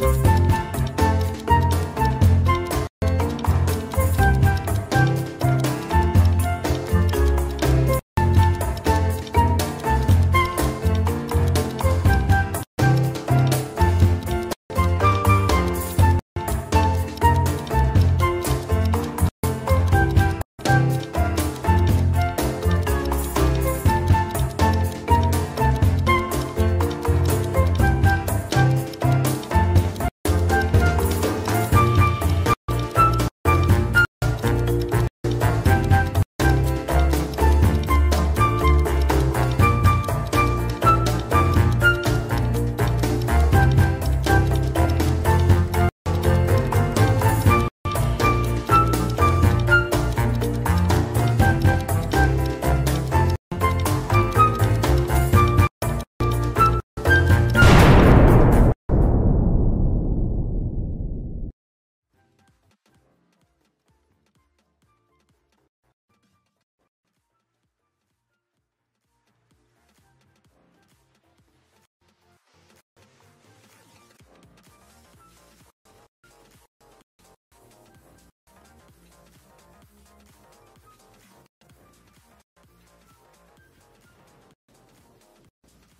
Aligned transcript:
Bye. 0.00 0.29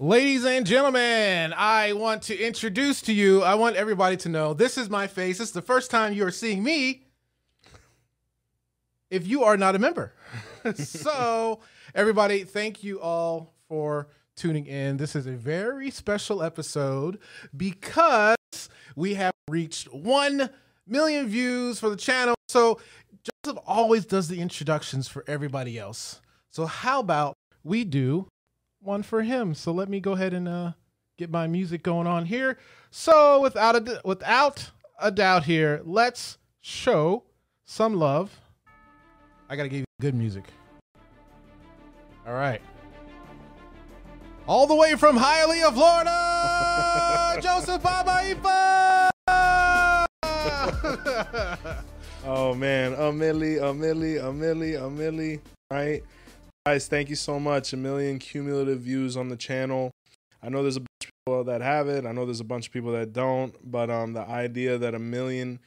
Ladies 0.02 0.46
and 0.46 0.66
gentlemen, 0.66 1.52
I 1.54 1.92
want 1.92 2.22
to 2.22 2.34
introduce 2.34 3.02
to 3.02 3.12
you, 3.12 3.42
I 3.42 3.54
want 3.56 3.76
everybody 3.76 4.16
to 4.16 4.30
know 4.30 4.54
this 4.54 4.78
is 4.78 4.88
my 4.88 5.06
face. 5.06 5.36
This 5.36 5.48
is 5.48 5.52
the 5.52 5.60
first 5.60 5.90
time 5.90 6.14
you 6.14 6.24
are 6.24 6.30
seeing 6.30 6.62
me 6.62 7.02
if 9.10 9.26
you 9.26 9.44
are 9.44 9.58
not 9.58 9.76
a 9.76 9.78
member. 9.78 10.14
so, 10.74 11.60
everybody, 11.94 12.44
thank 12.44 12.82
you 12.82 12.98
all 12.98 13.52
for 13.68 14.08
tuning 14.36 14.64
in. 14.64 14.96
This 14.96 15.14
is 15.14 15.26
a 15.26 15.32
very 15.32 15.90
special 15.90 16.42
episode 16.42 17.18
because 17.54 18.38
we 18.96 19.12
have 19.16 19.34
reached 19.50 19.92
1 19.92 20.48
million 20.86 21.28
views 21.28 21.78
for 21.78 21.90
the 21.90 21.96
channel. 21.96 22.36
So, 22.48 22.80
Joseph 23.44 23.62
always 23.66 24.06
does 24.06 24.28
the 24.28 24.40
introductions 24.40 25.08
for 25.08 25.24
everybody 25.26 25.78
else. 25.78 26.22
So, 26.48 26.64
how 26.64 27.00
about 27.00 27.36
we 27.62 27.84
do 27.84 28.28
one 28.80 29.02
for 29.02 29.22
him. 29.22 29.54
So 29.54 29.72
let 29.72 29.88
me 29.88 30.00
go 30.00 30.12
ahead 30.12 30.34
and 30.34 30.48
uh, 30.48 30.72
get 31.18 31.30
my 31.30 31.46
music 31.46 31.82
going 31.82 32.06
on 32.06 32.26
here. 32.26 32.58
So 32.90 33.40
without 33.40 33.76
a 33.76 34.00
without 34.04 34.70
a 35.00 35.10
doubt 35.10 35.44
here, 35.44 35.80
let's 35.84 36.36
show 36.60 37.24
some 37.64 37.94
love. 37.94 38.38
I 39.48 39.56
gotta 39.56 39.68
give 39.68 39.80
you 39.80 39.86
good 40.00 40.14
music. 40.14 40.44
All 42.26 42.34
right. 42.34 42.60
All 44.46 44.66
the 44.66 44.74
way 44.74 44.96
from 44.96 45.16
Hialeah, 45.16 45.72
Florida, 45.72 47.40
Joseph 47.42 47.82
Babaifa. 47.82 49.10
oh 52.24 52.54
man, 52.54 52.94
a 52.94 53.12
milli, 53.12 53.58
a 53.58 53.72
milli, 53.72 54.18
a 54.18 54.32
milli, 54.32 54.76
a 54.76 54.90
milli, 54.90 55.40
right? 55.70 56.02
Guys 56.66 56.88
thank 56.88 57.08
you 57.08 57.16
so 57.16 57.40
much. 57.40 57.72
A 57.72 57.76
million 57.76 58.18
cumulative 58.18 58.80
views 58.80 59.16
on 59.16 59.28
the 59.28 59.36
channel. 59.36 59.90
I 60.42 60.50
know 60.50 60.62
there's 60.62 60.76
a 60.76 60.80
bunch 60.80 61.04
of 61.04 61.10
people 61.24 61.44
that 61.44 61.62
have 61.62 61.88
it. 61.88 62.04
I 62.04 62.12
know 62.12 62.26
there's 62.26 62.40
a 62.40 62.44
bunch 62.44 62.66
of 62.66 62.72
people 62.72 62.92
that 62.92 63.12
don't. 63.14 63.54
But 63.64 63.88
um 63.90 64.12
the 64.12 64.28
idea 64.28 64.76
that 64.76 64.94
a 64.94 64.98
million 64.98 65.60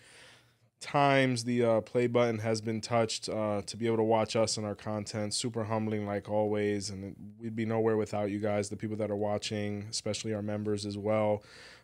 times 0.79 1.45
the 1.45 1.63
uh, 1.63 1.81
play 1.81 2.07
button 2.07 2.39
has 2.39 2.59
been 2.59 2.81
touched 2.81 3.29
uh, 3.29 3.61
to 3.65 3.77
be 3.77 3.87
able 3.87 3.95
to 3.95 4.03
watch 4.03 4.35
us 4.35 4.57
and 4.57 4.65
our 4.65 4.75
content 4.75 5.33
super 5.33 5.63
humbling 5.63 6.05
like 6.05 6.29
always. 6.29 6.91
And 6.91 7.15
we'd 7.39 7.55
be 7.55 7.65
nowhere 7.65 7.97
without 7.97 8.29
you 8.29 8.39
guys 8.39 8.69
the 8.69 8.77
people 8.77 8.97
that 8.97 9.09
are 9.09 9.15
watching 9.15 9.87
especially 9.89 10.33
our 10.33 10.43
members 10.43 10.85
as 10.85 10.97
well. 10.97 11.41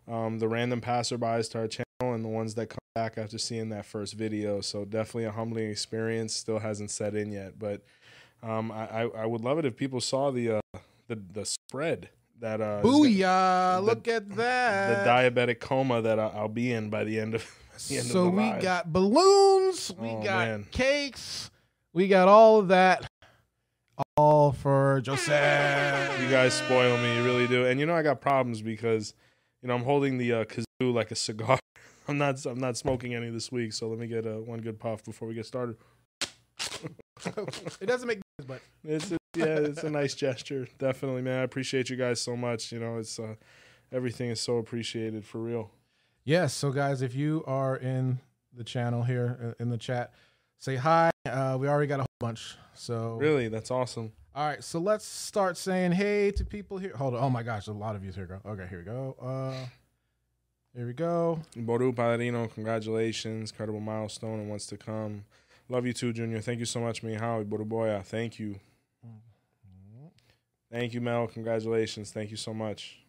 Um, 0.08 0.38
the 0.38 0.48
random 0.48 0.82
passerbys 0.82 1.50
to 1.52 1.60
our 1.60 1.68
channel 1.68 2.14
and 2.14 2.24
the 2.24 2.30
ones 2.30 2.54
that 2.56 2.70
come 2.70 2.78
back 2.94 3.18
after 3.18 3.40
seeing 3.40 3.70
that 3.70 3.86
first 3.86 4.14
video. 4.14 4.62
So 4.62 4.86
definitely 4.86 5.26
a 5.26 5.32
humbling 5.32 5.72
experience. 5.72 6.36
Still 6.36 6.60
hasn't 6.60 6.92
set 6.92 7.16
in 7.16 7.32
yet 7.32 7.58
but 7.58 7.82
um, 8.44 8.72
I, 8.72 9.04
I 9.04 9.26
would 9.26 9.42
love 9.42 9.60
it 9.60 9.66
if 9.66 9.76
people 9.76 10.02
saw 10.02 10.32
the 10.32 10.58
uh, 10.58 10.62
the 11.08 11.16
the 11.34 11.46
spread 11.46 12.10
that 12.40 12.62
uh 12.62 12.82
booyah! 12.82 13.76
the, 13.78 13.82
look 13.82 14.08
at 14.08 14.30
that. 14.36 15.04
the 15.04 15.10
diabetic 15.10 15.60
coma 15.60 16.02
that 16.02 16.20
I'll 16.20 16.48
be 16.48 16.72
in 16.72 16.90
by 16.90 17.04
the 17.04 17.20
end 17.20 17.36
of 17.36 17.44
the 17.90 17.98
end 17.98 18.06
so 18.08 18.28
of 18.28 18.34
we 18.34 18.44
live. 18.44 18.62
got 18.62 18.94
balloons 18.94 19.92
we 19.98 20.10
Oh, 20.10 20.24
got 20.24 20.48
man. 20.48 20.66
cakes 20.72 21.52
we 21.94 22.08
got 22.08 22.28
all 22.30 22.60
of 22.60 22.70
that 22.70 23.06
all 24.16 24.52
for 24.54 25.02
Joseph. 25.04 25.28
You 26.22 26.30
guys 26.30 26.54
spoil 26.54 26.98
me 26.98 27.18
you 27.18 27.24
really 27.24 27.48
do. 27.48 27.66
And 27.66 27.80
you 27.80 27.86
know 27.86 27.94
I 27.96 28.02
got 28.04 28.22
problems 28.22 28.62
because 28.62 29.14
you 29.62 29.68
know 29.68 29.76
I'm 29.76 29.84
holding 29.84 30.18
the 30.18 30.34
uh, 30.34 30.44
kazoo 30.46 30.94
like 30.94 31.12
a 31.12 31.16
cigar. 31.16 31.60
I'm 32.08 32.18
not 32.18 32.46
I'm 32.46 32.60
not 32.60 32.78
smoking 32.78 33.14
any 33.16 33.30
this 33.30 33.52
week 33.52 33.74
so 33.74 33.90
let 33.90 34.00
me 34.00 34.08
get 34.08 34.26
uh, 34.26 34.36
one 34.36 34.60
good 34.62 34.80
puff 34.80 35.04
before 35.04 35.28
we 35.28 35.34
get 35.34 35.46
started. 35.46 35.76
It 37.82 37.86
doesn't 37.86 38.08
make 38.08 38.20
but 38.48 38.62
It's 38.84 39.12
a, 39.12 39.18
yeah, 39.36 39.46
it's 39.60 39.84
a 39.84 39.90
nice 39.90 40.14
gesture. 40.16 40.68
Definitely, 40.78 41.22
man. 41.22 41.40
I 41.40 41.44
appreciate 41.44 41.90
you 41.90 41.96
guys 41.96 42.20
so 42.22 42.36
much. 42.36 42.72
You 42.72 42.80
know, 42.80 42.98
it's 42.98 43.20
uh, 43.20 43.36
everything 43.92 44.30
is 44.30 44.40
so 44.40 44.58
appreciated 44.58 45.26
for 45.26 45.40
real. 45.40 45.72
Yes. 46.24 46.54
So, 46.54 46.72
guys, 46.72 47.02
if 47.02 47.16
you 47.16 47.44
are 47.48 47.76
in 47.78 48.20
the 48.56 48.64
channel 48.64 49.04
here 49.04 49.56
uh, 49.60 49.64
in 49.64 49.70
the 49.70 49.78
chat, 49.78 50.14
say 50.58 50.76
hi. 50.76 51.12
Uh, 51.28 51.58
we 51.60 51.68
already 51.68 51.88
got 51.88 52.00
a 52.00 52.04
whole 52.04 52.08
bunch. 52.20 52.56
So, 52.74 53.18
Really, 53.20 53.48
that's 53.50 53.72
awesome. 53.72 54.12
all 54.36 54.48
right. 54.48 54.64
So 54.64 54.80
let's 54.80 55.06
start 55.06 55.58
saying 55.58 55.92
hey 55.92 56.32
to 56.32 56.46
people 56.46 56.78
here. 56.78 56.96
Hold 56.96 57.14
on. 57.16 57.22
Oh 57.24 57.30
my 57.30 57.44
gosh, 57.44 57.68
a 57.68 57.72
lot 57.72 57.96
of 57.96 58.02
views 58.02 58.16
here. 58.16 58.26
Go. 58.26 58.40
Okay, 58.52 58.66
here 58.70 58.80
we 58.80 58.86
go. 58.86 59.16
Uh, 59.22 59.66
here 60.76 60.86
we 60.88 60.94
go. 60.94 61.40
Boru 61.56 61.92
Paladino, 61.92 62.48
congratulations. 62.48 63.52
Incredible 63.52 63.80
milestone 63.80 64.40
and 64.40 64.50
what's 64.50 64.66
to 64.68 64.78
come. 64.78 65.26
Love 65.72 65.86
you 65.86 65.94
too, 65.94 66.12
Junior. 66.12 66.42
Thank 66.42 66.60
you 66.60 66.66
so 66.66 66.80
much. 66.80 67.02
Howie 67.02 67.46
Boruboya. 67.46 68.04
Thank 68.04 68.40
you. 68.40 68.60
Thank 70.72 70.94
you, 70.94 71.02
Mel. 71.02 71.28
Congratulations. 71.28 72.12
Thank 72.12 72.32
you 72.32 72.38
so 72.38 72.54
much. 72.54 73.00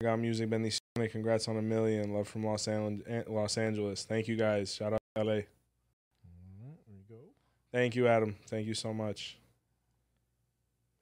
I 0.00 0.04
got 0.04 0.18
music 0.18 0.48
bendiciones. 0.48 1.10
Congrats 1.10 1.46
on 1.48 1.56
a 1.56 1.62
million. 1.62 2.12
Love 2.12 2.26
from 2.28 2.44
Los, 2.44 2.66
An- 2.66 3.02
eh, 3.06 3.22
Los 3.28 3.56
Angeles. 3.56 4.04
Thank 4.04 4.26
you 4.28 4.36
guys. 4.36 4.74
Shout 4.74 4.92
out 4.92 5.00
to 5.16 5.22
LA. 5.24 5.32
Here 5.34 5.44
we 6.88 7.02
go. 7.08 7.20
Thank 7.72 7.94
you, 7.94 8.08
Adam. 8.08 8.36
Thank 8.46 8.66
you 8.66 8.74
so 8.74 8.92
much. 8.92 9.38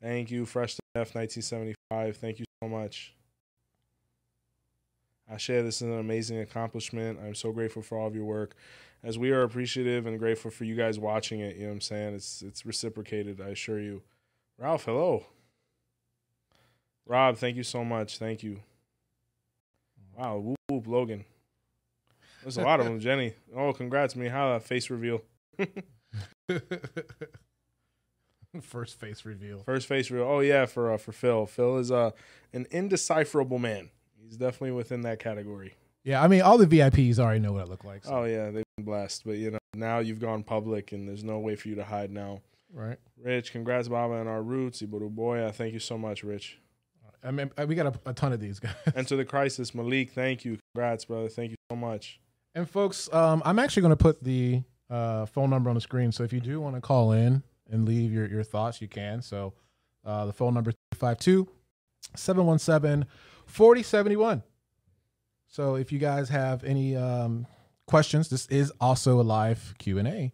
Thank 0.03 0.31
you, 0.31 0.45
Fresh 0.47 0.75
to 0.77 0.81
Death 0.95 1.15
1975. 1.15 2.17
Thank 2.17 2.39
you 2.41 2.45
so 2.63 2.69
much. 2.69 3.15
I 5.31 5.37
share 5.37 5.63
this 5.63 5.77
is 5.77 5.83
an 5.83 5.99
amazing 5.99 6.41
accomplishment. 6.41 7.19
I'm 7.25 7.35
so 7.35 7.53
grateful 7.53 7.83
for 7.83 7.99
all 7.99 8.07
of 8.07 8.15
your 8.15 8.25
work. 8.25 8.55
As 9.03 9.19
we 9.19 9.31
are 9.31 9.43
appreciative 9.43 10.07
and 10.07 10.19
grateful 10.19 10.51
for 10.51 10.65
you 10.65 10.75
guys 10.75 10.99
watching 10.99 11.41
it, 11.41 11.57
you 11.57 11.63
know 11.63 11.69
what 11.69 11.75
I'm 11.75 11.81
saying? 11.81 12.15
It's 12.15 12.43
it's 12.43 12.67
reciprocated, 12.67 13.41
I 13.41 13.49
assure 13.49 13.81
you. 13.81 14.03
Ralph, 14.59 14.85
hello. 14.85 15.25
Rob, 17.07 17.39
thank 17.39 17.57
you 17.57 17.63
so 17.63 17.83
much. 17.85 18.19
Thank 18.19 18.43
you. 18.43 18.61
Wow, 20.17 20.39
whoop 20.39 20.59
whoop 20.69 20.87
Logan. 20.87 21.25
There's 22.43 22.59
a 22.59 22.63
lot 22.63 22.81
of 22.81 22.87
them, 22.87 23.01
Jenny. 23.07 23.35
Oh, 23.57 23.73
congrats, 23.73 24.15
me. 24.17 24.29
How 24.29 24.53
that 24.53 24.65
face 24.65 24.91
reveal. 24.91 25.23
First 28.61 28.99
face 28.99 29.25
reveal. 29.25 29.61
First 29.61 29.87
face 29.87 30.11
reveal. 30.11 30.27
Oh 30.27 30.41
yeah, 30.41 30.67
for 30.67 30.93
uh, 30.93 30.99
for 30.99 31.13
Phil. 31.13 31.47
Phil 31.47 31.79
is 31.79 31.91
uh, 31.93 32.11
an 32.53 32.67
indecipherable 32.71 33.59
man. 33.61 33.89
He's 34.23 34.37
definitely 34.37 34.73
within 34.73 35.01
that 35.03 35.21
category. 35.21 35.75
Yeah, 36.03 36.23
I 36.23 36.29
mean, 36.29 36.43
all 36.43 36.59
the 36.59 36.67
VIPs 36.67 37.19
already 37.19 37.41
know 37.41 37.53
what 37.53 37.63
I 37.63 37.67
look 37.67 37.85
like. 37.85 38.05
So, 38.05 38.13
Oh 38.13 38.25
yeah, 38.25 38.51
been 38.51 38.65
blessed. 38.83 39.25
But 39.25 39.37
you 39.37 39.53
know, 39.53 39.59
now 39.75 39.99
you've 39.99 40.21
gone 40.21 40.43
public, 40.43 40.93
and 40.93 41.09
there's 41.09 41.25
no 41.25 41.39
way 41.39 41.57
for 41.57 41.69
you 41.69 41.75
to 41.77 41.85
hide 41.85 42.11
now. 42.11 42.41
right. 42.73 42.99
Rich, 43.23 43.53
congrats, 43.53 43.89
Baba, 43.89 44.15
on 44.15 44.29
our 44.29 44.43
roots. 44.43 44.83
Iboru 44.83 45.15
Boya. 45.15 45.55
Thank 45.55 45.75
you 45.75 45.81
so 45.81 45.99
much, 45.99 46.25
Rich. 46.25 46.59
I 47.23 47.31
mean, 47.31 47.51
we 47.67 47.75
got 47.75 47.87
a, 47.87 48.11
a 48.11 48.15
ton 48.15 48.33
of 48.33 48.41
these 48.41 48.59
guys. 48.61 48.75
Enter 48.95 49.17
the 49.17 49.25
crisis, 49.25 49.75
Malik. 49.75 50.13
Thank 50.13 50.45
you. 50.45 50.59
Congrats, 50.75 51.05
brother. 51.05 51.29
Thank 51.29 51.51
you 51.51 51.57
so 51.71 51.77
much. 51.77 52.21
And 52.55 52.69
folks, 52.69 53.13
um, 53.13 53.43
I'm 53.45 53.59
actually 53.59 53.83
going 53.83 53.97
to 53.97 53.97
put 53.97 54.25
the 54.25 54.63
uh, 54.89 55.27
phone 55.27 55.51
number 55.51 55.71
on 55.71 55.75
the 55.75 55.81
screen. 55.81 56.13
So 56.13 56.25
if 56.25 56.33
you 56.33 56.41
do 56.41 56.61
want 56.61 56.75
to 56.75 56.81
call 56.81 57.13
in 57.13 57.43
and 57.71 57.87
leave 57.87 58.13
your, 58.13 58.27
your 58.27 58.43
thoughts, 58.43 58.81
you 58.81 58.89
can. 58.89 59.23
So 59.23 59.53
uh, 60.05 60.27
the 60.27 60.33
phone 60.33 60.55
number 60.55 60.73
52 60.95 61.47
717 62.17 63.07
4071. 63.47 64.43
So 65.47 65.75
if 65.77 65.93
you 65.93 65.99
guys 65.99 66.29
have 66.29 66.65
any 66.65 66.97
um, 66.97 67.47
questions, 67.91 68.29
this 68.29 68.47
is 68.47 68.73
also 68.81 69.21
a 69.21 69.23
live 69.23 69.75
Q&A. 69.79 70.33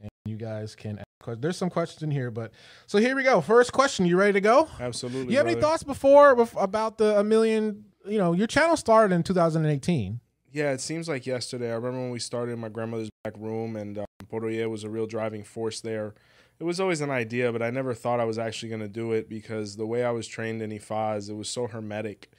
And 0.00 0.10
you 0.24 0.36
guys 0.36 0.74
can 0.74 0.98
ask 0.98 1.06
questions. 1.22 1.42
There's 1.42 1.56
some 1.58 1.70
questions 1.70 2.02
in 2.02 2.10
here, 2.10 2.30
but 2.30 2.52
so 2.86 2.98
here 2.98 3.14
we 3.14 3.22
go. 3.22 3.42
First 3.42 3.72
question. 3.72 4.06
You 4.06 4.16
ready 4.16 4.32
to 4.32 4.40
go? 4.40 4.66
Absolutely. 4.80 5.32
You 5.32 5.38
have 5.38 5.46
any 5.46 5.60
thoughts 5.60 5.82
before 5.82 6.48
about 6.56 6.96
the 6.96 7.20
a 7.20 7.22
million? 7.22 7.84
You 8.06 8.16
know, 8.16 8.32
your 8.32 8.46
channel 8.46 8.76
started 8.76 9.14
in 9.14 9.22
2018. 9.22 10.20
Yeah, 10.52 10.72
it 10.72 10.80
seems 10.80 11.06
like 11.06 11.26
yesterday. 11.26 11.70
I 11.70 11.74
remember 11.74 12.00
when 12.00 12.10
we 12.10 12.18
started 12.18 12.52
in 12.52 12.58
my 12.58 12.70
grandmother's 12.70 13.10
back 13.22 13.34
room, 13.36 13.76
and 13.76 13.98
um, 13.98 14.06
Poroye 14.32 14.68
was 14.68 14.82
a 14.82 14.88
real 14.88 15.06
driving 15.06 15.44
force 15.44 15.80
there. 15.82 16.14
It 16.58 16.64
was 16.64 16.80
always 16.80 17.02
an 17.02 17.10
idea, 17.10 17.52
but 17.52 17.62
I 17.62 17.70
never 17.70 17.94
thought 17.94 18.20
I 18.20 18.24
was 18.24 18.38
actually 18.38 18.70
going 18.70 18.80
to 18.80 18.88
do 18.88 19.12
it 19.12 19.28
because 19.28 19.76
the 19.76 19.86
way 19.86 20.02
I 20.02 20.10
was 20.10 20.26
trained 20.26 20.60
in 20.60 20.70
IFAZ, 20.70 21.28
it 21.28 21.34
was 21.34 21.48
so 21.48 21.66
hermetic. 21.66 22.30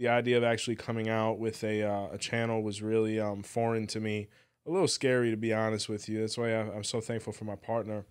The 0.00 0.08
idea 0.08 0.38
of 0.38 0.44
actually 0.44 0.76
coming 0.76 1.10
out 1.10 1.38
with 1.38 1.62
a 1.62 1.82
uh, 1.82 2.08
a 2.10 2.16
channel 2.16 2.62
was 2.62 2.80
really 2.80 3.20
um, 3.20 3.42
foreign 3.42 3.86
to 3.88 4.00
me, 4.00 4.28
a 4.66 4.70
little 4.70 4.88
scary 4.88 5.30
to 5.30 5.36
be 5.36 5.52
honest 5.52 5.90
with 5.90 6.08
you. 6.08 6.20
That's 6.20 6.38
why 6.38 6.54
I, 6.54 6.74
I'm 6.74 6.84
so 6.84 7.02
thankful 7.02 7.34
for 7.34 7.44
my 7.44 7.54
partner. 7.54 8.06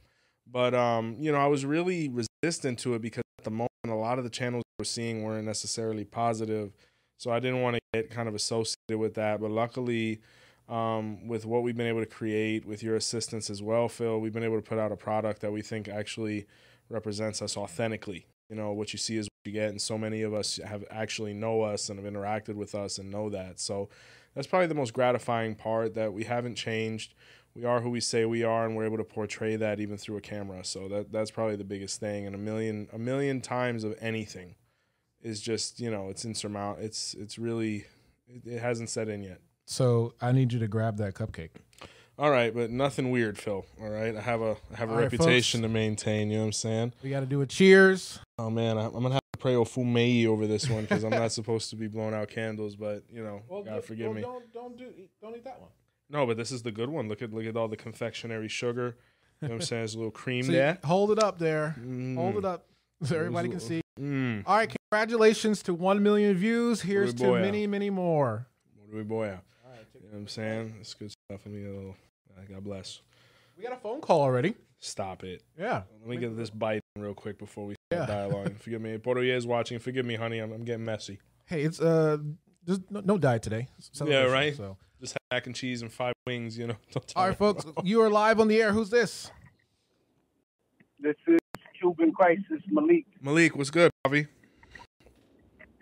But 0.45 0.75
um, 0.75 1.15
you 1.19 1.31
know, 1.31 1.39
I 1.39 1.47
was 1.47 1.65
really 1.65 2.07
resistant 2.07 2.77
to 2.80 2.94
it 2.94 3.01
because 3.01 3.24
at 3.39 3.44
the 3.44 3.50
moment, 3.50 3.69
a 3.88 3.95
lot 3.95 4.19
of 4.19 4.24
the 4.24 4.30
channels 4.30 4.63
we're 4.77 4.86
seeing 4.86 5.24
weren't 5.24 5.47
necessarily 5.47 6.06
positive. 6.06 6.74
So 7.18 7.31
I 7.31 7.39
didn't 7.39 7.63
want 7.63 7.77
to 7.77 7.81
get 7.94 8.12
kind 8.12 8.30
of 8.30 8.35
associated 8.35 9.00
with 9.00 9.15
that. 9.15 9.42
But 9.42 9.50
luckily, 9.50 10.21
um, 10.69 11.27
with 11.27 11.47
what 11.47 11.63
we've 11.63 11.75
been 11.75 11.88
able 11.88 12.01
to 12.01 12.06
create, 12.06 12.65
with 12.65 12.83
your 12.83 12.97
assistance 12.97 13.50
as 13.50 13.63
well, 13.63 13.89
Phil, 13.89 14.21
we've 14.21 14.31
been 14.31 14.44
able 14.44 14.57
to 14.57 14.62
put 14.62 14.77
out 14.77 14.92
a 14.92 14.95
product 14.95 15.42
that 15.42 15.51
we 15.51 15.63
think 15.63 15.89
actually 15.89 16.45
represents 16.88 17.42
us 17.42 17.57
authentically. 17.57 18.27
You 18.49 18.55
know, 18.55 18.73
what 18.73 18.93
you 18.93 18.99
see 18.99 19.17
is 19.17 19.25
what 19.25 19.51
you 19.51 19.51
get, 19.51 19.69
and 19.69 19.81
so 19.81 19.97
many 19.97 20.23
of 20.23 20.33
us 20.33 20.59
have 20.65 20.83
actually 20.89 21.33
know 21.33 21.61
us 21.61 21.89
and 21.89 22.03
have 22.03 22.11
interacted 22.11 22.55
with 22.55 22.73
us 22.73 22.97
and 22.97 23.11
know 23.11 23.29
that. 23.29 23.59
So 23.59 23.89
that's 24.33 24.47
probably 24.47 24.67
the 24.67 24.75
most 24.75 24.93
gratifying 24.93 25.55
part 25.55 25.93
that 25.95 26.13
we 26.13 26.23
haven't 26.23 26.55
changed. 26.55 27.13
We 27.53 27.65
are 27.65 27.81
who 27.81 27.89
we 27.89 27.99
say 27.99 28.25
we 28.25 28.43
are, 28.43 28.65
and 28.65 28.75
we're 28.75 28.85
able 28.85 28.97
to 28.97 29.03
portray 29.03 29.55
that 29.55 29.79
even 29.79 29.97
through 29.97 30.17
a 30.17 30.21
camera. 30.21 30.63
So 30.63 30.87
that 30.89 31.11
that's 31.11 31.31
probably 31.31 31.57
the 31.57 31.63
biggest 31.63 31.99
thing. 31.99 32.25
And 32.25 32.35
a 32.35 32.39
million 32.39 32.87
a 32.91 32.97
million 32.99 33.41
times 33.41 33.83
of 33.83 33.95
anything 33.99 34.55
is 35.21 35.41
just 35.41 35.79
you 35.79 35.91
know 35.91 36.09
it's 36.09 36.25
insurmountable. 36.25 36.85
It's 36.85 37.13
it's 37.13 37.37
really 37.37 37.85
it, 38.27 38.45
it 38.45 38.61
hasn't 38.61 38.89
set 38.89 39.09
in 39.09 39.23
yet. 39.23 39.41
So 39.65 40.13
I 40.21 40.31
need 40.31 40.53
you 40.53 40.59
to 40.59 40.67
grab 40.67 40.97
that 40.97 41.13
cupcake. 41.13 41.51
All 42.19 42.30
right, 42.30 42.54
but 42.54 42.69
nothing 42.69 43.12
weird, 43.12 43.38
Phil. 43.38 43.66
All 43.81 43.89
right, 43.89 44.13
I 44.13 44.19
have 44.19 44.42
a 44.42 44.57
I 44.74 44.75
have 44.75 44.89
a 44.89 44.92
All 44.92 44.98
right, 44.98 45.04
reputation 45.04 45.62
to 45.62 45.69
maintain. 45.69 46.30
You 46.30 46.36
know 46.36 46.42
what 46.42 46.48
I'm 46.48 46.51
saying? 46.51 46.94
We 47.01 47.10
got 47.10 47.21
to 47.21 47.25
do 47.25 47.39
a 47.39 47.45
cheers. 47.45 48.19
Oh 48.38 48.50
man, 48.50 48.77
I, 48.77 48.88
I'm 48.88 48.92
gonna 48.92 49.13
have 49.13 49.21
to 49.31 49.39
pray 49.39 49.54
Ofumei 49.54 50.25
over 50.25 50.45
this 50.45 50.69
one 50.69 50.81
because 50.81 51.06
I'm 51.06 51.12
not 51.12 51.31
supposed 51.31 51.69
to 51.69 51.77
be 51.77 51.88
blowing 51.88 52.13
out 52.13 52.27
candles. 52.27 52.75
But 52.75 53.04
you 53.10 53.24
know, 53.24 53.42
God 53.63 53.86
forgive 53.86 54.13
me. 54.13 54.21
Don't 54.21 54.51
don't 54.51 54.77
do 54.77 54.92
don't 55.21 55.38
eat 55.38 55.45
that 55.45 55.62
one. 55.62 55.69
No, 56.10 56.25
but 56.25 56.36
this 56.36 56.51
is 56.51 56.62
the 56.62 56.71
good 56.74 56.89
one. 56.89 57.07
Look 57.07 57.21
at 57.21 57.31
look 57.31 57.45
at 57.45 57.56
all 57.56 57.69
the 57.69 57.77
confectionery 57.77 58.50
sugar. 58.50 58.98
You 59.42 59.48
know 59.48 59.54
what 59.54 59.62
I'm 59.62 59.66
saying? 59.66 59.80
There's 59.80 59.94
a 59.95 59.98
little 60.00 60.12
cream 60.12 60.44
So 60.44 60.51
there. 60.51 60.77
hold 60.83 61.12
it 61.12 61.19
up 61.19 61.39
there. 61.39 61.77
Mm. 61.80 62.16
Hold 62.18 62.36
it 62.36 62.44
up 62.44 62.66
so 63.01 63.16
everybody 63.16 63.48
can 63.48 63.62
see. 63.62 63.80
Mm. 63.98 64.44
All 64.45 64.57
right, 64.57 64.75
congratulations 64.92 65.63
to 65.63 65.74
one 65.74 66.04
million 66.04 66.36
views. 66.36 66.81
Here's 66.81 67.13
to 67.13 67.31
many 67.36 67.66
many 67.66 67.89
more. 67.89 68.45
What 68.75 68.92
do 68.92 68.98
we 68.98 69.04
boy 69.04 69.30
out? 69.30 69.44
You 69.94 70.01
know 70.01 70.10
what 70.12 70.18
I'm 70.19 70.27
saying? 70.27 70.74
It's 70.81 70.94
good 70.95 71.12
stuff. 71.12 71.42
Let 71.45 71.48
me 71.48 71.62
get 71.62 71.71
a 71.71 71.74
little. 71.74 71.95
God 72.50 72.63
bless. 72.63 73.01
We 73.57 73.63
got 73.63 73.74
a 73.74 73.77
phone 73.77 74.01
call 74.01 74.21
already. 74.21 74.56
Stop 74.80 75.24
it. 75.24 75.44
Yeah. 75.57 75.83
Let 76.01 76.09
me 76.09 76.18
get 76.18 76.38
this 76.38 76.50
bite 76.50 76.81
in 76.95 77.01
real 77.01 77.13
quick 77.13 77.38
before 77.38 77.65
we 77.65 77.75
Yeah. 77.91 78.06
start 78.06 78.31
dialogue. 78.31 78.57
Forgive 78.59 78.81
me. 78.81 78.97
Portoye 78.97 79.36
is 79.36 79.45
watching. 79.45 79.80
Forgive 79.80 80.06
me, 80.06 80.15
honey. 80.15 80.39
I'm, 80.39 80.51
I'm 80.53 80.63
getting 80.63 80.86
messy. 80.86 81.19
Hey, 81.45 81.63
it's 81.63 81.81
uh, 81.81 82.18
there's 82.65 82.80
no, 82.89 83.01
no 83.01 83.18
diet 83.18 83.41
today. 83.41 83.68
It's 83.77 83.89
celebration, 83.94 84.31
right. 84.31 84.56
So, 84.56 84.77
Just 85.01 85.13
had 85.13 85.36
mac 85.36 85.47
and 85.47 85.56
cheese 85.56 85.81
and 85.81 85.91
five 85.91 86.13
wings. 86.25 86.57
You 86.57 86.68
know. 86.68 86.75
Don't 86.91 87.06
tell 87.07 87.21
all 87.21 87.25
me. 87.25 87.30
right, 87.30 87.38
folks, 87.38 87.65
you 87.83 88.01
are 88.01 88.09
live 88.09 88.39
on 88.39 88.47
the 88.47 88.62
air. 88.62 88.71
Who's 88.71 88.89
this? 88.89 89.31
This 91.01 91.15
is 91.27 91.39
Cuban 91.80 92.12
Crisis 92.13 92.62
Malik. 92.69 93.06
Malik, 93.21 93.56
what's 93.56 93.69
good, 93.69 93.89
Bobby? 94.03 94.27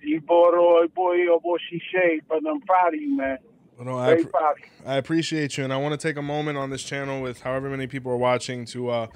You 0.01 0.21
bought 0.21 0.53
boy, 0.53 0.87
boy, 0.95 1.27
or 1.27 1.39
boy, 1.41 1.57
she 1.69 1.81
shade, 1.91 2.21
but 2.29 2.37
I'm 2.49 2.61
proud 2.61 2.93
of 2.93 3.01
you, 3.01 3.17
man. 3.17 3.37
No, 3.79 3.97
I, 3.97 4.05
Very 4.07 4.25
appre- 4.25 4.31
proud 4.31 4.51
of 4.51 4.59
you. 4.59 4.65
I 4.85 4.95
appreciate 4.95 5.57
you, 5.57 5.63
and 5.63 5.71
I 5.71 5.77
want 5.77 5.99
to 5.99 6.07
take 6.07 6.17
a 6.17 6.21
moment 6.21 6.57
on 6.57 6.69
this 6.69 6.83
channel 6.83 7.21
with 7.21 7.41
however 7.41 7.69
many 7.69 7.87
people 7.87 8.11
are 8.11 8.17
watching 8.17 8.65
to 8.65 8.89
uh, 8.89 9.07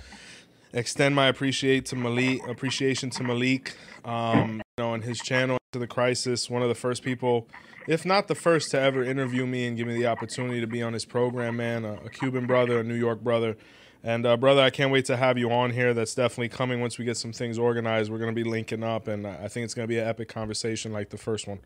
extend 0.73 1.15
my 1.15 1.27
appreciate 1.27 1.85
to 1.87 1.95
Malik, 1.95 2.47
appreciation 2.47 3.09
to 3.11 3.23
Malik, 3.23 3.75
um, 4.05 4.61
you 4.77 4.83
know, 4.83 4.93
and 4.93 5.03
his 5.03 5.19
channel 5.19 5.57
to 5.71 5.79
the 5.79 5.87
crisis. 5.87 6.49
One 6.49 6.61
of 6.61 6.69
the 6.69 6.75
first 6.75 7.03
people, 7.03 7.47
if 7.87 8.05
not 8.05 8.27
the 8.27 8.35
first, 8.35 8.71
to 8.71 8.79
ever 8.79 9.03
interview 9.03 9.45
me 9.45 9.67
and 9.67 9.75
give 9.75 9.87
me 9.87 9.95
the 9.95 10.07
opportunity 10.07 10.61
to 10.61 10.67
be 10.67 10.83
on 10.83 10.93
his 10.93 11.05
program. 11.05 11.57
Man, 11.57 11.83
a, 11.83 11.93
a 12.05 12.09
Cuban 12.09 12.45
brother, 12.45 12.79
a 12.79 12.83
New 12.83 12.95
York 12.95 13.21
brother. 13.21 13.57
And 14.03 14.25
uh, 14.25 14.35
brother, 14.35 14.61
I 14.61 14.71
can't 14.71 14.91
wait 14.91 15.05
to 15.05 15.17
have 15.17 15.37
you 15.37 15.51
on 15.51 15.71
here. 15.71 15.93
That's 15.93 16.15
definitely 16.15 16.49
coming 16.49 16.81
once 16.81 16.97
we 16.97 17.05
get 17.05 17.17
some 17.17 17.31
things 17.33 17.59
organized. 17.59 18.11
We're 18.11 18.17
going 18.17 18.33
to 18.33 18.43
be 18.43 18.49
linking 18.49 18.83
up, 18.83 19.07
and 19.07 19.27
I 19.27 19.47
think 19.47 19.65
it's 19.65 19.75
going 19.75 19.83
to 19.83 19.87
be 19.87 19.99
an 19.99 20.07
epic 20.07 20.27
conversation 20.27 20.91
like 20.91 21.09
the 21.09 21.19
first 21.19 21.47
one. 21.47 21.59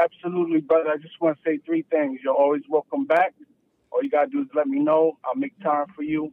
Absolutely, 0.00 0.60
brother. 0.60 0.90
I 0.90 0.96
just 0.98 1.20
want 1.20 1.38
to 1.38 1.42
say 1.50 1.58
three 1.66 1.82
things. 1.90 2.20
You're 2.24 2.34
always 2.34 2.62
welcome 2.68 3.06
back. 3.06 3.34
All 3.92 4.02
you 4.02 4.10
got 4.10 4.26
to 4.26 4.30
do 4.30 4.42
is 4.42 4.48
let 4.54 4.66
me 4.68 4.78
know. 4.80 5.18
I'll 5.24 5.36
make 5.36 5.58
time 5.62 5.86
for 5.96 6.02
you. 6.02 6.32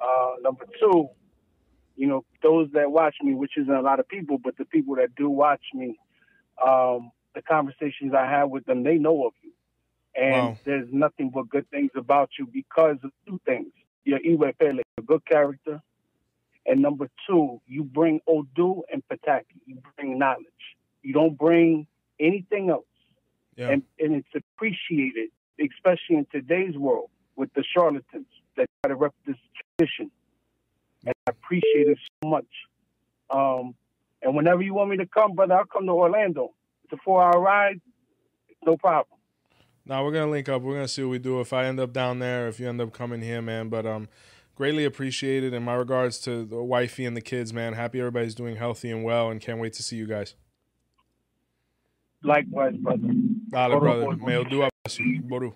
Uh, 0.00 0.34
number 0.42 0.66
two, 0.80 1.08
you 1.96 2.06
know, 2.06 2.24
those 2.42 2.68
that 2.74 2.90
watch 2.92 3.16
me, 3.22 3.34
which 3.34 3.52
isn't 3.58 3.72
a 3.74 3.80
lot 3.82 4.00
of 4.00 4.08
people, 4.08 4.38
but 4.42 4.56
the 4.58 4.66
people 4.66 4.96
that 4.96 5.14
do 5.16 5.30
watch 5.30 5.62
me, 5.74 5.98
um, 6.64 7.10
the 7.34 7.42
conversations 7.42 8.14
I 8.16 8.26
have 8.26 8.50
with 8.50 8.64
them, 8.66 8.84
they 8.84 8.96
know 8.96 9.26
of 9.26 9.34
you. 9.42 9.52
And 10.16 10.32
Wow. 10.48 10.58
there's 10.64 10.88
nothing 10.92 11.30
but 11.34 11.48
good 11.48 11.68
things 11.70 11.90
about 11.96 12.30
you 12.38 12.46
because 12.52 12.96
of 13.04 13.12
two 13.26 13.40
things. 13.46 13.72
You're 14.04 14.20
Iwa 14.24 14.52
Pele, 14.54 14.82
a 14.98 15.02
good 15.02 15.24
character. 15.26 15.82
And 16.66 16.82
number 16.82 17.08
two, 17.28 17.60
you 17.66 17.84
bring 17.84 18.20
Odu 18.28 18.82
and 18.92 19.02
Pataki. 19.08 19.60
You 19.66 19.80
bring 19.96 20.18
knowledge. 20.18 20.46
You 21.02 21.12
don't 21.14 21.36
bring 21.38 21.86
anything 22.20 22.70
else. 22.70 22.84
Yeah. 23.56 23.70
And, 23.70 23.82
and 23.98 24.14
it's 24.14 24.28
appreciated, 24.34 25.30
especially 25.60 26.16
in 26.16 26.26
today's 26.30 26.76
world 26.76 27.10
with 27.36 27.52
the 27.54 27.64
charlatans 27.64 28.26
that 28.56 28.66
try 28.82 28.90
to 28.90 28.96
rep 28.96 29.14
this 29.26 29.36
tradition. 29.78 30.10
And 31.04 31.14
I 31.26 31.30
appreciate 31.30 31.88
it 31.88 31.98
so 32.22 32.28
much. 32.28 32.46
Um, 33.30 33.74
and 34.22 34.34
whenever 34.34 34.62
you 34.62 34.74
want 34.74 34.90
me 34.90 34.96
to 34.98 35.06
come, 35.06 35.34
brother, 35.34 35.54
I'll 35.54 35.64
come 35.64 35.86
to 35.86 35.92
Orlando. 35.92 36.52
It's 36.84 36.92
a 36.92 36.96
four 37.04 37.22
hour 37.22 37.40
ride. 37.40 37.80
No 38.64 38.76
problem. 38.76 39.18
Now 39.84 40.04
we're 40.04 40.12
gonna 40.12 40.30
link 40.30 40.48
up. 40.48 40.62
We're 40.62 40.74
gonna 40.74 40.88
see 40.88 41.02
what 41.02 41.10
we 41.10 41.18
do. 41.18 41.40
If 41.40 41.52
I 41.52 41.66
end 41.66 41.78
up 41.78 41.92
down 41.92 42.18
there, 42.18 42.48
if 42.48 42.58
you 42.58 42.68
end 42.68 42.80
up 42.80 42.92
coming 42.92 43.22
here, 43.22 43.40
man. 43.40 43.68
But 43.68 43.86
um, 43.86 44.08
greatly 44.56 44.84
appreciated. 44.84 45.54
And 45.54 45.64
my 45.64 45.74
regards 45.74 46.18
to 46.20 46.44
the 46.44 46.62
wifey 46.62 47.04
and 47.04 47.16
the 47.16 47.20
kids, 47.20 47.52
man. 47.52 47.74
Happy 47.74 48.00
everybody's 48.00 48.34
doing 48.34 48.56
healthy 48.56 48.90
and 48.90 49.04
well, 49.04 49.30
and 49.30 49.40
can't 49.40 49.60
wait 49.60 49.74
to 49.74 49.82
see 49.82 49.96
you 49.96 50.06
guys. 50.06 50.34
Likewise, 52.26 52.76
brother. 52.76 53.08
Dale, 53.50 53.78
brother. 53.78 54.06
Modupe. 54.06 54.68
Boru. 55.28 55.52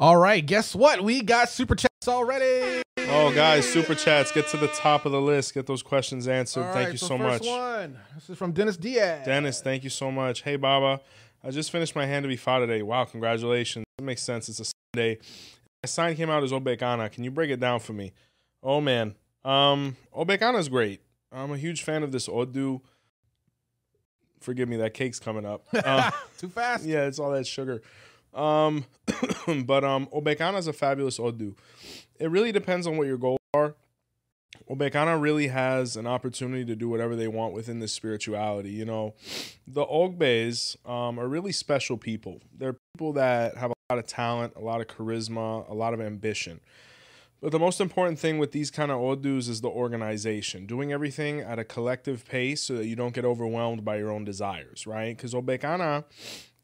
All 0.00 0.16
right, 0.16 0.44
guess 0.44 0.74
what? 0.74 1.04
We 1.04 1.22
got 1.22 1.50
super 1.50 1.74
chats 1.74 2.08
already. 2.08 2.82
Oh, 2.98 3.32
guys, 3.34 3.70
super 3.70 3.94
chats. 3.94 4.32
Get 4.32 4.48
to 4.48 4.56
the 4.56 4.68
top 4.68 5.04
of 5.04 5.12
the 5.12 5.20
list. 5.20 5.52
Get 5.52 5.66
those 5.66 5.82
questions 5.82 6.26
answered. 6.26 6.64
All 6.64 6.72
thank 6.72 6.86
right, 6.86 6.92
you 6.92 6.98
so 6.98 7.08
so 7.08 7.18
first 7.18 7.44
much. 7.44 7.50
One. 7.50 7.98
This 8.14 8.30
is 8.30 8.38
from 8.38 8.52
Dennis 8.52 8.78
Diaz. 8.78 9.26
Dennis, 9.26 9.60
thank 9.60 9.84
you 9.84 9.90
so 9.90 10.10
much. 10.10 10.42
Hey, 10.42 10.56
Baba. 10.56 11.00
I 11.44 11.50
just 11.50 11.70
finished 11.70 11.94
my 11.94 12.06
hand 12.06 12.24
of 12.24 12.30
Ifa 12.30 12.60
today. 12.60 12.82
Wow, 12.82 13.04
congratulations. 13.04 13.84
It 13.98 14.04
makes 14.04 14.22
sense. 14.22 14.48
It's 14.48 14.60
a 14.60 14.64
Sunday. 14.94 15.18
My 15.82 15.86
sign 15.86 16.16
came 16.16 16.30
out 16.30 16.42
as 16.42 16.50
Obekana. 16.50 17.12
Can 17.12 17.24
you 17.24 17.30
break 17.30 17.50
it 17.50 17.60
down 17.60 17.80
for 17.80 17.92
me? 17.92 18.14
Oh, 18.62 18.80
man. 18.80 19.14
Um, 19.44 19.96
Obekana 20.16 20.58
is 20.58 20.70
great. 20.70 21.02
I'm 21.30 21.52
a 21.52 21.58
huge 21.58 21.82
fan 21.82 22.02
of 22.02 22.10
this 22.10 22.26
Odu. 22.28 22.80
Forgive 24.44 24.68
me, 24.68 24.76
that 24.76 24.94
cake's 24.94 25.18
coming 25.18 25.46
up. 25.46 25.64
Uh, 25.74 26.10
Too 26.38 26.48
fast. 26.48 26.84
yeah, 26.84 27.04
it's 27.06 27.18
all 27.18 27.30
that 27.32 27.46
sugar. 27.46 27.82
Um, 28.32 28.84
but 29.64 29.84
um, 29.84 30.06
Obekana 30.08 30.58
is 30.58 30.66
a 30.66 30.72
fabulous 30.72 31.18
Odu. 31.18 31.54
It 32.18 32.30
really 32.30 32.52
depends 32.52 32.86
on 32.86 32.96
what 32.96 33.06
your 33.06 33.16
goals 33.18 33.38
are. 33.54 33.74
Obekana 34.70 35.20
really 35.20 35.48
has 35.48 35.96
an 35.96 36.06
opportunity 36.06 36.64
to 36.64 36.74
do 36.76 36.88
whatever 36.88 37.16
they 37.16 37.28
want 37.28 37.52
within 37.54 37.80
this 37.80 37.92
spirituality. 37.92 38.70
You 38.70 38.84
know, 38.84 39.14
the 39.66 39.84
Ogbe's 39.84 40.76
um, 40.86 41.18
are 41.18 41.28
really 41.28 41.52
special 41.52 41.96
people. 41.98 42.40
They're 42.56 42.76
people 42.94 43.12
that 43.14 43.56
have 43.56 43.70
a 43.70 43.74
lot 43.92 43.98
of 43.98 44.06
talent, 44.06 44.54
a 44.56 44.60
lot 44.60 44.80
of 44.80 44.86
charisma, 44.86 45.68
a 45.68 45.74
lot 45.74 45.92
of 45.92 46.00
ambition. 46.00 46.60
But 47.44 47.52
the 47.52 47.58
most 47.58 47.78
important 47.78 48.18
thing 48.18 48.38
with 48.38 48.52
these 48.52 48.70
kind 48.70 48.90
of 48.90 48.98
odus 49.02 49.48
is 49.48 49.60
the 49.60 49.68
organization, 49.68 50.64
doing 50.64 50.94
everything 50.94 51.40
at 51.40 51.58
a 51.58 51.64
collective 51.64 52.24
pace 52.24 52.62
so 52.62 52.76
that 52.76 52.86
you 52.86 52.96
don't 52.96 53.14
get 53.14 53.26
overwhelmed 53.26 53.84
by 53.84 53.98
your 53.98 54.10
own 54.10 54.24
desires, 54.24 54.86
right? 54.86 55.14
Because 55.14 55.34
Obekana, 55.34 56.04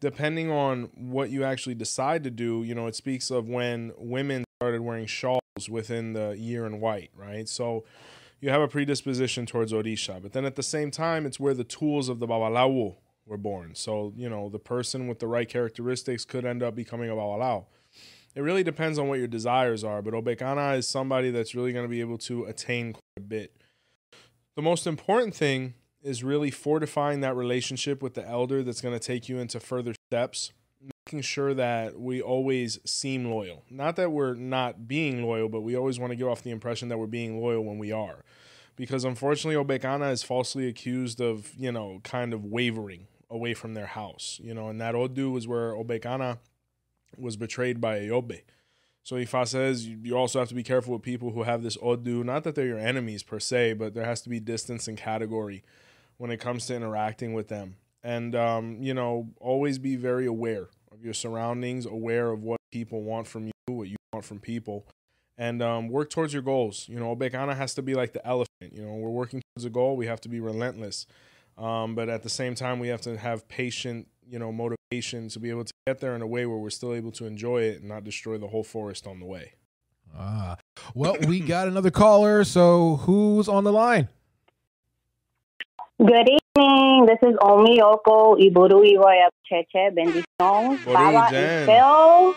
depending 0.01 0.51
on 0.51 0.85
what 0.95 1.29
you 1.29 1.45
actually 1.45 1.75
decide 1.75 2.25
to 2.25 2.31
do, 2.31 2.63
you 2.63 2.75
know, 2.75 2.87
it 2.87 2.95
speaks 2.95 3.31
of 3.31 3.47
when 3.47 3.93
women 3.99 4.43
started 4.59 4.81
wearing 4.81 5.05
shawls 5.05 5.69
within 5.69 6.15
the 6.15 6.31
year 6.39 6.65
in 6.65 6.81
white, 6.81 7.11
right? 7.15 7.47
So 7.47 7.85
you 8.41 8.49
have 8.49 8.63
a 8.63 8.69
predisposition 8.69 9.45
towards 9.45 9.75
Orisha. 9.75 10.23
But 10.23 10.33
then 10.33 10.47
at 10.47 10.57
the 10.57 10.63
same 10.63 10.91
time, 10.91 11.27
it's 11.27 11.39
where 11.39 11.53
the 11.53 11.63
tools 11.63 12.09
of 12.09 12.21
the 12.21 12.27
Babalawo 12.27 12.97
were 13.27 13.37
born. 13.37 13.75
So, 13.75 14.15
you 14.17 14.31
know, 14.31 14.49
the 14.49 14.59
person 14.59 15.09
with 15.09 15.19
the 15.19 15.27
right 15.27 15.47
characteristics 15.47 16.25
could 16.25 16.47
end 16.47 16.63
up 16.63 16.75
becoming 16.75 17.11
a 17.11 17.13
Babalao 17.13 17.67
it 18.35 18.41
really 18.43 18.63
depends 18.63 18.99
on 18.99 19.09
what 19.09 19.19
your 19.19 19.29
desires 19.29 19.83
are, 19.83 20.03
but 20.03 20.15
Obekana 20.15 20.79
is 20.79 20.87
somebody 20.87 21.31
that's 21.31 21.55
really 21.55 21.73
going 21.73 21.85
to 21.85 21.89
be 21.89 22.01
able 22.01 22.19
to 22.19 22.45
attain 22.45 22.93
quite 22.93 23.03
a 23.17 23.21
bit. 23.21 23.57
The 24.57 24.63
most 24.63 24.87
important 24.87 25.35
thing 25.35 25.75
is 26.03 26.23
really 26.25 26.51
fortifying 26.51 27.21
that 27.21 27.37
relationship 27.37 28.03
with 28.03 28.15
the 28.15 28.27
elder 28.27 28.63
that's 28.63 28.81
going 28.81 28.99
to 28.99 29.05
take 29.05 29.29
you 29.29 29.39
into 29.39 29.61
further 29.61 29.95
steps, 30.09 30.53
making 31.07 31.23
sure 31.23 31.55
that 31.55 31.99
we 31.99 32.23
always 32.23 32.79
seem 32.85 33.27
loyal. 33.27 33.65
Not 33.69 33.97
that 33.97 34.13
we're 34.13 34.35
not 34.35 34.87
being 34.89 35.25
loyal, 35.25 35.49
but 35.49 35.61
we 35.61 35.77
always 35.77 35.99
want 35.99 36.13
to 36.13 36.17
give 36.17 36.29
off 36.29 36.43
the 36.43 36.51
impression 36.51 36.89
that 36.89 36.99
we're 36.99 37.07
being 37.07 37.41
loyal 37.41 37.65
when 37.65 37.79
we 37.79 37.93
are. 37.93 38.25
Because 38.77 39.05
unfortunately, 39.05 39.63
Obekana 39.63 40.11
is 40.11 40.23
falsely 40.23 40.69
accused 40.69 41.21
of, 41.21 41.53
you 41.57 41.71
know, 41.71 42.01
kind 42.03 42.33
of 42.33 42.45
wavering 42.45 43.09
away 43.29 43.55
from 43.55 43.75
their 43.75 43.87
house, 43.87 44.41
you 44.43 44.55
know, 44.55 44.69
and 44.69 44.81
that 44.81 44.95
Odu 44.95 45.31
was 45.31 45.47
where 45.47 45.73
Obekana 45.73 46.39
was 47.17 47.37
betrayed 47.37 47.81
by 47.81 48.00
Ayobe. 48.00 48.43
So 49.02 49.17
Ifa 49.17 49.49
says 49.49 49.87
you 49.87 50.17
also 50.17 50.38
have 50.38 50.49
to 50.49 50.55
be 50.55 50.62
careful 50.62 50.93
with 50.93 51.02
people 51.02 51.31
who 51.31 51.43
have 51.45 51.62
this 51.62 51.79
odu. 51.83 52.23
Not 52.23 52.45
that 52.45 52.55
they're 52.55 52.67
your 52.67 52.79
enemies 52.79 53.23
per 53.23 53.40
se, 53.40 53.75
but 53.75 53.95
there 53.95 54.05
has 54.05 54.21
to 54.23 54.29
be 54.29 54.40
distance 54.40 54.88
and 54.88 54.97
category 54.97 55.64
when 56.19 56.31
it 56.31 56.37
comes 56.38 56.67
to 56.67 56.76
interacting 56.76 57.33
with 57.33 57.49
them. 57.49 57.76
And 58.02 58.35
um, 58.35 58.79
you 58.81 58.95
know, 58.95 59.29
always 59.40 59.79
be 59.79 59.97
very 59.97 60.26
aware 60.26 60.69
of 60.93 61.05
your 61.05 61.14
surroundings, 61.14 61.87
aware 61.87 62.31
of 62.31 62.43
what 62.43 62.61
people 62.71 63.02
want 63.02 63.26
from 63.26 63.47
you, 63.47 63.52
what 63.69 63.88
you 63.88 63.97
want 64.12 64.25
from 64.25 64.38
people, 64.38 64.87
and 65.38 65.62
um, 65.62 65.88
work 65.88 66.11
towards 66.11 66.33
your 66.33 66.43
goals. 66.43 66.87
You 66.88 66.99
know, 67.00 67.14
Obekana 67.14 67.57
has 67.57 67.75
to 67.75 67.83
be 67.83 67.95
like 67.95 68.12
the 68.12 68.26
elephant. 68.26 68.73
You 68.73 68.83
know, 68.83 68.95
we're 68.95 69.11
working 69.11 69.43
towards 69.55 69.64
a 69.64 69.71
goal. 69.71 69.97
We 69.97 70.07
have 70.07 70.21
to 70.23 70.29
be 70.29 70.40
relentless, 70.40 71.07
um, 71.59 71.95
but 71.95 72.09
at 72.09 72.23
the 72.23 72.31
same 72.31 72.55
time, 72.55 72.79
we 72.79 72.88
have 72.88 73.00
to 73.02 73.17
have 73.17 73.49
patient 73.49 74.09
you 74.31 74.39
know 74.39 74.53
motivation 74.53 75.29
to 75.29 75.41
be 75.41 75.51
able 75.51 75.65
to 75.65 75.73
get 75.87 76.01
there 76.01 76.15
in 76.15 76.23
a 76.23 76.27
way 76.27 76.47
where 76.47 76.59
we're 76.59 76.71
still 76.71 76.95
able 76.95 77.11
to 77.13 77.27
enjoy 77.27 77.63
it 77.63 77.81
and 77.81 77.89
not 77.89 78.05
destroy 78.05 78.39
the 78.39 78.49
whole 78.49 78.65
forest 78.65 79.07
on 79.07 79.19
the 79.19 79.27
way. 79.27 79.55
Ah, 80.17 80.57
well, 80.95 81.17
we 81.27 81.41
got 81.41 81.69
another 81.69 81.91
caller. 81.91 82.45
So 82.45 82.97
who's 82.97 83.49
on 83.49 83.65
the 83.65 83.73
line? 83.73 84.09
Good 85.99 86.29
evening. 86.57 87.07
This 87.07 87.19
is 87.23 87.37
Omioko 87.37 88.39
Iburu 88.41 88.85
Iroya 88.89 89.29
Cheche 89.51 89.91
Bendiciones. 89.95 90.85
Baba 90.85 91.29
Jen. 91.31 91.67
Phil. 91.67 92.35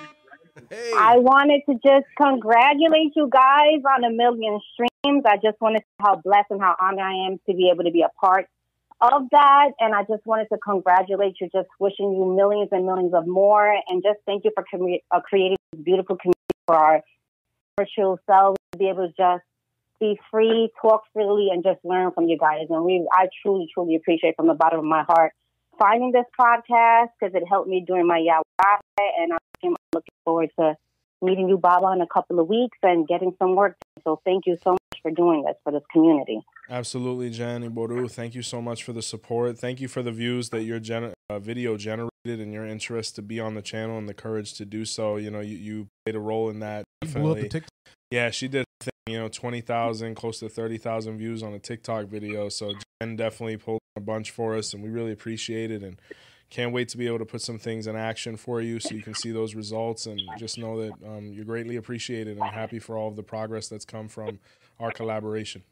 Hey. 0.69 0.91
I 0.97 1.17
wanted 1.17 1.61
to 1.69 1.73
just 1.75 2.05
congratulate 2.19 3.13
you 3.15 3.29
guys 3.31 3.81
on 3.95 4.03
a 4.03 4.09
million 4.09 4.59
streams. 4.73 5.23
I 5.25 5.37
just 5.37 5.59
want 5.61 5.77
to 5.77 5.81
say 5.81 5.85
how 5.99 6.15
blessed 6.23 6.47
and 6.51 6.61
how 6.61 6.75
honored 6.79 6.99
I 6.99 7.27
am 7.27 7.39
to 7.47 7.55
be 7.55 7.69
able 7.73 7.83
to 7.85 7.91
be 7.91 8.01
a 8.01 8.09
part 8.19 8.47
of 9.01 9.23
that. 9.31 9.71
And 9.79 9.93
I 9.93 10.01
just 10.03 10.25
wanted 10.25 10.47
to 10.51 10.57
congratulate 10.57 11.35
you, 11.39 11.49
just 11.53 11.69
wishing 11.79 12.13
you 12.13 12.25
millions 12.25 12.69
and 12.71 12.85
millions 12.85 13.13
of 13.13 13.27
more. 13.27 13.75
And 13.87 14.03
just 14.03 14.19
thank 14.25 14.43
you 14.45 14.51
for 14.55 14.63
uh, 15.11 15.21
creating 15.21 15.57
this 15.71 15.81
beautiful 15.81 16.17
community 16.17 16.39
for 16.67 16.75
our 16.75 17.01
virtual 17.79 18.19
selves 18.29 18.57
to 18.71 18.77
be 18.77 18.89
able 18.89 19.07
to 19.07 19.13
just 19.17 19.43
be 19.99 20.19
free, 20.31 20.69
talk 20.81 21.03
freely, 21.13 21.47
and 21.51 21.63
just 21.63 21.79
learn 21.83 22.11
from 22.11 22.27
you 22.27 22.37
guys. 22.37 22.67
And 22.69 22.83
we, 22.83 23.07
I 23.11 23.27
truly, 23.41 23.67
truly 23.73 23.95
appreciate 23.95 24.35
from 24.35 24.47
the 24.47 24.53
bottom 24.53 24.79
of 24.79 24.85
my 24.85 25.03
heart 25.03 25.33
finding 25.79 26.11
this 26.11 26.25
podcast 26.39 27.07
because 27.19 27.33
it 27.35 27.43
helped 27.47 27.67
me 27.67 27.83
during 27.85 28.07
my 28.07 28.19
iyawo. 28.19 28.77
And 28.97 29.33
I'm 29.33 29.75
looking 29.93 30.13
forward 30.25 30.49
to 30.59 30.75
meeting 31.21 31.49
you, 31.49 31.57
Baba, 31.57 31.91
in 31.93 32.01
a 32.01 32.07
couple 32.07 32.39
of 32.39 32.47
weeks 32.47 32.77
and 32.83 33.07
getting 33.07 33.33
some 33.39 33.55
work. 33.55 33.75
Done. 33.95 34.03
So 34.03 34.21
thank 34.25 34.45
you 34.45 34.57
so 34.63 34.71
much 34.71 35.01
for 35.01 35.11
doing 35.11 35.43
this 35.45 35.55
for 35.63 35.71
this 35.71 35.83
community. 35.91 36.41
Absolutely, 36.69 37.29
Jen 37.29 37.69
Iboru. 37.69 38.09
Thank 38.09 38.35
you 38.35 38.41
so 38.41 38.61
much 38.61 38.83
for 38.83 38.93
the 38.93 39.01
support. 39.01 39.59
Thank 39.59 39.81
you 39.81 39.87
for 39.87 40.01
the 40.01 40.11
views 40.11 40.49
that 40.49 40.63
your 40.63 40.79
gen- 40.79 41.13
uh, 41.29 41.39
video 41.39 41.77
generated 41.77 42.09
and 42.25 42.53
your 42.53 42.65
interest 42.65 43.15
to 43.15 43.21
be 43.21 43.39
on 43.39 43.53
the 43.53 43.61
channel 43.61 43.97
and 43.97 44.07
the 44.07 44.13
courage 44.13 44.53
to 44.55 44.65
do 44.65 44.85
so. 44.85 45.17
You 45.17 45.29
know, 45.29 45.41
you, 45.41 45.57
you 45.57 45.87
played 46.05 46.15
a 46.15 46.19
role 46.19 46.49
in 46.49 46.59
that. 46.59 46.85
Blew 47.01 47.31
up 47.31 47.37
the 47.37 47.49
Definitely. 47.49 47.69
Yeah, 48.11 48.29
she 48.29 48.47
did. 48.47 48.65
thing, 48.79 48.91
You 49.07 49.19
know, 49.19 49.27
twenty 49.27 49.59
thousand, 49.59 50.15
close 50.15 50.39
to 50.39 50.47
thirty 50.47 50.77
thousand 50.77 51.17
views 51.17 51.43
on 51.43 51.53
a 51.53 51.59
TikTok 51.59 52.05
video. 52.05 52.47
So 52.47 52.73
Jen 53.01 53.17
definitely 53.17 53.57
pulled 53.57 53.81
a 53.97 54.01
bunch 54.01 54.31
for 54.31 54.55
us, 54.55 54.73
and 54.73 54.81
we 54.81 54.89
really 54.89 55.11
appreciate 55.11 55.69
it. 55.69 55.83
And 55.83 55.99
can't 56.49 56.71
wait 56.71 56.87
to 56.89 56.97
be 56.97 57.07
able 57.07 57.17
to 57.17 57.25
put 57.25 57.41
some 57.41 57.57
things 57.57 57.87
in 57.87 57.95
action 57.95 58.37
for 58.37 58.61
you, 58.61 58.79
so 58.79 58.93
you 58.93 59.01
can 59.01 59.15
see 59.15 59.31
those 59.31 59.53
results. 59.55 60.05
And 60.05 60.21
just 60.37 60.57
know 60.57 60.79
that 60.81 60.93
um, 61.05 61.33
you're 61.33 61.45
greatly 61.45 61.75
appreciated, 61.75 62.37
and 62.37 62.49
happy 62.51 62.79
for 62.79 62.95
all 62.95 63.09
of 63.09 63.15
the 63.15 63.23
progress 63.23 63.67
that's 63.67 63.85
come 63.85 64.07
from 64.07 64.39
our 64.79 64.91
collaboration. 64.91 65.63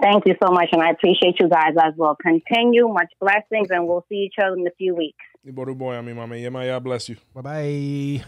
Thank 0.00 0.26
you 0.26 0.34
so 0.42 0.52
much, 0.52 0.68
and 0.72 0.82
I 0.82 0.90
appreciate 0.90 1.40
you 1.40 1.48
guys 1.48 1.74
as 1.82 1.94
well. 1.96 2.16
Continue, 2.20 2.88
much 2.88 3.12
blessings, 3.20 3.68
and 3.70 3.86
we'll 3.86 4.04
see 4.08 4.16
each 4.16 4.34
other 4.42 4.56
in 4.56 4.66
a 4.66 4.70
few 4.76 4.94
weeks. 4.94 5.18
Iboru 5.46 5.76
boy, 5.76 5.94
I 5.94 6.00
mean, 6.02 6.16
mama, 6.16 6.36
yeah, 6.36 6.50
my, 6.50 6.78
bless 6.80 7.08
you. 7.08 7.16
Bye 7.34 7.40
bye. 7.40 8.24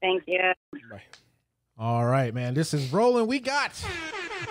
Thank 0.00 0.24
you. 0.26 0.38
Bye. 0.90 1.02
All 1.76 2.04
right, 2.04 2.34
man. 2.34 2.54
This 2.54 2.74
is 2.74 2.92
rolling. 2.92 3.26
We 3.26 3.40
got 3.40 3.72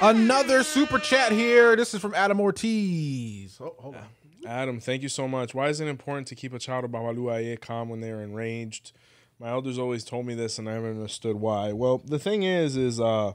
another 0.02 0.64
super 0.64 1.00
chat 1.00 1.32
here. 1.32 1.76
This 1.76 1.94
is 1.94 2.02
from 2.02 2.14
Adam 2.14 2.40
Ortiz. 2.40 3.58
Oh, 3.62 3.76
hold 3.78 3.96
on. 3.96 4.04
Adam, 4.46 4.80
thank 4.80 5.04
you 5.04 5.10
so 5.10 5.28
much. 5.28 5.54
Why 5.54 5.68
is 5.68 5.82
it 5.82 5.88
important 5.88 6.28
to 6.28 6.36
keep 6.36 6.54
a 6.54 6.60
child 6.60 6.86
of 6.86 6.92
Babaluaye 6.92 7.60
calm 7.60 7.90
when 7.90 8.00
they're 8.00 8.22
enraged? 8.22 8.94
My 9.40 9.50
elders 9.50 9.78
always 9.78 10.04
told 10.04 10.26
me 10.26 10.36
this, 10.36 10.58
and 10.58 10.70
I 10.70 10.74
never 10.74 10.90
understood 10.90 11.36
why. 11.36 11.74
Well, 11.74 12.02
the 12.04 12.18
thing 12.18 12.44
is, 12.44 12.78
is 12.78 13.00
uh, 13.00 13.34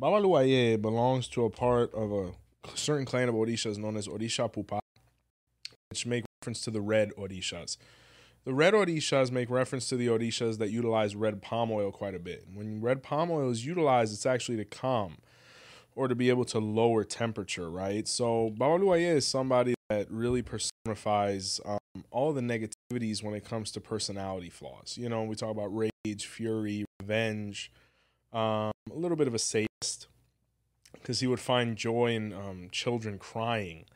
Babaluaye 0.00 0.80
belongs 0.80 1.28
to 1.28 1.44
a 1.44 1.50
part 1.50 1.94
of 1.94 2.12
a 2.12 2.32
certain 2.74 3.04
clan 3.04 3.28
of 3.28 3.34
Orishas 3.34 3.78
known 3.78 3.96
as 3.96 4.08
Orisha 4.08 4.52
Pupa, 4.52 4.80
which 5.90 6.06
make 6.06 6.24
reference 6.40 6.62
to 6.62 6.70
the 6.70 6.80
red 6.80 7.12
Orishas. 7.16 7.76
The 8.44 8.54
red 8.54 8.74
Orishas 8.74 9.30
make 9.30 9.50
reference 9.50 9.88
to 9.88 9.96
the 9.96 10.06
Orishas 10.06 10.58
that 10.58 10.70
utilize 10.70 11.14
red 11.14 11.42
palm 11.42 11.70
oil 11.70 11.90
quite 11.90 12.14
a 12.14 12.18
bit. 12.18 12.46
When 12.52 12.80
red 12.80 13.02
palm 13.02 13.30
oil 13.30 13.50
is 13.50 13.66
utilized, 13.66 14.12
it's 14.12 14.26
actually 14.26 14.56
to 14.58 14.64
calm 14.64 15.18
or 15.94 16.08
to 16.08 16.14
be 16.14 16.30
able 16.30 16.44
to 16.46 16.58
lower 16.58 17.04
temperature, 17.04 17.68
right? 17.68 18.06
So 18.06 18.54
Babaluaye 18.56 19.16
is 19.16 19.26
somebody 19.26 19.74
that 19.90 20.10
really 20.10 20.42
personifies 20.42 21.60
um, 21.64 21.78
all 22.10 22.32
the 22.32 22.40
negativities 22.40 23.22
when 23.22 23.34
it 23.34 23.44
comes 23.44 23.70
to 23.72 23.80
personality 23.80 24.48
flaws. 24.48 24.96
You 24.96 25.08
know, 25.08 25.24
we 25.24 25.34
talk 25.34 25.50
about 25.50 25.76
rage, 25.76 26.26
fury, 26.26 26.84
revenge, 27.00 27.72
um, 28.32 28.70
a 28.90 28.94
little 28.94 29.16
bit 29.16 29.26
of 29.26 29.34
a 29.34 29.38
sadist, 29.38 30.06
because 31.08 31.20
he 31.20 31.26
would 31.26 31.40
find 31.40 31.74
joy 31.74 32.14
in 32.14 32.34
um, 32.34 32.68
children 32.70 33.18
crying. 33.18 33.86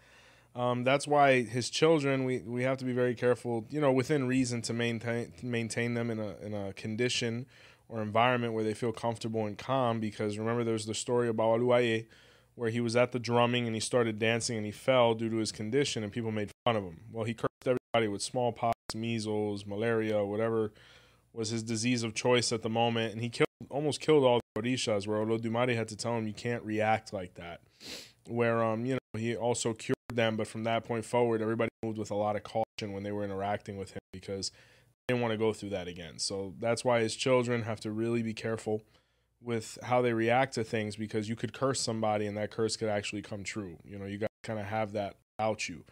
Um, 0.57 0.83
that's 0.83 1.07
why 1.07 1.43
his 1.43 1.69
children, 1.69 2.25
we, 2.25 2.39
we 2.39 2.63
have 2.63 2.79
to 2.79 2.87
be 2.87 2.95
very 2.95 3.15
careful, 3.15 3.67
you 3.69 3.83
know, 3.83 3.93
within 3.93 4.27
reason 4.27 4.63
to 4.63 4.73
maintain 4.73 5.31
maintain 5.43 5.93
them 5.93 6.11
in 6.11 6.19
a 6.19 6.37
in 6.43 6.55
a 6.55 6.73
condition 6.73 7.45
or 7.91 8.01
environment 8.01 8.55
where 8.55 8.65
they 8.65 8.73
feel 8.73 8.93
comfortable 8.93 9.45
and 9.45 9.59
calm. 9.59 10.01
Because 10.01 10.39
remember, 10.39 10.65
there's 10.65 10.87
the 10.87 10.95
story 10.95 11.29
of 11.29 11.37
Bawaluaye 11.37 12.07
where 12.55 12.71
he 12.71 12.81
was 12.81 12.97
at 12.97 13.13
the 13.13 13.19
drumming 13.19 13.67
and 13.67 13.77
he 13.77 13.81
started 13.81 14.19
dancing 14.19 14.57
and 14.57 14.65
he 14.65 14.73
fell 14.73 15.15
due 15.15 15.29
to 15.29 15.37
his 15.37 15.53
condition 15.53 16.03
and 16.03 16.13
people 16.13 16.31
made 16.31 16.51
fun 16.65 16.77
of 16.77 16.83
him. 16.83 17.01
Well, 17.13 17.25
he 17.25 17.35
cursed 17.35 17.67
everybody 17.67 18.09
with 18.09 18.23
smallpox, 18.23 18.75
measles, 18.95 19.67
malaria, 19.67 20.25
whatever 20.25 20.73
was 21.35 21.51
his 21.51 21.63
disease 21.63 22.03
of 22.03 22.15
choice 22.15 22.53
at 22.53 22.63
the 22.63 22.69
moment, 22.71 23.13
and 23.13 23.23
he 23.23 23.29
killed 23.29 23.49
almost 23.71 24.01
killed 24.01 24.25
all 24.25 24.41
the 24.55 24.63
Orishas. 24.63 25.07
Where 25.07 25.19
Olodumare 25.19 25.75
had 25.75 25.89
to 25.89 25.97
tell 25.97 26.17
him 26.17 26.27
you 26.27 26.35
can't 26.35 26.63
react 26.65 27.13
like 27.13 27.35
that. 27.35 27.61
Where 28.29 28.63
um 28.63 28.85
you 28.85 28.95
know 28.95 29.19
he 29.19 29.37
also 29.37 29.75
cured 29.75 29.97
them, 30.13 30.37
but 30.37 30.47
from 30.47 30.65
that 30.65 30.85
point 30.85 31.05
forward, 31.05 31.43
everybody 31.43 31.71
moved 31.83 31.99
with 31.99 32.11
a 32.11 32.15
lot 32.15 32.37
of 32.37 32.43
caution 32.43 32.93
when 32.93 33.03
they 33.03 33.13
were 33.13 33.25
interacting 33.25 33.77
with 33.77 33.93
him 33.93 34.01
because 34.13 34.51
they 34.51 35.15
didn't 35.15 35.23
want 35.23 35.33
to 35.33 35.39
go 35.39 35.53
through 35.53 35.71
that 35.71 35.89
again. 35.89 36.19
So 36.19 36.55
that's 36.61 36.85
why 36.85 37.01
his 37.01 37.17
children 37.17 37.63
have 37.63 37.81
to 37.81 37.91
really 37.91 38.23
be 38.23 38.35
careful 38.35 38.83
with 39.43 39.79
how 39.83 40.01
they 40.01 40.13
react 40.13 40.55
to 40.55 40.65
things 40.65 40.97
because 40.97 41.29
you 41.29 41.37
could 41.37 41.53
curse 41.53 41.81
somebody 41.81 42.27
and 42.27 42.37
that 42.37 42.51
curse 42.51 42.77
could 42.77 42.89
actually 42.89 43.23
come 43.23 43.43
true. 43.43 43.79
You 43.85 43.99
know, 43.99 44.07
you 44.07 44.19
got 44.19 44.31
to 44.43 44.47
kind 44.47 44.61
of 44.61 44.67
have 44.67 44.93
that 44.93 45.17
about 45.39 45.69
you. 45.69 45.85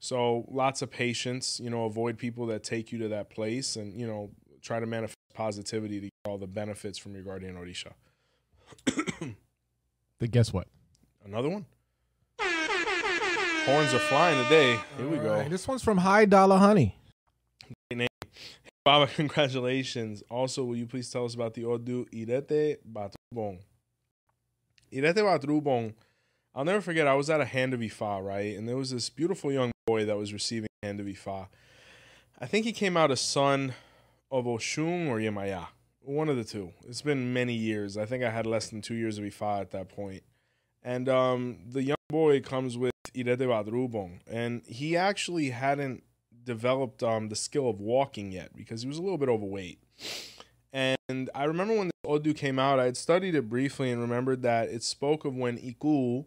So 0.00 0.44
lots 0.48 0.82
of 0.82 0.90
patience, 0.90 1.58
you 1.58 1.70
know, 1.70 1.84
avoid 1.84 2.18
people 2.18 2.46
that 2.46 2.62
take 2.62 2.92
you 2.92 2.98
to 2.98 3.08
that 3.08 3.30
place 3.30 3.76
and, 3.76 3.98
you 3.98 4.06
know, 4.06 4.30
try 4.62 4.78
to 4.78 4.86
manifest 4.86 5.16
positivity 5.38 6.00
to 6.00 6.06
get 6.06 6.12
all 6.26 6.36
the 6.36 6.48
benefits 6.48 6.98
from 6.98 7.14
your 7.14 7.22
guardian 7.22 7.54
Orisha. 7.54 7.92
Then 10.20 10.30
guess 10.30 10.52
what? 10.52 10.66
Another 11.24 11.48
one? 11.48 11.64
Horns 12.40 13.94
are 13.94 14.00
flying 14.00 14.42
today. 14.44 14.80
Here 14.96 15.08
we 15.08 15.18
All 15.18 15.22
go. 15.24 15.34
right, 15.34 15.48
This 15.48 15.68
one's 15.68 15.84
from 15.84 15.98
High 15.98 16.24
Dollar 16.24 16.56
Honey. 16.58 16.96
Baba, 18.84 19.06
congratulations. 19.06 20.24
Also, 20.28 20.64
will 20.64 20.74
you 20.74 20.86
please 20.86 21.08
tell 21.08 21.24
us 21.24 21.34
about 21.34 21.54
the 21.54 21.64
Odu 21.64 22.06
Irete 22.06 22.78
Bato 22.90 23.14
Drubong. 23.32 23.58
Irete 24.92 25.40
Drubong, 25.44 25.94
I'll 26.52 26.64
never 26.64 26.80
forget, 26.80 27.06
I 27.06 27.14
was 27.14 27.30
at 27.30 27.40
a 27.40 27.44
Hand 27.44 27.74
of 27.74 27.80
Ifa, 27.80 28.24
right? 28.26 28.56
And 28.56 28.68
there 28.68 28.76
was 28.76 28.90
this 28.90 29.08
beautiful 29.08 29.52
young 29.52 29.70
boy 29.86 30.04
that 30.04 30.16
was 30.16 30.32
receiving 30.32 30.68
Hand 30.82 30.98
of 30.98 31.06
Ifa. 31.06 31.46
I 32.40 32.46
think 32.46 32.64
he 32.66 32.72
came 32.72 32.96
out 32.96 33.12
a 33.12 33.16
son 33.16 33.74
of 34.30 34.44
Oshun 34.44 35.08
or 35.08 35.18
Yemaya. 35.18 35.68
One 36.00 36.28
of 36.28 36.36
the 36.36 36.44
two. 36.44 36.72
It's 36.86 37.02
been 37.02 37.32
many 37.32 37.54
years. 37.54 37.96
I 37.96 38.06
think 38.06 38.24
I 38.24 38.30
had 38.30 38.46
less 38.46 38.68
than 38.68 38.80
two 38.80 38.94
years 38.94 39.18
of 39.18 39.24
Ifa 39.24 39.60
at 39.60 39.70
that 39.72 39.88
point. 39.88 40.22
And 40.82 41.08
um, 41.08 41.58
the 41.68 41.82
young 41.82 41.96
boy 42.08 42.40
comes 42.40 42.78
with 42.78 42.92
Irete 43.14 43.66
Drubong. 43.68 44.20
And 44.26 44.62
he 44.66 44.96
actually 44.96 45.50
hadn't 45.50 46.02
developed 46.44 47.02
um, 47.02 47.28
the 47.28 47.36
skill 47.36 47.68
of 47.68 47.78
walking 47.80 48.32
yet 48.32 48.56
because 48.56 48.82
he 48.82 48.88
was 48.88 48.98
a 48.98 49.02
little 49.02 49.18
bit 49.18 49.28
overweight. 49.28 49.82
And 50.72 51.30
I 51.34 51.44
remember 51.44 51.76
when 51.76 51.88
the 51.88 52.08
Odu 52.08 52.34
came 52.34 52.58
out, 52.58 52.78
I 52.78 52.84
had 52.84 52.96
studied 52.96 53.34
it 53.34 53.48
briefly 53.48 53.90
and 53.90 54.00
remembered 54.00 54.42
that 54.42 54.68
it 54.68 54.82
spoke 54.82 55.24
of 55.24 55.36
when 55.36 55.58
Iku 55.58 56.24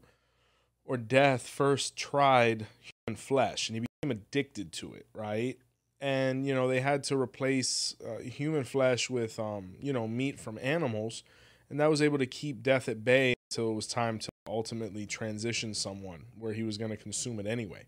or 0.85 0.97
death 0.97 1.47
first 1.47 1.95
tried 1.95 2.67
human 2.79 3.17
flesh 3.17 3.69
and 3.69 3.75
he 3.75 3.85
became 4.01 4.11
addicted 4.11 4.71
to 4.73 4.93
it, 4.93 5.05
right? 5.13 5.57
And, 6.01 6.47
you 6.47 6.55
know, 6.55 6.67
they 6.67 6.81
had 6.81 7.03
to 7.05 7.17
replace 7.17 7.95
uh, 8.03 8.21
human 8.21 8.63
flesh 8.63 9.09
with, 9.09 9.39
um, 9.39 9.75
you 9.79 9.93
know, 9.93 10.07
meat 10.07 10.39
from 10.39 10.57
animals. 10.61 11.23
And 11.69 11.79
that 11.79 11.89
was 11.89 12.01
able 12.01 12.17
to 12.17 12.25
keep 12.25 12.63
death 12.63 12.89
at 12.89 13.05
bay 13.05 13.35
until 13.49 13.71
it 13.71 13.75
was 13.75 13.87
time 13.87 14.17
to 14.19 14.29
ultimately 14.47 15.05
transition 15.05 15.73
someone 15.73 16.25
where 16.37 16.53
he 16.53 16.63
was 16.63 16.77
going 16.77 16.91
to 16.91 16.97
consume 16.97 17.39
it 17.39 17.45
anyway. 17.45 17.85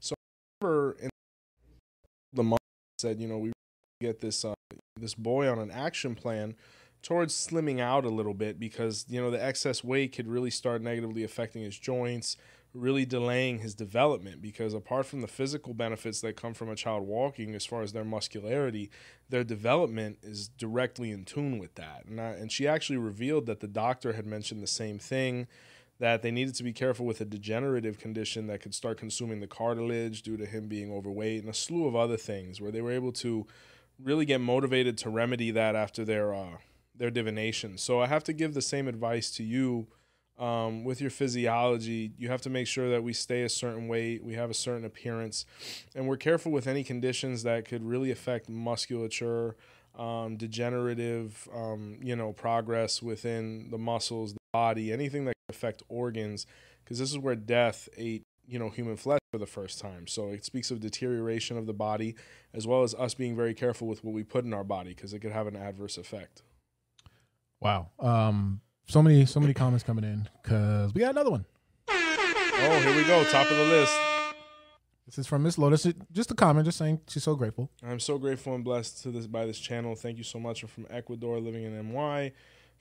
So 0.00 0.14
I 0.62 0.64
remember 0.64 0.96
in 1.00 1.10
the 2.32 2.42
month 2.42 2.60
said, 2.98 3.20
you 3.20 3.28
know, 3.28 3.38
we 3.38 3.52
get 4.00 4.20
this 4.20 4.44
uh, 4.44 4.54
this 4.98 5.14
boy 5.14 5.48
on 5.48 5.58
an 5.58 5.70
action 5.70 6.14
plan 6.14 6.54
towards 7.02 7.34
slimming 7.34 7.80
out 7.80 8.04
a 8.04 8.08
little 8.08 8.34
bit 8.34 8.58
because 8.58 9.04
you 9.08 9.20
know 9.20 9.30
the 9.30 9.42
excess 9.42 9.82
weight 9.82 10.14
could 10.14 10.28
really 10.28 10.50
start 10.50 10.82
negatively 10.82 11.24
affecting 11.24 11.62
his 11.62 11.78
joints 11.78 12.36
really 12.74 13.04
delaying 13.04 13.58
his 13.58 13.74
development 13.74 14.40
because 14.40 14.72
apart 14.72 15.04
from 15.04 15.20
the 15.20 15.28
physical 15.28 15.74
benefits 15.74 16.20
that 16.20 16.36
come 16.36 16.54
from 16.54 16.70
a 16.70 16.74
child 16.74 17.06
walking 17.06 17.54
as 17.54 17.66
far 17.66 17.82
as 17.82 17.92
their 17.92 18.04
muscularity 18.04 18.90
their 19.28 19.44
development 19.44 20.18
is 20.22 20.48
directly 20.48 21.10
in 21.10 21.24
tune 21.24 21.58
with 21.58 21.74
that 21.74 22.04
and, 22.08 22.20
I, 22.20 22.30
and 22.30 22.50
she 22.50 22.66
actually 22.66 22.96
revealed 22.96 23.46
that 23.46 23.60
the 23.60 23.68
doctor 23.68 24.14
had 24.14 24.26
mentioned 24.26 24.62
the 24.62 24.66
same 24.66 24.98
thing 24.98 25.46
that 25.98 26.22
they 26.22 26.30
needed 26.30 26.54
to 26.54 26.64
be 26.64 26.72
careful 26.72 27.06
with 27.06 27.20
a 27.20 27.24
degenerative 27.24 27.98
condition 27.98 28.46
that 28.46 28.60
could 28.60 28.74
start 28.74 28.98
consuming 28.98 29.40
the 29.40 29.46
cartilage 29.46 30.22
due 30.22 30.36
to 30.36 30.46
him 30.46 30.66
being 30.66 30.90
overweight 30.90 31.40
and 31.40 31.50
a 31.50 31.54
slew 31.54 31.86
of 31.86 31.94
other 31.94 32.16
things 32.16 32.60
where 32.60 32.72
they 32.72 32.80
were 32.80 32.90
able 32.90 33.12
to 33.12 33.46
really 34.02 34.24
get 34.24 34.40
motivated 34.40 34.98
to 34.98 35.10
remedy 35.10 35.50
that 35.50 35.76
after 35.76 36.04
their 36.04 36.34
uh, 36.34 36.56
their 36.94 37.10
divination. 37.10 37.78
So 37.78 38.00
I 38.00 38.06
have 38.06 38.24
to 38.24 38.32
give 38.32 38.54
the 38.54 38.62
same 38.62 38.88
advice 38.88 39.30
to 39.32 39.44
you 39.44 39.86
um, 40.38 40.84
with 40.84 41.00
your 41.00 41.10
physiology. 41.10 42.12
You 42.18 42.28
have 42.28 42.42
to 42.42 42.50
make 42.50 42.66
sure 42.66 42.90
that 42.90 43.02
we 43.02 43.12
stay 43.12 43.42
a 43.42 43.48
certain 43.48 43.88
weight, 43.88 44.24
we 44.24 44.34
have 44.34 44.50
a 44.50 44.54
certain 44.54 44.84
appearance, 44.84 45.44
and 45.94 46.08
we're 46.08 46.16
careful 46.16 46.52
with 46.52 46.66
any 46.66 46.84
conditions 46.84 47.42
that 47.42 47.66
could 47.66 47.84
really 47.84 48.10
affect 48.10 48.48
musculature, 48.48 49.56
um, 49.98 50.36
degenerative, 50.36 51.48
um, 51.54 51.98
you 52.02 52.16
know, 52.16 52.32
progress 52.32 53.02
within 53.02 53.70
the 53.70 53.78
muscles, 53.78 54.32
the 54.32 54.38
body, 54.52 54.92
anything 54.92 55.24
that 55.26 55.34
can 55.34 55.54
affect 55.54 55.82
organs, 55.88 56.46
because 56.82 56.98
this 56.98 57.10
is 57.10 57.18
where 57.18 57.36
death 57.36 57.88
ate 57.96 58.22
you 58.44 58.58
know 58.58 58.70
human 58.70 58.96
flesh 58.96 59.20
for 59.30 59.38
the 59.38 59.46
first 59.46 59.78
time 59.78 60.08
so 60.08 60.30
it 60.30 60.44
speaks 60.44 60.72
of 60.72 60.80
deterioration 60.80 61.56
of 61.56 61.64
the 61.64 61.72
body 61.72 62.16
as 62.52 62.66
well 62.66 62.82
as 62.82 62.92
us 62.96 63.14
being 63.14 63.36
very 63.36 63.54
careful 63.54 63.86
with 63.86 64.02
what 64.02 64.12
we 64.12 64.24
put 64.24 64.44
in 64.44 64.52
our 64.52 64.64
body 64.64 64.90
because 64.90 65.14
it 65.14 65.20
could 65.20 65.30
have 65.30 65.46
an 65.46 65.54
adverse 65.54 65.96
effect 65.96 66.42
Wow. 67.62 67.90
Um, 68.00 68.60
so 68.92 69.02
many, 69.02 69.24
so 69.24 69.40
many 69.40 69.54
comments 69.54 69.82
coming 69.82 70.04
in 70.04 70.28
because 70.42 70.92
we 70.92 71.00
got 71.00 71.12
another 71.12 71.30
one. 71.30 71.46
oh 71.88 72.80
here 72.84 72.94
we 72.94 73.04
go 73.04 73.24
top 73.24 73.50
of 73.50 73.56
the 73.56 73.64
list. 73.64 73.98
This 75.06 75.16
is 75.16 75.26
from 75.26 75.42
Miss 75.42 75.56
Lotus. 75.56 75.86
Just 76.12 76.30
a 76.30 76.34
comment, 76.34 76.66
just 76.66 76.76
saying 76.76 77.00
she's 77.08 77.24
so 77.24 77.34
grateful. 77.34 77.70
i'm 77.82 77.98
so 77.98 78.18
grateful 78.18 78.54
and 78.54 78.62
blessed 78.62 79.02
to 79.04 79.10
this 79.10 79.26
by 79.26 79.46
this 79.46 79.58
channel. 79.58 79.94
Thank 79.94 80.18
you 80.18 80.24
so 80.24 80.38
much. 80.38 80.62
I'm 80.62 80.68
from 80.68 80.86
ecuador 80.90 81.40
living 81.40 81.64
in 81.64 81.94
my 81.94 82.32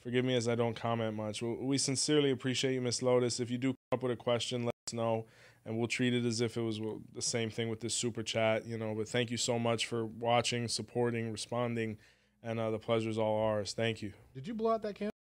forgive 0.02 0.26
me 0.26 0.36
as 0.36 0.50
i 0.50 0.56
don't 0.56 0.76
comment 0.76 1.16
much. 1.16 1.42
We 1.42 1.78
sincerely 1.78 2.32
appreciate 2.32 2.74
you 2.74 2.82
miss 2.82 3.02
lotus. 3.02 3.40
If 3.40 3.50
you 3.50 3.58
do 3.58 3.70
come 3.70 3.78
up 3.94 4.04
with 4.04 4.12
a 4.12 4.18
question 4.18 4.66
let 4.66 4.76
us 4.88 4.94
know 4.94 5.28
and 5.66 5.78
we'll 5.78 5.88
treat 5.88 6.14
it 6.14 6.26
as 6.26 6.42
if 6.42 6.58
it 6.58 6.62
was 6.62 6.82
the 7.14 7.22
same 7.22 7.50
thing 7.50 7.70
with 7.70 7.80
this 7.80 7.96
super 7.96 8.22
chat 8.22 8.66
you 8.66 8.78
know. 8.78 8.94
But 8.96 9.08
thank 9.08 9.32
you 9.32 9.38
so 9.38 9.58
much 9.58 9.86
for 9.86 10.06
watching 10.06 10.68
supporting 10.68 11.32
responding 11.32 12.00
and 12.44 12.60
uh, 12.60 12.70
the 12.70 12.80
pleasure 12.80 13.10
is 13.10 13.18
all 13.18 13.42
ours. 13.46 13.72
Thank 13.72 14.02
you. 14.02 14.12
Did 14.34 14.46
you 14.46 14.54
blow 14.54 14.72
out 14.72 14.82
that 14.82 14.96
candle? 14.96 15.11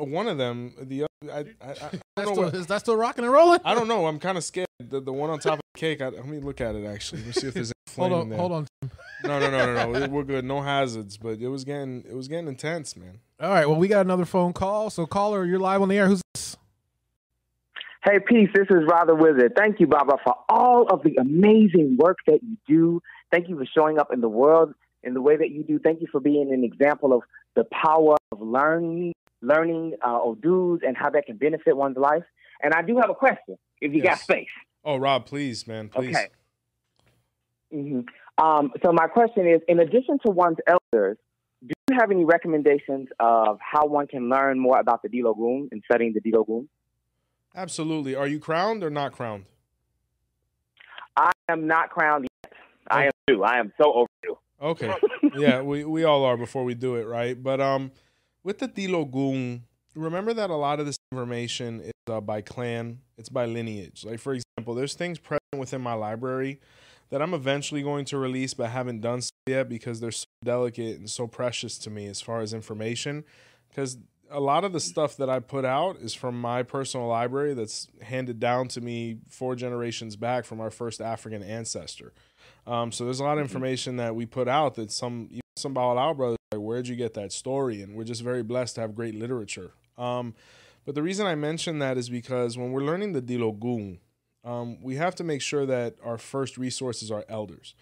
One 0.00 0.28
of 0.28 0.38
them, 0.38 0.72
the 0.80 1.04
other, 1.04 1.32
I, 1.32 1.38
I, 1.38 1.40
I, 1.40 1.70
I 1.70 1.74
That's 1.74 1.92
don't 2.16 2.26
know. 2.26 2.32
still, 2.32 2.44
What, 2.44 2.54
is 2.54 2.66
that 2.68 2.80
still 2.80 2.96
rocking 2.96 3.24
and 3.24 3.32
rolling? 3.32 3.60
I 3.64 3.74
don't 3.74 3.88
know. 3.88 4.06
I'm 4.06 4.18
kind 4.18 4.38
of 4.38 4.44
scared. 4.44 4.66
The, 4.78 5.00
the 5.00 5.12
one 5.12 5.30
on 5.30 5.38
top 5.38 5.54
of 5.54 5.62
the 5.74 5.80
cake. 5.80 6.00
I, 6.00 6.08
let 6.08 6.26
me 6.26 6.38
look 6.40 6.60
at 6.60 6.74
it 6.74 6.86
actually. 6.86 7.18
Let 7.18 7.26
me 7.28 7.32
see 7.32 7.46
if 7.48 7.54
there's 7.54 7.68
any 7.68 7.74
flame 7.86 8.10
hold 8.10 8.22
on, 8.22 8.28
there. 8.30 8.38
hold 8.38 8.52
on. 8.52 8.66
No, 9.24 9.38
no, 9.38 9.50
no, 9.50 9.74
no, 9.92 9.98
no. 9.98 10.08
We're 10.08 10.24
good. 10.24 10.44
No 10.44 10.62
hazards. 10.62 11.18
But 11.18 11.38
it 11.40 11.48
was 11.48 11.64
getting, 11.64 12.04
it 12.08 12.14
was 12.14 12.28
getting 12.28 12.48
intense, 12.48 12.96
man. 12.96 13.18
All 13.38 13.50
right. 13.50 13.68
Well, 13.68 13.78
we 13.78 13.88
got 13.88 14.06
another 14.06 14.24
phone 14.24 14.54
call. 14.54 14.88
So, 14.88 15.04
caller, 15.06 15.44
you're 15.44 15.58
live 15.58 15.82
on 15.82 15.88
the 15.88 15.98
air. 15.98 16.06
Who's 16.08 16.22
this? 16.34 16.56
Hey, 18.02 18.18
peace. 18.26 18.48
This 18.54 18.66
is 18.70 18.78
Ra 18.90 19.04
the 19.04 19.14
Wizard. 19.14 19.52
Thank 19.54 19.78
you, 19.78 19.86
Baba, 19.86 20.16
for 20.24 20.34
all 20.48 20.86
of 20.90 21.02
the 21.02 21.16
amazing 21.20 21.98
work 22.00 22.16
that 22.26 22.40
you 22.42 22.56
do. 22.66 23.02
Thank 23.30 23.50
you 23.50 23.58
for 23.58 23.66
showing 23.66 23.98
up 23.98 24.08
in 24.12 24.22
the 24.22 24.28
world 24.28 24.72
in 25.02 25.12
the 25.12 25.20
way 25.20 25.36
that 25.36 25.50
you 25.50 25.62
do. 25.62 25.78
Thank 25.78 26.00
you 26.00 26.06
for 26.10 26.20
being 26.20 26.50
an 26.52 26.64
example 26.64 27.12
of 27.12 27.22
the 27.54 27.64
power 27.64 28.16
of 28.32 28.40
learning, 28.40 29.12
learning 29.42 29.94
uh, 30.02 30.20
Odus 30.20 30.80
and 30.86 30.96
how 30.96 31.10
that 31.10 31.26
can 31.26 31.36
benefit 31.36 31.76
one's 31.76 31.96
life. 31.96 32.24
And 32.62 32.74
I 32.74 32.82
do 32.82 32.98
have 32.98 33.10
a 33.10 33.14
question, 33.14 33.56
if 33.80 33.92
you 33.92 34.02
got 34.02 34.18
space. 34.18 34.48
Oh, 34.84 34.96
Rob, 34.96 35.26
please, 35.26 35.66
man, 35.66 35.88
please. 35.88 36.16
Okay. 36.16 36.28
hmm 37.72 38.00
Um, 38.38 38.72
so 38.82 38.92
my 38.92 39.06
question 39.06 39.46
is, 39.46 39.60
in 39.68 39.80
addition 39.80 40.18
to 40.24 40.30
one's 40.30 40.58
elders, 40.66 41.18
do 41.66 41.74
you 41.90 41.96
have 41.98 42.10
any 42.10 42.24
recommendations 42.24 43.08
of 43.18 43.58
how 43.60 43.86
one 43.86 44.06
can 44.06 44.30
learn 44.30 44.58
more 44.58 44.78
about 44.78 45.02
the 45.02 45.08
Dilo 45.08 45.36
Dilogun 45.36 45.68
and 45.72 45.82
studying 45.84 46.14
the 46.14 46.20
Dilo 46.20 46.46
Dilogun? 46.46 46.68
Absolutely. 47.54 48.14
Are 48.14 48.26
you 48.26 48.38
crowned 48.38 48.82
or 48.82 48.90
not 48.90 49.12
crowned? 49.12 49.44
I 51.16 51.32
am 51.48 51.66
not 51.66 51.90
crowned 51.90 52.26
yet. 52.44 52.52
I 52.90 53.04
am 53.06 53.10
too. 53.26 53.44
I 53.44 53.58
am 53.58 53.72
so 53.80 53.92
overdue. 53.92 54.38
Okay. 54.62 54.92
yeah, 55.36 55.60
we, 55.60 55.84
we 55.84 56.04
all 56.04 56.24
are 56.24 56.36
before 56.36 56.64
we 56.64 56.74
do 56.74 56.94
it, 56.96 57.06
right? 57.06 57.40
But 57.40 57.60
um, 57.60 57.90
with 58.42 58.58
the 58.58 58.68
Dilogun, 58.68 59.62
remember 59.94 60.32
that 60.34 60.50
a 60.50 60.54
lot 60.54 60.80
of 60.80 60.86
this 60.86 60.96
information 61.12 61.80
is 61.80 61.92
uh, 62.08 62.20
by 62.20 62.40
clan, 62.40 63.00
it's 63.18 63.28
by 63.28 63.46
lineage. 63.46 64.04
Like, 64.04 64.20
for 64.20 64.34
example, 64.34 64.74
there's 64.74 64.94
things 64.94 65.18
present 65.18 65.40
within 65.56 65.80
my 65.80 65.94
library 65.94 66.60
that 67.10 67.20
I'm 67.20 67.34
eventually 67.34 67.82
going 67.82 68.04
to 68.06 68.18
release, 68.18 68.54
but 68.54 68.70
haven't 68.70 69.00
done 69.00 69.20
so 69.20 69.30
yet 69.46 69.68
because 69.68 70.00
they're 70.00 70.12
so 70.12 70.26
delicate 70.44 70.98
and 70.98 71.10
so 71.10 71.26
precious 71.26 71.76
to 71.78 71.90
me 71.90 72.06
as 72.06 72.20
far 72.20 72.40
as 72.40 72.54
information. 72.54 73.24
Because 73.68 73.98
a 74.30 74.40
lot 74.40 74.64
of 74.64 74.72
the 74.72 74.80
stuff 74.80 75.16
that 75.16 75.28
I 75.28 75.40
put 75.40 75.64
out 75.64 75.96
is 75.96 76.14
from 76.14 76.40
my 76.40 76.62
personal 76.62 77.08
library 77.08 77.52
that's 77.54 77.88
handed 78.00 78.38
down 78.38 78.68
to 78.68 78.80
me 78.80 79.18
four 79.28 79.56
generations 79.56 80.14
back 80.14 80.44
from 80.44 80.60
our 80.60 80.70
first 80.70 81.00
African 81.00 81.42
ancestor. 81.42 82.12
Um, 82.70 82.92
so 82.92 83.04
there's 83.04 83.18
a 83.18 83.24
lot 83.24 83.36
of 83.36 83.42
information 83.42 83.96
that 83.96 84.14
we 84.14 84.26
put 84.26 84.46
out 84.46 84.76
that 84.76 84.92
some 84.92 85.28
some 85.56 85.74
Babalao 85.74 86.16
brothers 86.16 86.38
like, 86.52 86.60
where'd 86.60 86.86
you 86.86 86.94
get 86.94 87.14
that 87.14 87.32
story? 87.32 87.82
And 87.82 87.96
we're 87.96 88.04
just 88.04 88.22
very 88.22 88.44
blessed 88.44 88.76
to 88.76 88.80
have 88.80 88.94
great 88.94 89.14
literature. 89.14 89.72
Um, 89.98 90.34
but 90.84 90.94
the 90.94 91.02
reason 91.02 91.26
I 91.26 91.34
mention 91.34 91.80
that 91.80 91.98
is 91.98 92.08
because 92.08 92.56
when 92.56 92.70
we're 92.70 92.84
learning 92.84 93.12
the 93.12 93.20
Dilogun, 93.20 93.98
um, 94.44 94.80
we 94.82 94.94
have 94.96 95.14
to 95.16 95.24
make 95.24 95.42
sure 95.42 95.66
that 95.66 95.96
our 96.02 96.16
first 96.16 96.56
resources 96.56 97.10
are 97.10 97.24
elders. 97.28 97.74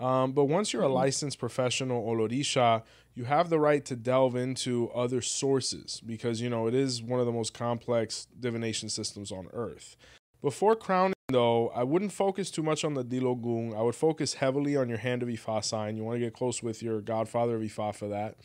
Um, 0.00 0.32
but 0.32 0.46
once 0.46 0.72
you're 0.72 0.82
a 0.82 0.88
licensed 0.88 1.38
professional 1.38 2.02
Olorisha, 2.06 2.82
you 3.14 3.24
have 3.24 3.50
the 3.50 3.60
right 3.60 3.84
to 3.84 3.94
delve 3.94 4.34
into 4.34 4.90
other 4.94 5.20
sources 5.20 6.00
because, 6.04 6.40
you 6.40 6.48
know, 6.48 6.66
it 6.66 6.74
is 6.74 7.02
one 7.02 7.20
of 7.20 7.26
the 7.26 7.32
most 7.32 7.52
complex 7.52 8.26
divination 8.38 8.88
systems 8.88 9.30
on 9.30 9.48
earth. 9.52 9.96
Before 10.42 10.74
crowning, 10.74 11.14
though, 11.28 11.68
I 11.68 11.84
wouldn't 11.84 12.12
focus 12.12 12.50
too 12.50 12.62
much 12.62 12.84
on 12.84 12.94
the 12.94 13.04
Dilogun. 13.04 13.76
I 13.76 13.82
would 13.82 13.94
focus 13.94 14.34
heavily 14.34 14.76
on 14.76 14.88
your 14.88 14.98
hand 14.98 15.22
of 15.22 15.28
Ifa 15.28 15.62
sign. 15.62 15.96
You 15.96 16.04
want 16.04 16.16
to 16.16 16.20
get 16.20 16.32
close 16.32 16.62
with 16.62 16.82
your 16.82 17.00
godfather 17.00 17.56
of 17.56 17.62
Ifa 17.62 17.94
for 17.94 18.08
that. 18.08 18.36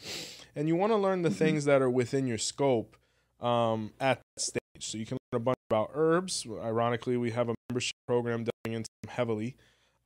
And 0.55 0.67
you 0.67 0.75
want 0.75 0.91
to 0.91 0.97
learn 0.97 1.21
the 1.21 1.29
things 1.29 1.65
that 1.65 1.81
are 1.81 1.89
within 1.89 2.27
your 2.27 2.37
scope 2.37 2.97
um, 3.39 3.91
at 3.99 4.19
that 4.19 4.41
stage. 4.41 4.59
So 4.79 4.97
you 4.97 5.05
can 5.05 5.17
learn 5.31 5.41
a 5.41 5.43
bunch 5.43 5.57
about 5.69 5.91
herbs. 5.93 6.45
Ironically, 6.49 7.17
we 7.17 7.31
have 7.31 7.49
a 7.49 7.55
membership 7.69 7.95
program 8.07 8.45
delving 8.45 8.75
into 8.75 8.89
them 9.01 9.11
heavily. 9.11 9.55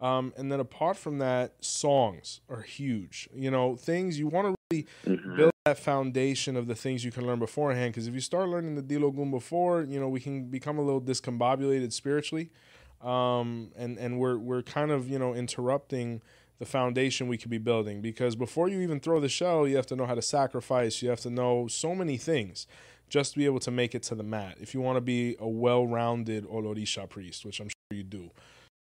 Um, 0.01 0.33
and 0.38 0.51
then 0.51 0.59
apart 0.59 0.97
from 0.97 1.17
that, 1.17 1.53
songs 1.63 2.41
are 2.49 2.62
huge. 2.62 3.27
You 3.33 3.51
know, 3.51 3.75
things 3.75 4.17
you 4.17 4.27
want 4.27 4.47
to 4.47 4.55
really 4.71 4.88
build 5.35 5.51
that 5.65 5.77
foundation 5.77 6.55
of 6.55 6.67
the 6.67 6.75
things 6.75 7.03
you 7.03 7.12
can 7.12 7.27
learn 7.27 7.39
beforehand. 7.39 7.93
Because 7.93 8.07
if 8.07 8.13
you 8.13 8.21
start 8.21 8.47
learning 8.47 8.75
the 8.75 8.81
Dilogun 8.81 9.29
before, 9.29 9.83
you 9.83 9.99
know, 9.99 10.07
we 10.07 10.21
can 10.21 10.45
become 10.45 10.77
a 10.77 10.81
little 10.81 11.01
discombobulated 11.01 11.91
spiritually. 11.91 12.49
Um, 13.01 13.71
and, 13.77 13.97
and 13.97 14.19
we're, 14.19 14.38
we're 14.38 14.62
kind 14.62 14.91
of, 14.91 15.09
you 15.09 15.19
know, 15.19 15.33
interrupting 15.33 16.21
the 16.59 16.65
foundation 16.65 17.27
we 17.27 17.38
could 17.38 17.51
be 17.51 17.57
building. 17.57 18.01
Because 18.01 18.35
before 18.38 18.69
you 18.69 18.79
even 18.79 19.01
throw 19.01 19.19
the 19.19 19.29
show, 19.29 19.65
you 19.65 19.75
have 19.75 19.85
to 19.88 19.95
know 19.97 20.05
how 20.05 20.15
to 20.15 20.21
sacrifice. 20.21 21.01
You 21.01 21.09
have 21.09 21.21
to 21.21 21.29
know 21.29 21.67
so 21.67 21.93
many 21.93 22.17
things 22.17 22.67
just 23.09 23.33
to 23.33 23.39
be 23.39 23.45
able 23.45 23.59
to 23.59 23.71
make 23.71 23.95
it 23.95 24.03
to 24.03 24.15
the 24.15 24.23
mat. 24.23 24.57
If 24.62 24.73
you 24.73 24.81
want 24.81 24.97
to 24.97 25.01
be 25.01 25.35
a 25.39 25.47
well-rounded 25.47 26.45
Olorisha 26.47 27.09
priest, 27.09 27.43
which 27.43 27.59
I'm 27.59 27.67
sure 27.67 27.97
you 27.97 28.03
do. 28.03 28.31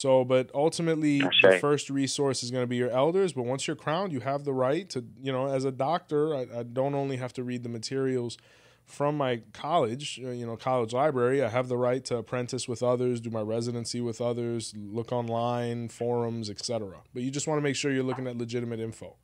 So, 0.03 0.25
but 0.25 0.51
ultimately, 0.53 1.19
the 1.19 1.59
first 1.61 1.89
resource 1.89 2.43
is 2.43 2.51
going 2.51 2.63
to 2.63 2.67
be 2.67 2.75
your 2.75 2.89
elders. 2.89 3.31
But 3.31 3.43
once 3.43 3.67
you're 3.67 3.77
crowned, 3.77 4.11
you 4.11 4.19
have 4.19 4.43
the 4.43 4.51
right 4.51 4.89
to, 4.89 5.05
you 5.21 5.31
know, 5.31 5.47
as 5.47 5.63
a 5.63 5.71
doctor, 5.71 6.35
I, 6.35 6.45
I 6.59 6.63
don't 6.63 6.93
only 6.93 7.15
have 7.15 7.31
to 7.35 7.43
read 7.45 7.63
the 7.63 7.69
materials 7.69 8.37
from 8.85 9.15
my 9.15 9.43
college, 9.53 10.19
uh, 10.21 10.31
you 10.31 10.45
know, 10.45 10.57
college 10.57 10.91
library. 10.91 11.41
I 11.41 11.47
have 11.47 11.69
the 11.69 11.77
right 11.77 12.03
to 12.03 12.17
apprentice 12.17 12.67
with 12.67 12.83
others, 12.83 13.21
do 13.21 13.29
my 13.29 13.39
residency 13.39 14.01
with 14.01 14.19
others, 14.19 14.73
look 14.75 15.13
online, 15.13 15.87
forums, 15.87 16.49
etc. 16.49 16.97
But 17.13 17.23
you 17.23 17.31
just 17.31 17.47
want 17.47 17.59
to 17.59 17.63
make 17.63 17.77
sure 17.77 17.89
you're 17.89 18.03
looking 18.03 18.27
at 18.27 18.37
legitimate 18.37 18.81
info. 18.81 19.15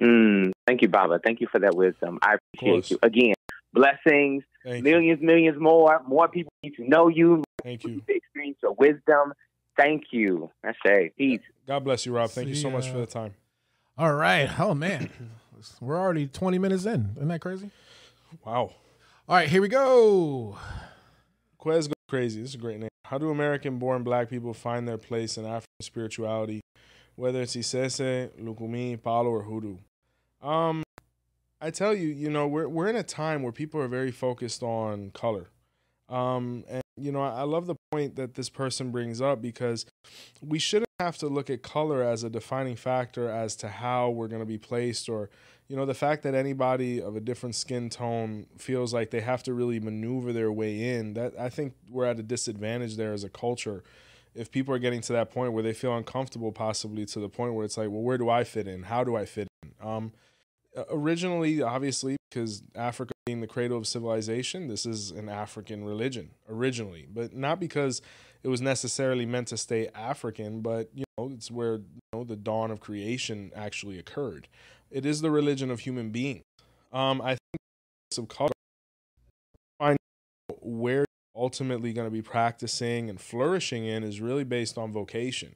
Mm, 0.00 0.52
thank 0.66 0.80
you, 0.80 0.88
Baba. 0.88 1.20
Thank 1.22 1.42
you 1.42 1.46
for 1.52 1.58
that 1.58 1.74
wisdom. 1.74 2.20
I 2.22 2.36
appreciate 2.54 2.90
you. 2.92 2.98
Again, 3.02 3.34
blessings, 3.74 4.44
thank 4.64 4.82
millions, 4.82 5.20
you. 5.20 5.26
millions 5.26 5.60
more. 5.60 6.00
More 6.08 6.26
people 6.28 6.50
need 6.62 6.74
to 6.76 6.88
know 6.88 7.08
you. 7.08 7.44
Thank 7.62 7.84
you. 7.84 8.00
To 8.62 8.70
experience 8.70 9.02
your 9.08 9.26
wisdom. 9.26 9.34
Thank 9.76 10.04
you. 10.10 10.50
I 10.64 10.72
say 10.84 11.12
peace. 11.16 11.40
God 11.66 11.84
bless 11.84 12.04
you, 12.04 12.12
Rob. 12.12 12.30
Thank 12.30 12.48
See, 12.48 12.54
you 12.54 12.60
so 12.60 12.70
much 12.70 12.88
uh, 12.88 12.92
for 12.92 12.98
the 12.98 13.06
time. 13.06 13.34
All 13.96 14.12
right. 14.12 14.50
Oh 14.58 14.74
man, 14.74 15.10
we're 15.80 15.98
already 15.98 16.26
20 16.26 16.58
minutes 16.58 16.84
in. 16.86 17.10
Isn't 17.16 17.28
that 17.28 17.40
crazy? 17.40 17.70
Wow. 18.44 18.72
All 19.28 19.36
right, 19.36 19.48
here 19.48 19.62
we 19.62 19.68
go. 19.68 20.56
Quez 21.60 21.88
go 21.88 21.94
crazy. 22.08 22.40
This 22.40 22.50
is 22.50 22.54
a 22.56 22.58
great 22.58 22.80
name. 22.80 22.88
How 23.04 23.18
do 23.18 23.30
American-born 23.30 24.02
Black 24.02 24.30
people 24.30 24.54
find 24.54 24.86
their 24.88 24.98
place 24.98 25.36
in 25.36 25.44
African 25.44 25.66
spirituality, 25.82 26.60
whether 27.16 27.42
it's 27.42 27.56
Isese, 27.56 28.30
Lukumi, 28.40 29.00
Palo, 29.00 29.30
or 29.30 29.42
Hoodoo? 29.42 29.76
Um, 30.42 30.82
I 31.60 31.70
tell 31.70 31.94
you, 31.94 32.08
you 32.08 32.30
know, 32.30 32.46
we're 32.46 32.68
we're 32.68 32.88
in 32.88 32.96
a 32.96 33.02
time 33.02 33.42
where 33.42 33.52
people 33.52 33.80
are 33.80 33.88
very 33.88 34.10
focused 34.10 34.62
on 34.62 35.10
color. 35.10 35.50
Um, 36.08 36.64
and 36.68 36.82
you 37.00 37.12
know, 37.12 37.22
I 37.22 37.42
love 37.42 37.66
the 37.66 37.76
point 37.90 38.16
that 38.16 38.34
this 38.34 38.48
person 38.48 38.90
brings 38.90 39.20
up 39.20 39.42
because 39.42 39.86
we 40.40 40.58
shouldn't 40.58 40.88
have 41.00 41.16
to 41.18 41.26
look 41.28 41.50
at 41.50 41.62
color 41.62 42.02
as 42.02 42.22
a 42.22 42.30
defining 42.30 42.76
factor 42.76 43.28
as 43.28 43.56
to 43.56 43.68
how 43.68 44.10
we're 44.10 44.28
going 44.28 44.42
to 44.42 44.46
be 44.46 44.58
placed 44.58 45.08
or 45.08 45.30
you 45.66 45.76
know 45.76 45.86
the 45.86 45.94
fact 45.94 46.24
that 46.24 46.34
anybody 46.34 47.00
of 47.00 47.16
a 47.16 47.20
different 47.20 47.54
skin 47.54 47.88
tone 47.88 48.46
feels 48.58 48.92
like 48.92 49.10
they 49.10 49.20
have 49.20 49.42
to 49.42 49.54
really 49.54 49.80
maneuver 49.80 50.32
their 50.32 50.52
way 50.52 50.96
in 50.96 51.14
that 51.14 51.32
i 51.38 51.48
think 51.48 51.74
we're 51.88 52.04
at 52.04 52.18
a 52.18 52.22
disadvantage 52.22 52.96
there 52.96 53.12
as 53.12 53.24
a 53.24 53.28
culture. 53.28 53.82
If 54.32 54.52
people 54.52 54.72
are 54.72 54.78
getting 54.78 55.00
to 55.02 55.12
that 55.14 55.32
point 55.32 55.52
where 55.52 55.62
they 55.62 55.72
feel 55.72 55.96
uncomfortable 55.96 56.52
possibly 56.52 57.04
to 57.06 57.18
the 57.18 57.28
point 57.28 57.54
where 57.54 57.64
it's 57.64 57.76
like 57.76 57.88
well 57.88 58.02
where 58.02 58.18
do 58.18 58.28
i 58.28 58.44
fit 58.44 58.68
in? 58.68 58.84
How 58.84 59.02
do 59.02 59.16
i 59.16 59.24
fit 59.24 59.48
in? 59.62 59.72
Um, 59.86 60.12
originally 60.90 61.62
obviously 61.62 62.16
because 62.30 62.62
africa 62.74 63.12
being 63.26 63.40
the 63.40 63.46
cradle 63.46 63.76
of 63.76 63.86
civilization 63.86 64.68
this 64.68 64.86
is 64.86 65.10
an 65.10 65.28
african 65.28 65.84
religion 65.84 66.30
originally 66.48 67.06
but 67.12 67.34
not 67.34 67.58
because 67.58 68.00
it 68.42 68.48
was 68.48 68.60
necessarily 68.60 69.26
meant 69.26 69.48
to 69.48 69.56
stay 69.56 69.88
african 69.94 70.60
but 70.60 70.88
you 70.94 71.04
know 71.18 71.30
it's 71.32 71.50
where 71.50 71.74
you 71.74 72.00
know 72.12 72.24
the 72.24 72.36
dawn 72.36 72.70
of 72.70 72.78
creation 72.80 73.50
actually 73.56 73.98
occurred 73.98 74.46
it 74.90 75.06
is 75.06 75.20
the 75.20 75.30
religion 75.30 75.70
of 75.70 75.80
human 75.80 76.10
beings. 76.10 76.42
Um, 76.92 77.20
I 77.22 77.30
think 77.30 77.60
some 78.10 78.26
color 78.26 78.50
find 79.78 79.96
where 80.60 80.98
you're 80.98 81.42
ultimately 81.42 81.92
going 81.92 82.06
to 82.06 82.10
be 82.10 82.22
practicing 82.22 83.08
and 83.08 83.20
flourishing 83.20 83.84
in 83.84 84.02
is 84.02 84.20
really 84.20 84.44
based 84.44 84.76
on 84.76 84.92
vocation. 84.92 85.54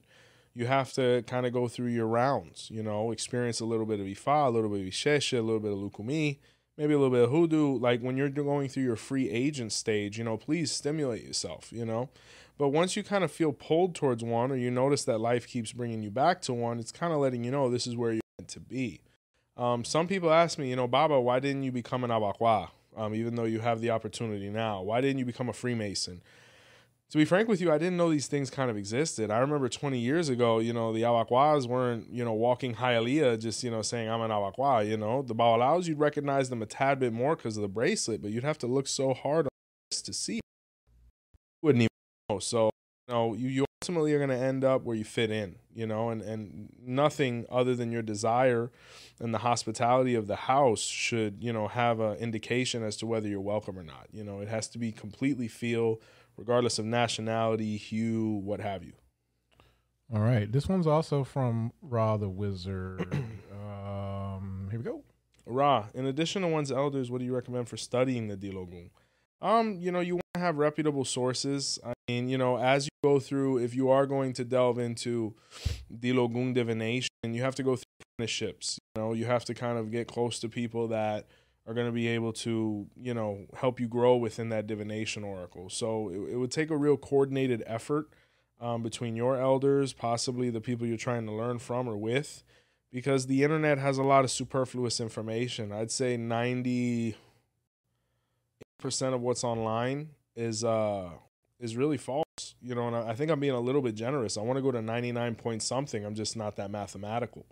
You 0.55 0.67
have 0.67 0.93
to 0.95 1.25
kind 1.27 1.47
of 1.47 1.53
go 1.53 1.67
through 1.67 1.89
your 1.89 2.07
rounds, 2.07 2.69
you 2.71 2.83
know, 2.83 3.11
experience 3.11 3.61
a 3.61 3.65
little 3.65 3.87
bit 3.87 3.99
of 3.99 4.07
Ifa, 4.07 4.47
a 4.47 4.51
little 4.51 4.71
bit 4.71 4.83
of 4.83 4.87
Isheshe, 4.87 5.37
a 5.37 5.43
little 5.43 5.61
bit 5.61 5.73
of 5.73 5.79
Lukumi, 5.79 6.39
maybe 6.79 6.95
a 6.95 6.99
little 6.99 7.13
bit 7.13 7.25
of 7.25 7.31
Hoodoo. 7.31 7.79
Like 7.79 8.01
when 8.01 8.17
you're 8.17 8.29
going 8.29 8.69
through 8.69 8.85
your 8.85 8.97
free 8.97 9.29
agent 9.31 9.73
stage, 9.73 10.17
you 10.17 10.25
know, 10.25 10.37
please 10.37 10.71
stimulate 10.71 11.25
yourself, 11.25 11.73
you 11.73 11.85
know. 11.85 12.09
But 12.57 12.69
once 12.69 12.97
you 12.97 13.03
kind 13.03 13.25
of 13.25 13.33
feel 13.33 13.53
pulled 13.53 13.97
towards 13.97 14.23
one 14.23 14.53
or 14.53 14.57
you 14.57 14.71
notice 14.71 15.05
that 15.05 15.19
life 15.19 15.47
keeps 15.49 15.73
bringing 15.73 16.03
you 16.03 16.11
back 16.11 16.41
to 16.43 16.55
one, 16.55 16.79
it's 16.79 16.93
kind 16.93 17.13
of 17.13 17.19
letting 17.19 17.43
you 17.43 17.51
know 17.51 17.69
this 17.69 17.87
is 17.87 17.97
where 17.97 18.13
you're 18.13 18.23
meant 18.39 18.49
to 18.51 18.61
be. 18.61 19.01
Um, 19.57 19.85
some 19.85 20.07
people 20.07 20.33
ask 20.33 20.59
me, 20.59 20.71
you 20.71 20.77
know, 20.77 20.87
Baba, 20.87 21.21
why 21.21 21.41
didn't 21.41 21.65
you 21.65 21.73
become 21.73 22.05
an 22.05 22.11
Abakwa? 22.11 22.71
Um, 22.97 23.15
even 23.15 23.35
though 23.35 23.45
you 23.45 23.59
have 23.59 23.81
the 23.81 23.91
opportunity 23.91 24.51
now, 24.51 24.83
why 24.83 25.01
didn't 25.01 25.19
you 25.19 25.25
become 25.25 25.49
a 25.49 25.53
Freemason? 25.53 26.23
To 27.15 27.19
be 27.19 27.25
frank 27.25 27.49
with 27.49 27.61
you, 27.61 27.71
I 27.71 27.79
didn't 27.79 27.97
know 27.97 28.11
these 28.11 28.27
things 28.27 28.51
kind 28.51 28.69
of 28.69 28.77
existed. 28.77 29.31
I 29.31 29.39
remember 29.39 29.69
20 29.69 30.01
years 30.01 30.29
ago, 30.29 30.59
you 30.59 30.73
know, 30.73 30.93
the 30.93 31.03
Awakwas 31.03 31.69
weren't, 31.69 32.09
you 32.11 32.25
know, 32.25 32.33
walking 32.33 32.75
Hialeah 32.75 33.41
just, 33.41 33.63
you 33.63 33.71
know, 33.71 33.83
saying, 33.83 34.11
I'm 34.11 34.21
an 34.21 34.33
Awakwa, 34.33 34.85
you 34.85 34.97
know. 34.97 35.23
The 35.23 35.33
Bawalaos, 35.33 35.87
you'd 35.87 36.01
recognize 36.01 36.51
them 36.51 36.61
a 36.61 36.67
tad 36.67 36.99
bit 36.99 37.13
more 37.13 37.37
because 37.37 37.57
of 37.57 37.63
the 37.63 37.69
bracelet, 37.69 38.21
but 38.21 38.33
you'd 38.33 38.43
have 38.43 38.59
to 38.59 38.67
look 38.67 38.89
so 38.89 39.15
hard 39.15 39.47
to 39.93 40.13
see. 40.13 40.41
Wouldn't 41.63 41.83
even 41.83 41.89
know. 42.29 42.41
So, 42.41 42.71
you 43.07 43.15
know, 43.15 43.35
you, 43.35 43.49
you 43.49 43.65
ultimately 43.85 44.13
are 44.15 44.19
going 44.19 44.31
to 44.31 44.45
end 44.45 44.65
up 44.65 44.83
where 44.83 44.97
you 44.97 45.05
fit 45.05 45.31
in, 45.31 45.55
you 45.73 45.87
know, 45.87 46.09
and, 46.09 46.21
and 46.21 46.71
nothing 46.85 47.47
other 47.49 47.77
than 47.77 47.93
your 47.93 48.03
desire 48.03 48.73
and 49.21 49.33
the 49.33 49.39
hospitality 49.39 50.17
of 50.17 50.27
the 50.27 50.35
house 50.35 50.81
should, 50.81 51.37
you 51.41 51.53
know, 51.53 51.69
have 51.69 52.01
an 52.01 52.17
indication 52.17 52.83
as 52.83 52.97
to 52.97 53.07
whether 53.07 53.29
you're 53.29 53.41
welcome 53.41 53.79
or 53.79 53.85
not. 53.85 54.09
You 54.11 54.25
know, 54.25 54.41
it 54.41 54.49
has 54.49 54.67
to 54.69 54.79
be 54.79 54.91
completely 54.91 55.47
feel, 55.47 56.01
regardless 56.37 56.79
of 56.79 56.85
nationality, 56.85 57.77
hue, 57.77 58.41
what 58.45 58.61
have 58.61 58.85
you. 58.85 58.93
All 60.13 60.21
right. 60.21 60.51
This 60.51 60.69
one's 60.69 60.87
also 60.87 61.25
from 61.25 61.73
Ra 61.83 62.17
the 62.17 62.29
Wizard. 62.29 63.01
um, 63.53 64.69
here 64.71 64.79
we 64.79 64.85
go. 64.85 65.03
Ra, 65.47 65.87
in 65.95 66.07
addition 66.07 66.43
to 66.43 66.49
one's 66.49 66.73
elders, 66.73 67.11
what 67.11 67.19
do 67.19 67.25
you 67.25 67.35
recommend 67.35 67.69
for 67.69 67.77
studying 67.77 68.29
the 68.29 68.37
Dilogun? 68.37 68.91
Um, 69.43 69.77
you 69.79 69.93
know, 69.93 70.01
you 70.01 70.15
want 70.15 70.25
to 70.35 70.41
have 70.41 70.57
reputable 70.57 71.05
sources. 71.05 71.79
I 71.85 71.93
mean, 72.09 72.29
you 72.29 72.39
know, 72.39 72.57
as 72.59 72.87
you 72.87 72.91
go 73.03 73.21
through, 73.21 73.59
if 73.59 73.75
you 73.75 73.91
are 73.91 74.07
going 74.07 74.33
to 74.35 74.45
delve 74.45 74.79
into 74.79 75.35
Dilogun 75.93 76.55
divination, 76.55 77.11
you 77.25 77.43
have 77.43 77.55
to 77.57 77.63
go 77.63 77.77
through 77.77 77.85
apprenticeships. 78.17 78.79
You 78.95 79.03
know, 79.03 79.13
you 79.13 79.27
have 79.27 79.45
to 79.47 79.55
kind 79.55 79.79
of 79.79 79.91
get 79.91 80.09
close 80.09 80.39
to 80.41 80.49
people 80.49 80.89
that 80.89 81.27
are 81.67 81.75
going 81.75 81.87
to 81.87 81.93
be 81.93 82.09
able 82.09 82.33
to, 82.33 82.87
you 82.97 83.15
know, 83.15 83.47
help 83.55 83.81
you 83.81 83.89
grow 83.89 84.17
within 84.17 84.51
that 84.51 84.67
divination 84.67 85.25
oracle. 85.25 85.71
So 85.71 86.11
it, 86.11 86.33
it 86.33 86.37
would 86.37 86.51
take 86.51 86.71
a 86.71 86.77
real 86.77 86.97
coordinated 86.97 87.63
effort 87.67 88.09
um, 88.61 88.83
between 88.83 89.17
your 89.17 89.39
elders, 89.39 89.93
possibly 89.93 90.51
the 90.51 90.61
people 90.61 90.87
you're 90.87 90.97
trying 90.97 91.27
to 91.27 91.33
learn 91.33 91.59
from 91.59 91.89
or 91.89 91.97
with, 91.97 92.45
because 92.93 93.27
the 93.27 93.43
internet 93.43 93.79
has 93.79 93.99
a 93.99 94.03
lot 94.03 94.25
of 94.25 94.31
superfluous 94.31 95.01
information. 95.01 95.73
I'd 95.73 95.91
say 95.91 96.17
90 96.17 97.17
percent 98.79 99.15
of 99.15 99.23
what's 99.23 99.43
online 99.45 100.11
is 100.37 100.63
uh 100.63 101.09
is 101.59 101.77
really 101.77 101.97
false. 101.97 102.25
You 102.61 102.75
know, 102.75 102.89
and 102.89 102.97
I, 102.97 103.11
I 103.11 103.15
think 103.15 103.31
I'm 103.31 103.41
being 103.41 103.55
a 103.55 103.61
little 103.61 103.81
bit 103.81 103.95
generous. 103.95 104.37
I 104.37 104.43
want 104.43 104.59
to 104.59 104.63
go 104.63 104.71
to 104.71 104.83
99 104.83 105.35
point 105.37 105.63
something. 105.63 106.05
I'm 106.05 106.15
just 106.15 106.37
not 106.37 106.57
that 106.57 106.71
mathematical. 106.71 107.47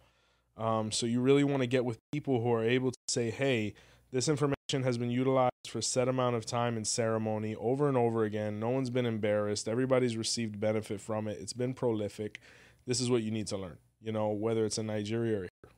Um, 0.57 0.93
so 0.93 1.07
you 1.07 1.21
really 1.21 1.45
want 1.45 1.63
to 1.63 1.67
get 1.67 1.85
with 1.85 1.99
people 2.13 2.43
who 2.43 2.53
are 2.53 2.65
able 2.65 2.91
to 2.91 2.99
say, 3.09 3.31
hey, 3.31 3.75
this 4.13 4.29
information 4.29 4.83
has 4.85 4.99
been 4.99 5.11
utilized 5.11 5.53
for 5.67 5.79
a 5.79 5.83
set 5.83 6.07
amount 6.07 6.37
of 6.37 6.45
time 6.45 6.77
in 6.77 6.85
ceremony 6.85 7.57
over 7.57 7.89
and 7.89 7.97
over 7.97 8.25
again. 8.25 8.61
No 8.61 8.69
one's 8.69 8.91
been 8.91 9.07
embarrassed. 9.07 9.69
Everybody's 9.69 10.17
received 10.17 10.61
benefit 10.61 11.01
from 11.01 11.29
it. 11.29 11.39
It's 11.41 11.55
been 11.55 11.73
prolific. 11.73 12.41
This 12.87 13.01
is 13.01 13.11
what 13.11 13.23
you 13.23 13.31
need 13.31 13.47
to 13.49 13.57
learn, 13.57 13.79
you 14.03 14.13
know, 14.13 14.29
whether 14.29 14.67
it's 14.67 14.77
in 14.77 14.87
Nigeria 14.87 15.39
or 15.39 15.41
here. 15.43 15.73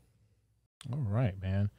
All 0.92 1.06
right, 1.08 1.40
man. 1.40 1.70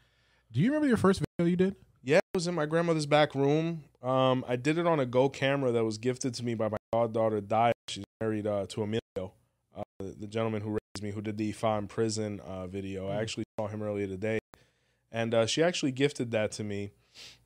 Do 0.52 0.62
you 0.62 0.68
remember 0.68 0.88
your 0.88 0.98
first 0.98 1.22
video 1.38 1.50
you 1.50 1.58
did? 1.58 1.76
Yeah, 2.04 2.18
it 2.18 2.36
was 2.36 2.48
in 2.48 2.56
my 2.56 2.66
grandmother's 2.66 3.06
back 3.06 3.36
room. 3.36 3.84
Um, 4.02 4.46
I 4.48 4.56
did 4.56 4.78
it 4.78 4.88
on 4.88 5.00
a 5.00 5.06
Go 5.06 5.28
camera 5.28 5.72
that 5.72 5.84
was 5.84 5.98
gifted 5.98 6.34
to 6.36 6.46
me 6.46 6.54
by 6.54 6.70
my 6.70 6.78
goddaughter, 6.94 7.42
Dia. 7.42 7.74
She's 7.90 8.06
married 8.22 8.48
uh, 8.48 8.66
to 8.70 8.84
Emilio, 8.84 9.34
uh, 9.76 9.84
the 10.00 10.28
gentleman 10.28 10.62
who 10.62 10.70
raised 10.70 11.04
me, 11.04 11.12
who 11.12 11.22
did 11.22 11.38
the 11.38 11.52
Ifa 11.52 11.80
in 11.80 11.88
prison 11.88 12.40
uh, 12.42 12.68
video. 12.68 13.10
I 13.10 13.16
hmm. 13.16 13.22
actually 13.22 13.46
saw 13.60 13.68
him 13.68 13.82
earlier 13.82 14.08
today. 14.08 14.40
And 15.16 15.34
uh, 15.34 15.46
she 15.46 15.64
actually 15.64 15.94
gifted 15.94 16.32
that 16.32 16.52
to 16.54 16.64
me. 16.66 16.92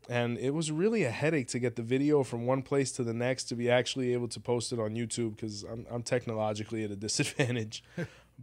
And 0.10 0.40
it 0.40 0.56
was 0.56 0.72
really 0.72 1.04
a 1.04 1.12
headache 1.12 1.50
to 1.50 1.60
get 1.60 1.76
the 1.76 1.84
video 1.84 2.24
from 2.24 2.48
one 2.48 2.64
place 2.64 2.92
to 2.94 3.04
the 3.04 3.14
next 3.14 3.44
to 3.44 3.56
be 3.56 3.70
actually 3.70 4.12
able 4.14 4.28
to 4.30 4.40
post 4.40 4.74
it 4.74 4.80
on 4.80 4.96
YouTube 4.96 5.36
because 5.36 5.62
I'm, 5.62 5.86
I'm 5.92 6.02
technologically 6.02 6.84
at 6.84 6.90
a 6.90 6.96
disadvantage. 7.08 7.84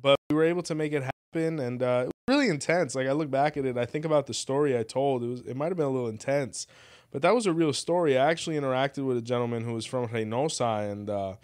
but 0.00 0.14
we 0.30 0.36
were 0.36 0.44
able 0.44 0.62
to 0.62 0.76
make 0.76 0.92
it 0.92 1.02
happen. 1.02 1.58
And 1.58 1.82
uh, 1.82 2.04
it 2.04 2.06
was 2.06 2.36
really 2.36 2.48
intense. 2.48 2.94
Like 2.94 3.08
I 3.08 3.12
look 3.12 3.28
back 3.28 3.56
at 3.56 3.64
it, 3.64 3.76
I 3.76 3.84
think 3.84 4.04
about 4.04 4.28
the 4.28 4.32
story 4.32 4.78
I 4.78 4.84
told. 4.84 5.24
It 5.24 5.26
was 5.26 5.40
it 5.40 5.56
might 5.56 5.68
have 5.68 5.76
been 5.76 5.86
a 5.86 5.90
little 5.90 6.08
intense, 6.08 6.68
but 7.10 7.20
that 7.22 7.34
was 7.34 7.46
a 7.46 7.52
real 7.52 7.72
story. 7.72 8.16
I 8.16 8.30
actually 8.30 8.54
interacted 8.54 9.04
with 9.04 9.16
a 9.16 9.22
gentleman 9.22 9.64
who 9.64 9.74
was 9.74 9.84
from 9.86 10.06
Reynosa, 10.06 10.88
and 10.88 11.10
uh, 11.10 11.34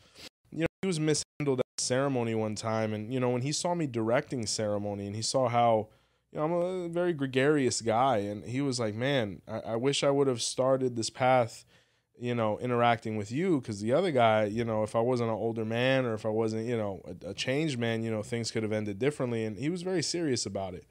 you 0.53 0.61
know 0.61 0.67
he 0.83 0.87
was 0.87 1.01
mishandled 1.01 1.59
at 1.59 1.81
ceremony 1.81 2.37
one 2.37 2.55
time, 2.55 2.95
and 2.95 3.13
you 3.13 3.19
know 3.19 3.31
when 3.31 3.43
he 3.43 3.51
saw 3.51 3.75
me 3.75 3.89
directing 3.89 4.47
ceremony, 4.47 5.07
and 5.07 5.17
he 5.17 5.23
saw 5.23 5.49
how. 5.49 5.89
You 6.33 6.39
know, 6.39 6.45
I'm 6.45 6.53
a 6.53 6.89
very 6.89 7.13
gregarious 7.13 7.81
guy, 7.81 8.19
and 8.19 8.45
he 8.45 8.61
was 8.61 8.81
like, 8.81 8.95
"Man, 8.95 9.43
I, 9.47 9.59
I 9.59 9.77
wish 9.77 10.03
I 10.03 10.11
would 10.11 10.27
have 10.29 10.43
started 10.43 10.97
this 10.97 11.11
path 11.11 11.65
you 12.23 12.37
know, 12.37 12.57
interacting 12.61 13.17
with 13.17 13.33
you 13.33 13.61
because 13.61 13.81
the 13.81 13.93
other 13.93 14.13
guy, 14.13 14.45
you 14.45 14.65
know, 14.65 14.85
if 14.85 14.95
I 14.95 15.01
wasn't 15.01 15.31
an 15.31 15.35
older 15.35 15.65
man 15.65 16.05
or 16.05 16.15
if 16.15 16.25
I 16.25 16.29
wasn't, 16.29 16.67
you 16.67 16.77
know, 16.77 17.03
a, 17.05 17.31
a 17.31 17.35
changed 17.35 17.81
man, 17.81 18.05
you 18.05 18.13
know, 18.13 18.23
things 18.23 18.53
could 18.53 18.63
have 18.63 18.71
ended 18.71 19.01
differently. 19.01 19.45
And 19.45 19.57
he 19.59 19.69
was 19.69 19.83
very 19.83 20.05
serious 20.05 20.47
about 20.47 20.75
it. 20.75 20.85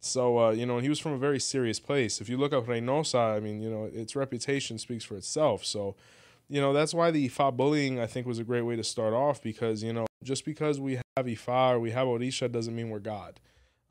So, 0.00 0.38
uh, 0.38 0.50
you 0.50 0.66
know, 0.66 0.78
he 0.78 0.88
was 0.88 0.98
from 0.98 1.12
a 1.12 1.18
very 1.18 1.38
serious 1.38 1.78
place. 1.78 2.20
If 2.20 2.28
you 2.28 2.36
look 2.36 2.52
up 2.52 2.66
Reynosa, 2.66 3.36
I 3.36 3.38
mean, 3.38 3.60
you 3.62 3.70
know, 3.70 3.84
its 3.84 4.16
reputation 4.16 4.76
speaks 4.78 5.04
for 5.04 5.16
itself. 5.16 5.64
So, 5.64 5.94
you 6.48 6.60
know, 6.60 6.72
that's 6.72 6.92
why 6.92 7.12
the 7.12 7.28
Ifa 7.28 7.56
bullying, 7.56 8.00
I 8.00 8.06
think, 8.06 8.26
was 8.26 8.40
a 8.40 8.44
great 8.44 8.62
way 8.62 8.74
to 8.74 8.82
start 8.82 9.14
off 9.14 9.40
because, 9.40 9.84
you 9.84 9.92
know, 9.92 10.06
just 10.24 10.44
because 10.44 10.80
we 10.80 10.94
have 10.94 11.26
Ifa 11.26 11.74
or 11.74 11.78
we 11.78 11.92
have 11.92 12.08
Orisha 12.08 12.50
doesn't 12.50 12.74
mean 12.74 12.90
we're 12.90 12.98
God. 12.98 13.38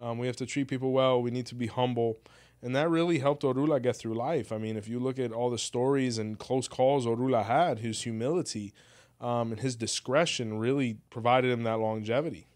Um, 0.01 0.17
we 0.17 0.27
have 0.27 0.35
to 0.37 0.45
treat 0.45 0.67
people 0.67 0.91
well. 0.91 1.21
We 1.21 1.31
need 1.31 1.45
to 1.47 1.55
be 1.55 1.67
humble. 1.67 2.17
And 2.63 2.75
that 2.75 2.89
really 2.89 3.19
helped 3.19 3.43
Orula 3.43 3.81
get 3.81 3.95
through 3.95 4.15
life. 4.15 4.51
I 4.51 4.57
mean, 4.57 4.77
if 4.77 4.87
you 4.87 4.99
look 4.99 5.17
at 5.17 5.31
all 5.31 5.49
the 5.49 5.57
stories 5.57 6.17
and 6.17 6.37
close 6.37 6.67
calls 6.67 7.05
Orula 7.05 7.45
had, 7.45 7.79
his 7.79 8.01
humility 8.03 8.73
um, 9.19 9.51
and 9.51 9.61
his 9.61 9.75
discretion 9.75 10.57
really 10.57 10.97
provided 11.09 11.51
him 11.51 11.63
that 11.63 11.79
longevity. 11.79 12.47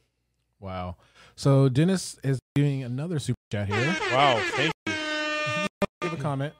Wow. 0.60 0.97
So 1.36 1.69
Dennis 1.69 2.17
is 2.23 2.39
doing 2.55 2.84
another 2.84 3.19
super 3.19 3.38
chat 3.51 3.67
here. 3.67 3.95
Wow. 4.12 4.41
Thank 4.51 4.71
you. 4.88 4.93
Give 6.01 6.13
a 6.13 6.17
comment. 6.17 6.53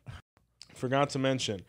Forgot 0.73 1.09
to 1.11 1.19
mention, 1.19 1.61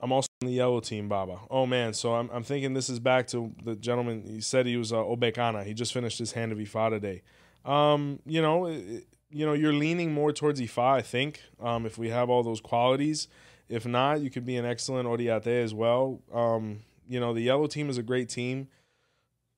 I'm 0.00 0.12
also 0.12 0.28
on 0.42 0.48
the 0.48 0.54
yellow 0.54 0.80
team, 0.80 1.08
Baba. 1.08 1.38
Oh, 1.50 1.66
man. 1.66 1.94
So 1.94 2.14
I'm, 2.14 2.28
I'm 2.30 2.42
thinking 2.42 2.74
this 2.74 2.90
is 2.90 3.00
back 3.00 3.26
to 3.28 3.52
the 3.64 3.74
gentleman. 3.74 4.22
He 4.26 4.40
said 4.40 4.66
he 4.66 4.76
was 4.76 4.92
uh, 4.92 4.96
Obekana. 4.96 5.64
He 5.64 5.72
just 5.72 5.92
finished 5.92 6.18
his 6.18 6.32
hand 6.32 6.52
of 6.52 6.58
Ifa 6.58 6.90
today. 6.90 7.22
Um, 7.66 8.20
you 8.24 8.40
know, 8.40 8.66
it, 8.66 9.06
you 9.30 9.44
know, 9.44 9.52
you're 9.52 9.72
leaning 9.72 10.14
more 10.14 10.32
towards 10.32 10.60
Ifa, 10.60 10.94
I 10.98 11.02
think, 11.02 11.42
um, 11.60 11.84
if 11.84 11.98
we 11.98 12.08
have 12.10 12.30
all 12.30 12.42
those 12.42 12.60
qualities. 12.60 13.28
If 13.68 13.84
not, 13.84 14.20
you 14.20 14.30
could 14.30 14.46
be 14.46 14.56
an 14.56 14.64
excellent 14.64 15.08
Oriate 15.08 15.46
as 15.46 15.74
well. 15.74 16.20
Um, 16.32 16.80
you 17.08 17.18
know, 17.18 17.34
the 17.34 17.40
yellow 17.40 17.66
team 17.66 17.90
is 17.90 17.98
a 17.98 18.02
great 18.02 18.28
team. 18.28 18.68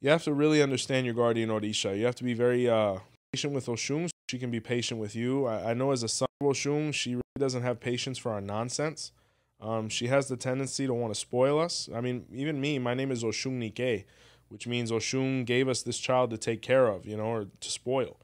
You 0.01 0.11
have 0.11 0.25
to 0.25 0.33
really 0.33 0.63
understand 0.63 1.05
your 1.05 1.15
guardian 1.15 1.51
Orisha. 1.51 1.97
You 1.99 2.07
have 2.07 2.15
to 2.17 2.25
be 2.25 2.35
very 2.35 2.69
uh, 2.69 2.99
patient 3.33 3.53
with 3.53 3.67
Oshun. 3.67 4.07
So 4.07 4.13
she 4.31 4.39
can 4.39 4.51
be 4.51 4.61
patient 4.61 5.01
with 5.01 5.15
you. 5.15 5.47
I, 5.47 5.71
I 5.71 5.75
know 5.75 5.91
as 5.91 6.03
a 6.03 6.09
son 6.09 6.29
of 6.41 6.47
Oshun, 6.47 6.95
she 6.95 7.15
really 7.15 7.23
doesn't 7.39 7.63
have 7.63 7.79
patience 7.81 8.17
for 8.17 8.33
our 8.33 8.41
nonsense. 8.41 9.13
Um, 9.61 9.89
she 9.89 10.07
has 10.07 10.29
the 10.29 10.37
tendency 10.37 10.87
to 10.87 10.95
want 10.95 11.13
to 11.13 11.19
spoil 11.19 11.61
us. 11.61 11.89
I 11.95 12.01
mean, 12.01 12.27
even 12.33 12.61
me, 12.61 12.79
my 12.79 12.95
name 12.95 13.11
is 13.11 13.25
Oshun 13.25 13.53
Nike, 13.53 14.07
which 14.49 14.67
means 14.67 14.91
Oshun 14.91 15.45
gave 15.45 15.69
us 15.69 15.83
this 15.83 15.99
child 15.99 16.31
to 16.31 16.39
take 16.39 16.63
care 16.63 16.87
of, 16.87 17.07
you 17.07 17.17
know, 17.17 17.25
or 17.25 17.47
to 17.61 17.71
spoil. 17.71 18.19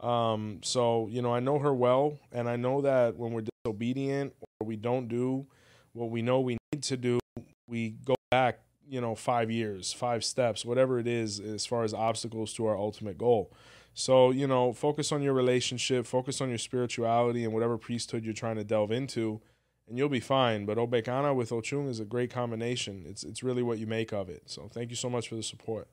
Um, 0.00 0.60
so, 0.62 1.08
you 1.10 1.22
know, 1.22 1.34
I 1.34 1.40
know 1.40 1.58
her 1.58 1.74
well, 1.74 2.18
and 2.32 2.48
I 2.48 2.56
know 2.56 2.82
that 2.82 3.16
when 3.16 3.32
we're 3.32 3.44
disobedient 3.64 4.34
or 4.60 4.66
we 4.66 4.76
don't 4.76 5.08
do 5.08 5.46
what 5.92 6.10
we 6.10 6.22
know 6.22 6.40
we 6.40 6.58
need 6.72 6.82
to 6.84 6.96
do, 6.96 7.18
we 7.66 7.90
go 8.04 8.14
back, 8.30 8.60
you 8.88 9.00
know, 9.00 9.14
five 9.14 9.50
years, 9.50 9.92
five 9.92 10.24
steps, 10.24 10.64
whatever 10.64 10.98
it 10.98 11.06
is, 11.06 11.40
as 11.40 11.64
far 11.64 11.84
as 11.84 11.94
obstacles 11.94 12.52
to 12.54 12.66
our 12.66 12.76
ultimate 12.76 13.16
goal. 13.16 13.50
So, 13.94 14.30
you 14.30 14.46
know, 14.46 14.74
focus 14.74 15.10
on 15.10 15.22
your 15.22 15.32
relationship, 15.32 16.06
focus 16.06 16.42
on 16.42 16.50
your 16.50 16.58
spirituality 16.58 17.44
and 17.44 17.52
whatever 17.54 17.78
priesthood 17.78 18.24
you're 18.24 18.34
trying 18.34 18.56
to 18.56 18.64
delve 18.64 18.92
into, 18.92 19.40
and 19.88 19.98
you'll 19.98 20.08
be 20.08 20.20
fine. 20.20 20.66
But 20.66 20.78
Obekana 20.78 21.34
with 21.34 21.50
Oshun 21.50 21.88
is 21.88 22.00
a 22.00 22.04
great 22.04 22.30
combination. 22.30 23.04
It's 23.06 23.24
it's 23.24 23.42
really 23.42 23.62
what 23.62 23.78
you 23.78 23.86
make 23.86 24.12
of 24.12 24.28
it. 24.28 24.42
So 24.46 24.68
thank 24.72 24.90
you 24.90 24.96
so 24.96 25.10
much 25.10 25.28
for 25.28 25.34
the 25.34 25.42
support. 25.42 25.88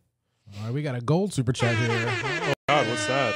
All 0.57 0.65
right, 0.65 0.73
we 0.73 0.81
got 0.81 0.95
a 0.95 1.01
gold 1.01 1.33
super 1.33 1.53
chat 1.53 1.75
here. 1.75 2.53
Oh 2.69 2.75
God, 2.75 2.87
what's 2.87 3.07
that? 3.07 3.35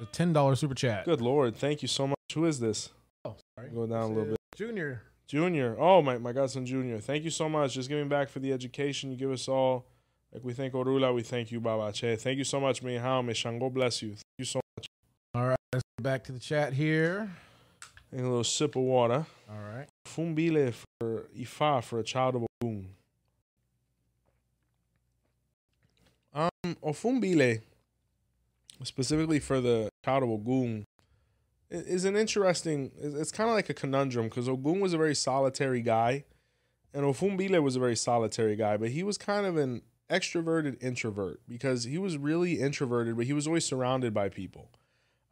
It's 0.00 0.08
a 0.08 0.12
ten 0.12 0.32
dollar 0.32 0.56
super 0.56 0.74
chat. 0.74 1.04
Good 1.04 1.20
Lord, 1.20 1.56
thank 1.56 1.82
you 1.82 1.88
so 1.88 2.06
much. 2.06 2.16
Who 2.34 2.46
is 2.46 2.58
this? 2.58 2.88
Oh, 3.24 3.36
sorry. 3.56 3.70
Go 3.70 3.86
down 3.86 4.02
a 4.02 4.08
little 4.08 4.24
bit. 4.24 4.36
Junior. 4.56 5.02
Junior. 5.26 5.76
Oh, 5.78 6.02
my, 6.02 6.18
my 6.18 6.32
godson 6.32 6.66
Junior. 6.66 6.98
Thank 6.98 7.24
you 7.24 7.30
so 7.30 7.48
much. 7.48 7.74
Just 7.74 7.88
giving 7.88 8.08
back 8.08 8.28
for 8.28 8.38
the 8.40 8.52
education 8.52 9.10
you 9.10 9.16
give 9.16 9.30
us 9.30 9.46
all. 9.46 9.86
Like 10.32 10.42
we 10.42 10.54
thank 10.54 10.72
Orula, 10.74 11.14
we 11.14 11.22
thank 11.22 11.52
you, 11.52 11.60
Baba 11.60 11.92
Che. 11.92 12.16
Thank 12.16 12.38
you 12.38 12.44
so 12.44 12.60
much, 12.60 12.82
Mihao. 12.82 13.24
May 13.24 13.34
Shango 13.34 13.68
bless 13.68 14.00
you. 14.00 14.10
Thank 14.10 14.38
you 14.38 14.44
so 14.44 14.60
much. 14.76 14.86
All 15.34 15.46
right, 15.48 15.58
let's 15.72 15.84
get 15.98 16.02
back 16.02 16.24
to 16.24 16.32
the 16.32 16.38
chat 16.38 16.72
here. 16.72 17.30
A 18.12 18.16
little 18.16 18.44
sip 18.44 18.74
of 18.74 18.82
water. 18.82 19.26
All 19.48 19.74
right. 19.74 19.86
Fumbile 20.04 20.74
for 20.98 21.28
Ifa 21.38 21.82
for 21.84 22.00
a 22.00 22.04
child 22.04 22.36
of 22.36 22.46
Ogun. 22.62 22.88
Um, 26.34 26.76
Ofumbile, 26.82 27.60
specifically 28.82 29.38
for 29.38 29.60
the 29.60 29.88
child 30.04 30.24
of 30.24 30.30
Ogun, 30.30 30.84
is 31.70 32.04
an 32.04 32.16
interesting. 32.16 32.90
It's 33.00 33.30
kind 33.30 33.48
of 33.48 33.54
like 33.54 33.68
a 33.70 33.74
conundrum 33.74 34.28
because 34.28 34.48
Ogun 34.48 34.80
was 34.80 34.92
a 34.92 34.98
very 34.98 35.14
solitary 35.14 35.82
guy, 35.82 36.24
and 36.92 37.04
Ofumbile 37.04 37.62
was 37.62 37.76
a 37.76 37.80
very 37.80 37.96
solitary 37.96 38.56
guy, 38.56 38.76
but 38.76 38.90
he 38.90 39.02
was 39.02 39.18
kind 39.18 39.46
of 39.46 39.56
an 39.56 39.82
extroverted 40.10 40.82
introvert 40.82 41.40
because 41.48 41.84
he 41.84 41.96
was 41.96 42.18
really 42.18 42.60
introverted, 42.60 43.16
but 43.16 43.26
he 43.26 43.32
was 43.32 43.46
always 43.46 43.64
surrounded 43.64 44.12
by 44.12 44.28
people. 44.28 44.68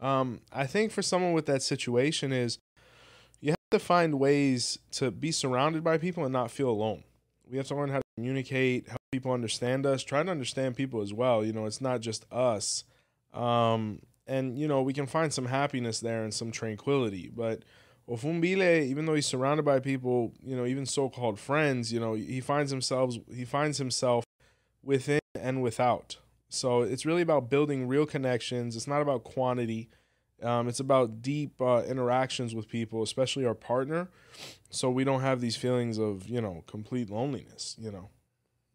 Um, 0.00 0.40
I 0.52 0.66
think 0.66 0.92
for 0.92 1.02
someone 1.02 1.32
with 1.32 1.46
that 1.46 1.62
situation 1.62 2.32
is 2.32 2.58
to 3.70 3.78
find 3.78 4.18
ways 4.18 4.78
to 4.92 5.10
be 5.10 5.30
surrounded 5.30 5.84
by 5.84 5.98
people 5.98 6.24
and 6.24 6.32
not 6.32 6.50
feel 6.50 6.70
alone. 6.70 7.04
We 7.50 7.56
have 7.56 7.66
to 7.68 7.74
learn 7.74 7.90
how 7.90 7.98
to 7.98 8.04
communicate, 8.16 8.88
help 8.88 9.00
people 9.12 9.32
understand 9.32 9.86
us, 9.86 10.02
try 10.02 10.22
to 10.22 10.30
understand 10.30 10.76
people 10.76 11.00
as 11.00 11.12
well. 11.12 11.44
You 11.44 11.52
know, 11.52 11.66
it's 11.66 11.80
not 11.80 12.00
just 12.00 12.30
us. 12.32 12.84
Um, 13.32 14.00
and, 14.26 14.58
you 14.58 14.68
know, 14.68 14.82
we 14.82 14.92
can 14.92 15.06
find 15.06 15.32
some 15.32 15.46
happiness 15.46 16.00
there 16.00 16.22
and 16.22 16.32
some 16.32 16.50
tranquility. 16.50 17.30
But 17.34 17.62
Ofumbile, 18.08 18.84
even 18.86 19.06
though 19.06 19.14
he's 19.14 19.26
surrounded 19.26 19.64
by 19.64 19.80
people, 19.80 20.32
you 20.42 20.56
know, 20.56 20.66
even 20.66 20.86
so-called 20.86 21.38
friends, 21.38 21.92
you 21.92 22.00
know, 22.00 22.14
he 22.14 22.40
finds 22.40 22.70
himself 22.70 23.16
he 23.34 23.44
finds 23.44 23.78
himself 23.78 24.24
within 24.82 25.20
and 25.38 25.62
without. 25.62 26.16
So 26.48 26.82
it's 26.82 27.04
really 27.04 27.22
about 27.22 27.50
building 27.50 27.86
real 27.86 28.06
connections. 28.06 28.76
It's 28.76 28.86
not 28.86 29.02
about 29.02 29.24
quantity. 29.24 29.90
Um, 30.42 30.68
it's 30.68 30.80
about 30.80 31.20
deep 31.20 31.60
uh, 31.60 31.82
interactions 31.88 32.54
with 32.54 32.68
people, 32.68 33.02
especially 33.02 33.44
our 33.44 33.54
partner, 33.54 34.08
so 34.70 34.88
we 34.90 35.02
don't 35.02 35.20
have 35.20 35.40
these 35.40 35.56
feelings 35.56 35.98
of 35.98 36.28
you 36.28 36.40
know 36.40 36.62
complete 36.66 37.10
loneliness. 37.10 37.74
You 37.78 37.90
know. 37.90 38.08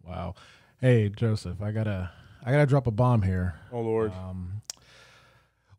Wow. 0.06 0.36
Hey 0.82 1.08
Joseph, 1.10 1.62
I 1.62 1.71
gotta 1.71 2.12
I 2.45 2.52
gotta 2.52 2.65
drop 2.65 2.88
a 2.88 2.91
bomb 2.91 3.21
here. 3.21 3.56
Oh 3.71 3.80
Lord, 3.80 4.12
Um, 4.12 4.62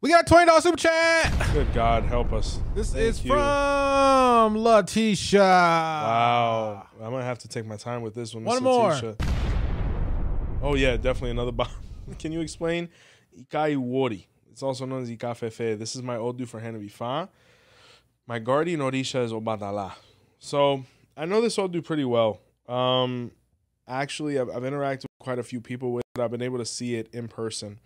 we 0.00 0.08
got 0.08 0.22
a 0.22 0.26
twenty 0.26 0.46
dollar 0.46 0.62
super 0.62 0.78
chat. 0.78 1.50
good 1.52 1.70
God, 1.74 2.04
help 2.04 2.32
us. 2.32 2.58
This 2.74 2.92
Thank 2.92 3.04
is 3.04 3.24
you. 3.24 3.32
from 3.32 4.56
Letitia. 4.56 5.40
Wow, 5.40 6.86
I'm 7.02 7.10
gonna 7.10 7.22
have 7.24 7.40
to 7.40 7.48
take 7.48 7.66
my 7.66 7.76
time 7.76 8.00
with 8.00 8.14
this 8.14 8.34
one. 8.34 8.44
One 8.44 8.54
Miss 8.56 8.62
more. 8.62 8.88
Letitia. 8.94 9.16
Oh 10.62 10.74
yeah, 10.76 10.96
definitely 10.96 11.32
another 11.32 11.52
bomb. 11.52 11.68
Can 12.18 12.32
you 12.32 12.40
explain 12.40 12.88
Ika 13.38 13.56
Iwori? 13.58 14.24
It's 14.54 14.62
also 14.62 14.86
known 14.86 15.02
as 15.02 15.10
Ikafefe. 15.10 15.76
This 15.76 15.96
is 15.96 16.02
my 16.04 16.14
Odu 16.14 16.46
for 16.46 16.60
Hand 16.60 16.76
of 16.76 16.82
Ifa. 16.82 17.28
My 18.28 18.38
guardian 18.38 18.78
Orisha 18.78 19.24
is 19.24 19.32
Obatala. 19.32 19.94
So 20.38 20.84
I 21.16 21.24
know 21.24 21.40
this 21.40 21.58
Odu 21.58 21.82
pretty 21.82 22.04
well. 22.04 22.38
Um, 22.68 23.32
actually, 23.88 24.38
I've, 24.38 24.48
I've 24.48 24.62
interacted 24.62 25.06
with 25.06 25.18
quite 25.18 25.40
a 25.40 25.42
few 25.42 25.60
people 25.60 25.92
with 25.92 26.04
it. 26.14 26.20
I've 26.20 26.30
been 26.30 26.40
able 26.40 26.58
to 26.58 26.64
see 26.64 26.94
it 26.94 27.08
in 27.12 27.26
person. 27.26 27.80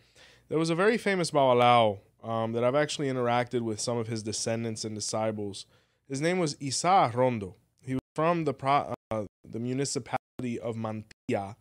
There 0.50 0.58
was 0.58 0.68
a 0.68 0.74
very 0.74 0.98
famous 0.98 1.30
Bawalao 1.30 2.00
um, 2.22 2.52
that 2.52 2.64
I've 2.64 2.74
actually 2.74 3.08
interacted 3.08 3.62
with 3.62 3.80
some 3.80 3.96
of 3.96 4.08
his 4.08 4.22
descendants 4.22 4.84
and 4.84 4.94
disciples. 4.94 5.64
His 6.06 6.20
name 6.20 6.38
was 6.38 6.54
Isa 6.60 7.10
Rondo. 7.14 7.56
He 7.80 7.94
was 7.94 8.02
from 8.14 8.44
the 8.44 8.52
pro, 8.52 8.92
uh, 9.10 9.24
the 9.42 9.58
municipality 9.58 10.60
of 10.60 10.76
Mantilla 10.76 11.56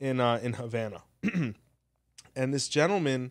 in 0.00 0.20
uh, 0.20 0.40
in 0.42 0.54
Havana, 0.54 1.02
and 2.34 2.54
this 2.54 2.66
gentleman 2.68 3.30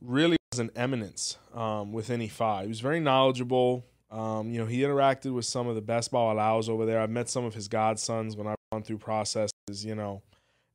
really 0.00 0.36
was 0.52 0.58
an 0.58 0.70
eminence 0.76 1.36
um, 1.54 1.92
within 1.92 2.20
Ifa. 2.20 2.62
He 2.62 2.68
was 2.68 2.80
very 2.80 3.00
knowledgeable. 3.00 3.84
Um, 4.10 4.50
you 4.50 4.58
know, 4.58 4.66
he 4.66 4.80
interacted 4.80 5.34
with 5.34 5.44
some 5.44 5.66
of 5.66 5.74
the 5.74 5.82
best 5.82 6.10
Bawalaos 6.10 6.68
over 6.68 6.86
there. 6.86 7.00
I've 7.00 7.10
met 7.10 7.28
some 7.28 7.44
of 7.44 7.54
his 7.54 7.68
godsons 7.68 8.36
when 8.36 8.46
I've 8.46 8.56
gone 8.72 8.82
through 8.82 8.98
processes, 8.98 9.50
you 9.70 9.94
know. 9.94 10.22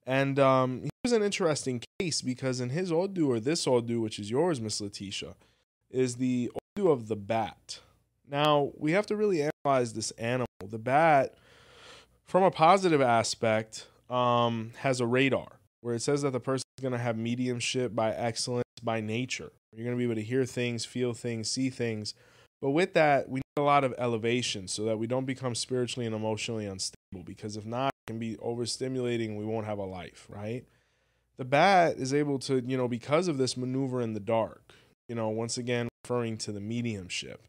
And 0.06 0.38
um, 0.38 0.82
he 0.84 0.90
was 1.04 1.14
an 1.14 1.24
interesting 1.24 1.82
case 2.00 2.22
because 2.22 2.60
in 2.60 2.70
his 2.70 2.92
Odu, 2.92 3.32
or 3.32 3.40
this 3.40 3.66
Odu, 3.66 4.00
which 4.02 4.20
is 4.20 4.30
yours, 4.30 4.62
Miss 4.62 4.80
Letitia, 4.80 5.36
is 5.90 6.18
the 6.18 6.52
Odu 6.78 6.90
of 6.90 7.08
the 7.08 7.16
bat. 7.16 7.80
Now, 8.30 8.72
we 8.78 8.92
have 8.92 9.06
to 9.08 9.16
really 9.16 9.50
analyze 9.66 9.94
this 9.94 10.12
animal. 10.12 10.48
The 10.64 10.78
bat, 10.78 11.36
from 12.26 12.44
a 12.44 12.52
positive 12.52 13.02
aspect, 13.02 13.88
um, 14.10 14.72
has 14.80 15.00
a 15.00 15.08
radar 15.08 15.60
where 15.84 15.96
it 15.96 16.02
says 16.02 16.22
that 16.22 16.32
the 16.32 16.40
person 16.40 16.64
is 16.78 16.82
going 16.82 16.94
to 16.94 16.98
have 16.98 17.18
mediumship 17.18 17.94
by 17.94 18.14
excellence 18.14 18.64
by 18.82 19.02
nature. 19.02 19.52
You're 19.76 19.84
going 19.84 19.98
to 19.98 20.00
be 20.00 20.06
able 20.06 20.16
to 20.16 20.24
hear 20.24 20.46
things, 20.46 20.86
feel 20.86 21.14
things, 21.14 21.52
see 21.52 21.70
things. 21.70 22.14
But 22.62 22.70
with 22.70 22.94
that, 22.94 23.28
we 23.28 23.40
need 23.40 23.58
a 23.58 23.62
lot 23.62 23.84
of 23.84 23.94
elevation 23.98 24.70
so 24.70 24.86
that 24.86 24.98
we 24.98 25.08
don't 25.08 25.26
become 25.26 25.56
spiritually 25.56 26.06
and 26.06 26.16
emotionally 26.16 26.66
unstable 26.66 27.24
because 27.26 27.58
if 27.58 27.66
not, 27.66 27.90
it 27.90 28.12
can 28.12 28.18
be 28.18 28.38
overstimulating 28.38 29.38
we 29.38 29.44
won't 29.44 29.66
have 29.66 29.78
a 29.78 29.84
life, 29.84 30.26
right? 30.30 30.64
The 31.36 31.44
bat 31.46 31.98
is 31.98 32.14
able 32.14 32.40
to, 32.40 32.64
you 32.66 32.78
know, 32.78 32.88
because 32.88 33.28
of 33.28 33.38
this 33.38 33.58
maneuver 33.58 34.00
in 34.00 34.14
the 34.14 34.22
dark, 34.22 34.74
you 35.10 35.16
know, 35.16 35.28
once 35.30 35.58
again 35.58 35.90
referring 36.06 36.38
to 36.38 36.54
the 36.54 36.62
mediumship. 36.62 37.46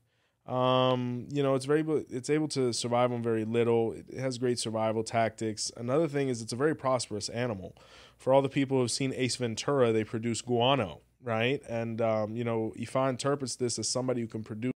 Um, 0.47 1.27
you 1.31 1.43
know, 1.43 1.55
it's 1.55 1.65
very 1.65 1.85
it's 2.11 2.29
able 2.29 2.49
to 2.49 2.73
survive 2.73 3.13
on 3.13 3.23
very 3.23 3.45
little. 3.45 3.93
It 3.93 4.19
has 4.19 4.37
great 4.39 4.59
survival 4.59 5.03
tactics. 5.03 5.73
Another 5.77 6.07
thing 6.07 6.29
is 6.29 6.43
it's 6.43 6.53
a 6.53 6.57
very 6.57 6.75
prosperous 6.75 7.29
animal. 7.31 7.75
For 8.25 8.33
all 8.33 8.41
the 8.41 8.49
people 8.49 8.79
who've 8.79 8.91
seen 8.91 9.13
Ace 9.15 9.37
Ventura, 9.37 9.93
they 9.93 10.03
produce 10.03 10.41
guano, 10.41 11.03
right? 11.23 11.61
And 11.69 12.01
um, 12.01 12.35
you 12.35 12.43
know, 12.43 12.73
Ifa 12.79 13.11
interprets 13.11 13.57
this 13.57 13.79
as 13.79 13.87
somebody 13.87 14.23
who 14.23 14.27
can 14.27 14.43
produce 14.43 14.73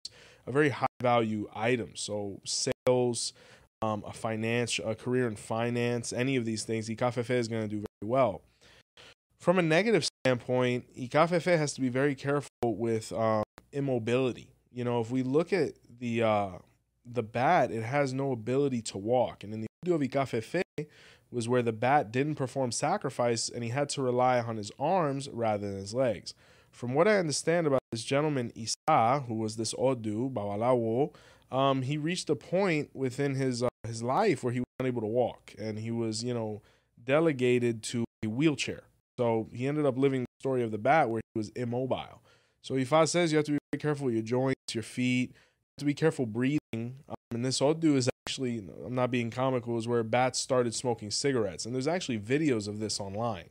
a 0.47 0.51
very 0.51 0.71
high 0.71 0.87
value 1.03 1.47
item. 1.55 1.91
So 1.93 2.41
sales, 2.47 3.35
um, 3.83 4.03
a 4.07 4.15
finance, 4.15 4.81
a 4.83 4.95
career 4.95 5.29
in 5.29 5.37
finance, 5.37 6.11
any 6.11 6.37
of 6.37 6.47
these 6.47 6.65
things, 6.65 6.89
Ikafefe 6.89 7.29
is 7.29 7.47
going 7.47 7.61
to 7.61 7.69
do 7.69 7.85
very 8.01 8.11
well. 8.11 8.41
From 9.39 9.59
a 9.59 9.63
negative 9.63 10.09
standpoint, 10.25 10.87
Ikafefe 10.99 11.59
has 11.59 11.75
to 11.75 11.83
be 11.83 11.91
very 11.91 12.15
careful 12.15 12.49
with 12.63 13.13
um, 13.13 13.43
immobility. 13.73 14.55
You 14.73 14.85
know, 14.85 15.03
if 15.03 15.11
we 15.11 15.23
look 15.23 15.53
at 15.53 15.75
the 15.99 16.23
uh, 16.23 16.49
the 17.05 17.23
bat, 17.23 17.73
it 17.73 17.83
has 17.83 18.15
no 18.15 18.33
ability 18.33 18.81
to 18.81 18.97
walk, 18.97 19.45
and 19.45 19.53
in 19.53 19.61
the 19.61 19.67
video 19.85 19.97
of 19.97 20.01
Ikafefe 20.01 20.63
was 21.35 21.49
where 21.49 21.63
the 21.63 21.73
bat 21.73 22.13
didn't 22.13 22.37
perform 22.37 22.71
sacrifice 22.73 23.49
and 23.49 23.65
he 23.65 23.71
had 23.71 23.89
to 23.91 24.03
rely 24.03 24.41
on 24.41 24.57
his 24.57 24.71
arms 24.79 25.29
rather 25.33 25.67
than 25.69 25.81
his 25.81 25.93
legs. 25.93 26.35
From 26.71 26.95
what 26.95 27.07
I 27.07 27.19
understand 27.19 27.67
about 27.67 27.81
this 27.93 28.05
gentleman 28.05 28.53
Isa, 28.55 29.25
who 29.27 29.35
was 29.35 29.57
this 29.57 29.75
Odu 29.79 30.31
Babalawo, 30.31 31.13
um, 31.53 31.83
he 31.83 31.97
reached 31.97 32.31
a 32.31 32.37
point 32.37 32.91
within 32.95 33.35
his 33.35 33.63
uh, 33.63 33.69
his 33.87 34.03
life 34.03 34.43
where 34.43 34.53
he 34.53 34.61
was 34.61 34.67
unable 34.81 35.03
to 35.03 35.07
walk, 35.07 35.55
and 35.59 35.79
he 35.79 35.91
was, 35.91 36.25
you 36.25 36.35
know, 36.35 36.63
delegated 37.05 37.83
to 37.85 38.05
a 38.25 38.29
wheelchair. 38.29 38.85
So 39.19 39.49
he 39.53 39.69
ended 39.69 39.87
up 39.87 39.97
living 39.97 40.23
the 40.23 40.41
story 40.41 40.63
of 40.63 40.73
the 40.73 40.79
bat 40.79 41.11
where 41.11 41.21
he 41.33 41.39
was 41.39 41.51
immobile. 41.51 42.23
So 42.63 42.75
Ifa 42.75 43.07
says 43.09 43.31
you 43.31 43.39
have 43.39 43.47
to 43.47 43.53
be 43.53 43.59
very 43.73 43.81
careful 43.81 44.07
with 44.07 44.15
your 44.15 44.23
joints, 44.25 44.75
your 44.75 44.83
feet, 44.83 45.31
you 45.31 45.37
have 45.77 45.81
to 45.81 45.85
be 45.85 45.95
careful 45.95 46.27
breathing. 46.27 46.59
Um, 47.09 47.15
and 47.31 47.45
this 47.45 47.61
Odu 47.61 47.97
is 47.97 48.09
actually, 48.27 48.67
I'm 48.85 48.95
not 48.95 49.11
being 49.11 49.31
comical, 49.31 49.77
is 49.79 49.87
where 49.87 50.03
bats 50.03 50.39
started 50.39 50.75
smoking 50.75 51.11
cigarettes. 51.11 51.67
And 51.67 51.75
there's 51.75 51.87
actually 51.87 52.19
videos 52.19 52.69
of 52.69 52.81
this 52.81 53.01
online. 53.01 53.51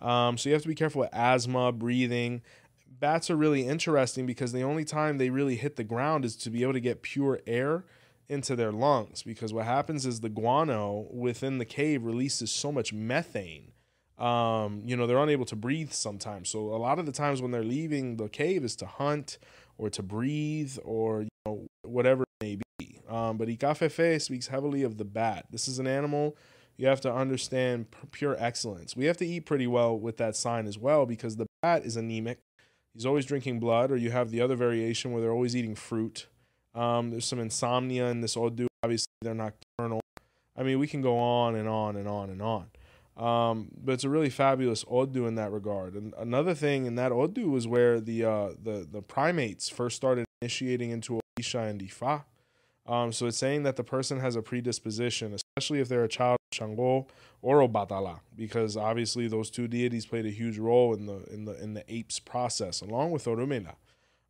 Um, 0.00 0.38
so 0.38 0.48
you 0.48 0.54
have 0.54 0.62
to 0.62 0.68
be 0.68 0.74
careful 0.74 1.00
with 1.00 1.10
asthma, 1.12 1.72
breathing. 1.72 2.42
Bats 2.98 3.30
are 3.30 3.36
really 3.36 3.66
interesting 3.66 4.26
because 4.26 4.52
the 4.52 4.62
only 4.62 4.84
time 4.84 5.18
they 5.18 5.30
really 5.30 5.56
hit 5.56 5.76
the 5.76 5.84
ground 5.84 6.24
is 6.24 6.36
to 6.36 6.50
be 6.50 6.62
able 6.62 6.72
to 6.72 6.80
get 6.80 7.02
pure 7.02 7.40
air 7.46 7.84
into 8.28 8.56
their 8.56 8.72
lungs. 8.72 9.22
Because 9.22 9.52
what 9.52 9.66
happens 9.66 10.06
is 10.06 10.20
the 10.20 10.28
guano 10.28 11.06
within 11.10 11.58
the 11.58 11.64
cave 11.64 12.04
releases 12.04 12.50
so 12.50 12.72
much 12.72 12.92
methane 12.92 13.72
um, 14.18 14.82
you 14.86 14.96
know, 14.96 15.06
they're 15.06 15.18
unable 15.18 15.44
to 15.46 15.56
breathe 15.56 15.92
sometimes. 15.92 16.48
So 16.48 16.74
a 16.74 16.78
lot 16.78 16.98
of 16.98 17.06
the 17.06 17.12
times 17.12 17.42
when 17.42 17.50
they're 17.50 17.62
leaving 17.62 18.16
the 18.16 18.28
cave 18.28 18.64
is 18.64 18.74
to 18.76 18.86
hunt 18.86 19.38
or 19.76 19.90
to 19.90 20.02
breathe 20.02 20.78
or 20.84 21.22
you 21.22 21.28
know 21.44 21.66
whatever. 21.82 22.25
Um, 23.08 23.36
but 23.36 23.48
Ikafefe 23.48 24.20
speaks 24.20 24.48
heavily 24.48 24.82
of 24.82 24.98
the 24.98 25.04
bat. 25.04 25.46
This 25.50 25.68
is 25.68 25.78
an 25.78 25.86
animal 25.86 26.36
you 26.76 26.86
have 26.86 27.00
to 27.02 27.12
understand 27.12 27.86
pure 28.12 28.36
excellence. 28.38 28.96
We 28.96 29.06
have 29.06 29.16
to 29.18 29.26
eat 29.26 29.46
pretty 29.46 29.66
well 29.66 29.98
with 29.98 30.18
that 30.18 30.36
sign 30.36 30.66
as 30.66 30.78
well 30.78 31.06
because 31.06 31.36
the 31.36 31.46
bat 31.62 31.84
is 31.84 31.96
anemic. 31.96 32.38
He's 32.94 33.06
always 33.06 33.26
drinking 33.26 33.60
blood, 33.60 33.90
or 33.90 33.96
you 33.96 34.10
have 34.10 34.30
the 34.30 34.40
other 34.40 34.56
variation 34.56 35.12
where 35.12 35.20
they're 35.20 35.32
always 35.32 35.56
eating 35.56 35.74
fruit. 35.74 36.28
Um, 36.74 37.10
there's 37.10 37.26
some 37.26 37.38
insomnia 37.38 38.06
in 38.06 38.20
this 38.20 38.36
Odu. 38.36 38.66
Obviously, 38.82 39.12
they're 39.22 39.34
nocturnal. 39.34 40.00
I 40.56 40.62
mean, 40.62 40.78
we 40.78 40.86
can 40.86 41.02
go 41.02 41.18
on 41.18 41.54
and 41.54 41.68
on 41.68 41.96
and 41.96 42.08
on 42.08 42.30
and 42.30 42.42
on. 42.42 42.70
Um, 43.16 43.70
but 43.82 43.92
it's 43.92 44.04
a 44.04 44.10
really 44.10 44.30
fabulous 44.30 44.84
Odu 44.90 45.26
in 45.26 45.34
that 45.36 45.52
regard. 45.52 45.94
And 45.94 46.14
another 46.18 46.54
thing 46.54 46.86
in 46.86 46.94
that 46.96 47.12
Odu 47.12 47.50
was 47.50 47.66
where 47.66 48.00
the 48.00 48.24
uh, 48.24 48.48
the 48.62 48.86
the 48.90 49.02
primates 49.02 49.68
first 49.68 49.96
started 49.96 50.26
initiating 50.42 50.90
into 50.90 51.20
Orisha 51.38 51.68
and 51.68 51.80
Ifa. 51.80 52.24
Um, 52.88 53.12
so 53.12 53.26
it's 53.26 53.36
saying 53.36 53.64
that 53.64 53.76
the 53.76 53.84
person 53.84 54.20
has 54.20 54.36
a 54.36 54.42
predisposition, 54.42 55.34
especially 55.34 55.80
if 55.80 55.88
they're 55.88 56.04
a 56.04 56.08
child 56.08 56.34
of 56.34 56.56
Shango 56.56 57.06
or 57.42 57.58
Obatala, 57.58 58.20
because 58.36 58.76
obviously 58.76 59.26
those 59.26 59.50
two 59.50 59.66
deities 59.66 60.06
played 60.06 60.26
a 60.26 60.30
huge 60.30 60.58
role 60.58 60.94
in 60.94 61.06
the 61.06 61.24
in 61.32 61.44
the 61.44 61.62
in 61.62 61.74
the 61.74 61.84
apes 61.92 62.20
process, 62.20 62.80
along 62.80 63.10
with 63.10 63.24
Orumila. 63.24 63.74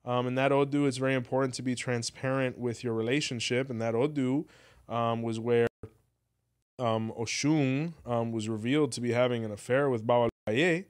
Um, 0.06 0.28
and 0.28 0.38
that 0.38 0.52
Odu, 0.52 0.86
it's 0.86 0.98
very 0.98 1.14
important 1.14 1.52
to 1.54 1.62
be 1.62 1.74
transparent 1.74 2.56
with 2.56 2.84
your 2.84 2.94
relationship. 2.94 3.68
And 3.68 3.82
that 3.82 3.94
Odu 3.94 4.46
um, 4.88 5.22
was 5.22 5.40
where 5.40 5.66
um, 6.78 7.12
Oshun 7.18 7.92
um, 8.06 8.30
was 8.30 8.48
revealed 8.48 8.92
to 8.92 9.00
be 9.00 9.12
having 9.12 9.44
an 9.44 9.50
affair 9.50 9.90
with 9.90 10.06
Babalaye 10.06 10.84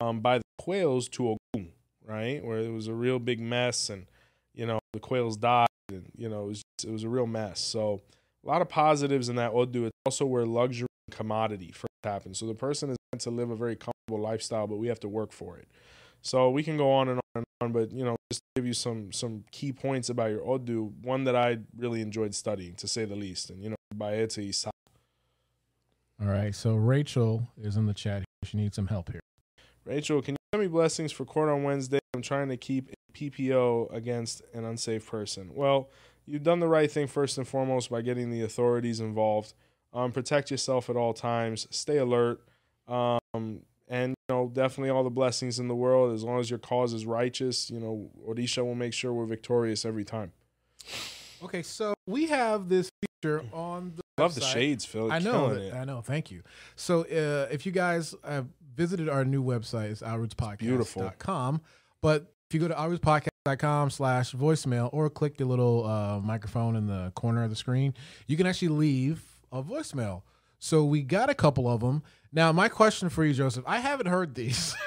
um, 0.00 0.20
by 0.20 0.38
the 0.38 0.44
quails 0.58 1.08
to 1.10 1.36
Ogun, 1.54 1.72
right? 2.06 2.42
Where 2.42 2.58
it 2.58 2.72
was 2.72 2.86
a 2.86 2.94
real 2.94 3.18
big 3.18 3.38
mess 3.38 3.90
and, 3.90 4.06
you 4.54 4.64
know, 4.64 4.78
the 4.94 5.00
quails 5.00 5.36
died 5.36 5.68
and, 5.88 6.10
you 6.16 6.28
know, 6.28 6.44
it 6.44 6.46
was, 6.46 6.62
just, 6.78 6.88
it 6.88 6.92
was 6.92 7.04
a 7.04 7.08
real 7.08 7.26
mess. 7.26 7.60
So 7.60 8.00
a 8.44 8.48
lot 8.48 8.62
of 8.62 8.68
positives 8.68 9.28
in 9.28 9.36
that 9.36 9.52
Odu. 9.52 9.86
It's 9.86 9.92
also 10.06 10.26
where 10.26 10.46
luxury 10.46 10.88
and 11.08 11.16
commodity 11.16 11.72
first 11.72 11.92
happens. 12.02 12.38
So 12.38 12.46
the 12.46 12.54
person 12.54 12.90
is 12.90 12.96
meant 13.12 13.22
to 13.22 13.30
live 13.30 13.50
a 13.50 13.56
very 13.56 13.76
comfortable 13.76 14.20
lifestyle, 14.20 14.66
but 14.66 14.76
we 14.76 14.88
have 14.88 15.00
to 15.00 15.08
work 15.08 15.32
for 15.32 15.58
it. 15.58 15.68
So 16.22 16.50
we 16.50 16.62
can 16.62 16.76
go 16.76 16.90
on 16.92 17.08
and 17.08 17.18
on 17.18 17.22
and 17.36 17.44
on, 17.60 17.72
but, 17.72 17.92
you 17.92 18.04
know, 18.04 18.16
just 18.32 18.40
give 18.56 18.66
you 18.66 18.72
some 18.72 19.12
some 19.12 19.44
key 19.50 19.72
points 19.72 20.08
about 20.08 20.30
your 20.30 20.46
Odu, 20.46 20.92
one 21.02 21.24
that 21.24 21.36
I 21.36 21.58
really 21.76 22.00
enjoyed 22.00 22.34
studying, 22.34 22.74
to 22.76 22.88
say 22.88 23.04
the 23.04 23.16
least. 23.16 23.50
And, 23.50 23.62
you 23.62 23.70
know, 23.70 23.76
Baete 23.94 24.38
Isa 24.38 24.70
all 26.22 26.28
right. 26.28 26.54
So 26.54 26.76
Rachel 26.76 27.48
is 27.60 27.76
in 27.76 27.86
the 27.86 27.94
chat. 27.94 28.24
She 28.44 28.56
needs 28.56 28.76
some 28.76 28.86
help 28.86 29.10
here. 29.10 29.20
Rachel, 29.84 30.22
can 30.22 30.32
you 30.32 30.36
send 30.52 30.62
me 30.62 30.68
blessings 30.68 31.12
for 31.12 31.24
court 31.24 31.48
on 31.48 31.64
Wednesday? 31.64 31.98
I'm 32.14 32.22
trying 32.22 32.48
to 32.48 32.56
keep 32.56 32.90
PPO 33.14 33.94
against 33.94 34.42
an 34.52 34.64
unsafe 34.64 35.08
person. 35.08 35.50
Well, 35.54 35.88
you've 36.26 36.42
done 36.42 36.60
the 36.60 36.68
right 36.68 36.90
thing 36.90 37.06
first 37.06 37.38
and 37.38 37.46
foremost 37.46 37.90
by 37.90 38.02
getting 38.02 38.30
the 38.30 38.42
authorities 38.42 39.00
involved. 39.00 39.54
Um, 39.92 40.12
protect 40.12 40.50
yourself 40.50 40.90
at 40.90 40.96
all 40.96 41.14
times. 41.14 41.68
Stay 41.70 41.98
alert. 41.98 42.40
Um, 42.88 43.20
and 43.88 44.10
you 44.10 44.34
know, 44.34 44.50
definitely 44.52 44.90
all 44.90 45.04
the 45.04 45.10
blessings 45.10 45.58
in 45.58 45.68
the 45.68 45.74
world. 45.74 46.12
As 46.14 46.24
long 46.24 46.40
as 46.40 46.50
your 46.50 46.58
cause 46.58 46.92
is 46.92 47.06
righteous, 47.06 47.70
you 47.70 47.78
know, 47.80 48.10
Orisha 48.28 48.64
will 48.64 48.74
make 48.74 48.92
sure 48.92 49.12
we're 49.12 49.26
victorious 49.26 49.84
every 49.84 50.04
time. 50.04 50.32
Okay, 51.42 51.62
so 51.62 51.94
we 52.06 52.26
have 52.26 52.68
this 52.68 52.90
feature 53.22 53.42
on 53.52 53.92
the 53.96 54.02
Love 54.22 54.32
website. 54.32 54.34
the 54.34 54.40
shades, 54.40 54.84
Phil. 54.84 55.12
I 55.12 55.18
know, 55.18 55.50
it. 55.50 55.74
I 55.74 55.84
know. 55.84 56.00
Thank 56.00 56.30
you. 56.30 56.42
So, 56.76 57.02
uh, 57.02 57.48
if 57.52 57.66
you 57.66 57.72
guys 57.72 58.14
have 58.24 58.46
visited 58.74 59.08
our 59.08 59.24
new 59.24 59.42
website, 59.42 59.90
it's 59.90 60.02
outrootspodcast.com. 60.02 61.60
But 62.00 62.33
if 62.54 62.62
you 62.62 62.68
go 62.68 62.72
to 62.72 62.80
outrootspodcast.com 62.80 63.90
slash 63.90 64.32
voicemail 64.32 64.88
or 64.92 65.10
click 65.10 65.36
the 65.36 65.44
little 65.44 65.84
uh, 65.84 66.20
microphone 66.20 66.76
in 66.76 66.86
the 66.86 67.10
corner 67.16 67.42
of 67.42 67.50
the 67.50 67.56
screen, 67.56 67.92
you 68.28 68.36
can 68.36 68.46
actually 68.46 68.68
leave 68.68 69.24
a 69.50 69.60
voicemail. 69.60 70.22
So, 70.60 70.84
we 70.84 71.02
got 71.02 71.28
a 71.28 71.34
couple 71.34 71.68
of 71.68 71.80
them. 71.80 72.04
Now, 72.32 72.52
my 72.52 72.68
question 72.68 73.08
for 73.08 73.24
you, 73.24 73.34
Joseph, 73.34 73.64
I 73.66 73.80
haven't 73.80 74.06
heard 74.06 74.34
these. 74.34 74.74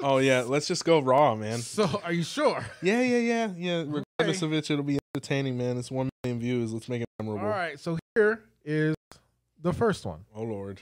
Oh 0.00 0.18
yeah, 0.18 0.42
let's 0.42 0.68
just 0.68 0.84
go 0.84 1.00
raw, 1.00 1.34
man. 1.34 1.58
so, 1.58 2.00
are 2.04 2.12
you 2.12 2.22
sure? 2.22 2.64
Yeah, 2.82 3.02
yeah, 3.02 3.18
yeah, 3.18 3.50
yeah. 3.56 3.84
Regardless 3.84 4.42
of 4.42 4.52
it, 4.52 4.70
it'll 4.70 4.84
be 4.84 4.96
entertaining, 5.12 5.58
man. 5.58 5.76
It's 5.76 5.90
one 5.90 6.08
million 6.22 6.38
views. 6.38 6.72
Let's 6.72 6.88
make 6.88 7.02
it 7.02 7.08
memorable. 7.18 7.44
All 7.44 7.50
right. 7.50 7.80
So, 7.80 7.98
here 8.14 8.44
is 8.64 8.94
the 9.60 9.72
first 9.72 10.06
one. 10.06 10.20
Oh 10.36 10.44
lord. 10.44 10.80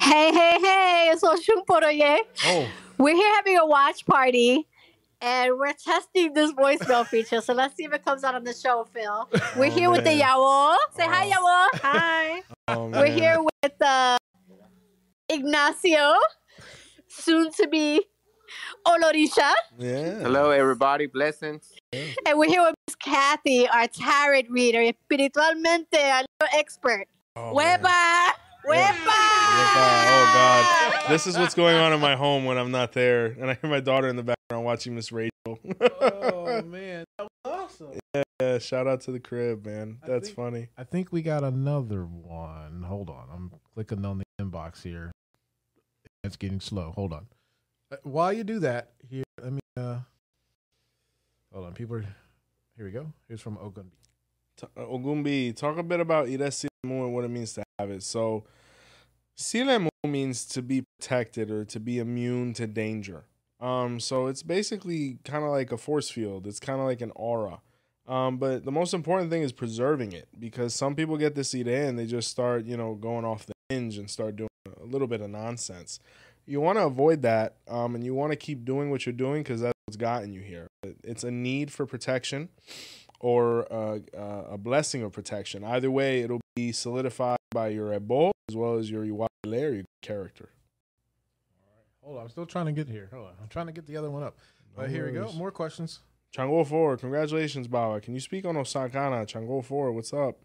Hey, 0.00 0.32
hey, 0.32 0.58
hey, 0.58 1.10
it's 1.12 1.22
Oshun 1.22 1.66
Poroye. 1.66 2.20
Oh, 2.46 2.66
We're 2.98 3.14
here 3.14 3.34
having 3.36 3.56
a 3.58 3.66
watch 3.66 4.04
party 4.06 4.66
and 5.20 5.56
we're 5.58 5.72
testing 5.72 6.32
this 6.32 6.52
voicemail 6.52 7.06
feature. 7.06 7.40
So 7.40 7.52
let's 7.54 7.76
see 7.76 7.84
if 7.84 7.92
it 7.92 8.04
comes 8.04 8.24
out 8.24 8.34
on 8.34 8.44
the 8.44 8.52
show, 8.54 8.86
Phil. 8.92 9.28
We're 9.56 9.66
Oh, 9.66 9.70
here 9.70 9.90
with 9.90 10.04
the 10.04 10.10
man. 10.16 10.20
Yawo. 10.20 10.76
Say 10.96 11.06
hi, 11.06 11.26
Oh. 11.26 11.30
Yawo. 11.74 11.80
Hi. 11.82 12.42
oh 12.68 12.86
We're 12.88 13.06
here 13.06 13.38
with 13.40 13.82
uh, 13.82 14.16
Ignacio, 15.28 16.14
soon 17.08 17.52
to 17.52 17.68
be 17.68 18.04
Olorisha. 18.86 19.52
Yeah. 19.78 20.20
Hello, 20.20 20.50
everybody. 20.50 21.06
Blessings. 21.06 21.72
And 21.92 22.38
we're 22.38 22.48
here 22.48 22.62
with 22.62 22.74
Miss 22.88 22.96
Kathy, 22.96 23.68
our 23.68 23.86
tarot 23.88 24.42
reader, 24.50 24.80
espiritualmente, 24.80 25.94
a 25.94 26.24
little 26.40 26.58
expert. 26.58 27.06
Oh, 27.36 27.54
man. 27.54 27.80
Hueva! 27.80 28.30
Hueva! 28.68 29.16
Oh 30.10 30.30
god. 30.34 31.10
This 31.10 31.26
is 31.26 31.38
what's 31.38 31.54
going 31.54 31.76
on 31.76 31.92
in 31.92 32.00
my 32.00 32.16
home 32.16 32.44
when 32.44 32.58
I'm 32.58 32.70
not 32.70 32.92
there, 32.92 33.26
and 33.26 33.50
I 33.50 33.54
hear 33.54 33.70
my 33.70 33.80
daughter 33.80 34.08
in 34.08 34.16
the 34.16 34.22
background 34.22 34.64
watching 34.64 34.94
Miss 34.94 35.10
Rachel. 35.12 35.30
Oh, 36.00 36.62
man. 36.62 37.04
That 37.18 37.28
was 37.44 37.70
awesome. 37.80 37.98
yeah, 38.40 38.58
shout 38.58 38.86
out 38.86 39.00
to 39.02 39.12
the 39.12 39.20
crib, 39.20 39.64
man. 39.66 39.98
I 40.02 40.06
That's 40.08 40.28
think- 40.28 40.36
funny. 40.36 40.68
I 40.76 40.84
think 40.84 41.12
we 41.12 41.22
got 41.22 41.44
another 41.44 42.04
one. 42.04 42.82
Hold 42.86 43.08
on. 43.10 43.28
I'm 43.32 43.52
clicking 43.74 44.04
on 44.04 44.18
the 44.18 44.24
inbox 44.42 44.82
here. 44.82 45.12
It's 46.24 46.36
getting 46.36 46.60
slow. 46.60 46.92
Hold 46.96 47.12
on. 47.12 47.26
Uh, 47.92 47.96
While 48.02 48.32
you 48.32 48.44
do 48.44 48.58
that, 48.60 48.90
here, 49.08 49.24
let 49.42 49.52
me, 49.52 49.60
uh, 49.76 49.98
hold 51.52 51.66
on. 51.66 51.72
People 51.74 51.96
are, 51.96 52.04
here 52.76 52.84
we 52.86 52.90
go. 52.90 53.12
Here's 53.28 53.40
from 53.40 53.56
Ogunbi. 53.56 53.92
T- 54.56 54.66
uh, 54.76 54.80
Ogumbi, 54.80 55.54
talk 55.56 55.78
a 55.78 55.82
bit 55.82 56.00
about 56.00 56.26
Iresi 56.26 56.66
Mu 56.84 57.04
and 57.04 57.14
what 57.14 57.24
it 57.24 57.28
means 57.30 57.52
to 57.54 57.62
have 57.78 57.90
it. 57.90 58.02
So, 58.02 58.44
Silemu 59.38 59.88
means 60.04 60.44
to 60.46 60.62
be 60.62 60.82
protected 60.98 61.50
or 61.50 61.64
to 61.64 61.78
be 61.78 61.98
immune 61.98 62.52
to 62.54 62.66
danger. 62.66 63.24
Um, 63.60 64.00
so 64.00 64.26
it's 64.26 64.42
basically 64.42 65.18
kind 65.24 65.44
of 65.44 65.50
like 65.50 65.70
a 65.70 65.76
force 65.76 66.10
field. 66.10 66.46
It's 66.46 66.60
kind 66.60 66.80
of 66.80 66.86
like 66.86 67.00
an 67.00 67.12
aura. 67.14 67.60
Um, 68.06 68.38
but 68.38 68.64
the 68.64 68.72
most 68.72 68.94
important 68.94 69.30
thing 69.30 69.42
is 69.42 69.52
preserving 69.52 70.12
it 70.12 70.28
because 70.38 70.74
some 70.74 70.94
people 70.94 71.16
get 71.18 71.34
this 71.34 71.54
idea 71.54 71.86
and 71.86 71.98
they 71.98 72.06
just 72.06 72.28
start, 72.28 72.64
you 72.64 72.76
know, 72.76 72.94
going 72.94 73.24
off 73.24 73.46
the 73.46 73.52
hinge 73.68 73.98
and 73.98 74.10
start 74.10 74.34
doing 74.34 74.48
a 74.80 74.84
little 74.84 75.06
bit 75.06 75.20
of 75.20 75.30
nonsense. 75.30 76.00
You 76.46 76.60
want 76.60 76.78
to 76.78 76.84
avoid 76.84 77.22
that, 77.22 77.56
um, 77.68 77.94
and 77.94 78.02
you 78.02 78.14
want 78.14 78.32
to 78.32 78.36
keep 78.36 78.64
doing 78.64 78.90
what 78.90 79.04
you're 79.04 79.12
doing 79.12 79.42
because 79.42 79.60
that's 79.60 79.74
what's 79.84 79.98
gotten 79.98 80.32
you 80.32 80.40
here. 80.40 80.66
It's 81.04 81.22
a 81.22 81.30
need 81.30 81.70
for 81.70 81.84
protection 81.84 82.48
or 83.20 83.70
uh, 83.70 83.98
uh, 84.16 84.44
a 84.52 84.58
blessing 84.58 85.02
of 85.02 85.12
protection. 85.12 85.62
Either 85.62 85.90
way, 85.90 86.22
it'll 86.22 86.40
be 86.56 86.72
solidified 86.72 87.36
by 87.50 87.68
your 87.68 87.92
ebo 87.92 88.32
as 88.48 88.56
well 88.56 88.78
as 88.78 88.90
your 88.90 89.04
iwale 89.04 89.27
your 89.46 89.84
character. 90.02 90.50
Hold 92.02 92.18
on, 92.18 92.22
I'm 92.24 92.28
still 92.30 92.46
trying 92.46 92.66
to 92.66 92.72
get 92.72 92.88
here. 92.88 93.08
Hold 93.12 93.26
on, 93.26 93.32
I'm 93.40 93.48
trying 93.48 93.66
to 93.66 93.72
get 93.72 93.86
the 93.86 93.96
other 93.96 94.10
one 94.10 94.22
up. 94.22 94.36
But 94.74 94.86
No 94.86 94.88
here 94.88 95.06
we 95.06 95.12
go. 95.12 95.32
More 95.32 95.50
questions. 95.50 96.00
Chango 96.34 96.66
4, 96.66 96.96
congratulations, 96.98 97.68
Bawa. 97.68 98.02
Can 98.02 98.14
you 98.14 98.20
speak 98.20 98.44
on 98.44 98.54
Osakana? 98.54 99.26
Chango 99.26 99.64
4, 99.64 99.92
what's 99.92 100.12
up? 100.12 100.36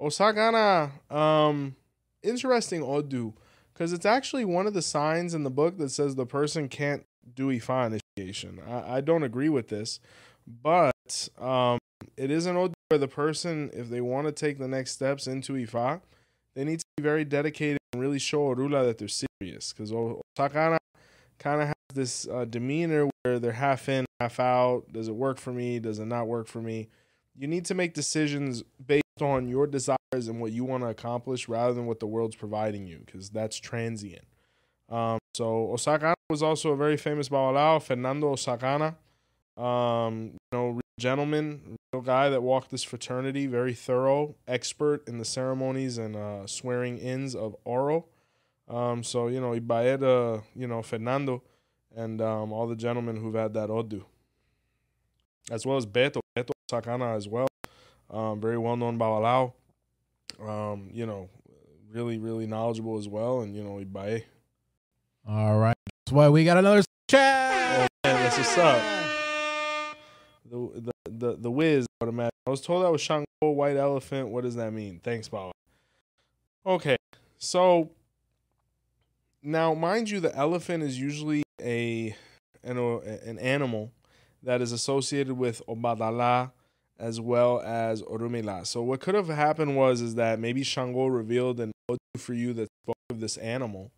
Osakana, 0.00 0.90
um, 1.12 1.76
interesting 2.22 2.82
Odu, 2.82 3.34
because 3.72 3.92
it's 3.92 4.06
actually 4.06 4.44
one 4.44 4.66
of 4.66 4.74
the 4.74 4.82
signs 4.82 5.34
in 5.34 5.44
the 5.44 5.50
book 5.50 5.78
that 5.78 5.90
says 5.90 6.14
the 6.14 6.26
person 6.26 6.68
can't 6.68 7.04
do 7.34 7.48
Ifa 7.48 8.00
initiation. 8.18 8.60
I, 8.66 8.96
I 8.96 9.00
don't 9.02 9.22
agree 9.22 9.48
with 9.50 9.68
this, 9.68 10.00
but 10.46 11.28
um, 11.38 11.78
it 12.16 12.30
is 12.30 12.46
an 12.46 12.56
Odu 12.56 12.74
where 12.88 12.98
the 12.98 13.08
person, 13.08 13.70
if 13.72 13.88
they 13.88 14.00
want 14.00 14.26
to 14.26 14.32
take 14.32 14.58
the 14.58 14.68
next 14.68 14.92
steps 14.92 15.26
into 15.26 15.52
Ifa, 15.52 16.00
they 16.54 16.64
need 16.64 16.80
to 16.80 16.84
be 16.96 17.02
very 17.02 17.24
dedicated 17.24 17.78
and 17.92 18.00
really 18.00 18.18
show 18.18 18.40
Orula 18.40 18.84
that 18.84 18.98
they're 18.98 19.08
serious, 19.40 19.72
because 19.72 19.92
Osakana 19.92 20.78
kind 21.38 21.62
of 21.62 21.68
has 21.68 21.74
this 21.94 22.28
uh, 22.28 22.44
demeanor 22.44 23.08
where 23.22 23.38
they're 23.38 23.52
half 23.52 23.88
in, 23.88 24.06
half 24.20 24.38
out. 24.38 24.84
Does 24.92 25.08
it 25.08 25.14
work 25.14 25.38
for 25.38 25.52
me? 25.52 25.78
Does 25.78 25.98
it 25.98 26.06
not 26.06 26.26
work 26.26 26.46
for 26.46 26.60
me? 26.60 26.88
You 27.36 27.46
need 27.46 27.64
to 27.66 27.74
make 27.74 27.94
decisions 27.94 28.62
based 28.84 29.04
on 29.20 29.48
your 29.48 29.66
desires 29.66 29.96
and 30.12 30.40
what 30.40 30.52
you 30.52 30.64
want 30.64 30.82
to 30.82 30.88
accomplish 30.88 31.48
rather 31.48 31.72
than 31.72 31.86
what 31.86 32.00
the 32.00 32.06
world's 32.06 32.36
providing 32.36 32.86
you, 32.86 33.02
because 33.04 33.30
that's 33.30 33.58
transient. 33.58 34.24
Um, 34.88 35.18
so 35.34 35.72
Osakana 35.72 36.14
was 36.28 36.42
also 36.42 36.70
a 36.70 36.76
very 36.76 36.96
famous 36.96 37.28
Babalao, 37.28 37.82
Fernando 37.82 38.34
Osakana. 38.34 38.96
Um, 39.56 40.32
you 40.32 40.38
know, 40.52 40.80
gentleman, 40.98 41.76
guy 41.98 42.28
that 42.28 42.42
walked 42.42 42.70
this 42.70 42.84
fraternity, 42.84 43.48
very 43.48 43.74
thorough, 43.74 44.36
expert 44.46 45.06
in 45.08 45.18
the 45.18 45.24
ceremonies 45.24 45.98
and 45.98 46.14
uh, 46.14 46.46
swearing 46.46 46.98
ins 46.98 47.34
of 47.34 47.56
Oro. 47.64 48.06
Um, 48.68 49.02
so 49.02 49.26
you 49.26 49.40
know, 49.40 49.50
Ibaeda, 49.50 50.44
you 50.54 50.68
know, 50.68 50.82
Fernando, 50.82 51.42
and 51.94 52.22
um, 52.22 52.52
all 52.52 52.68
the 52.68 52.76
gentlemen 52.76 53.16
who've 53.16 53.34
had 53.34 53.54
that 53.54 53.70
Odu, 53.70 54.04
as 55.50 55.66
well 55.66 55.76
as 55.76 55.84
Beto, 55.84 56.20
Beto 56.36 56.52
Sakana 56.70 57.16
as 57.16 57.26
well, 57.26 57.48
um, 58.08 58.40
very 58.40 58.56
well 58.56 58.76
known 58.76 58.96
Babalao. 58.96 59.52
Um, 60.40 60.90
you 60.92 61.06
know, 61.06 61.28
really, 61.92 62.18
really 62.18 62.46
knowledgeable 62.46 62.98
as 62.98 63.08
well, 63.08 63.40
and 63.40 63.56
you 63.56 63.64
know, 63.64 63.82
Ibae. 63.84 64.22
All 65.28 65.58
right, 65.58 65.76
that's 66.06 66.12
why 66.12 66.28
we 66.28 66.44
got 66.44 66.56
another 66.56 66.84
chat. 67.10 67.80
Oh 67.80 67.88
man, 68.04 68.22
that's 68.22 68.38
what's 68.38 68.56
up. 68.56 68.80
The 70.48 70.80
the 70.80 70.92
the 71.18 71.36
the 71.36 71.50
whiz, 71.50 71.86
I 72.00 72.04
would 72.04 72.12
imagine. 72.12 72.30
I 72.46 72.50
was 72.50 72.60
told 72.60 72.84
that 72.84 72.90
was 72.90 73.00
Shango 73.00 73.26
White 73.40 73.76
Elephant. 73.76 74.28
What 74.28 74.44
does 74.44 74.56
that 74.56 74.72
mean? 74.72 75.00
Thanks, 75.02 75.28
Bob. 75.28 75.52
Okay, 76.66 76.96
so 77.38 77.90
now, 79.42 79.72
mind 79.74 80.10
you, 80.10 80.20
the 80.20 80.34
elephant 80.36 80.82
is 80.82 81.00
usually 81.00 81.42
a 81.60 82.14
an, 82.62 82.78
an 82.78 83.38
animal 83.38 83.92
that 84.42 84.60
is 84.60 84.72
associated 84.72 85.34
with 85.34 85.62
Obatala 85.66 86.52
as 86.98 87.20
well 87.20 87.60
as 87.60 88.02
Orumila. 88.02 88.66
So 88.66 88.82
what 88.82 89.00
could 89.00 89.14
have 89.14 89.28
happened 89.28 89.76
was 89.76 90.02
is 90.02 90.16
that 90.16 90.38
maybe 90.38 90.62
Shango 90.62 91.06
revealed 91.06 91.58
an 91.60 91.72
Odu 91.88 91.98
for 92.18 92.34
you 92.34 92.52
that 92.52 92.68
spoke 92.84 92.96
of 93.08 93.20
this 93.20 93.38
animal, 93.38 93.90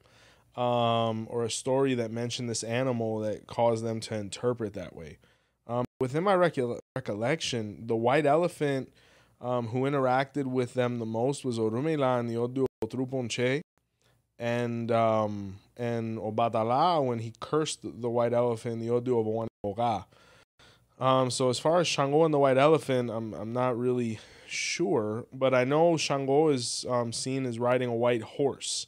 um, 0.57 1.27
or 1.29 1.45
a 1.45 1.51
story 1.51 1.95
that 1.95 2.13
mentioned 2.13 2.49
this 2.49 2.63
animal 2.63 3.19
that 3.21 3.49
caused 3.49 3.85
them 3.85 3.99
to 4.01 4.15
interpret 4.15 4.75
that 4.75 4.95
way. 4.95 5.19
Um, 5.67 5.85
within 6.01 6.25
my 6.25 6.35
recol- 6.35 6.79
recollection, 6.97 7.87
the 7.87 7.97
white 7.97 8.27
elephant 8.27 8.93
um, 9.41 9.69
who 9.69 9.83
interacted 9.83 10.47
with 10.47 10.75
them 10.75 10.99
the 10.99 11.07
most 11.07 11.45
was 11.45 11.59
Orumila 11.59 12.21
and 12.21 12.29
the 12.29 12.37
Odu 12.37 12.67
Otruponche 12.85 13.63
and 14.39 14.91
um 14.91 15.59
and 15.77 16.19
Obatala 16.19 17.05
when 17.05 17.21
he 17.21 17.33
cursed 17.41 17.81
the 17.83 18.11
white 18.11 18.33
elephant, 18.33 18.81
the 18.81 18.91
Odu 18.91 19.19
of 19.19 19.49
Oga. 19.65 20.05
Um, 20.99 21.31
so 21.31 21.49
as 21.49 21.59
far 21.59 21.81
as 21.81 21.89
Shango 21.89 22.25
and 22.25 22.35
the 22.35 22.39
white 22.39 22.59
elephant, 22.59 23.11
I'm 23.11 23.33
I'm 23.35 23.53
not 23.53 23.79
really 23.79 24.19
sure, 24.47 25.27
but 25.33 25.55
I 25.55 25.65
know 25.65 25.97
Shango 25.97 26.49
is 26.49 26.85
um, 26.89 27.13
seen 27.13 27.47
as 27.47 27.59
riding 27.59 27.89
a 27.89 27.95
white 27.95 28.23
horse. 28.23 28.87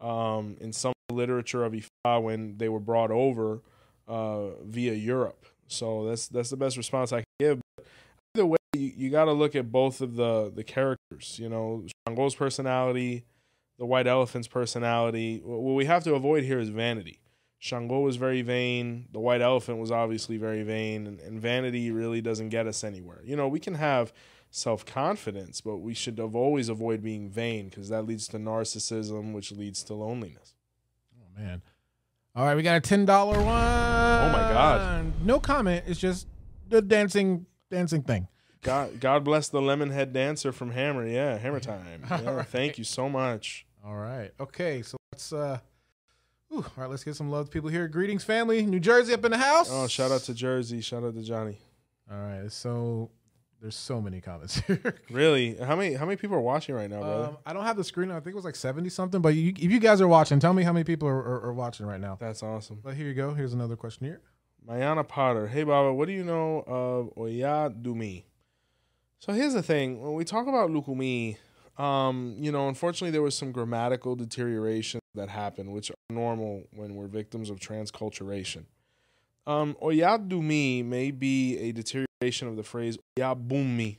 Um, 0.00 0.56
in 0.60 0.74
some 0.74 0.92
literature 1.10 1.64
of 1.64 1.72
Ifa 1.72 2.22
when 2.22 2.58
they 2.58 2.68
were 2.68 2.80
brought 2.80 3.10
over 3.10 3.62
uh, 4.06 4.50
via 4.62 4.92
Europe. 4.92 5.46
So 5.68 6.08
that's 6.08 6.28
that's 6.28 6.50
the 6.50 6.56
best 6.56 6.76
response 6.76 7.12
I 7.12 7.18
can 7.18 7.24
give. 7.38 7.60
But 7.76 7.86
either 8.34 8.46
way, 8.46 8.56
you, 8.74 8.92
you 8.96 9.10
got 9.10 9.26
to 9.26 9.32
look 9.32 9.54
at 9.56 9.70
both 9.70 10.00
of 10.00 10.16
the 10.16 10.52
the 10.54 10.64
characters. 10.64 11.38
You 11.38 11.48
know, 11.48 11.84
Shango's 12.06 12.34
personality 12.34 13.24
the 13.78 13.86
white 13.86 14.06
elephant's 14.06 14.48
personality. 14.48 15.40
What 15.44 15.74
we 15.74 15.84
have 15.84 16.04
to 16.04 16.14
avoid 16.14 16.44
here 16.44 16.58
is 16.58 16.68
vanity. 16.68 17.20
Shango 17.58 18.00
was 18.00 18.16
very 18.16 18.42
vain. 18.42 19.06
The 19.12 19.20
white 19.20 19.40
elephant 19.40 19.78
was 19.78 19.90
obviously 19.90 20.36
very 20.36 20.62
vain, 20.62 21.06
and, 21.06 21.20
and 21.20 21.40
vanity 21.40 21.90
really 21.90 22.20
doesn't 22.20 22.50
get 22.50 22.66
us 22.66 22.84
anywhere. 22.84 23.20
You 23.24 23.36
know, 23.36 23.48
we 23.48 23.60
can 23.60 23.74
have 23.74 24.12
self 24.50 24.84
confidence, 24.84 25.60
but 25.60 25.78
we 25.78 25.94
should 25.94 26.18
have 26.18 26.34
always 26.34 26.68
avoid 26.68 27.02
being 27.02 27.28
vain 27.28 27.68
because 27.68 27.88
that 27.88 28.06
leads 28.06 28.28
to 28.28 28.38
narcissism, 28.38 29.32
which 29.32 29.52
leads 29.52 29.82
to 29.84 29.94
loneliness. 29.94 30.54
Oh 31.18 31.40
man. 31.40 31.62
All 32.36 32.44
right, 32.44 32.54
we 32.54 32.62
got 32.62 32.76
a 32.76 32.80
ten 32.80 33.06
dollar 33.06 33.38
one. 33.38 33.46
Oh 33.46 34.28
my 34.30 34.52
God. 34.52 35.24
No 35.24 35.40
comment. 35.40 35.84
It's 35.86 35.98
just 35.98 36.26
the 36.68 36.82
dancing 36.82 37.46
dancing 37.70 38.02
thing. 38.02 38.28
God, 38.60 39.00
God 39.00 39.24
bless 39.24 39.48
the 39.48 39.62
lemon 39.62 39.88
head 39.88 40.12
dancer 40.12 40.52
from 40.52 40.70
Hammer. 40.70 41.06
Yeah, 41.06 41.38
Hammer 41.38 41.60
time. 41.60 42.02
Yeah, 42.10 42.20
Alright. 42.28 42.46
Thank 42.48 42.76
you 42.76 42.84
so 42.84 43.08
much. 43.08 43.64
All 43.82 43.96
right. 43.96 44.32
Okay, 44.38 44.82
so 44.82 44.98
let's 45.12 45.32
uh 45.32 45.60
ooh, 46.52 46.56
all 46.58 46.64
right, 46.76 46.90
let's 46.90 47.04
get 47.04 47.16
some 47.16 47.30
love 47.30 47.46
to 47.46 47.50
people 47.50 47.70
here. 47.70 47.88
Greetings, 47.88 48.22
family. 48.22 48.66
New 48.66 48.80
Jersey 48.80 49.14
up 49.14 49.24
in 49.24 49.30
the 49.30 49.38
house. 49.38 49.70
Oh, 49.72 49.86
shout 49.86 50.10
out 50.10 50.20
to 50.22 50.34
Jersey. 50.34 50.82
Shout 50.82 51.04
out 51.04 51.14
to 51.14 51.22
Johnny. 51.22 51.56
All 52.12 52.18
right, 52.18 52.52
so 52.52 53.10
there's 53.60 53.76
so 53.76 54.00
many 54.00 54.20
comments 54.20 54.60
here. 54.66 54.96
Really? 55.10 55.56
How 55.56 55.76
many 55.76 55.94
how 55.94 56.04
many 56.04 56.16
people 56.16 56.36
are 56.36 56.40
watching 56.40 56.74
right 56.74 56.90
now, 56.90 57.00
brother? 57.00 57.24
Um, 57.28 57.36
I 57.46 57.52
don't 57.52 57.64
have 57.64 57.76
the 57.76 57.84
screen. 57.84 58.10
I 58.10 58.14
think 58.14 58.28
it 58.28 58.34
was 58.34 58.44
like 58.44 58.56
70 58.56 58.88
something. 58.90 59.20
But 59.20 59.34
you, 59.34 59.52
if 59.56 59.70
you 59.70 59.80
guys 59.80 60.00
are 60.00 60.08
watching, 60.08 60.38
tell 60.40 60.52
me 60.52 60.62
how 60.62 60.72
many 60.72 60.84
people 60.84 61.08
are, 61.08 61.18
are, 61.18 61.46
are 61.46 61.52
watching 61.52 61.86
right 61.86 62.00
now. 62.00 62.16
That's 62.20 62.42
awesome. 62.42 62.80
But 62.82 62.94
here 62.94 63.06
you 63.06 63.14
go. 63.14 63.34
Here's 63.34 63.52
another 63.52 63.76
question 63.76 64.06
here. 64.06 64.20
Mayana 64.68 65.06
Potter. 65.06 65.46
Hey, 65.46 65.62
Baba, 65.62 65.92
what 65.92 66.06
do 66.06 66.12
you 66.12 66.24
know 66.24 66.64
of 66.66 67.12
Oya 67.16 67.70
Dumi? 67.70 68.24
So 69.20 69.32
here's 69.32 69.54
the 69.54 69.62
thing. 69.62 70.00
When 70.00 70.14
we 70.14 70.24
talk 70.24 70.46
about 70.46 70.70
Lukumi, 70.70 71.36
um, 71.78 72.36
you 72.38 72.52
know, 72.52 72.68
unfortunately, 72.68 73.10
there 73.10 73.22
was 73.22 73.36
some 73.36 73.52
grammatical 73.52 74.16
deterioration 74.16 75.00
that 75.14 75.28
happened, 75.28 75.72
which 75.72 75.90
are 75.90 75.94
normal 76.10 76.64
when 76.72 76.94
we're 76.94 77.06
victims 77.06 77.48
of 77.48 77.58
transculturation. 77.58 78.64
Um, 79.46 79.76
Oya 79.82 80.18
Dumi 80.18 80.84
may 80.84 81.10
be 81.10 81.56
a 81.58 81.72
deterioration 81.72 82.48
of 82.48 82.56
the 82.56 82.62
phrase 82.62 82.98
Oya 83.18 83.36
Bumi, 83.36 83.98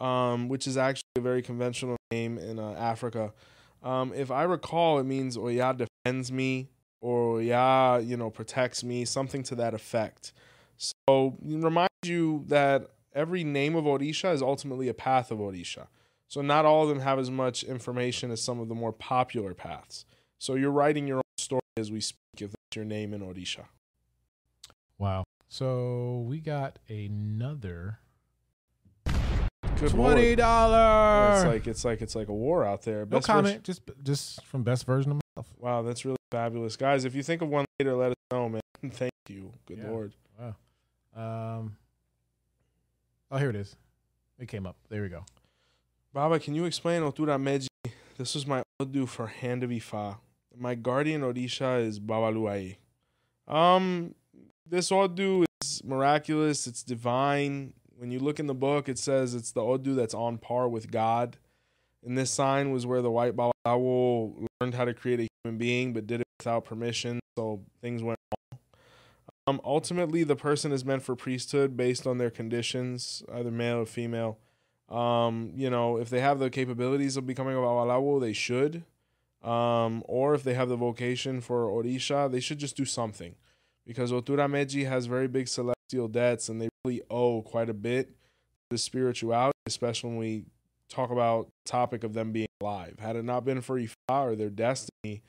um, 0.00 0.48
which 0.48 0.66
is 0.66 0.76
actually 0.76 1.02
a 1.16 1.20
very 1.20 1.42
conventional 1.42 1.96
name 2.10 2.36
in 2.38 2.58
uh, 2.58 2.72
Africa. 2.72 3.32
Um, 3.82 4.12
if 4.14 4.30
I 4.30 4.42
recall, 4.42 4.98
it 4.98 5.04
means 5.04 5.36
Oya 5.36 5.74
defends 6.04 6.32
me 6.32 6.68
or 7.00 7.36
Oya, 7.38 8.00
you 8.00 8.16
know, 8.16 8.30
protects 8.30 8.82
me, 8.82 9.04
something 9.04 9.42
to 9.44 9.54
that 9.56 9.74
effect. 9.74 10.32
So 10.76 11.36
remind 11.42 11.90
you 12.04 12.44
that 12.48 12.90
every 13.14 13.44
name 13.44 13.76
of 13.76 13.84
Orisha 13.84 14.32
is 14.32 14.42
ultimately 14.42 14.88
a 14.88 14.94
path 14.94 15.30
of 15.30 15.38
Orisha. 15.38 15.86
So 16.28 16.40
not 16.40 16.64
all 16.64 16.84
of 16.84 16.88
them 16.88 17.00
have 17.00 17.18
as 17.18 17.30
much 17.30 17.62
information 17.62 18.30
as 18.30 18.42
some 18.42 18.58
of 18.58 18.68
the 18.68 18.74
more 18.74 18.92
popular 18.92 19.54
paths. 19.54 20.06
So 20.38 20.54
you're 20.54 20.70
writing 20.70 21.06
your 21.06 21.18
own 21.18 21.22
story 21.38 21.60
as 21.76 21.92
we 21.92 22.00
speak 22.00 22.18
if 22.40 22.50
that's 22.50 22.76
your 22.76 22.84
name 22.84 23.14
in 23.14 23.20
Orisha. 23.20 23.66
Wow. 24.98 25.24
So 25.48 26.24
we 26.28 26.38
got 26.40 26.78
another 26.88 27.98
Good 29.76 29.90
twenty 29.90 30.36
dollar. 30.36 31.36
It's 31.36 31.44
like 31.46 31.66
it's 31.66 31.84
like 31.84 32.02
it's 32.02 32.14
like 32.14 32.28
a 32.28 32.32
war 32.34 32.64
out 32.64 32.82
there. 32.82 33.04
no 33.06 33.20
comment. 33.20 33.66
vers- 33.66 33.78
Just 33.78 33.82
just 34.02 34.44
from 34.44 34.62
best 34.62 34.86
version 34.86 35.12
of 35.12 35.20
myself. 35.36 35.52
wow, 35.58 35.82
that's 35.82 36.04
really 36.04 36.16
fabulous, 36.30 36.76
guys. 36.76 37.04
If 37.04 37.14
you 37.14 37.22
think 37.22 37.42
of 37.42 37.48
one 37.48 37.64
later, 37.80 37.94
let 37.94 38.10
us 38.10 38.16
know, 38.30 38.48
man. 38.48 38.60
Thank 38.90 39.12
you. 39.28 39.52
Good 39.66 39.78
Yeah. 39.78 39.90
lord. 39.90 40.14
Wow. 40.38 40.54
Um. 41.56 41.76
Oh, 43.30 43.38
here 43.38 43.50
it 43.50 43.56
is. 43.56 43.74
It 44.38 44.46
came 44.48 44.66
up. 44.66 44.76
There 44.88 45.02
we 45.02 45.08
go. 45.08 45.24
Baba, 46.12 46.38
can 46.38 46.54
you 46.54 46.64
explain 46.64 47.02
Otura 47.02 47.40
Meji? 47.40 47.68
This 48.18 48.36
is 48.36 48.46
my 48.46 48.62
Odu 48.78 49.06
for 49.06 49.26
Hand 49.26 49.62
of 49.64 49.70
Ifa. 49.70 50.18
My 50.56 50.74
guardian 50.74 51.22
Orisha 51.22 51.80
is 51.84 51.98
Babaluaye. 51.98 52.76
Um, 53.48 54.14
this 54.68 54.90
Odu 54.90 55.44
is 55.62 55.82
miraculous. 55.84 56.66
It's 56.66 56.82
divine. 56.82 57.74
When 57.96 58.10
you 58.10 58.18
look 58.18 58.40
in 58.40 58.46
the 58.46 58.54
book, 58.54 58.88
it 58.88 58.98
says 58.98 59.34
it's 59.34 59.52
the 59.52 59.62
Odu 59.62 59.94
that's 59.94 60.14
on 60.14 60.38
par 60.38 60.68
with 60.68 60.90
God. 60.90 61.36
And 62.04 62.18
this 62.18 62.30
sign 62.30 62.72
was 62.72 62.84
where 62.84 63.02
the 63.02 63.10
white 63.10 63.36
Babalawo 63.36 64.46
learned 64.60 64.74
how 64.74 64.84
to 64.84 64.94
create 64.94 65.20
a 65.20 65.28
human 65.44 65.58
being, 65.58 65.92
but 65.92 66.06
did 66.06 66.20
it 66.20 66.26
without 66.40 66.64
permission. 66.64 67.20
So 67.38 67.60
things 67.80 68.02
went 68.02 68.18
wrong. 68.32 68.58
Um, 69.46 69.60
ultimately, 69.64 70.24
the 70.24 70.36
person 70.36 70.72
is 70.72 70.84
meant 70.84 71.02
for 71.02 71.16
priesthood 71.16 71.76
based 71.76 72.06
on 72.06 72.18
their 72.18 72.30
conditions, 72.30 73.22
either 73.32 73.50
male 73.50 73.78
or 73.78 73.86
female. 73.86 74.38
Um, 74.88 75.52
you 75.54 75.70
know, 75.70 75.96
if 75.96 76.10
they 76.10 76.20
have 76.20 76.38
the 76.38 76.50
capabilities 76.50 77.16
of 77.16 77.26
becoming 77.26 77.56
a 77.56 77.60
Babalawo, 77.60 78.20
they 78.20 78.32
should. 78.32 78.84
Um, 79.42 80.04
or 80.06 80.34
if 80.34 80.44
they 80.44 80.54
have 80.54 80.68
the 80.68 80.76
vocation 80.76 81.40
for 81.40 81.66
Orisha, 81.66 82.30
they 82.30 82.40
should 82.40 82.58
just 82.58 82.76
do 82.76 82.84
something. 82.84 83.34
Because 83.86 84.12
Otura 84.12 84.48
Meji 84.48 84.84
has 84.84 85.06
very 85.06 85.28
big 85.28 85.48
celestial 85.48 86.08
debts 86.08 86.48
and 86.48 86.60
they 86.60 86.68
really 86.84 87.02
owe 87.10 87.42
quite 87.42 87.68
a 87.68 87.74
bit 87.74 88.08
to 88.08 88.14
the 88.70 88.78
spirituality, 88.78 89.58
especially 89.66 90.10
when 90.10 90.18
we 90.18 90.44
talk 90.88 91.10
about 91.10 91.46
the 91.64 91.70
topic 91.70 92.04
of 92.04 92.12
them 92.12 92.32
being 92.32 92.48
alive. 92.60 92.96
Had 93.00 93.16
it 93.16 93.24
not 93.24 93.44
been 93.44 93.60
for 93.60 93.80
Ifa 93.80 93.94
or 94.08 94.36
their 94.36 94.50
destiny, 94.50 95.22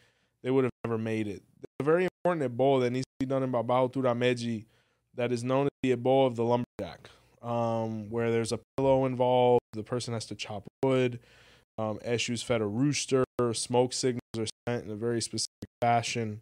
they 0.43 0.51
would 0.51 0.65
have 0.65 0.71
never 0.85 0.97
made 0.97 1.27
it. 1.27 1.41
There's 1.59 1.75
a 1.79 1.83
very 1.83 2.07
important 2.25 2.43
ebo 2.43 2.79
that 2.81 2.91
needs 2.91 3.05
to 3.05 3.25
be 3.25 3.29
done 3.29 3.43
in 3.43 3.51
Baba 3.51 3.73
Otura 3.73 4.15
Meji 4.15 4.67
that 5.15 5.31
is 5.31 5.43
known 5.43 5.65
as 5.65 5.71
the 5.81 5.91
ebo 5.91 6.25
of 6.25 6.35
the 6.35 6.43
lumberjack, 6.43 7.09
um, 7.41 8.09
where 8.09 8.29
there's 8.31 8.51
a 8.51 8.59
pillow 8.77 9.05
involved, 9.05 9.61
the 9.73 9.83
person 9.83 10.13
has 10.13 10.25
to 10.25 10.35
chop 10.35 10.63
wood, 10.83 11.19
um, 11.77 11.99
Eshu's 12.05 12.43
fed 12.43 12.61
a 12.61 12.65
rooster, 12.65 13.23
smoke 13.53 13.93
signals 13.93 14.21
are 14.37 14.45
sent 14.67 14.85
in 14.85 14.91
a 14.91 14.95
very 14.95 15.21
specific 15.21 15.69
fashion 15.81 16.41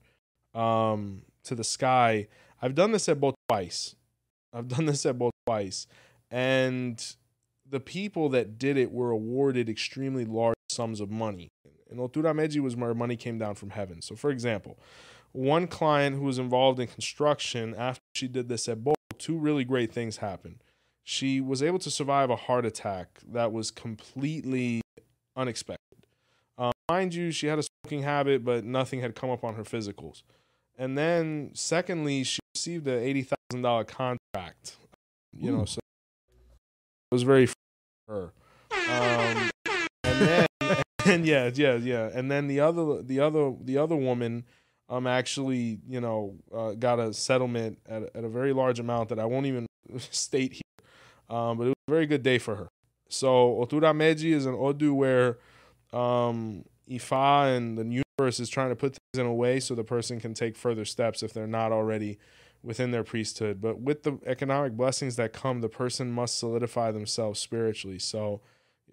um, 0.53 1.21
to 1.45 1.55
the 1.55 1.63
sky. 1.63 2.27
I've 2.61 2.75
done 2.75 2.91
this 2.91 3.09
at 3.09 3.19
both 3.19 3.35
twice. 3.49 3.95
I've 4.53 4.67
done 4.67 4.85
this 4.85 5.05
at 5.05 5.17
both 5.17 5.33
twice. 5.45 5.87
And 6.29 7.03
the 7.69 7.79
people 7.79 8.29
that 8.29 8.57
did 8.57 8.77
it 8.77 8.91
were 8.91 9.11
awarded 9.11 9.69
extremely 9.69 10.25
large 10.25 10.55
sums 10.69 11.01
of 11.01 11.09
money. 11.09 11.49
And 11.89 11.99
Otura 11.99 12.35
Meji 12.35 12.59
was 12.59 12.75
where 12.75 12.93
money 12.93 13.15
came 13.15 13.37
down 13.37 13.55
from 13.55 13.71
heaven. 13.71 14.01
So, 14.01 14.15
for 14.15 14.29
example, 14.29 14.79
one 15.33 15.67
client 15.67 16.15
who 16.17 16.23
was 16.23 16.39
involved 16.39 16.79
in 16.79 16.87
construction, 16.87 17.75
after 17.77 18.01
she 18.13 18.27
did 18.27 18.49
this 18.49 18.67
at 18.69 18.83
both, 18.83 18.95
two 19.17 19.37
really 19.37 19.63
great 19.63 19.91
things 19.91 20.17
happened. 20.17 20.63
She 21.03 21.41
was 21.41 21.63
able 21.63 21.79
to 21.79 21.91
survive 21.91 22.29
a 22.29 22.35
heart 22.35 22.65
attack 22.65 23.19
that 23.31 23.51
was 23.51 23.71
completely 23.71 24.81
unexpected. 25.35 26.05
Um, 26.57 26.71
mind 26.89 27.13
you, 27.13 27.31
she 27.31 27.47
had 27.47 27.59
a 27.59 27.63
smoking 27.63 28.03
habit, 28.03 28.45
but 28.45 28.63
nothing 28.63 29.01
had 29.01 29.15
come 29.15 29.29
up 29.29 29.43
on 29.43 29.55
her 29.55 29.63
physicals. 29.63 30.23
And 30.77 30.97
then, 30.97 31.51
secondly, 31.53 32.23
she 32.23 32.39
received 32.55 32.87
a 32.87 32.97
eighty 32.99 33.23
thousand 33.23 33.61
dollar 33.61 33.83
contract. 33.83 34.77
You 35.33 35.51
know, 35.51 35.65
so 35.65 35.79
it 35.79 37.15
was 37.15 37.23
very 37.23 37.45
for 37.45 37.55
her. 38.09 38.31
Um, 38.89 39.49
and 40.03 40.19
then, 40.21 40.47
and 41.05 41.25
yeah, 41.25 41.49
yeah, 41.53 41.75
yeah. 41.75 42.09
And 42.13 42.29
then 42.29 42.47
the 42.47 42.59
other, 42.59 43.01
the 43.01 43.19
other, 43.19 43.53
the 43.61 43.77
other 43.77 43.95
woman, 43.95 44.45
um, 44.89 45.07
actually, 45.07 45.79
you 45.87 46.01
know, 46.01 46.35
uh, 46.53 46.71
got 46.71 46.99
a 46.99 47.13
settlement 47.13 47.79
at, 47.87 48.03
at 48.15 48.23
a 48.23 48.29
very 48.29 48.51
large 48.51 48.79
amount 48.79 49.09
that 49.09 49.19
I 49.19 49.25
won't 49.25 49.45
even 49.45 49.65
state 49.99 50.53
here. 50.53 51.35
Um, 51.35 51.57
but 51.57 51.63
it 51.65 51.69
was 51.69 51.75
a 51.87 51.91
very 51.91 52.05
good 52.05 52.23
day 52.23 52.37
for 52.37 52.55
her. 52.55 52.67
So 53.07 53.65
Otura 53.65 53.95
Meji 53.95 54.33
is 54.33 54.45
an 54.45 54.55
Odu 54.55 54.93
where 54.93 55.37
um, 55.93 56.65
Ifa 56.91 57.55
and 57.55 57.77
the 57.77 58.03
universe 58.19 58.39
is 58.39 58.49
trying 58.49 58.69
to 58.69 58.75
put 58.75 58.93
things 58.93 59.19
in 59.19 59.25
a 59.25 59.33
way 59.33 59.59
so 59.59 59.75
the 59.75 59.83
person 59.83 60.19
can 60.19 60.33
take 60.33 60.55
further 60.55 60.85
steps 60.85 61.23
if 61.23 61.33
they're 61.33 61.47
not 61.47 61.71
already 61.71 62.19
within 62.63 62.91
their 62.91 63.03
priesthood. 63.03 63.61
But 63.61 63.79
with 63.79 64.03
the 64.03 64.19
economic 64.25 64.73
blessings 64.73 65.15
that 65.15 65.33
come, 65.33 65.61
the 65.61 65.69
person 65.69 66.11
must 66.11 66.37
solidify 66.37 66.91
themselves 66.91 67.39
spiritually. 67.39 67.99
So 67.99 68.41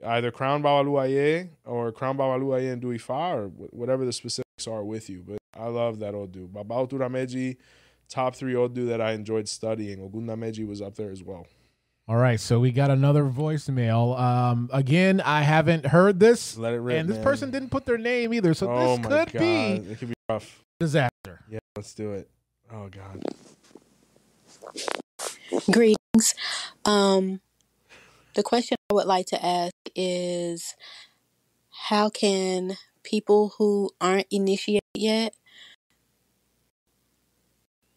either 0.04 0.30
Crown 0.30 0.62
Babaluaye 0.62 1.50
or 1.64 1.92
Crown 1.92 2.16
Babaluaye 2.16 2.72
and 2.72 2.82
Duifa 2.82 3.34
or 3.34 3.46
whatever 3.48 4.04
the 4.04 4.12
specifics 4.12 4.66
are 4.66 4.84
with 4.84 5.10
you. 5.10 5.24
But 5.26 5.38
I 5.54 5.66
love 5.66 5.98
that 5.98 6.14
Odu. 6.14 6.46
Baba 6.48 6.74
Otura 6.74 7.10
Meji, 7.10 7.58
top 8.08 8.34
three 8.34 8.54
Odu 8.54 8.86
that 8.86 9.00
I 9.00 9.12
enjoyed 9.12 9.48
studying. 9.48 9.98
Ogunda 9.98 10.38
Meji 10.38 10.64
was 10.64 10.80
up 10.80 10.94
there 10.94 11.10
as 11.10 11.22
well. 11.22 11.46
All 12.08 12.16
right, 12.16 12.40
so 12.40 12.58
we 12.58 12.72
got 12.72 12.90
another 12.90 13.24
voicemail. 13.24 14.18
Um, 14.18 14.70
again, 14.72 15.20
I 15.20 15.42
haven't 15.42 15.84
heard 15.84 16.18
this, 16.18 16.56
Let 16.56 16.72
it 16.72 16.78
rip, 16.78 16.98
and 16.98 17.06
this 17.06 17.16
man. 17.18 17.24
person 17.24 17.50
didn't 17.50 17.68
put 17.68 17.84
their 17.84 17.98
name 17.98 18.32
either, 18.32 18.54
so 18.54 18.70
oh 18.70 18.96
this 18.96 19.04
my 19.04 19.24
could 19.24 19.32
God. 19.34 19.40
be 19.40 19.90
It 19.92 19.98
could 19.98 20.08
be 20.08 20.14
rough. 20.26 20.64
disaster. 20.80 21.44
Yeah, 21.50 21.58
let's 21.76 21.92
do 21.92 22.12
it. 22.12 22.30
Oh 22.72 22.88
God. 22.88 23.22
Greetings. 25.70 26.34
Um, 26.86 27.40
the 28.34 28.42
question 28.42 28.78
I 28.90 28.94
would 28.94 29.06
like 29.06 29.26
to 29.26 29.44
ask 29.44 29.74
is 29.94 30.76
how 31.88 32.08
can 32.08 32.78
people 33.02 33.52
who 33.58 33.90
aren't 34.00 34.26
initiated 34.30 34.80
yet 34.94 35.34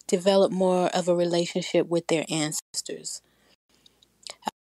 develop 0.07 0.51
more 0.51 0.88
of 0.88 1.07
a 1.07 1.16
relationship 1.16 1.88
with 1.88 2.07
their 2.07 2.26
ancestors? 2.30 3.22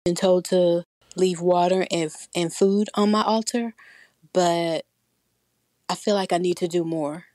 I've 0.01 0.15
been 0.15 0.15
told 0.15 0.45
to 0.45 0.83
leave 1.15 1.41
water 1.41 1.85
and, 1.91 2.11
and 2.35 2.51
food 2.51 2.89
on 2.95 3.11
my 3.11 3.21
altar, 3.21 3.75
but 4.33 4.83
I 5.87 5.93
feel 5.93 6.15
like 6.15 6.33
I 6.33 6.39
need 6.39 6.57
to 6.57 6.67
do 6.67 6.83
more. 6.83 7.25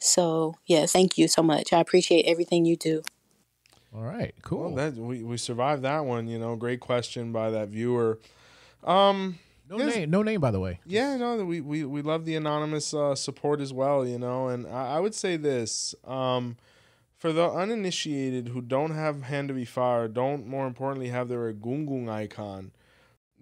So, 0.00 0.54
yes, 0.64 0.92
thank 0.92 1.18
you 1.18 1.28
so 1.28 1.42
much. 1.42 1.74
I 1.74 1.80
appreciate 1.80 2.24
everything 2.24 2.64
you 2.64 2.76
do. 2.76 3.02
All 3.94 4.00
right, 4.00 4.34
cool. 4.40 4.72
Well, 4.72 4.76
that 4.76 4.94
we, 4.94 5.22
we 5.24 5.36
survived 5.36 5.82
that 5.82 6.06
one. 6.06 6.26
You 6.26 6.38
know, 6.38 6.56
great 6.56 6.80
question 6.80 7.32
by 7.32 7.50
that 7.50 7.68
viewer. 7.68 8.18
Um, 8.82 9.38
no 9.68 9.76
name, 9.76 10.08
no 10.08 10.22
name, 10.22 10.40
by 10.40 10.52
the 10.52 10.60
way. 10.60 10.80
Yeah, 10.86 11.18
no, 11.18 11.44
we 11.44 11.60
we 11.60 11.84
we 11.84 12.00
love 12.00 12.24
the 12.24 12.34
anonymous 12.34 12.94
uh, 12.94 13.14
support 13.14 13.60
as 13.60 13.74
well, 13.74 14.06
you 14.06 14.18
know. 14.18 14.48
And 14.48 14.66
I, 14.66 14.96
I 14.96 15.00
would 15.00 15.14
say 15.14 15.36
this: 15.36 15.94
um, 16.06 16.56
for 17.24 17.32
the 17.32 17.50
uninitiated 17.50 18.48
who 18.48 18.60
don't 18.60 18.90
have 18.90 19.22
hand 19.22 19.48
to 19.48 19.54
Be 19.54 19.64
Ifar, 19.64 20.12
don't 20.12 20.46
more 20.46 20.66
importantly 20.66 21.08
have 21.08 21.26
their 21.26 21.54
Gungung 21.54 22.06
icon, 22.06 22.70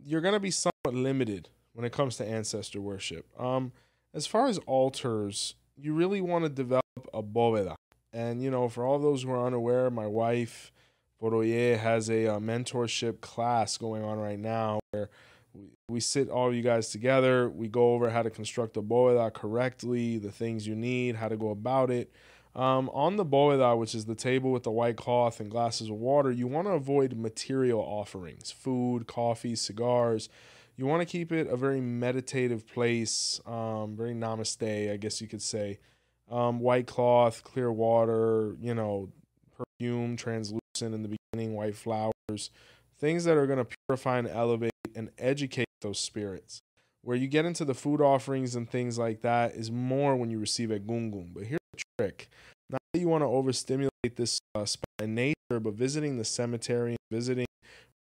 you're 0.04 0.20
gonna 0.20 0.38
be 0.38 0.52
somewhat 0.52 0.94
limited 0.94 1.48
when 1.72 1.84
it 1.84 1.90
comes 1.90 2.16
to 2.18 2.24
ancestor 2.24 2.80
worship. 2.80 3.26
Um, 3.36 3.72
as 4.14 4.24
far 4.24 4.46
as 4.46 4.58
altars, 4.68 5.56
you 5.76 5.94
really 5.94 6.20
want 6.20 6.44
to 6.44 6.48
develop 6.48 6.84
a 7.12 7.24
bóveda. 7.24 7.74
And 8.12 8.40
you 8.40 8.52
know, 8.52 8.68
for 8.68 8.84
all 8.84 9.00
those 9.00 9.24
who 9.24 9.32
are 9.32 9.44
unaware, 9.44 9.90
my 9.90 10.06
wife 10.06 10.70
Boroye 11.20 11.76
has 11.76 12.08
a 12.08 12.34
uh, 12.34 12.38
mentorship 12.38 13.20
class 13.20 13.78
going 13.78 14.04
on 14.04 14.16
right 14.16 14.38
now 14.38 14.78
where 14.92 15.10
we, 15.52 15.70
we 15.88 15.98
sit 15.98 16.30
all 16.30 16.54
you 16.54 16.62
guys 16.62 16.90
together. 16.90 17.50
We 17.50 17.66
go 17.66 17.94
over 17.94 18.10
how 18.10 18.22
to 18.22 18.30
construct 18.30 18.76
a 18.76 18.80
bóveda 18.80 19.32
correctly, 19.32 20.18
the 20.18 20.30
things 20.30 20.68
you 20.68 20.76
need, 20.76 21.16
how 21.16 21.26
to 21.26 21.36
go 21.36 21.50
about 21.50 21.90
it. 21.90 22.12
Um, 22.54 22.90
on 22.90 23.16
the 23.16 23.24
bóveda, 23.24 23.78
which 23.78 23.94
is 23.94 24.04
the 24.04 24.14
table 24.14 24.52
with 24.52 24.62
the 24.62 24.70
white 24.70 24.96
cloth 24.96 25.40
and 25.40 25.50
glasses 25.50 25.88
of 25.88 25.96
water, 25.96 26.30
you 26.30 26.46
want 26.46 26.66
to 26.66 26.72
avoid 26.72 27.16
material 27.16 27.80
offerings, 27.80 28.50
food, 28.50 29.06
coffee, 29.06 29.56
cigars. 29.56 30.28
You 30.76 30.86
want 30.86 31.00
to 31.00 31.06
keep 31.06 31.32
it 31.32 31.46
a 31.46 31.56
very 31.56 31.80
meditative 31.80 32.66
place, 32.66 33.40
um, 33.46 33.96
very 33.96 34.14
namaste, 34.14 34.92
I 34.92 34.96
guess 34.96 35.20
you 35.20 35.28
could 35.28 35.42
say. 35.42 35.78
Um, 36.30 36.60
white 36.60 36.86
cloth, 36.86 37.42
clear 37.42 37.72
water, 37.72 38.56
you 38.60 38.74
know, 38.74 39.10
perfume, 39.56 40.16
translucent 40.16 40.94
in 40.94 41.02
the 41.02 41.16
beginning, 41.32 41.54
white 41.54 41.76
flowers, 41.76 42.50
things 42.98 43.24
that 43.24 43.36
are 43.36 43.46
going 43.46 43.64
to 43.64 43.76
purify 43.86 44.18
and 44.18 44.28
elevate 44.28 44.72
and 44.94 45.10
educate 45.18 45.68
those 45.80 45.98
spirits. 45.98 46.60
Where 47.02 47.16
you 47.16 47.26
get 47.26 47.44
into 47.44 47.64
the 47.64 47.74
food 47.74 48.00
offerings 48.00 48.54
and 48.54 48.68
things 48.68 48.98
like 48.98 49.22
that 49.22 49.54
is 49.54 49.70
more 49.70 50.14
when 50.16 50.30
you 50.30 50.38
receive 50.38 50.70
a 50.70 50.78
gungun. 50.78 51.34
But 51.34 51.44
here's 51.44 51.58
the 51.58 51.61
not 52.70 52.80
that 52.92 53.00
you 53.00 53.08
want 53.08 53.22
to 53.22 53.26
overstimulate 53.26 54.16
this 54.16 54.38
uh, 54.54 54.64
spot 54.64 54.84
in 55.00 55.14
nature, 55.14 55.60
but 55.60 55.74
visiting 55.74 56.18
the 56.18 56.24
cemetery, 56.24 56.96
visiting 57.10 57.46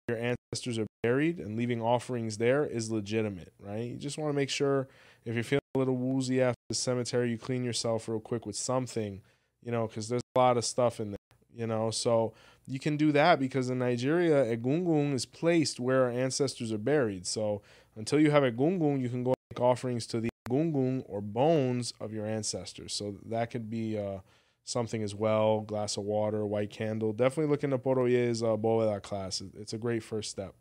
where 0.05 0.17
your 0.17 0.35
ancestors 0.53 0.77
are 0.77 0.87
buried, 1.03 1.39
and 1.39 1.57
leaving 1.57 1.81
offerings 1.81 2.37
there 2.37 2.65
is 2.65 2.91
legitimate, 2.91 3.53
right? 3.59 3.85
You 3.85 3.97
just 3.97 4.17
want 4.17 4.31
to 4.31 4.35
make 4.35 4.49
sure 4.49 4.87
if 5.25 5.33
you're 5.33 5.43
feeling 5.43 5.61
a 5.75 5.79
little 5.79 5.95
woozy 5.95 6.41
after 6.41 6.59
the 6.69 6.75
cemetery, 6.75 7.29
you 7.29 7.37
clean 7.37 7.63
yourself 7.63 8.07
real 8.07 8.19
quick 8.19 8.45
with 8.45 8.55
something, 8.55 9.21
you 9.63 9.71
know, 9.71 9.87
because 9.87 10.09
there's 10.09 10.21
a 10.35 10.39
lot 10.39 10.57
of 10.57 10.65
stuff 10.65 10.99
in 10.99 11.11
there, 11.11 11.17
you 11.55 11.67
know. 11.67 11.91
So 11.91 12.33
you 12.67 12.79
can 12.79 12.97
do 12.97 13.11
that 13.13 13.39
because 13.39 13.69
in 13.69 13.79
Nigeria, 13.79 14.51
a 14.51 14.57
gungun 14.57 15.13
is 15.13 15.25
placed 15.25 15.79
where 15.79 16.03
our 16.03 16.09
ancestors 16.09 16.71
are 16.71 16.77
buried. 16.77 17.25
So 17.25 17.61
until 17.95 18.19
you 18.19 18.31
have 18.31 18.43
a 18.43 18.51
gungun, 18.51 19.01
you 19.01 19.09
can 19.09 19.23
go 19.23 19.33
make 19.51 19.59
offerings 19.59 20.05
to 20.07 20.19
the 20.19 20.29
gungun 20.49 21.03
or 21.07 21.21
bones 21.21 21.93
of 21.99 22.13
your 22.13 22.25
ancestors. 22.25 22.93
So 22.93 23.15
that 23.27 23.51
could 23.51 23.69
be 23.69 23.97
uh, 23.97 24.19
something 24.63 25.03
as 25.03 25.15
well. 25.15 25.61
Glass 25.61 25.97
of 25.97 26.03
water, 26.03 26.45
white 26.45 26.69
candle. 26.69 27.13
Definitely 27.13 27.51
look 27.51 27.63
into 27.63 27.77
Poroye's 27.77 28.43
uh, 28.43 28.57
Boveda 28.57 29.01
class. 29.01 29.41
It's 29.59 29.73
a 29.73 29.77
great 29.77 30.03
first 30.03 30.29
step. 30.29 30.55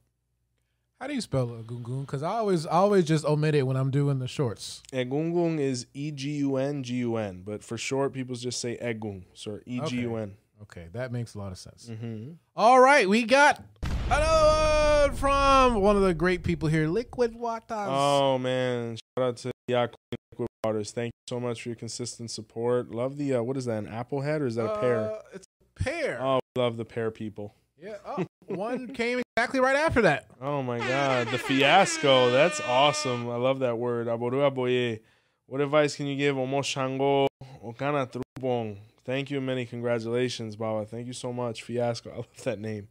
How 1.01 1.07
do 1.07 1.14
you 1.14 1.20
spell 1.20 1.51
a 1.51 1.62
gungun? 1.62 2.07
Because 2.07 2.22
I 2.22 2.30
always, 2.30 2.66
I 2.66 2.76
always 2.76 3.05
just 3.05 3.26
omit 3.26 3.55
it 3.55 3.64
when 3.64 3.76
I'm 3.76 3.91
doing 3.91 4.18
the 4.18 4.26
shorts. 4.26 4.82
Egungun 4.93 5.61
is 5.61 5.87
E 5.93 6.11
G 6.11 6.30
U 6.39 6.57
N 6.57 6.82
G 6.82 6.95
U 6.95 7.16
N, 7.16 7.43
but 7.45 7.62
for 7.62 7.76
short, 7.76 8.14
people 8.14 8.34
just 8.34 8.61
say 8.61 8.78
Egung, 8.80 9.24
So 9.34 9.61
E 9.66 9.80
G 9.84 10.01
U 10.01 10.16
N. 10.16 10.37
Okay, 10.62 10.87
that 10.95 11.12
makes 11.12 11.34
a 11.34 11.39
lot 11.39 11.53
of 11.53 11.59
sense. 11.59 11.91
Mm-hmm. 11.91 12.32
All 12.57 12.80
right, 12.80 13.07
we 13.07 13.24
got 13.24 13.62
another 14.07 15.09
one 15.11 15.16
from 15.16 15.82
one 15.82 15.97
of 15.97 16.03
the 16.03 16.14
great 16.14 16.43
people 16.43 16.70
here, 16.70 16.89
Liquid 16.89 17.34
Waters. 17.34 17.89
Oh 17.91 18.39
man, 18.39 18.97
shout 18.97 19.28
out 19.28 19.37
to 19.39 19.53
Yak 19.68 19.94
Liquid 20.32 20.48
Waters. 20.64 20.92
Thank 20.92 21.08
you 21.08 21.34
so 21.34 21.40
much 21.40 21.62
for 21.62 21.70
your 21.70 21.76
consistent 21.76 22.30
support. 22.30 22.90
Love 22.90 23.16
the 23.16 23.34
uh, 23.34 23.42
what 23.42 23.56
is 23.56 23.64
that? 23.64 23.78
An 23.78 23.88
apple 23.88 24.20
head 24.20 24.42
or 24.42 24.46
is 24.46 24.54
that 24.54 24.66
a 24.66 24.78
pear? 24.78 25.10
Uh, 25.10 25.18
it's 25.34 25.46
a 25.78 25.82
pear. 25.82 26.18
Oh, 26.22 26.40
love 26.56 26.76
the 26.76 26.84
pear 26.84 27.10
people. 27.10 27.54
Yeah. 27.76 27.96
Oh, 28.06 28.24
one 28.46 28.88
came 28.94 29.20
exactly 29.36 29.60
right 29.60 29.76
after 29.76 30.02
that. 30.02 30.26
Oh 30.40 30.62
my 30.62 30.78
god, 30.78 31.28
the 31.28 31.38
fiasco. 31.38 32.30
That's 32.30 32.60
awesome. 32.60 33.28
I 33.28 33.36
love 33.36 33.58
that 33.60 33.78
word. 33.78 34.06
Aboru 34.06 34.48
aboye. 34.50 35.00
What 35.46 35.60
advice 35.60 35.96
can 35.96 36.06
you 36.06 36.16
give 36.16 36.36
Omo 36.36 36.64
Shango 36.64 37.26
Okana 37.64 38.10
Trubong? 38.38 38.78
Thank 39.04 39.30
you 39.30 39.36
and 39.38 39.46
many 39.46 39.64
congratulations, 39.66 40.56
Baba. 40.56 40.84
Thank 40.86 41.06
you 41.06 41.12
so 41.12 41.32
much. 41.32 41.62
Fiasco. 41.62 42.10
I 42.14 42.16
love 42.16 42.26
that 42.44 42.60
name. 42.60 42.88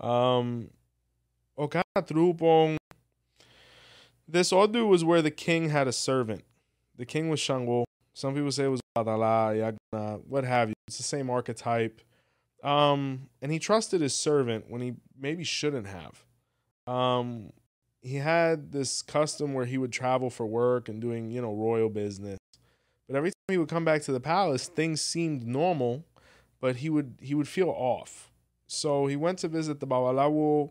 Um 0.00 0.70
Okana 1.58 1.82
Trubong. 1.98 2.76
This 4.26 4.52
Odu 4.52 4.86
was 4.86 5.04
where 5.04 5.22
the 5.22 5.30
king 5.30 5.68
had 5.70 5.86
a 5.86 5.92
servant. 5.92 6.44
The 6.96 7.06
king 7.06 7.28
was 7.28 7.40
Shango. 7.40 7.84
Some 8.14 8.34
people 8.34 8.52
say 8.52 8.64
it 8.64 8.68
was 8.68 8.80
Badala, 8.96 9.76
Yagna, 9.92 10.22
what 10.26 10.44
have 10.44 10.68
you. 10.68 10.74
It's 10.86 10.96
the 10.96 11.02
same 11.02 11.28
archetype. 11.28 12.00
Um, 12.62 13.28
and 13.42 13.52
he 13.52 13.58
trusted 13.58 14.00
his 14.00 14.14
servant 14.14 14.70
when 14.70 14.80
he 14.80 14.94
maybe 15.18 15.44
shouldn't 15.44 15.86
have. 15.86 16.24
Um, 16.86 17.52
he 18.00 18.16
had 18.16 18.72
this 18.72 19.02
custom 19.02 19.54
where 19.54 19.66
he 19.66 19.78
would 19.78 19.92
travel 19.92 20.30
for 20.30 20.46
work 20.46 20.88
and 20.88 21.00
doing, 21.00 21.30
you 21.30 21.42
know, 21.42 21.52
royal 21.52 21.88
business. 21.88 22.38
But 23.08 23.16
every 23.16 23.30
time 23.30 23.52
he 23.52 23.58
would 23.58 23.68
come 23.68 23.84
back 23.84 24.02
to 24.02 24.12
the 24.12 24.20
palace, 24.20 24.68
things 24.68 25.00
seemed 25.00 25.46
normal, 25.46 26.04
but 26.60 26.76
he 26.76 26.88
would 26.88 27.18
he 27.20 27.34
would 27.34 27.48
feel 27.48 27.68
off. 27.68 28.30
So 28.66 29.06
he 29.06 29.16
went 29.16 29.38
to 29.40 29.48
visit 29.48 29.80
the 29.80 29.86
Babalawo. 29.86 30.70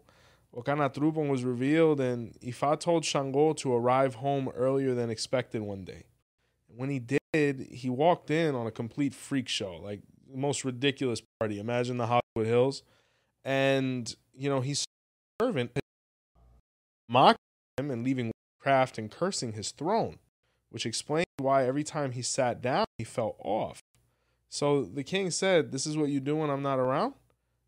Okana 0.56 0.94
Trupon 0.94 1.30
was 1.30 1.44
revealed, 1.44 2.00
and 2.00 2.40
Ifa 2.42 2.80
told 2.80 3.06
Shango 3.06 3.54
to 3.54 3.74
arrive 3.74 4.16
home 4.16 4.50
earlier 4.56 4.94
than 4.94 5.10
expected 5.10 5.62
one 5.62 5.84
day. 5.84 6.04
When 6.68 6.90
he 6.90 7.00
did, 7.00 7.68
he 7.72 7.90
walked 7.90 8.30
in 8.30 8.54
on 8.54 8.68
a 8.68 8.72
complete 8.72 9.16
freak 9.16 9.48
show, 9.48 9.78
like 9.78 10.02
the 10.30 10.38
most 10.38 10.64
ridiculous 10.64 11.22
party. 11.40 11.60
Imagine 11.60 11.98
the 11.98 12.08
Hollywood 12.08 12.48
Hills. 12.48 12.84
And, 13.44 14.16
you 14.34 14.50
know, 14.50 14.62
he's 14.62 14.86
servant 15.42 15.72
mocking 17.10 17.38
him 17.78 17.92
and 17.92 18.04
leaving 18.04 18.32
craft 18.60 18.98
and 18.98 19.12
cursing 19.12 19.54
his 19.54 19.72
throne, 19.72 20.18
which 20.70 20.86
explained 20.86 21.28
why 21.38 21.66
every 21.66 21.84
time 21.84 22.12
he 22.12 22.22
sat 22.22 22.62
down, 22.62 22.86
he 22.98 23.04
felt 23.04 23.36
off. 23.40 23.80
So 24.50 24.84
the 24.84 25.04
king 25.04 25.32
said, 25.32 25.72
This 25.72 25.86
is 25.86 25.98
what 25.98 26.10
you 26.10 26.20
do 26.20 26.36
when 26.36 26.50
I'm 26.50 26.62
not 26.62 26.80
around? 26.80 27.16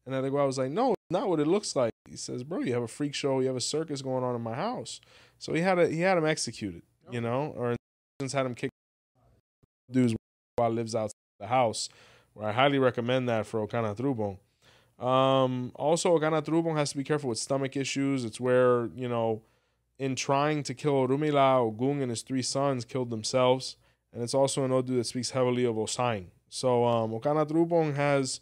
And 0.05 0.13
the 0.13 0.29
guy 0.29 0.43
was 0.43 0.57
like, 0.57 0.71
No, 0.71 0.91
it's 0.91 1.11
not 1.11 1.27
what 1.29 1.39
it 1.39 1.47
looks 1.47 1.75
like. 1.75 1.91
He 2.09 2.17
says, 2.17 2.43
Bro, 2.43 2.61
you 2.61 2.73
have 2.73 2.83
a 2.83 2.87
freak 2.87 3.13
show, 3.13 3.39
you 3.39 3.47
have 3.47 3.55
a 3.55 3.61
circus 3.61 4.01
going 4.01 4.23
on 4.23 4.35
in 4.35 4.41
my 4.41 4.53
house. 4.53 5.01
So 5.39 5.53
he 5.53 5.61
had 5.61 5.79
a 5.79 5.87
he 5.89 6.01
had 6.01 6.17
him 6.17 6.25
executed, 6.25 6.83
you 7.11 7.21
know, 7.21 7.53
or 7.57 7.75
since 8.21 8.33
had 8.33 8.45
him 8.45 8.55
kick 8.55 8.69
dudes 9.91 10.15
while 10.55 10.69
lives 10.69 10.95
outside 10.95 11.13
the 11.39 11.47
house. 11.47 11.89
Where 12.33 12.49
I 12.49 12.51
highly 12.51 12.79
recommend 12.79 13.29
that 13.29 13.45
for 13.45 13.65
Okana 13.65 13.95
Trubon. 13.95 14.37
Um, 15.03 15.71
also, 15.75 16.17
Okana 16.17 16.43
Trubon 16.43 16.75
has 16.75 16.91
to 16.91 16.97
be 16.97 17.03
careful 17.03 17.29
with 17.29 17.39
stomach 17.39 17.75
issues. 17.75 18.25
It's 18.25 18.39
where, 18.39 18.87
you 18.95 19.07
know, 19.07 19.41
in 19.97 20.15
trying 20.15 20.63
to 20.63 20.73
kill 20.73 21.07
Rumila, 21.07 21.73
Ogung 21.73 22.01
and 22.01 22.09
his 22.09 22.21
three 22.21 22.41
sons 22.41 22.85
killed 22.85 23.09
themselves. 23.09 23.77
And 24.13 24.23
it's 24.23 24.33
also 24.33 24.63
an 24.63 24.71
Odu 24.71 24.95
that 24.95 25.05
speaks 25.05 25.31
heavily 25.31 25.65
of 25.65 25.75
Osain. 25.75 26.27
So 26.49 26.85
um, 26.85 27.11
Okana 27.11 27.95
has 27.95 28.39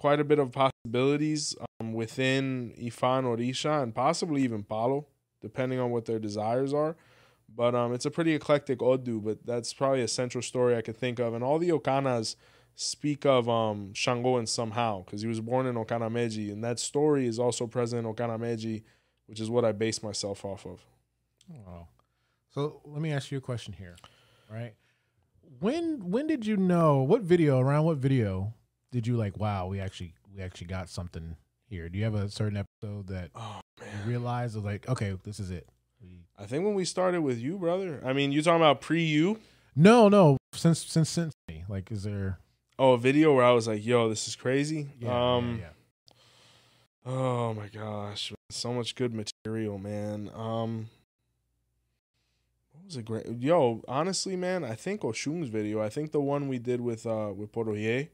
quite 0.00 0.18
a 0.18 0.24
bit 0.24 0.38
of 0.38 0.50
possibilities 0.50 1.54
um, 1.78 1.92
within 1.92 2.72
Ifan 2.80 3.24
Orisha 3.24 3.82
and 3.82 3.94
possibly 3.94 4.42
even 4.42 4.62
Palo, 4.62 5.06
depending 5.42 5.78
on 5.78 5.90
what 5.90 6.06
their 6.06 6.18
desires 6.18 6.72
are. 6.72 6.96
But 7.54 7.74
um, 7.74 7.92
it's 7.92 8.06
a 8.06 8.10
pretty 8.10 8.32
eclectic 8.32 8.80
Odu, 8.80 9.20
but 9.20 9.44
that's 9.44 9.74
probably 9.74 10.00
a 10.00 10.08
central 10.08 10.40
story 10.40 10.74
I 10.74 10.80
could 10.80 10.96
think 10.96 11.18
of. 11.18 11.34
And 11.34 11.44
all 11.44 11.58
the 11.58 11.68
Okanas 11.68 12.36
speak 12.76 13.26
of 13.26 13.46
um, 13.50 13.92
Shango 13.92 14.38
in 14.38 14.46
somehow 14.46 15.04
because 15.04 15.20
he 15.20 15.28
was 15.28 15.42
born 15.42 15.66
in 15.66 15.74
Okanameji, 15.74 16.50
and 16.50 16.64
that 16.64 16.78
story 16.78 17.26
is 17.26 17.38
also 17.38 17.66
present 17.66 18.06
in 18.06 18.10
Okanameji, 18.10 18.82
which 19.26 19.38
is 19.38 19.50
what 19.50 19.66
I 19.66 19.72
base 19.72 20.02
myself 20.02 20.46
off 20.46 20.64
of. 20.64 20.80
Wow. 21.46 21.88
So 22.54 22.80
let 22.86 23.02
me 23.02 23.12
ask 23.12 23.30
you 23.30 23.36
a 23.36 23.42
question 23.42 23.74
here, 23.74 23.96
right? 24.50 24.72
When 25.58 26.10
when 26.10 26.26
did 26.26 26.46
you 26.46 26.56
know 26.56 27.02
what 27.02 27.20
video 27.20 27.58
around 27.58 27.84
what 27.84 27.98
video 27.98 28.54
did 28.90 29.06
you 29.06 29.16
like? 29.16 29.38
Wow, 29.38 29.66
we 29.68 29.80
actually 29.80 30.14
we 30.34 30.42
actually 30.42 30.66
got 30.68 30.88
something 30.88 31.36
here. 31.68 31.88
Do 31.88 31.98
you 31.98 32.04
have 32.04 32.14
a 32.14 32.28
certain 32.30 32.56
episode 32.56 33.08
that 33.08 33.30
Oh 33.34 33.60
you 33.80 34.10
realized 34.10 34.54
was 34.54 34.64
like, 34.64 34.88
okay, 34.88 35.16
this 35.24 35.40
is 35.40 35.50
it? 35.50 35.68
I 36.38 36.46
think 36.46 36.64
when 36.64 36.74
we 36.74 36.86
started 36.86 37.20
with 37.20 37.38
you, 37.38 37.58
brother. 37.58 38.00
I 38.04 38.14
mean, 38.14 38.32
you 38.32 38.42
talking 38.42 38.60
about 38.60 38.80
pre 38.80 39.02
you? 39.02 39.38
no, 39.76 40.08
no. 40.08 40.36
Since 40.54 40.86
since 40.86 41.08
since 41.10 41.34
me, 41.48 41.64
like, 41.68 41.92
is 41.92 42.02
there? 42.04 42.38
Oh, 42.78 42.94
a 42.94 42.98
video 42.98 43.34
where 43.34 43.44
I 43.44 43.52
was 43.52 43.68
like, 43.68 43.84
"Yo, 43.84 44.08
this 44.08 44.26
is 44.26 44.36
crazy." 44.36 44.88
Yeah, 44.98 45.34
um, 45.36 45.58
yeah, 45.60 45.66
yeah. 47.06 47.12
Oh 47.12 47.54
my 47.54 47.68
gosh, 47.68 48.32
so 48.50 48.72
much 48.72 48.94
good 48.94 49.12
material, 49.14 49.78
man. 49.78 50.30
Um, 50.34 50.88
what 52.72 52.86
was 52.86 52.96
it 52.96 53.04
great? 53.04 53.26
Yo, 53.38 53.82
honestly, 53.86 54.34
man, 54.34 54.64
I 54.64 54.74
think 54.74 55.02
Oshun's 55.02 55.48
video. 55.48 55.80
I 55.80 55.90
think 55.90 56.10
the 56.12 56.20
one 56.20 56.48
we 56.48 56.58
did 56.58 56.80
with 56.80 57.06
uh 57.06 57.32
with 57.36 57.52
Poroye. 57.52 58.08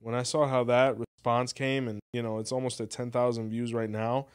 When 0.00 0.14
I 0.14 0.22
saw 0.22 0.46
how 0.46 0.64
that 0.64 0.96
response 0.98 1.52
came, 1.52 1.88
and 1.88 2.00
you 2.12 2.22
know, 2.22 2.38
it's 2.38 2.52
almost 2.52 2.80
at 2.80 2.90
ten 2.90 3.10
thousand 3.10 3.50
views 3.50 3.72
right 3.74 3.90
now. 3.90 4.26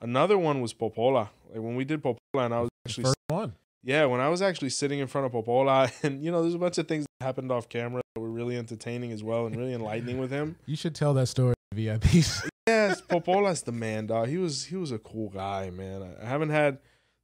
Another 0.00 0.38
one 0.38 0.60
was 0.60 0.72
Popoola. 0.72 1.28
Like 1.52 1.62
when 1.62 1.76
we 1.76 1.84
did 1.84 2.02
Popoola, 2.02 2.16
and 2.46 2.54
I 2.54 2.60
was 2.62 2.70
actually 2.86 3.04
First 3.04 3.16
one. 3.28 3.52
yeah, 3.84 4.06
when 4.06 4.20
I 4.20 4.28
was 4.28 4.40
actually 4.42 4.70
sitting 4.70 4.98
in 4.98 5.06
front 5.06 5.26
of 5.26 5.32
Popoola, 5.32 5.92
and 6.02 6.24
you 6.24 6.30
know, 6.30 6.42
there's 6.42 6.54
a 6.54 6.58
bunch 6.58 6.78
of 6.78 6.88
things 6.88 7.06
that 7.18 7.24
happened 7.26 7.52
off 7.52 7.68
camera 7.68 8.00
that 8.14 8.20
were 8.20 8.30
really 8.30 8.56
entertaining 8.56 9.12
as 9.12 9.22
well 9.22 9.46
and 9.46 9.56
really 9.56 9.74
enlightening 9.74 10.18
with 10.18 10.30
him. 10.30 10.56
You 10.66 10.76
should 10.76 10.94
tell 10.94 11.12
that 11.14 11.26
story, 11.26 11.54
to 11.72 11.76
VIPs. 11.76 12.46
Yes, 12.68 13.00
Popoola's 13.00 13.62
the 13.62 13.72
man, 13.72 14.06
dog. 14.06 14.28
He 14.28 14.36
was 14.36 14.64
he 14.66 14.76
was 14.76 14.92
a 14.92 14.98
cool 14.98 15.28
guy, 15.30 15.70
man. 15.70 16.02
I- 16.02 16.24
I 16.24 16.28
haven't 16.28 16.50
had 16.50 16.78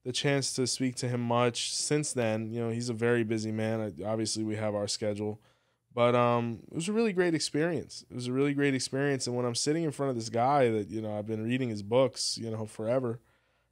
the 0.05 0.11
chance 0.11 0.53
to 0.55 0.67
speak 0.67 0.97
to 0.97 1.09
him 1.09 1.21
much 1.21 1.73
since 1.73 2.13
then. 2.13 2.51
You 2.53 2.61
know, 2.61 2.71
he's 2.71 2.89
a 2.89 2.93
very 2.95 3.23
busy 3.23 3.53
man. 3.53 3.81
I- 3.81 4.05
Obviously, 4.05 4.43
we 4.43 4.57
have 4.57 4.75
our 4.75 4.89
schedule, 4.89 5.39
but 5.97 6.15
um, 6.15 6.59
it 6.71 6.75
was 6.75 6.91
a 6.91 6.93
really 6.93 7.15
great 7.15 7.35
experience. 7.35 8.05
It 8.11 8.15
was 8.15 8.27
a 8.27 8.33
really 8.33 8.53
great 8.53 8.75
experience. 8.75 9.27
And 9.27 9.35
when 9.35 9.47
I'm 9.47 9.55
sitting 9.55 9.83
in 9.83 9.93
front 9.93 10.11
of 10.11 10.17
this 10.17 10.29
guy 10.29 10.69
that 10.69 10.91
you 10.91 11.01
know 11.01 11.17
I've 11.17 11.27
been 11.27 11.43
reading 11.43 11.71
his 11.71 11.83
books, 11.83 12.37
you 12.37 12.51
know, 12.51 12.67
forever, 12.67 13.19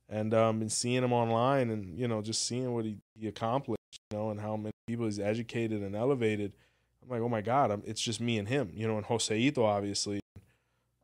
and 0.08 0.32
um, 0.32 0.58
been 0.58 0.70
seeing 0.70 1.04
him 1.04 1.12
online, 1.12 1.68
and 1.68 1.98
you 1.98 2.08
know, 2.08 2.22
just 2.22 2.46
seeing 2.46 2.72
what 2.72 2.86
he, 2.86 2.96
he 3.14 3.28
accomplished, 3.28 3.78
you 4.10 4.16
know, 4.16 4.30
and 4.30 4.40
how 4.40 4.56
many 4.56 4.72
people 4.86 5.04
he's 5.04 5.20
educated 5.20 5.82
and 5.82 5.94
elevated. 5.94 6.54
I'm 7.02 7.10
like, 7.10 7.20
oh 7.20 7.28
my 7.28 7.42
god, 7.42 7.70
I'm, 7.70 7.82
it's 7.84 8.00
just 8.00 8.22
me 8.22 8.38
and 8.38 8.48
him, 8.48 8.70
you 8.72 8.88
know, 8.88 8.96
and 8.96 9.04
Joseito, 9.04 9.58
obviously. 9.58 10.20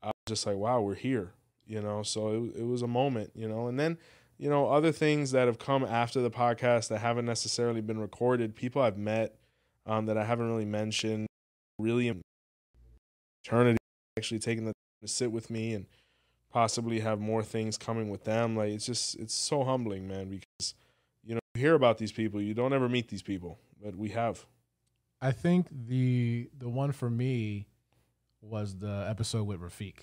I 0.03 0.07
was 0.07 0.15
just 0.27 0.47
like, 0.47 0.57
wow, 0.57 0.81
we're 0.81 0.95
here, 0.95 1.35
you 1.67 1.83
know. 1.83 2.03
So 2.03 2.51
it, 2.55 2.61
it 2.61 2.67
was 2.67 2.81
a 2.81 2.89
moment, 2.89 3.33
you 3.35 3.47
know. 3.47 3.67
And 3.67 3.79
then, 3.79 3.99
you 4.39 4.49
know, 4.49 4.71
other 4.71 4.91
things 4.91 5.33
that 5.33 5.49
have 5.49 5.59
come 5.59 5.85
after 5.85 6.23
the 6.23 6.31
podcast 6.31 6.89
that 6.89 7.01
haven't 7.01 7.27
necessarily 7.27 7.83
been 7.83 7.99
recorded, 7.99 8.57
people 8.57 8.81
I've 8.81 8.97
met 8.97 9.35
um, 9.87 10.07
that 10.07 10.17
I 10.17 10.25
haven't 10.25 10.49
really 10.49 10.65
mentioned, 10.65 11.27
really 11.79 12.13
eternity, 13.45 13.79
actually 14.19 14.41
taking 14.41 14.65
the 14.65 14.73
time 14.73 15.03
to 15.03 15.09
sit 15.09 15.33
with 15.33 15.51
me 15.51 15.75
and 15.75 15.87
possibly 16.53 17.01
have 17.01 17.21
more 17.21 17.43
things 17.43 17.79
coming 17.79 18.11
with 18.11 18.25
them. 18.25 18.57
Like 18.57 18.71
it's 18.71 18.87
just, 18.87 19.17
it's 19.17 19.35
so 19.35 19.65
humbling, 19.65 20.09
man, 20.09 20.29
because 20.29 20.75
you 21.25 21.35
know 21.35 21.41
you 21.55 21.61
hear 21.61 21.75
about 21.75 21.99
these 21.99 22.13
people, 22.13 22.41
you 22.41 22.55
don't 22.55 22.73
ever 22.73 22.89
meet 22.89 23.09
these 23.09 23.23
people, 23.23 23.59
but 23.83 23.97
we 23.97 24.11
have. 24.11 24.47
I 25.23 25.33
think 25.33 25.67
the 25.71 26.49
the 26.59 26.69
one 26.69 26.93
for 26.93 27.11
me 27.11 27.67
was 28.41 28.77
the 28.77 29.07
episode 29.09 29.45
with 29.45 29.61
Rafik. 29.61 29.97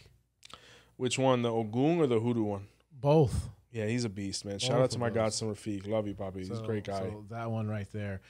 Which 0.95 1.17
one, 1.19 1.41
the 1.41 1.51
Ogun 1.51 1.99
or 1.99 2.07
the 2.07 2.19
Hoodoo 2.19 2.43
one? 2.43 2.67
Both. 2.91 3.49
Yeah, 3.71 3.85
he's 3.85 4.05
a 4.05 4.09
beast, 4.09 4.45
man. 4.45 4.59
Shout 4.59 4.77
Both 4.77 4.83
out 4.83 4.91
to 4.91 4.99
my 4.99 5.09
those. 5.09 5.15
godson 5.15 5.53
Rafiq. 5.53 5.87
Love 5.87 6.07
you, 6.07 6.13
Poppy. 6.15 6.39
He's 6.39 6.49
a 6.51 6.63
great 6.63 6.85
guy. 6.85 6.99
So 6.99 7.25
that 7.29 7.51
one 7.51 7.67
right 7.67 7.87
there. 7.91 8.21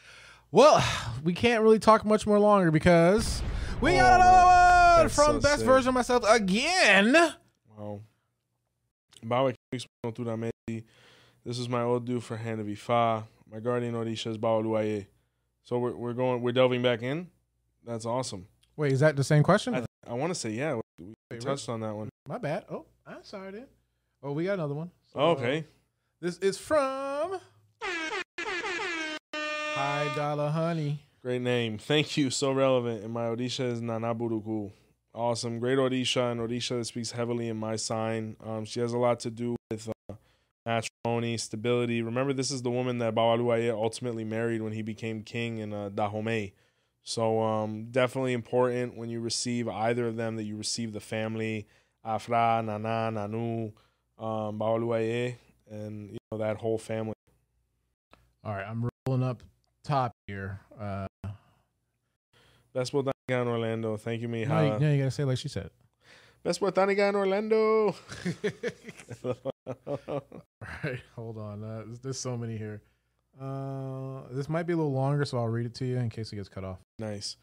Well, 0.52 0.84
we 1.24 1.34
can't 1.34 1.62
really 1.62 1.80
talk 1.80 2.06
much 2.06 2.26
more 2.26 2.40
longer 2.40 2.72
because 2.72 3.42
we 3.82 3.92
Oh, 3.94 3.98
got 3.98 4.22
another 4.22 5.02
one 5.04 5.10
from 5.10 5.26
so 5.36 5.40
Best 5.42 5.58
sick. 5.60 5.66
Version 5.66 5.90
of 5.90 5.94
Myself 5.94 6.24
again. 6.28 7.14
Wow. 7.78 8.02
This 11.46 11.60
is 11.60 11.70
my 11.70 11.82
old 11.82 12.06
dude 12.06 12.24
for 12.24 12.38
Hand 12.38 12.62
of 12.62 12.68
Ifa. 12.68 13.24
My 13.52 13.60
guardian 13.60 13.94
Orisha 13.94 14.32
is. 14.32 15.06
So 15.64 15.80
we're 15.80 15.96
we're 15.96 16.14
going 16.14 16.42
we're 16.42 16.54
delving 16.54 16.82
back 16.82 17.02
in. 17.04 17.28
That's 17.86 18.06
awesome. 18.06 18.48
Wait, 18.78 18.92
is 18.94 19.02
that 19.02 19.16
the 19.16 19.24
same 19.24 19.44
question? 19.44 19.76
I 19.76 19.86
I 20.08 20.14
want 20.14 20.32
to 20.32 20.36
say 20.40 20.52
yeah. 20.52 20.76
We, 20.76 20.82
we 21.08 21.14
Wait, 21.32 21.42
touched 21.42 21.68
on 21.68 21.82
that 21.82 21.94
one. 21.94 22.10
My 22.28 22.38
bad. 22.38 22.66
Oh, 22.70 22.86
I'm 23.06 23.24
sorry 23.24 23.52
then. 23.52 23.68
Oh, 24.24 24.32
we 24.32 24.46
got 24.46 24.54
another 24.54 24.74
one. 24.76 24.92
So, 25.12 25.20
okay. 25.20 25.60
Uh, 25.60 25.64
this 26.22 26.38
is 26.40 26.58
from 26.58 27.07
High 29.78 30.12
Dollar 30.16 30.50
Honey. 30.50 31.00
Great 31.22 31.44
name. 31.44 31.78
Thank 31.78 32.18
you. 32.18 32.32
So 32.32 32.52
relevant. 32.52 33.04
And 33.04 33.14
my 33.14 33.26
Orisha 33.26 33.72
is 33.72 33.80
Nanaburuku. 33.80 34.72
Awesome. 35.14 35.60
Great 35.60 35.78
Orisha 35.78 36.32
and 36.32 36.42
Orisha 36.42 36.84
speaks 36.84 37.12
heavily 37.12 37.48
in 37.48 37.58
my 37.58 37.76
sign. 37.76 38.38
Um, 38.44 38.66
she 38.66 38.80
has 38.80 38.94
a 38.94 38.98
lot 38.98 39.20
to 39.20 39.30
do 39.30 39.56
with 39.70 39.88
uh, 40.10 40.16
matrimony, 40.66 41.38
stability. 41.38 42.02
Remember, 42.02 42.34
this 42.34 42.50
is 42.50 42.64
the 42.64 42.72
woman 42.72 42.98
that 42.98 43.14
Babaluaye 43.14 43.72
ultimately 43.72 44.24
married 44.24 44.64
when 44.64 44.74
he 44.74 44.82
became 44.82 45.22
king 45.22 45.60
in 45.60 45.72
uh, 45.74 45.90
Dahomey. 45.90 46.54
So 47.04 47.40
um, 47.44 47.86
definitely 47.92 48.34
important 48.34 48.98
when 48.98 49.12
you 49.12 49.20
receive 49.20 49.68
either 49.68 50.08
of 50.08 50.16
them 50.16 50.38
that 50.38 50.44
you 50.46 50.58
receive 50.58 50.92
the 50.92 51.00
family, 51.00 51.68
Afra, 52.04 52.64
Nana, 52.66 53.12
Nanu, 53.14 53.74
um, 54.18 54.60
and 55.70 56.10
you 56.10 56.18
know 56.32 56.40
that 56.40 56.58
whole 56.58 56.80
family. 56.80 57.14
All 58.44 58.56
right, 58.56 58.66
I'm 58.68 58.90
rolling 59.08 59.22
up 59.22 59.44
here. 60.28 60.60
Uh, 60.80 61.08
Best 62.74 62.94
Botanica 62.94 63.12
in 63.30 63.48
Orlando. 63.48 63.98
Thank 63.98 64.22
you, 64.22 64.28
Mija. 64.28 64.48
no, 64.50 64.74
you, 64.74 64.80
no, 64.80 64.92
you 64.92 64.98
gotta 65.00 65.12
say 65.12 65.24
it 65.24 65.28
like 65.28 65.38
she 65.38 65.48
said. 65.48 65.72
Best 66.44 66.62
Botanica 66.62 67.10
in 67.10 67.16
Orlando. 67.16 67.96
All 70.06 70.22
right, 70.84 71.02
hold 71.16 71.38
on. 71.38 71.64
Uh, 71.64 71.84
there's, 71.86 72.00
there's 72.00 72.20
so 72.20 72.38
many 72.38 72.58
here. 72.58 72.82
Uh, 73.42 74.22
this 74.32 74.50
might 74.50 74.64
be 74.64 74.74
a 74.74 74.76
little 74.76 74.92
longer, 74.92 75.26
so 75.26 75.38
I'll 75.38 75.48
read 75.48 75.66
it 75.66 75.74
to 75.76 75.86
you 75.86 75.98
in 75.98 76.10
case 76.10 76.32
it 76.32 76.36
gets 76.36 76.50
cut 76.50 76.64
off. 76.64 76.80
Nice. 77.00 77.38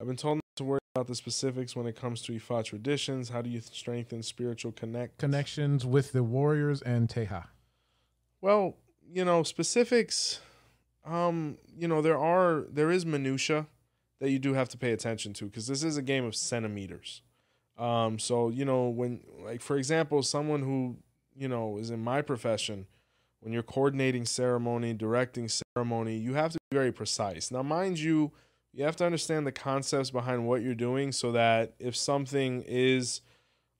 I've 0.00 0.06
been 0.06 0.16
told 0.16 0.36
not 0.36 0.42
to 0.56 0.64
worry 0.64 0.80
about 0.94 1.06
the 1.06 1.14
specifics 1.14 1.74
when 1.76 1.86
it 1.86 1.96
comes 1.96 2.22
to 2.22 2.32
Ifa 2.32 2.64
traditions. 2.64 3.30
How 3.30 3.42
do 3.42 3.48
you 3.48 3.60
strengthen 3.60 4.22
spiritual 4.22 4.72
connect? 4.72 5.18
Connections 5.18 5.86
with 5.86 6.12
the 6.12 6.22
warriors 6.22 6.82
and 6.82 7.08
Teja. 7.08 7.48
Well, 8.42 8.76
you 9.10 9.24
know, 9.24 9.42
specifics. 9.42 10.40
Um, 11.06 11.58
you 11.78 11.86
know, 11.86 12.02
there 12.02 12.18
are 12.18 12.64
there 12.70 12.90
is 12.90 13.06
minutia 13.06 13.66
that 14.20 14.30
you 14.30 14.38
do 14.38 14.54
have 14.54 14.68
to 14.70 14.78
pay 14.78 14.92
attention 14.92 15.32
to 15.34 15.44
because 15.44 15.66
this 15.66 15.82
is 15.82 15.96
a 15.96 16.02
game 16.02 16.24
of 16.24 16.34
centimeters. 16.34 17.22
Um, 17.78 18.18
so 18.18 18.48
you 18.48 18.64
know 18.64 18.88
when, 18.88 19.20
like 19.44 19.60
for 19.60 19.76
example, 19.76 20.22
someone 20.22 20.62
who 20.62 20.96
you 21.34 21.48
know 21.48 21.78
is 21.78 21.90
in 21.90 22.02
my 22.02 22.22
profession, 22.22 22.86
when 23.40 23.52
you're 23.52 23.62
coordinating 23.62 24.24
ceremony, 24.24 24.94
directing 24.94 25.48
ceremony, 25.48 26.16
you 26.16 26.34
have 26.34 26.52
to 26.52 26.58
be 26.70 26.76
very 26.76 26.92
precise. 26.92 27.50
Now, 27.50 27.62
mind 27.62 27.98
you, 27.98 28.32
you 28.72 28.84
have 28.84 28.96
to 28.96 29.06
understand 29.06 29.46
the 29.46 29.52
concepts 29.52 30.10
behind 30.10 30.46
what 30.46 30.62
you're 30.62 30.74
doing 30.74 31.12
so 31.12 31.32
that 31.32 31.74
if 31.78 31.94
something 31.94 32.64
is 32.66 33.20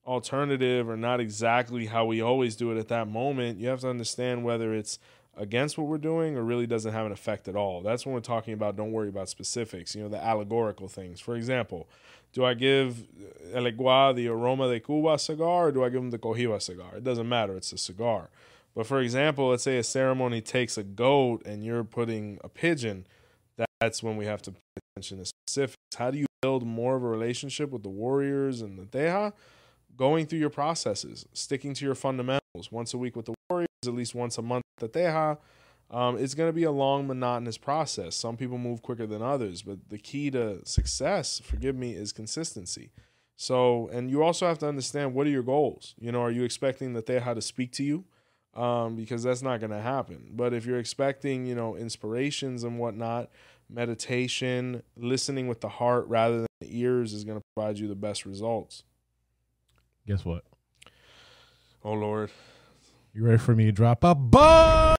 alternative 0.05 0.87
or 0.87 0.95
not 0.95 1.19
exactly 1.19 1.87
how 1.87 2.05
we 2.05 2.21
always 2.21 2.55
do 2.55 2.71
it 2.71 2.77
at 2.77 2.87
that 2.87 3.07
moment, 3.07 3.59
you 3.59 3.67
have 3.67 3.81
to 3.81 3.89
understand 3.89 4.43
whether 4.43 4.73
it's 4.73 4.99
against 5.37 5.77
what 5.77 5.87
we're 5.87 5.97
doing 5.97 6.35
or 6.35 6.43
really 6.43 6.67
doesn't 6.67 6.93
have 6.93 7.05
an 7.05 7.11
effect 7.11 7.47
at 7.47 7.55
all. 7.55 7.81
That's 7.81 8.05
when 8.05 8.13
we're 8.13 8.21
talking 8.21 8.53
about 8.53 8.75
don't 8.75 8.91
worry 8.91 9.09
about 9.09 9.29
specifics, 9.29 9.95
you 9.95 10.03
know, 10.03 10.09
the 10.09 10.23
allegorical 10.23 10.87
things. 10.87 11.19
For 11.19 11.35
example, 11.35 11.87
do 12.33 12.43
I 12.43 12.53
give 12.53 13.07
Elegua 13.53 14.15
the 14.15 14.27
aroma 14.27 14.69
de 14.69 14.79
Cuba 14.79 15.17
cigar 15.17 15.67
or 15.67 15.71
do 15.71 15.83
I 15.83 15.89
give 15.89 16.01
him 16.01 16.11
the 16.11 16.19
Cohiba 16.19 16.61
cigar? 16.61 16.97
It 16.97 17.03
doesn't 17.03 17.29
matter, 17.29 17.55
it's 17.55 17.71
a 17.71 17.77
cigar. 17.77 18.29
But 18.75 18.85
for 18.85 18.99
example, 18.99 19.49
let's 19.49 19.63
say 19.63 19.77
a 19.77 19.83
ceremony 19.83 20.41
takes 20.41 20.77
a 20.77 20.83
goat 20.83 21.43
and 21.45 21.63
you're 21.63 21.83
putting 21.83 22.39
a 22.43 22.49
pigeon, 22.49 23.07
that's 23.79 24.03
when 24.03 24.17
we 24.17 24.25
have 24.25 24.41
to 24.43 24.51
pay 24.51 24.59
attention 24.95 25.19
to 25.19 25.25
specifics. 25.25 25.77
How 25.97 26.11
do 26.11 26.17
you 26.17 26.25
build 26.41 26.65
more 26.65 26.95
of 26.95 27.03
a 27.03 27.07
relationship 27.07 27.71
with 27.71 27.83
the 27.83 27.89
warriors 27.89 28.61
and 28.61 28.77
the 28.77 28.85
Teja? 28.85 29.33
Going 29.97 30.27
through 30.27 30.39
your 30.39 30.51
processes, 30.51 31.25
sticking 31.33 31.73
to 31.73 31.85
your 31.85 31.95
fundamentals. 31.95 32.71
Once 32.71 32.93
a 32.93 32.97
week 32.97 33.15
with 33.15 33.25
the 33.25 33.33
warriors, 33.49 33.67
at 33.85 33.93
least 33.93 34.13
once 34.13 34.37
a 34.37 34.41
month 34.43 34.63
with 34.79 34.91
the 34.91 34.99
Teja. 34.99 35.37
Um, 35.89 36.17
it's 36.17 36.35
going 36.35 36.49
to 36.49 36.53
be 36.53 36.63
a 36.63 36.71
long, 36.71 37.07
monotonous 37.07 37.57
process. 37.57 38.15
Some 38.15 38.37
people 38.37 38.57
move 38.57 38.81
quicker 38.81 39.07
than 39.07 39.21
others, 39.21 39.63
but 39.63 39.89
the 39.89 39.97
key 39.97 40.29
to 40.31 40.63
success, 40.65 41.41
forgive 41.43 41.75
me, 41.75 41.93
is 41.93 42.11
consistency. 42.11 42.91
So, 43.35 43.89
and 43.91 44.11
you 44.11 44.23
also 44.23 44.47
have 44.47 44.59
to 44.59 44.67
understand 44.67 45.13
what 45.13 45.25
are 45.27 45.31
your 45.31 45.43
goals? 45.43 45.95
You 45.99 46.11
know, 46.11 46.21
are 46.21 46.31
you 46.31 46.43
expecting 46.43 46.93
the 46.93 47.01
Teja 47.01 47.33
to 47.33 47.41
speak 47.41 47.71
to 47.73 47.83
you? 47.83 48.05
Um, 48.53 48.95
because 48.95 49.23
that's 49.23 49.43
not 49.43 49.59
going 49.59 49.71
to 49.71 49.81
happen. 49.81 50.31
But 50.33 50.53
if 50.53 50.65
you're 50.65 50.79
expecting, 50.79 51.45
you 51.45 51.55
know, 51.55 51.75
inspirations 51.75 52.63
and 52.63 52.79
whatnot, 52.79 53.29
meditation, 53.69 54.81
listening 54.95 55.47
with 55.47 55.61
the 55.61 55.69
heart 55.69 56.07
rather 56.07 56.39
than 56.39 56.47
the 56.61 56.79
ears 56.79 57.13
is 57.13 57.23
going 57.23 57.37
to 57.37 57.43
provide 57.55 57.77
you 57.77 57.87
the 57.87 57.95
best 57.95 58.25
results. 58.25 58.83
Guess 60.07 60.23
what? 60.23 60.43
Oh 61.83 61.93
Lord, 61.93 62.31
You 63.13 63.25
ready 63.25 63.37
for 63.37 63.53
me 63.55 63.65
to 63.65 63.71
drop 63.71 64.03
a 64.03 64.15
bomb? 64.15 64.95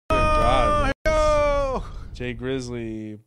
Jay 2.12 2.34
Grizzly, 2.34 3.18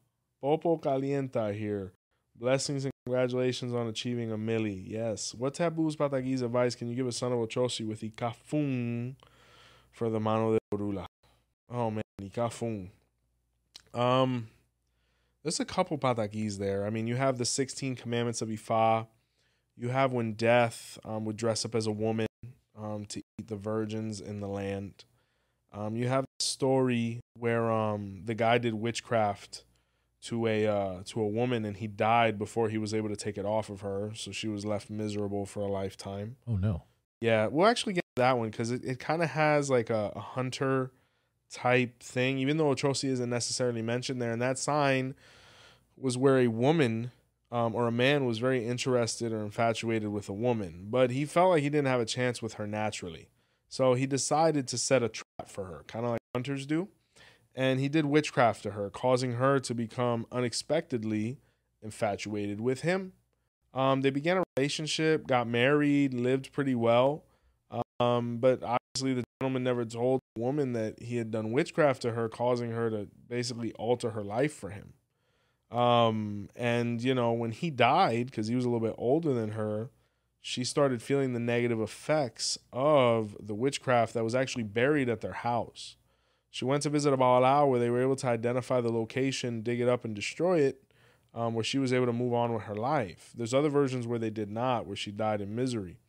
Popo 0.41 0.77
Calienta 0.77 1.53
here. 1.57 1.93
Blessings 2.35 2.85
and 2.85 2.91
congratulations 3.05 3.73
on 3.73 3.87
achieving 3.87 4.31
a 4.31 4.37
milli. 4.37 4.83
Yes. 4.85 5.33
What 5.33 5.53
taboos 5.53 5.95
Patagi's 5.95 6.41
advice 6.41 6.75
can 6.75 6.87
you 6.89 6.95
give 6.95 7.07
a 7.07 7.11
son 7.11 7.31
of 7.31 7.39
Ochosi 7.39 7.87
with 7.87 8.01
Ikafun 8.01 9.15
for 9.91 10.09
the 10.09 10.19
mano 10.19 10.53
de 10.53 10.59
Orula? 10.73 11.05
Oh 11.69 11.89
man, 11.89 12.03
Ikafun. 12.21 12.89
Um, 13.93 14.47
there's 15.43 15.59
a 15.59 15.65
couple 15.65 15.97
Patagis 15.97 16.57
there. 16.57 16.85
I 16.85 16.89
mean, 16.89 17.07
you 17.07 17.15
have 17.15 17.37
the 17.37 17.45
16 17.45 17.95
commandments 17.95 18.41
of 18.41 18.49
Ifa. 18.49 19.07
You 19.81 19.89
have 19.89 20.13
when 20.13 20.33
death 20.33 20.99
um, 21.03 21.25
would 21.25 21.37
dress 21.37 21.65
up 21.65 21.73
as 21.73 21.87
a 21.87 21.91
woman 21.91 22.27
um, 22.77 23.05
to 23.07 23.17
eat 23.17 23.47
the 23.47 23.55
virgins 23.55 24.21
in 24.21 24.39
the 24.39 24.47
land. 24.47 25.05
Um, 25.73 25.95
you 25.95 26.07
have 26.07 26.23
a 26.23 26.43
story 26.43 27.19
where 27.35 27.71
um, 27.71 28.21
the 28.23 28.35
guy 28.35 28.59
did 28.59 28.75
witchcraft 28.75 29.63
to 30.25 30.45
a 30.45 30.67
uh, 30.67 31.01
to 31.05 31.21
a 31.21 31.27
woman 31.27 31.65
and 31.65 31.77
he 31.77 31.87
died 31.87 32.37
before 32.37 32.69
he 32.69 32.77
was 32.77 32.93
able 32.93 33.09
to 33.09 33.15
take 33.15 33.39
it 33.39 33.45
off 33.45 33.71
of 33.71 33.81
her, 33.81 34.11
so 34.13 34.31
she 34.31 34.47
was 34.47 34.65
left 34.65 34.91
miserable 34.91 35.47
for 35.47 35.61
a 35.61 35.67
lifetime. 35.67 36.35
Oh 36.47 36.57
no. 36.57 36.83
Yeah, 37.19 37.47
we'll 37.47 37.65
actually 37.65 37.93
get 37.93 38.05
that 38.17 38.37
one 38.37 38.51
because 38.51 38.69
it, 38.69 38.85
it 38.85 38.99
kind 38.99 39.23
of 39.23 39.31
has 39.31 39.71
like 39.71 39.89
a, 39.89 40.11
a 40.15 40.19
hunter 40.19 40.91
type 41.51 42.03
thing, 42.03 42.37
even 42.37 42.57
though 42.57 42.65
Ochosi 42.75 43.09
isn't 43.09 43.31
necessarily 43.31 43.81
mentioned 43.81 44.21
there. 44.21 44.31
And 44.31 44.41
that 44.43 44.59
sign 44.59 45.15
was 45.97 46.19
where 46.19 46.37
a 46.37 46.47
woman 46.49 47.11
um, 47.51 47.75
or 47.75 47.87
a 47.87 47.91
man 47.91 48.25
was 48.25 48.39
very 48.39 48.65
interested 48.65 49.33
or 49.33 49.43
infatuated 49.43 50.09
with 50.09 50.29
a 50.29 50.33
woman, 50.33 50.87
but 50.89 51.11
he 51.11 51.25
felt 51.25 51.51
like 51.51 51.63
he 51.63 51.69
didn't 51.69 51.87
have 51.87 51.99
a 51.99 52.05
chance 52.05 52.41
with 52.41 52.53
her 52.53 52.65
naturally. 52.65 53.29
So 53.67 53.93
he 53.93 54.05
decided 54.05 54.67
to 54.69 54.77
set 54.77 55.03
a 55.03 55.09
trap 55.09 55.47
for 55.47 55.65
her, 55.65 55.83
kind 55.87 56.05
of 56.05 56.11
like 56.11 56.21
hunters 56.35 56.65
do. 56.65 56.89
And 57.53 57.79
he 57.79 57.89
did 57.89 58.05
witchcraft 58.05 58.63
to 58.63 58.71
her, 58.71 58.89
causing 58.89 59.33
her 59.33 59.59
to 59.59 59.73
become 59.73 60.25
unexpectedly 60.31 61.39
infatuated 61.81 62.61
with 62.61 62.81
him. 62.81 63.13
Um, 63.73 64.01
they 64.01 64.09
began 64.09 64.37
a 64.37 64.43
relationship, 64.55 65.27
got 65.27 65.47
married, 65.47 66.13
lived 66.13 66.51
pretty 66.53 66.75
well. 66.75 67.23
Um, 68.01 68.37
but 68.37 68.63
obviously, 68.63 69.13
the 69.13 69.23
gentleman 69.39 69.63
never 69.63 69.85
told 69.85 70.21
the 70.35 70.41
woman 70.41 70.73
that 70.73 71.01
he 71.01 71.17
had 71.17 71.31
done 71.31 71.51
witchcraft 71.51 72.01
to 72.01 72.11
her, 72.11 72.27
causing 72.27 72.71
her 72.71 72.89
to 72.89 73.07
basically 73.27 73.71
alter 73.73 74.11
her 74.11 74.23
life 74.23 74.53
for 74.53 74.69
him. 74.69 74.93
Um, 75.71 76.49
and 76.55 77.01
you 77.01 77.15
know, 77.15 77.31
when 77.31 77.51
he 77.51 77.69
died, 77.69 78.27
because 78.27 78.47
he 78.47 78.55
was 78.55 78.65
a 78.65 78.69
little 78.69 78.85
bit 78.85 78.95
older 78.97 79.33
than 79.33 79.51
her, 79.51 79.89
she 80.41 80.63
started 80.63 81.01
feeling 81.01 81.33
the 81.33 81.39
negative 81.39 81.79
effects 81.79 82.57
of 82.73 83.37
the 83.39 83.53
witchcraft 83.53 84.13
that 84.15 84.23
was 84.23 84.35
actually 84.35 84.63
buried 84.63 85.07
at 85.07 85.21
their 85.21 85.33
house. 85.33 85.95
She 86.49 86.65
went 86.65 86.83
to 86.83 86.89
visit 86.89 87.13
a 87.13 87.17
Baalao 87.17 87.69
where 87.69 87.79
they 87.79 87.89
were 87.89 88.01
able 88.01 88.17
to 88.17 88.27
identify 88.27 88.81
the 88.81 88.91
location, 88.91 89.61
dig 89.61 89.79
it 89.79 89.87
up, 89.87 90.03
and 90.03 90.13
destroy 90.13 90.59
it, 90.59 90.83
um, 91.33 91.53
where 91.53 91.63
she 91.63 91.77
was 91.77 91.93
able 91.93 92.07
to 92.07 92.13
move 92.13 92.33
on 92.33 92.53
with 92.53 92.63
her 92.63 92.75
life. 92.75 93.31
There's 93.37 93.53
other 93.53 93.69
versions 93.69 94.05
where 94.05 94.19
they 94.19 94.29
did 94.29 94.51
not, 94.51 94.85
where 94.85 94.97
she 94.97 95.11
died 95.11 95.39
in 95.39 95.55
misery. 95.55 95.99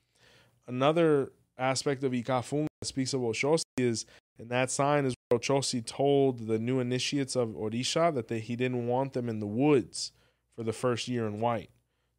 Another 0.66 1.30
aspect 1.58 2.02
of 2.02 2.12
Ikafung 2.12 2.66
that 2.80 2.86
speaks 2.86 3.12
of 3.14 3.20
Oshosi 3.20 3.62
is, 3.78 4.06
and 4.38 4.48
that 4.48 4.70
sign 4.70 5.04
is 5.04 5.14
Oshosi 5.32 5.84
told 5.84 6.46
the 6.46 6.58
new 6.58 6.80
initiates 6.80 7.36
of 7.36 7.50
Orisha 7.50 8.14
that 8.14 8.28
they, 8.28 8.38
he 8.38 8.56
didn't 8.56 8.86
want 8.86 9.12
them 9.12 9.28
in 9.28 9.40
the 9.40 9.46
woods 9.46 10.12
for 10.56 10.62
the 10.62 10.72
first 10.72 11.08
year 11.08 11.26
in 11.26 11.40
white. 11.40 11.70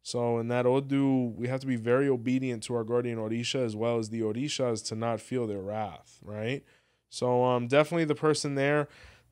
So 0.02 0.38
in 0.38 0.48
that 0.48 0.66
Odu, 0.66 1.32
we 1.36 1.48
have 1.48 1.60
to 1.60 1.66
be 1.66 1.76
very 1.76 2.08
obedient 2.08 2.62
to 2.64 2.74
our 2.74 2.84
guardian 2.84 3.18
Orisha 3.18 3.64
as 3.64 3.74
well 3.74 3.98
as 3.98 4.10
the 4.10 4.20
Orishas 4.20 4.84
to 4.88 4.94
not 4.94 5.20
feel 5.20 5.46
their 5.46 5.62
wrath, 5.62 6.18
right? 6.22 6.62
So 7.08 7.44
um, 7.44 7.68
definitely 7.68 8.04
the 8.04 8.14
person 8.14 8.54
there, 8.54 8.88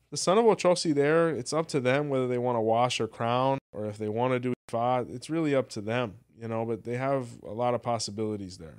the 0.09 0.17
son 0.17 0.37
of 0.37 0.45
Ochosi 0.45 0.93
there, 0.93 1.29
it's 1.29 1.53
up 1.53 1.67
to 1.69 1.79
them 1.79 2.09
whether 2.09 2.27
they 2.27 2.37
want 2.37 2.55
to 2.55 2.61
wash 2.61 2.99
or 2.99 3.07
crown 3.07 3.59
or 3.71 3.85
if 3.85 3.97
they 3.97 4.09
want 4.09 4.33
to 4.33 4.39
do 4.39 4.53
Ifa. 4.71 5.13
It's 5.13 5.29
really 5.29 5.53
up 5.53 5.69
to 5.69 5.81
them, 5.81 6.15
you 6.39 6.47
know, 6.47 6.65
but 6.65 6.83
they 6.83 6.97
have 6.97 7.27
a 7.43 7.51
lot 7.51 7.73
of 7.73 7.81
possibilities 7.81 8.57
there. 8.57 8.77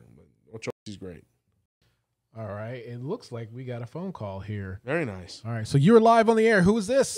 Ochosi's 0.53 0.97
great. 0.97 1.25
All 2.37 2.47
right. 2.49 2.83
It 2.85 3.01
looks 3.01 3.31
like 3.31 3.49
we 3.55 3.65
got 3.65 3.83
a 3.83 3.87
phone 3.87 4.13
call 4.13 4.41
here. 4.41 4.81
Very 4.85 5.05
nice. 5.05 5.41
All 5.47 5.53
right. 5.53 5.67
So 5.67 5.79
you're 5.79 6.01
live 6.01 6.29
on 6.29 6.37
the 6.37 6.47
air. 6.47 6.63
Who 6.63 6.77
is 6.79 6.89
this? 6.89 7.17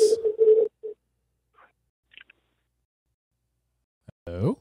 Hello? 4.26 4.58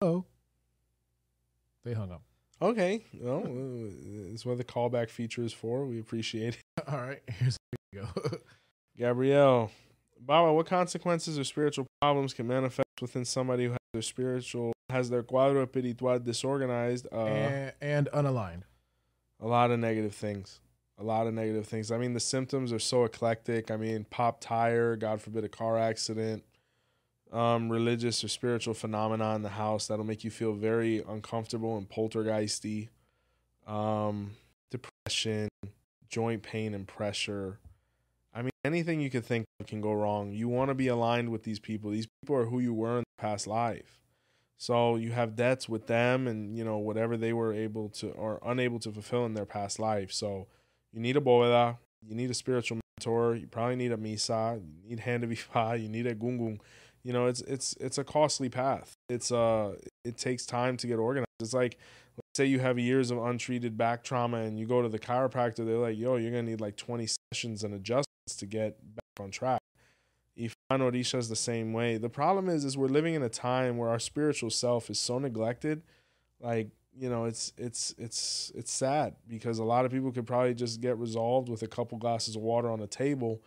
Hello? 0.00 0.24
They 1.84 1.94
hung 1.94 2.12
up. 2.12 2.22
Okay. 2.62 3.04
Well, 3.14 3.42
uh, 3.44 4.32
it's 4.32 4.46
what 4.46 4.58
the 4.58 4.64
callback 4.64 5.10
feature 5.10 5.42
is 5.42 5.52
for. 5.52 5.84
We 5.84 5.98
appreciate 5.98 6.54
it. 6.54 6.84
All 6.88 7.00
right. 7.00 7.22
Here's 7.26 7.56
here 7.92 8.02
we 8.04 8.22
go. 8.22 8.38
Gabrielle, 8.96 9.70
Baba, 10.20 10.52
what 10.52 10.66
consequences 10.66 11.38
or 11.38 11.44
spiritual 11.44 11.86
problems 12.00 12.34
can 12.34 12.46
manifest 12.46 12.86
within 13.00 13.24
somebody 13.24 13.66
who 13.66 13.77
their 13.92 14.02
spiritual 14.02 14.72
has 14.90 15.10
their 15.10 15.22
cuadro 15.22 15.70
espiritual 15.70 16.24
disorganized, 16.24 17.06
uh, 17.12 17.26
and, 17.26 17.72
and 17.80 18.08
unaligned. 18.14 18.62
a 19.40 19.46
lot 19.46 19.70
of 19.70 19.78
negative 19.78 20.14
things. 20.14 20.60
A 21.00 21.04
lot 21.04 21.26
of 21.26 21.34
negative 21.34 21.66
things. 21.66 21.92
I 21.92 21.98
mean, 21.98 22.12
the 22.12 22.20
symptoms 22.20 22.72
are 22.72 22.78
so 22.80 23.04
eclectic. 23.04 23.70
I 23.70 23.76
mean, 23.76 24.04
pop 24.10 24.40
tire, 24.40 24.96
God 24.96 25.20
forbid, 25.20 25.44
a 25.44 25.48
car 25.48 25.78
accident, 25.78 26.42
um, 27.32 27.68
religious 27.70 28.24
or 28.24 28.28
spiritual 28.28 28.74
phenomena 28.74 29.34
in 29.36 29.42
the 29.42 29.50
house 29.50 29.86
that'll 29.86 30.04
make 30.04 30.24
you 30.24 30.30
feel 30.30 30.54
very 30.54 31.04
uncomfortable 31.08 31.76
and 31.76 31.88
poltergeisty. 31.88 32.88
Um, 33.66 34.32
depression, 34.70 35.48
joint 36.08 36.42
pain 36.42 36.74
and 36.74 36.86
pressure. 36.86 37.58
I 38.34 38.42
mean, 38.42 38.50
anything 38.64 39.00
you 39.00 39.10
could 39.10 39.24
think 39.24 39.46
can 39.66 39.80
go 39.80 39.92
wrong. 39.92 40.32
You 40.32 40.48
want 40.48 40.70
to 40.70 40.74
be 40.74 40.88
aligned 40.88 41.30
with 41.30 41.42
these 41.42 41.58
people. 41.58 41.90
These 41.90 42.08
people 42.22 42.36
are 42.36 42.46
who 42.46 42.60
you 42.60 42.74
were 42.74 42.98
in 42.98 43.04
the 43.16 43.22
past 43.22 43.46
life. 43.46 43.98
So 44.58 44.96
you 44.96 45.12
have 45.12 45.36
debts 45.36 45.68
with 45.68 45.86
them 45.86 46.26
and, 46.26 46.56
you 46.56 46.64
know, 46.64 46.78
whatever 46.78 47.16
they 47.16 47.32
were 47.32 47.52
able 47.52 47.88
to 47.90 48.10
or 48.10 48.40
unable 48.44 48.80
to 48.80 48.90
fulfill 48.90 49.24
in 49.24 49.34
their 49.34 49.46
past 49.46 49.78
life. 49.78 50.12
So 50.12 50.48
you 50.92 51.00
need 51.00 51.16
a 51.16 51.20
bóveda, 51.20 51.78
you 52.04 52.14
need 52.14 52.30
a 52.30 52.34
spiritual 52.34 52.80
mentor, 52.98 53.36
you 53.36 53.46
probably 53.46 53.76
need 53.76 53.92
a 53.92 53.96
misa, 53.96 54.60
you 54.60 54.90
need 54.90 55.00
hand 55.00 55.22
of 55.22 55.30
ifa, 55.30 55.80
you 55.82 55.88
need 55.88 56.06
a 56.06 56.14
gungung. 56.14 56.58
You 57.04 57.12
know, 57.12 57.26
it's 57.26 57.40
it's 57.42 57.74
it's 57.80 57.96
a 57.98 58.04
costly 58.04 58.48
path. 58.48 58.92
It's 59.08 59.30
uh 59.30 59.76
it 60.04 60.18
takes 60.18 60.44
time 60.44 60.76
to 60.78 60.86
get 60.88 60.96
organized. 60.96 61.28
It's 61.40 61.54
like 61.54 61.78
let's 62.16 62.36
say 62.36 62.46
you 62.46 62.58
have 62.58 62.78
years 62.80 63.12
of 63.12 63.18
untreated 63.18 63.78
back 63.78 64.02
trauma 64.02 64.38
and 64.38 64.58
you 64.58 64.66
go 64.66 64.82
to 64.82 64.88
the 64.88 64.98
chiropractor, 64.98 65.64
they're 65.64 65.78
like, 65.78 65.96
yo, 65.96 66.16
you're 66.16 66.32
gonna 66.32 66.42
need 66.42 66.60
like 66.60 66.76
20 66.76 67.06
sessions 67.32 67.62
and 67.62 67.74
adjustments 67.74 68.07
to 68.36 68.46
get 68.46 68.78
back 68.94 69.20
on 69.24 69.30
track. 69.30 69.60
Orisha 70.70 71.18
is 71.18 71.28
the 71.28 71.36
same 71.36 71.72
way. 71.72 71.96
The 71.96 72.08
problem 72.08 72.48
is, 72.48 72.64
is 72.64 72.76
we're 72.76 72.88
living 72.88 73.14
in 73.14 73.22
a 73.22 73.28
time 73.28 73.78
where 73.78 73.88
our 73.88 73.98
spiritual 73.98 74.50
self 74.50 74.90
is 74.90 74.98
so 74.98 75.18
neglected. 75.18 75.82
Like, 76.40 76.68
you 76.96 77.08
know, 77.08 77.24
it's 77.24 77.52
it's 77.56 77.94
it's 77.98 78.52
it's 78.54 78.72
sad 78.72 79.14
because 79.26 79.58
a 79.58 79.64
lot 79.64 79.84
of 79.84 79.92
people 79.92 80.12
could 80.12 80.26
probably 80.26 80.54
just 80.54 80.80
get 80.80 80.98
resolved 80.98 81.48
with 81.48 81.62
a 81.62 81.66
couple 81.66 81.96
glasses 81.98 82.36
of 82.36 82.42
water 82.42 82.70
on 82.70 82.80
the 82.80 82.86
table, 82.86 83.42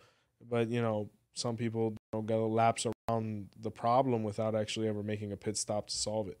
but 0.48 0.68
you 0.68 0.82
know, 0.82 1.10
some 1.34 1.56
people 1.56 1.90
you 1.90 2.18
know, 2.18 2.22
go 2.22 2.48
lapse 2.48 2.86
around 3.08 3.48
the 3.60 3.70
problem 3.70 4.22
without 4.22 4.54
actually 4.54 4.88
ever 4.88 5.02
making 5.02 5.32
a 5.32 5.36
pit 5.36 5.56
stop 5.56 5.86
to 5.88 5.96
solve 5.96 6.28
it. 6.28 6.38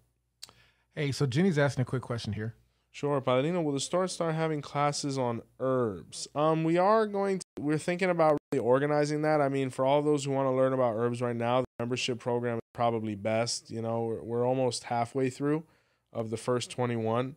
Hey, 0.94 1.12
so 1.12 1.26
Jenny's 1.26 1.58
asking 1.58 1.82
a 1.82 1.86
quick 1.86 2.02
question 2.02 2.32
here. 2.32 2.54
Sure, 2.94 3.22
Paladino. 3.22 3.62
Will 3.62 3.72
the 3.72 3.80
store 3.80 4.06
start 4.06 4.34
having 4.34 4.60
classes 4.60 5.16
on 5.16 5.40
herbs? 5.58 6.28
Um, 6.34 6.62
we 6.62 6.76
are 6.76 7.06
going 7.06 7.38
to. 7.38 7.44
We're 7.58 7.78
thinking 7.78 8.10
about 8.10 8.36
really 8.52 8.62
organizing 8.62 9.22
that. 9.22 9.40
I 9.40 9.48
mean, 9.48 9.70
for 9.70 9.86
all 9.86 10.02
those 10.02 10.26
who 10.26 10.30
want 10.30 10.46
to 10.46 10.50
learn 10.50 10.74
about 10.74 10.94
herbs 10.96 11.22
right 11.22 11.34
now, 11.34 11.62
the 11.62 11.66
membership 11.78 12.18
program 12.18 12.56
is 12.56 12.60
probably 12.74 13.14
best. 13.14 13.70
You 13.70 13.80
know, 13.80 14.04
we're, 14.04 14.22
we're 14.22 14.46
almost 14.46 14.84
halfway 14.84 15.30
through 15.30 15.64
of 16.12 16.28
the 16.28 16.36
first 16.36 16.70
twenty-one. 16.70 17.36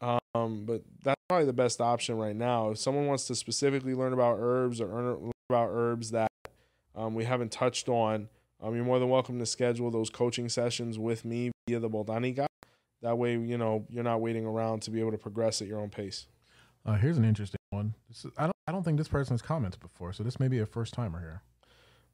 Um, 0.00 0.64
but 0.64 0.82
that's 1.02 1.20
probably 1.28 1.46
the 1.46 1.52
best 1.52 1.82
option 1.82 2.16
right 2.16 2.34
now. 2.34 2.70
If 2.70 2.78
someone 2.78 3.04
wants 3.04 3.26
to 3.26 3.34
specifically 3.34 3.94
learn 3.94 4.14
about 4.14 4.38
herbs 4.40 4.80
or 4.80 4.86
learn 4.86 5.32
about 5.50 5.68
herbs 5.70 6.12
that 6.12 6.32
um, 6.96 7.14
we 7.14 7.24
haven't 7.24 7.52
touched 7.52 7.90
on, 7.90 8.28
um, 8.62 8.74
you're 8.74 8.84
more 8.84 8.98
than 8.98 9.10
welcome 9.10 9.38
to 9.38 9.46
schedule 9.46 9.90
those 9.90 10.08
coaching 10.08 10.48
sessions 10.48 10.98
with 10.98 11.26
me 11.26 11.52
via 11.68 11.78
the 11.78 11.90
Botanica. 11.90 12.46
That 13.04 13.18
way, 13.18 13.32
you 13.32 13.58
know, 13.58 13.84
you're 13.90 14.02
not 14.02 14.22
waiting 14.22 14.46
around 14.46 14.80
to 14.82 14.90
be 14.90 14.98
able 14.98 15.10
to 15.10 15.18
progress 15.18 15.60
at 15.60 15.68
your 15.68 15.78
own 15.78 15.90
pace. 15.90 16.26
Uh, 16.86 16.94
here's 16.94 17.18
an 17.18 17.24
interesting 17.24 17.58
one. 17.68 17.94
This 18.08 18.24
is, 18.24 18.30
I 18.38 18.44
don't 18.44 18.54
I 18.66 18.72
don't 18.72 18.82
think 18.82 18.96
this 18.96 19.08
person's 19.08 19.42
commented 19.42 19.78
before, 19.80 20.14
so 20.14 20.22
this 20.22 20.40
may 20.40 20.48
be 20.48 20.58
a 20.58 20.64
first 20.64 20.94
timer 20.94 21.20
here. 21.20 21.42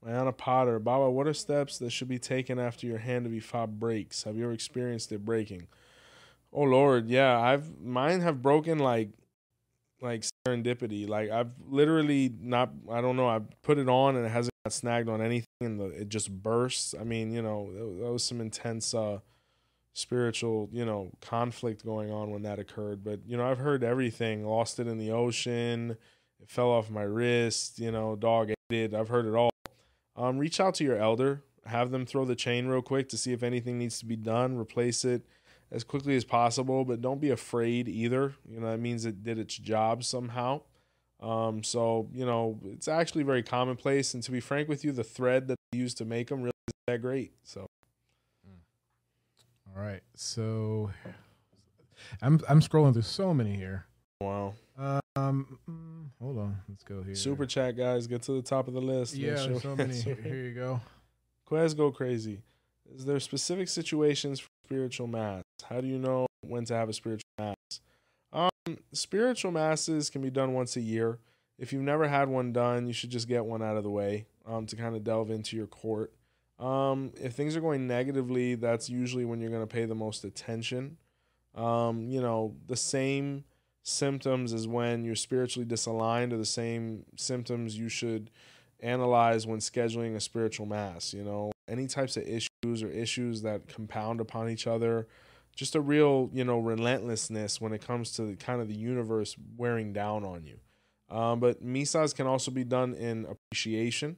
Mariana 0.05 0.33
Potter, 0.33 0.81
Baba, 0.81 1.09
what 1.09 1.29
are 1.29 1.33
steps 1.33 1.79
that 1.79 1.91
should 1.91 2.09
be 2.09 2.19
taken 2.19 2.59
after 2.59 2.89
your 2.89 2.99
hand 2.99 3.25
of 3.25 3.31
Ifa 3.31 3.69
breaks? 3.69 4.25
Have 4.25 4.37
you 4.37 4.43
ever 4.43 4.53
experienced 4.53 5.13
it 5.13 5.25
breaking? 5.25 5.69
Oh 6.53 6.63
Lord, 6.65 7.09
yeah, 7.09 7.39
I've 7.39 7.81
mine 7.81 8.21
have 8.23 8.43
broken 8.43 8.81
like 8.81 9.11
like 10.01 10.25
serendipity. 10.45 11.09
Like 11.09 11.31
I've 11.31 11.53
literally 11.69 12.35
not 12.41 12.71
I 12.91 13.01
don't 13.01 13.15
know, 13.15 13.29
I've 13.29 13.47
put 13.63 13.79
it 13.79 13.89
on 13.89 14.17
and 14.17 14.27
it 14.27 14.31
hasn't 14.31 14.55
got 14.65 14.73
snagged 14.73 15.09
on 15.09 15.23
anything 15.23 15.47
and 15.61 15.79
the, 15.79 15.85
it 15.85 16.09
just 16.09 16.33
bursts. 16.33 16.97
I 17.01 17.05
mean, 17.05 17.31
you 17.31 17.43
know, 17.43 17.71
that, 17.73 18.05
that 18.05 18.11
was 18.11 18.25
some 18.25 18.41
intense 18.41 18.93
uh 18.93 19.21
spiritual, 19.93 20.69
you 20.73 20.85
know, 20.85 21.11
conflict 21.21 21.85
going 21.85 22.11
on 22.11 22.31
when 22.31 22.43
that 22.43 22.59
occurred. 22.59 23.05
But, 23.05 23.21
you 23.27 23.37
know, 23.37 23.51
I've 23.51 23.59
heard 23.59 23.83
everything. 23.85 24.45
Lost 24.45 24.79
it 24.79 24.87
in 24.87 24.99
the 24.99 25.11
ocean, 25.11 25.97
it 26.41 26.49
fell 26.49 26.71
off 26.71 26.91
my 26.91 27.03
wrist, 27.03 27.79
you 27.79 27.91
know, 27.91 28.17
dog 28.17 28.51
ate 28.51 28.57
it. 28.71 28.95
I've 28.95 29.09
heard 29.09 29.27
it 29.27 29.35
all. 29.35 29.51
Um, 30.17 30.39
reach 30.39 30.61
out 30.61 30.75
to 30.77 30.85
your 30.85 30.97
elder, 30.97 31.43
have 31.67 31.91
them 31.91 32.07
throw 32.07 32.25
the 32.25 32.35
chain 32.35 32.67
real 32.67 32.83
quick 32.83 33.09
to 33.11 33.17
see 33.17 33.33
if 33.33 33.43
anything 33.43 33.79
needs 33.79 33.99
to 34.01 34.07
be 34.07 34.17
done, 34.17 34.57
replace 34.57 35.05
it 35.05 35.23
as 35.71 35.85
quickly 35.85 36.17
as 36.17 36.25
possible, 36.25 36.85
but 36.85 37.01
don't 37.01 37.21
be 37.21 37.31
afraid 37.31 37.89
either. 37.89 38.35
You 38.49 38.61
know, 38.61 38.71
that 38.71 38.81
means 38.81 39.05
it 39.05 39.23
did 39.23 39.39
its 39.39 39.57
job 39.57 40.03
somehow. 40.05 40.63
Um, 41.21 41.63
so, 41.63 42.09
you 42.13 42.25
know, 42.25 42.59
it's 42.65 42.89
actually 42.89 43.23
very 43.23 43.43
commonplace. 43.43 44.15
And 44.15 44.23
to 44.25 44.31
be 44.31 44.41
frank 44.41 44.69
with 44.69 44.85
you, 44.85 44.93
the 44.93 45.05
thread 45.05 45.49
that 45.49 45.57
they 45.71 45.79
use 45.79 45.95
to 45.95 46.05
make 46.05 46.29
them 46.29 46.39
really 46.43 46.53
isn't 46.69 46.87
that 46.87 47.03
great. 47.03 47.33
So, 47.45 47.67
All 49.77 49.83
right, 49.83 50.03
so 50.15 50.91
I'm 52.23 52.41
I'm 52.49 52.61
scrolling 52.61 52.93
through 52.93 53.03
so 53.03 53.33
many 53.33 53.55
here. 53.57 53.87
wow. 54.21 54.55
Um, 55.17 55.59
mm, 55.69 56.07
hold 56.23 56.39
on, 56.39 56.57
let's 56.69 56.83
go 56.85 57.03
here. 57.03 57.15
Super 57.15 57.45
chat, 57.45 57.77
guys. 57.77 58.07
Get 58.07 58.23
to 58.23 58.33
the 58.33 58.43
top 58.43 58.69
of 58.69 58.75
the 58.75 58.81
list. 58.81 59.15
Yeah, 59.15 59.37
sure- 59.37 59.61
so 59.61 59.77
many. 59.77 59.95
Here, 60.01 60.15
here 60.15 60.35
you 60.37 60.55
go. 60.55 60.81
Quest 61.47 61.77
go 61.77 61.91
crazy. 61.91 62.43
Is 62.95 63.05
there 63.05 63.19
specific 63.21 63.69
situations 63.69 64.41
for 64.41 64.49
spiritual 64.65 65.09
mass? 65.09 65.43
How 65.69 65.81
do 65.81 65.89
you 65.89 65.99
know 65.99 66.27
when 66.43 66.65
to 66.67 66.75
have 66.75 66.89
a 66.89 66.93
spiritual 66.93 67.25
mass? 67.39 67.55
Um, 68.33 68.79
spiritual 68.93 69.51
masses 69.51 70.11
can 70.11 70.23
be 70.23 70.31
done 70.31 70.55
once 70.55 70.77
a 70.77 70.81
year. 70.81 71.19
If 71.59 71.73
you've 71.73 71.83
never 71.83 72.09
had 72.09 72.29
one 72.29 72.53
done, 72.53 72.87
you 72.87 72.93
should 72.93 73.11
just 73.11 73.29
get 73.29 73.45
one 73.45 73.63
out 73.63 73.77
of 73.77 73.83
the 73.83 73.91
way 73.91 74.27
um, 74.47 74.65
to 74.67 74.77
kind 74.77 74.95
of 74.97 75.05
delve 75.05 75.31
into 75.31 75.57
your 75.57 75.67
court. 75.67 76.13
Um, 76.61 77.13
if 77.21 77.33
things 77.33 77.57
are 77.57 77.61
going 77.61 77.87
negatively, 77.87 78.55
that's 78.55 78.91
usually 78.91 79.25
when 79.25 79.41
you're 79.41 79.51
going 79.51 79.67
to 79.67 79.73
pay 79.73 79.87
the 79.87 79.95
most 79.95 80.25
attention. 80.25 80.99
Um, 81.55 82.09
you 82.09 82.21
know, 82.21 82.55
the 82.67 82.77
same 82.77 83.45
symptoms 83.83 84.53
as 84.53 84.69
when 84.69 85.03
you're 85.03 85.17
spiritually 85.17 85.67
disaligned 85.67 86.33
are 86.33 86.37
the 86.37 86.45
same 86.45 87.05
symptoms 87.17 87.79
you 87.79 87.89
should 87.89 88.31
analyze 88.81 89.47
when 89.47 89.59
scheduling 89.59 90.15
a 90.15 90.21
spiritual 90.21 90.67
mass. 90.67 91.15
You 91.15 91.25
know, 91.25 91.51
any 91.67 91.87
types 91.87 92.19
of 92.19 92.25
issues 92.25 92.83
or 92.83 92.91
issues 92.91 93.41
that 93.43 93.67
compound 93.67 94.21
upon 94.21 94.51
each 94.51 94.67
other, 94.67 95.09
just 95.57 95.75
a 95.75 95.81
real, 95.81 96.29
you 96.33 96.45
know, 96.45 96.59
relentlessness 96.61 97.59
when 97.59 97.73
it 97.73 97.85
comes 97.85 98.13
to 98.13 98.23
the, 98.23 98.37
kind 98.37 98.61
of 98.61 98.69
the 98.69 98.77
universe 98.77 99.35
wearing 99.57 99.95
down 99.95 100.25
on 100.25 100.45
you. 100.45 100.59
Um, 101.15 101.41
but 101.41 101.65
misas 101.65 102.15
can 102.15 102.27
also 102.27 102.51
be 102.51 102.65
done 102.65 102.95
in 102.95 103.27
appreciation 103.27 104.17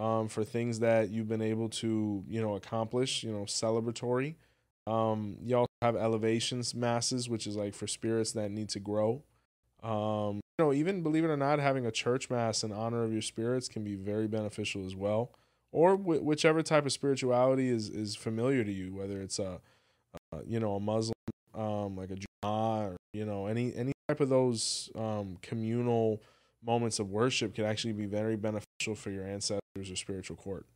um, 0.00 0.28
for 0.28 0.42
things 0.44 0.80
that 0.80 1.10
you've 1.10 1.28
been 1.28 1.42
able 1.42 1.68
to, 1.68 2.24
you 2.26 2.40
know, 2.40 2.54
accomplish, 2.56 3.22
you 3.22 3.30
know, 3.30 3.42
celebratory. 3.42 4.34
Um, 4.86 5.36
you 5.44 5.56
also 5.56 5.68
have 5.82 5.94
elevations 5.94 6.74
masses, 6.74 7.28
which 7.28 7.46
is 7.46 7.54
like 7.54 7.74
for 7.74 7.86
spirits 7.86 8.32
that 8.32 8.50
need 8.50 8.70
to 8.70 8.80
grow. 8.80 9.22
Um, 9.82 10.40
you 10.58 10.64
know, 10.64 10.72
even 10.72 11.02
believe 11.02 11.24
it 11.24 11.28
or 11.28 11.36
not, 11.36 11.58
having 11.58 11.84
a 11.84 11.90
church 11.90 12.30
mass 12.30 12.64
in 12.64 12.72
honor 12.72 13.04
of 13.04 13.12
your 13.12 13.22
spirits 13.22 13.68
can 13.68 13.84
be 13.84 13.94
very 13.94 14.26
beneficial 14.26 14.86
as 14.86 14.96
well. 14.96 15.32
Or 15.70 15.96
wh- 15.96 16.24
whichever 16.24 16.62
type 16.62 16.86
of 16.86 16.92
spirituality 16.92 17.68
is 17.68 17.90
is 17.90 18.16
familiar 18.16 18.64
to 18.64 18.72
you, 18.72 18.94
whether 18.94 19.20
it's 19.20 19.38
a, 19.38 19.60
a 20.32 20.38
you 20.46 20.60
know 20.60 20.76
a 20.76 20.80
Muslim, 20.80 21.14
um, 21.54 21.96
like 21.96 22.10
a 22.10 22.16
Jumu'ah, 22.16 22.92
or 22.92 22.96
you 23.12 23.26
know 23.26 23.46
any 23.46 23.74
any 23.76 23.92
type 24.08 24.20
of 24.20 24.30
those 24.30 24.90
um, 24.96 25.36
communal 25.42 26.22
moments 26.64 26.98
of 26.98 27.10
worship 27.10 27.54
can 27.54 27.64
actually 27.64 27.92
be 27.92 28.06
very 28.06 28.36
beneficial 28.36 28.94
for 28.94 29.10
your 29.10 29.24
ancestors 29.24 29.90
or 29.90 29.96
spiritual 29.96 30.36
court. 30.36 30.66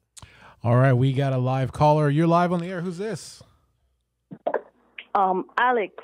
All 0.62 0.76
right, 0.76 0.92
we 0.94 1.12
got 1.12 1.32
a 1.32 1.38
live 1.38 1.72
caller. 1.72 2.08
You're 2.08 2.26
live 2.26 2.52
on 2.52 2.60
the 2.60 2.68
air. 2.68 2.80
Who's 2.80 2.98
this? 2.98 3.42
Um, 5.14 5.46
Alex. 5.58 5.94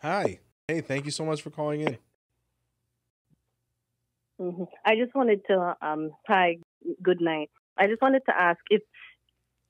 Hi, 0.00 0.38
hey, 0.68 0.80
thank 0.80 1.04
you 1.04 1.10
so 1.10 1.24
much 1.24 1.42
for 1.42 1.50
calling 1.50 1.80
in. 1.80 1.98
hmm 4.38 4.64
I 4.84 4.94
just 4.94 5.14
wanted 5.14 5.40
to 5.48 5.76
um 5.82 6.10
hi, 6.26 6.58
good 7.02 7.20
night. 7.20 7.50
I 7.76 7.86
just 7.88 8.00
wanted 8.00 8.22
to 8.26 8.40
ask 8.40 8.58
if 8.70 8.82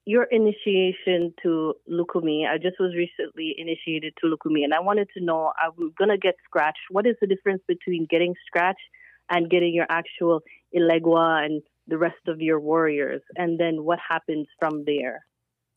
your 0.08 0.24
initiation 0.30 1.34
to 1.42 1.74
Lukumi, 1.86 2.48
I 2.48 2.56
just 2.56 2.80
was 2.80 2.94
recently 2.96 3.54
initiated 3.58 4.14
to 4.22 4.26
Lukumi 4.26 4.64
and 4.64 4.72
I 4.72 4.80
wanted 4.80 5.10
to 5.12 5.22
know 5.22 5.52
I'm 5.62 5.92
gonna 5.98 6.16
get 6.16 6.34
scratched. 6.46 6.78
What 6.90 7.06
is 7.06 7.14
the 7.20 7.26
difference 7.26 7.60
between 7.68 8.06
getting 8.08 8.34
scratched 8.46 8.88
and 9.28 9.50
getting 9.50 9.74
your 9.74 9.84
actual 9.90 10.40
Ilegua 10.74 11.44
and 11.44 11.62
the 11.88 11.98
rest 11.98 12.26
of 12.26 12.40
your 12.40 12.58
warriors? 12.58 13.20
And 13.36 13.60
then 13.60 13.84
what 13.84 13.98
happens 13.98 14.46
from 14.58 14.86
there? 14.86 15.26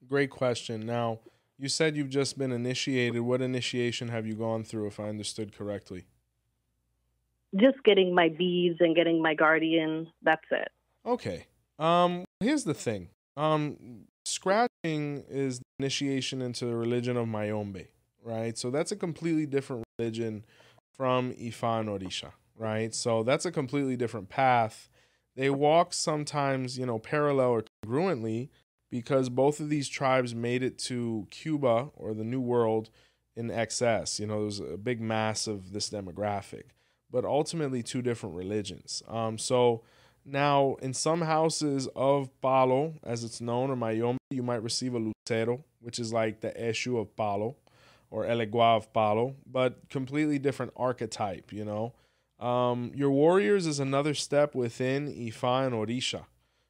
Great 0.08 0.30
question. 0.30 0.86
Now, 0.86 1.20
you 1.60 1.68
said 1.68 1.98
you've 1.98 2.10
just 2.10 2.38
been 2.38 2.54
initiated. 2.54 3.20
What 3.20 3.42
initiation 3.42 4.08
have 4.08 4.26
you 4.26 4.36
gone 4.36 4.64
through, 4.64 4.88
if 4.88 4.98
I 4.98 5.10
understood 5.10 5.54
correctly? 5.54 6.06
Just 7.54 7.84
getting 7.84 8.16
my 8.16 8.30
beads 8.30 8.78
and 8.80 8.96
getting 8.96 9.22
my 9.22 9.34
guardian, 9.34 10.08
that's 10.22 10.48
it. 10.52 10.70
Okay. 11.06 11.48
Um, 11.78 12.24
here's 12.40 12.64
the 12.64 12.74
thing. 12.74 13.10
Um, 13.36 14.06
scratch 14.32 14.72
watching 14.84 15.24
is 15.30 15.62
initiation 15.80 16.42
into 16.42 16.66
the 16.66 16.76
religion 16.76 17.18
of 17.18 17.28
Mayombe, 17.28 17.88
right? 18.24 18.58
So 18.58 18.70
that's 18.70 18.92
a 18.92 18.96
completely 18.96 19.46
different 19.46 19.84
religion 19.98 20.46
from 20.96 21.34
Ifa 21.34 21.82
and 21.82 21.90
Orisha, 21.90 22.32
right? 22.58 22.94
So 22.94 23.24
that's 23.24 23.46
a 23.46 23.52
completely 23.52 23.96
different 23.96 24.30
path. 24.30 24.90
They 25.36 25.50
walk 25.50 25.94
sometimes, 25.94 26.78
you 26.78 26.86
know, 26.86 27.00
parallel 27.00 27.50
or 27.50 27.64
congruently 27.86 28.50
because 28.90 29.30
both 29.30 29.60
of 29.60 29.70
these 29.70 29.88
tribes 29.88 30.36
made 30.36 30.64
it 30.64 30.78
to 30.78 31.28
Cuba 31.32 31.90
or 31.96 32.14
the 32.14 32.26
New 32.26 32.42
World 32.42 32.90
in 33.36 33.50
excess. 33.50 34.20
You 34.20 34.28
know, 34.28 34.36
there 34.36 34.46
was 34.46 34.60
a 34.60 34.78
big 34.78 35.00
mass 35.00 35.48
of 35.48 35.72
this 35.72 35.90
demographic, 35.90 36.64
but 37.10 37.24
ultimately 37.24 37.82
two 37.82 38.02
different 38.02 38.36
religions. 38.36 39.02
Um, 39.08 39.38
so 39.38 39.84
now, 40.26 40.76
in 40.82 40.94
some 40.94 41.22
houses 41.22 41.88
of 41.96 42.30
Palo, 42.42 42.96
as 43.04 43.24
it's 43.24 43.42
known, 43.42 43.70
or 43.70 43.76
Mayombe, 43.76 44.18
you 44.30 44.44
might 44.44 44.64
receive 44.64 44.94
a 44.94 45.00
Lucero, 45.00 45.64
which 45.80 46.00
is 46.00 46.14
like 46.14 46.42
the 46.42 46.52
Eshu 46.52 47.00
of 47.00 47.16
Palo 47.16 47.56
or 48.10 48.26
Elegua 48.26 48.78
of 48.78 48.94
Palo, 48.94 49.36
but 49.46 49.90
completely 49.90 50.38
different 50.38 50.74
archetype, 50.76 51.52
you 51.52 51.66
know. 51.66 51.94
Um, 52.46 52.92
your 52.96 53.12
warriors 53.12 53.66
is 53.66 53.80
another 53.80 54.14
step 54.14 54.54
within 54.56 55.08
Ifa 55.08 55.68
and 55.68 55.76
Orisha. 55.76 56.26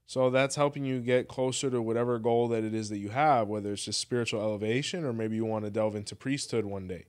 So 0.05 0.29
that's 0.29 0.57
helping 0.57 0.83
you 0.83 0.99
get 0.99 1.29
closer 1.29 1.69
to 1.69 1.81
whatever 1.81 2.19
goal 2.19 2.49
that 2.49 2.65
it 2.65 2.73
is 2.73 2.89
that 2.89 2.97
you 2.97 3.09
have, 3.09 3.47
whether 3.47 3.71
it's 3.71 3.85
just 3.85 4.01
spiritual 4.01 4.41
elevation 4.41 5.05
or 5.05 5.13
maybe 5.13 5.37
you 5.37 5.45
want 5.45 5.63
to 5.63 5.71
delve 5.71 5.95
into 5.95 6.15
priesthood 6.15 6.65
one 6.65 6.87
day. 6.87 7.05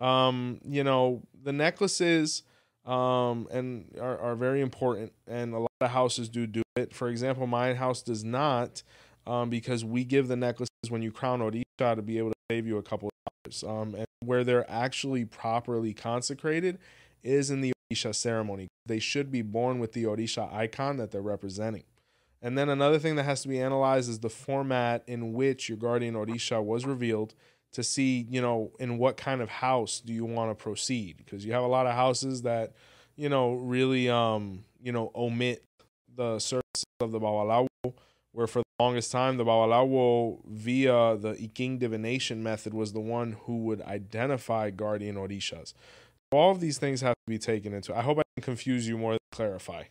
Um, 0.00 0.60
you 0.64 0.82
know, 0.82 1.22
the 1.40 1.52
necklaces 1.52 2.42
um, 2.84 3.46
and 3.50 3.96
are, 4.00 4.18
are 4.18 4.34
very 4.34 4.60
important, 4.60 5.12
and 5.26 5.54
a 5.54 5.58
lot 5.58 5.70
of 5.80 5.90
houses 5.90 6.28
do 6.28 6.46
do 6.46 6.62
it. 6.76 6.94
For 6.94 7.08
example, 7.08 7.46
my 7.46 7.74
house 7.74 8.02
does 8.02 8.24
not, 8.24 8.82
um, 9.26 9.50
because 9.50 9.84
we 9.84 10.04
give 10.04 10.28
the 10.28 10.36
necklaces 10.36 10.68
when 10.88 11.02
you 11.02 11.12
crown 11.12 11.40
Orisha 11.40 11.96
to 11.96 12.02
be 12.02 12.18
able 12.18 12.30
to 12.30 12.36
save 12.50 12.66
you 12.66 12.78
a 12.78 12.82
couple 12.82 13.08
of 13.08 13.12
dollars. 13.44 13.64
Um, 13.64 13.94
and 13.94 14.06
where 14.24 14.44
they're 14.44 14.70
actually 14.70 15.24
properly 15.24 15.92
consecrated 15.92 16.78
is 17.22 17.50
in 17.50 17.60
the 17.60 17.72
Orisha 17.92 18.14
ceremony. 18.14 18.68
They 18.86 18.98
should 18.98 19.30
be 19.30 19.42
born 19.42 19.78
with 19.78 19.92
the 19.92 20.04
Orisha 20.04 20.52
icon 20.52 20.96
that 20.96 21.10
they're 21.10 21.22
representing. 21.22 21.84
And 22.40 22.58
then 22.58 22.68
another 22.68 22.98
thing 22.98 23.14
that 23.16 23.22
has 23.22 23.42
to 23.42 23.48
be 23.48 23.60
analyzed 23.60 24.10
is 24.10 24.18
the 24.18 24.28
format 24.28 25.04
in 25.06 25.32
which 25.32 25.68
your 25.68 25.78
guardian 25.78 26.14
Orisha 26.14 26.62
was 26.62 26.84
revealed 26.84 27.34
to 27.72 27.82
see, 27.82 28.26
you 28.30 28.40
know, 28.40 28.70
in 28.78 28.98
what 28.98 29.16
kind 29.16 29.40
of 29.40 29.48
house 29.48 30.00
do 30.00 30.12
you 30.12 30.24
want 30.24 30.50
to 30.50 30.62
proceed? 30.62 31.16
Because 31.16 31.44
you 31.44 31.52
have 31.52 31.62
a 31.62 31.68
lot 31.68 31.86
of 31.86 31.94
houses 31.94 32.42
that, 32.42 32.72
you 33.16 33.28
know, 33.28 33.54
really, 33.54 34.08
um, 34.08 34.64
you 34.82 34.92
know, 34.92 35.10
omit 35.14 35.64
the 36.14 36.38
services 36.38 36.84
of 37.00 37.12
the 37.12 37.20
Babalawo, 37.20 37.66
where 38.32 38.46
for 38.46 38.60
the 38.60 38.84
longest 38.84 39.10
time 39.10 39.36
the 39.36 39.44
Babalawo 39.44 40.40
via 40.46 41.16
the 41.16 41.34
Ikin 41.34 41.78
divination 41.78 42.42
method 42.42 42.74
was 42.74 42.92
the 42.92 43.00
one 43.00 43.36
who 43.44 43.58
would 43.64 43.80
identify 43.82 44.70
guardian 44.70 45.16
Orishas. 45.16 45.72
All 46.30 46.50
of 46.50 46.60
these 46.60 46.78
things 46.78 47.00
have 47.02 47.14
to 47.14 47.30
be 47.30 47.38
taken 47.38 47.74
into. 47.74 47.94
I 47.94 48.02
hope 48.02 48.18
I 48.18 48.22
can 48.36 48.42
confuse 48.42 48.88
you 48.88 48.96
more 48.96 49.12
than 49.12 49.18
clarify. 49.32 49.84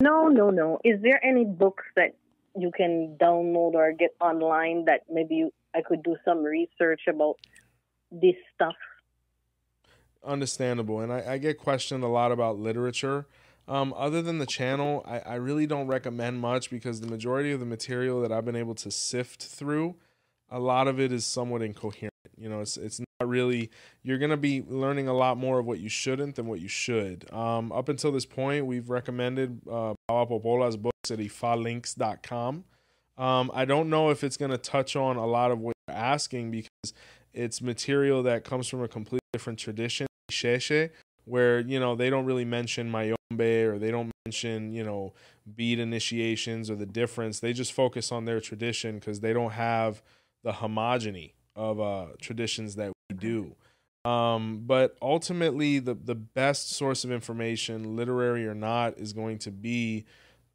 No, 0.00 0.28
no, 0.28 0.50
no. 0.50 0.78
Is 0.84 1.00
there 1.02 1.24
any 1.24 1.44
books 1.44 1.84
that 1.96 2.14
you 2.56 2.70
can 2.70 3.16
download 3.20 3.74
or 3.74 3.92
get 3.92 4.14
online 4.20 4.84
that 4.84 5.02
maybe 5.10 5.36
you, 5.36 5.52
I 5.78 5.82
could 5.82 6.02
do 6.02 6.16
some 6.24 6.42
research 6.42 7.02
about 7.08 7.36
this 8.10 8.34
stuff? 8.54 8.74
Understandable. 10.24 11.00
And 11.00 11.12
I, 11.12 11.34
I 11.34 11.38
get 11.38 11.58
questioned 11.58 12.02
a 12.02 12.08
lot 12.08 12.32
about 12.32 12.58
literature. 12.58 13.26
Um, 13.68 13.94
other 13.96 14.22
than 14.22 14.38
the 14.38 14.46
channel, 14.46 15.04
I, 15.06 15.20
I 15.20 15.34
really 15.34 15.66
don't 15.66 15.86
recommend 15.86 16.40
much 16.40 16.70
because 16.70 17.00
the 17.00 17.06
majority 17.06 17.52
of 17.52 17.60
the 17.60 17.66
material 17.66 18.20
that 18.22 18.32
I've 18.32 18.44
been 18.44 18.56
able 18.56 18.74
to 18.76 18.90
sift 18.90 19.42
through, 19.44 19.96
a 20.50 20.58
lot 20.58 20.88
of 20.88 20.98
it 20.98 21.12
is 21.12 21.24
somewhat 21.24 21.62
incoherent. 21.62 22.14
You 22.36 22.48
know, 22.48 22.60
it's 22.60 22.76
it's 22.76 23.00
not 23.00 23.28
really. 23.28 23.70
You're 24.02 24.18
gonna 24.18 24.36
be 24.36 24.62
learning 24.66 25.08
a 25.08 25.12
lot 25.12 25.36
more 25.36 25.58
of 25.58 25.66
what 25.66 25.80
you 25.80 25.88
shouldn't 25.88 26.36
than 26.36 26.46
what 26.46 26.60
you 26.60 26.68
should. 26.68 27.30
Um, 27.32 27.70
up 27.72 27.88
until 27.88 28.12
this 28.12 28.24
point, 28.24 28.64
we've 28.64 28.88
recommended 28.88 29.60
uh, 29.70 29.94
Popoola's 30.08 30.76
books 30.76 31.10
at 31.10 31.18
ifalinks.com. 31.18 32.64
Um, 33.18 33.50
I 33.52 33.64
don't 33.64 33.90
know 33.90 34.10
if 34.10 34.22
it's 34.22 34.36
gonna 34.36 34.58
touch 34.58 34.94
on 34.96 35.16
a 35.16 35.26
lot 35.26 35.50
of 35.50 35.58
what 35.58 35.74
you're 35.88 35.96
asking 35.96 36.52
because 36.52 36.94
it's 37.34 37.60
material 37.60 38.22
that 38.22 38.44
comes 38.44 38.68
from 38.68 38.82
a 38.82 38.88
completely 38.88 39.18
different 39.32 39.58
tradition, 39.58 40.06
Sheshe, 40.30 40.90
where 41.24 41.60
you 41.60 41.80
know 41.80 41.96
they 41.96 42.10
don't 42.10 42.24
really 42.24 42.44
mention 42.44 42.90
Mayombe 42.90 43.62
or 43.64 43.78
they 43.78 43.90
don't 43.90 44.12
mention 44.24 44.72
you 44.72 44.84
know 44.84 45.12
bead 45.56 45.80
initiations 45.80 46.70
or 46.70 46.76
the 46.76 46.86
difference. 46.86 47.40
They 47.40 47.52
just 47.52 47.72
focus 47.72 48.12
on 48.12 48.24
their 48.24 48.40
tradition 48.40 48.98
because 48.98 49.20
they 49.20 49.32
don't 49.32 49.52
have 49.52 50.02
the 50.44 50.52
homogeny 50.52 51.32
of 51.56 51.80
uh, 51.80 52.06
traditions 52.20 52.76
that 52.76 52.92
we 53.10 53.16
do. 53.16 53.56
Um, 54.04 54.62
but 54.64 54.96
ultimately, 55.02 55.80
the 55.80 55.94
the 55.94 56.14
best 56.14 56.70
source 56.70 57.02
of 57.02 57.10
information, 57.10 57.96
literary 57.96 58.46
or 58.46 58.54
not, 58.54 58.96
is 58.96 59.12
going 59.12 59.38
to 59.40 59.50
be 59.50 60.06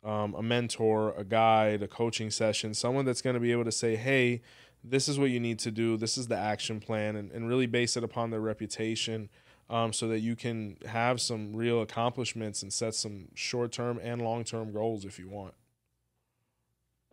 um, 0.04 0.36
a 0.36 0.44
mentor, 0.44 1.14
a 1.18 1.24
guide, 1.24 1.82
a 1.82 1.88
coaching 1.88 2.30
session, 2.30 2.74
someone 2.74 3.06
that's 3.06 3.22
going 3.22 3.36
to 3.36 3.40
be 3.40 3.52
able 3.52 3.66
to 3.66 3.72
say, 3.72 3.96
"Hey, 3.96 4.42
this 4.84 5.08
is 5.08 5.18
what 5.18 5.30
you 5.30 5.40
need 5.40 5.60
to 5.60 5.72
do. 5.72 5.98
This 5.98 6.18
is 6.18 6.28
the 6.28 6.38
action 6.38 6.80
plan," 6.80 7.16
and, 7.16 7.32
and 7.32 7.48
really 7.48 7.66
base 7.66 7.96
it 7.98 8.04
upon 8.04 8.30
their 8.30 8.42
reputation. 8.42 9.30
Um, 9.70 9.94
so 9.94 10.10
that 10.10 10.20
you 10.20 10.36
can 10.36 10.78
have 10.86 11.22
some 11.22 11.56
real 11.56 11.82
accomplishments 11.82 12.62
and 12.62 12.72
set 12.72 12.94
some 12.94 13.30
short 13.34 13.72
term 13.72 13.98
and 14.04 14.22
long 14.22 14.44
term 14.44 14.74
goals 14.74 15.06
if 15.06 15.18
you 15.18 15.30
want. 15.30 15.54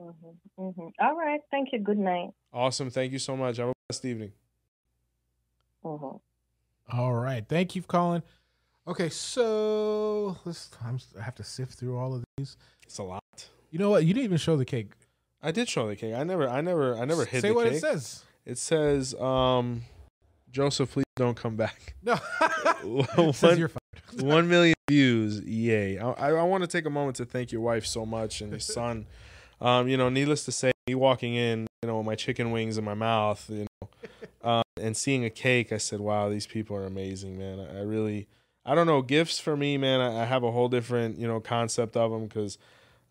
Mm-hmm, 0.00 0.62
mm-hmm. 0.62 0.88
All 0.98 1.16
right. 1.16 1.40
Thank 1.50 1.72
you. 1.72 1.78
Good 1.78 1.98
night. 1.98 2.30
Awesome. 2.52 2.90
Thank 2.90 3.12
you 3.12 3.18
so 3.18 3.36
much. 3.36 3.58
Have 3.58 3.68
a 3.68 3.72
blessed 3.88 4.04
evening. 4.04 4.32
Mm-hmm. 5.84 6.98
All 6.98 7.14
right. 7.14 7.44
Thank 7.48 7.76
you 7.76 7.82
for 7.82 7.88
calling. 7.88 8.22
Okay, 8.86 9.08
so 9.08 10.36
let's. 10.44 10.70
I'm, 10.84 10.98
I 11.18 11.22
have 11.22 11.34
to 11.36 11.44
sift 11.44 11.74
through 11.74 11.98
all 11.98 12.14
of 12.14 12.24
these. 12.36 12.56
It's 12.90 12.98
a 12.98 13.04
lot. 13.04 13.22
You 13.70 13.78
know 13.78 13.90
what? 13.90 14.04
You 14.04 14.12
didn't 14.12 14.24
even 14.24 14.36
show 14.36 14.56
the 14.56 14.64
cake. 14.64 14.90
I 15.40 15.52
did 15.52 15.68
show 15.68 15.86
the 15.86 15.94
cake. 15.94 16.12
I 16.12 16.24
never, 16.24 16.48
I 16.48 16.60
never, 16.60 16.96
I 16.96 17.04
never 17.04 17.24
hit 17.24 17.40
Say 17.40 17.50
the 17.50 17.54
what 17.54 17.68
cake. 17.68 17.74
it 17.74 17.80
says. 17.80 18.24
It 18.44 18.58
says, 18.58 19.14
um, 19.14 19.82
Joseph, 20.50 20.90
please 20.90 21.04
don't 21.14 21.36
come 21.36 21.54
back. 21.54 21.94
No. 22.02 22.16
one, 22.82 23.32
says 23.32 23.60
you're 23.60 23.68
fired. 23.68 23.80
one 24.22 24.48
million 24.48 24.74
views. 24.88 25.40
Yay. 25.42 25.98
I, 25.98 26.10
I, 26.10 26.30
I 26.30 26.42
want 26.42 26.64
to 26.64 26.66
take 26.66 26.84
a 26.84 26.90
moment 26.90 27.14
to 27.18 27.24
thank 27.24 27.52
your 27.52 27.60
wife 27.60 27.86
so 27.86 28.04
much 28.04 28.40
and 28.40 28.50
your 28.50 28.58
son. 28.60 29.06
Um, 29.62 29.88
you 29.88 29.98
know, 29.98 30.08
needless 30.08 30.46
to 30.46 30.52
say, 30.52 30.72
me 30.88 30.94
walking 30.94 31.34
in, 31.34 31.66
you 31.82 31.86
know, 31.86 31.98
with 31.98 32.06
my 32.06 32.14
chicken 32.14 32.50
wings 32.50 32.78
in 32.78 32.84
my 32.84 32.94
mouth, 32.94 33.44
you 33.50 33.66
know, 33.82 33.88
uh, 34.42 34.62
and 34.80 34.96
seeing 34.96 35.22
a 35.26 35.28
cake, 35.28 35.70
I 35.70 35.76
said, 35.76 36.00
wow, 36.00 36.30
these 36.30 36.46
people 36.46 36.74
are 36.76 36.86
amazing, 36.86 37.36
man. 37.36 37.60
I, 37.60 37.80
I 37.80 37.82
really, 37.82 38.26
I 38.64 38.74
don't 38.74 38.86
know, 38.86 39.02
gifts 39.02 39.38
for 39.38 39.58
me, 39.58 39.76
man, 39.76 40.00
I, 40.00 40.22
I 40.22 40.24
have 40.24 40.44
a 40.44 40.50
whole 40.50 40.70
different, 40.70 41.18
you 41.18 41.28
know, 41.28 41.40
concept 41.40 41.94
of 41.94 42.10
them 42.10 42.24
because, 42.26 42.56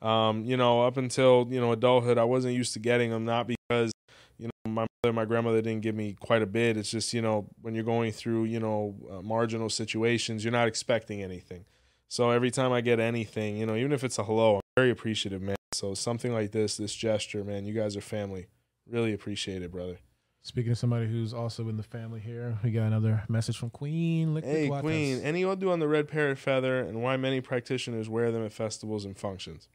um, 0.01 0.45
you 0.45 0.57
know, 0.57 0.85
up 0.85 0.97
until, 0.97 1.47
you 1.49 1.59
know, 1.59 1.71
adulthood, 1.71 2.17
I 2.17 2.23
wasn't 2.23 2.55
used 2.55 2.73
to 2.73 2.79
getting 2.79 3.09
them, 3.09 3.25
not 3.25 3.47
because, 3.47 3.91
you 4.37 4.47
know, 4.47 4.71
my 4.71 4.87
mother, 5.03 5.13
my 5.13 5.25
grandmother 5.25 5.61
didn't 5.61 5.81
give 5.81 5.95
me 5.95 6.15
quite 6.19 6.41
a 6.41 6.45
bit. 6.45 6.77
It's 6.77 6.91
just, 6.91 7.13
you 7.13 7.21
know, 7.21 7.47
when 7.61 7.75
you're 7.75 7.83
going 7.83 8.11
through, 8.11 8.45
you 8.45 8.59
know, 8.59 8.95
uh, 9.11 9.21
marginal 9.21 9.69
situations, 9.69 10.43
you're 10.43 10.51
not 10.51 10.67
expecting 10.67 11.21
anything. 11.21 11.65
So 12.07 12.31
every 12.31 12.49
time 12.49 12.71
I 12.71 12.81
get 12.81 12.99
anything, 12.99 13.57
you 13.57 13.65
know, 13.65 13.75
even 13.75 13.91
if 13.91 14.03
it's 14.03 14.17
a 14.17 14.23
hello, 14.23 14.55
I'm 14.55 14.61
very 14.75 14.89
appreciative, 14.89 15.41
man. 15.41 15.55
So 15.73 15.93
something 15.93 16.33
like 16.33 16.51
this, 16.51 16.77
this 16.77 16.95
gesture, 16.95 17.43
man, 17.43 17.65
you 17.65 17.73
guys 17.73 17.95
are 17.95 18.01
family. 18.01 18.47
Really 18.89 19.13
appreciate 19.13 19.61
it, 19.61 19.71
brother. 19.71 19.99
Speaking 20.41 20.71
of 20.71 20.77
somebody 20.77 21.05
who's 21.05 21.33
also 21.33 21.67
in 21.67 21.77
the 21.77 21.83
family 21.83 22.19
here, 22.19 22.57
we 22.63 22.71
got 22.71 22.87
another 22.87 23.23
message 23.27 23.57
from 23.57 23.69
Queen. 23.69 24.33
Liquid 24.33 24.51
Hey. 24.51 24.69
Queen, 24.69 25.19
any 25.21 25.43
odu 25.43 25.69
on 25.69 25.79
the 25.79 25.87
red 25.87 26.07
parrot 26.07 26.39
feather 26.39 26.79
and 26.79 27.03
why 27.03 27.17
many 27.17 27.41
practitioners 27.41 28.09
wear 28.09 28.31
them 28.31 28.43
at 28.43 28.53
festivals 28.53 29.05
and 29.05 29.17
functions? 29.17 29.67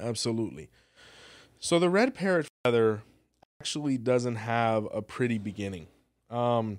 Absolutely. 0.00 0.70
So 1.58 1.78
the 1.78 1.90
red 1.90 2.14
parrot 2.14 2.48
feather 2.64 3.02
actually 3.60 3.98
doesn't 3.98 4.36
have 4.36 4.86
a 4.92 5.02
pretty 5.02 5.38
beginning. 5.38 5.88
Um, 6.30 6.78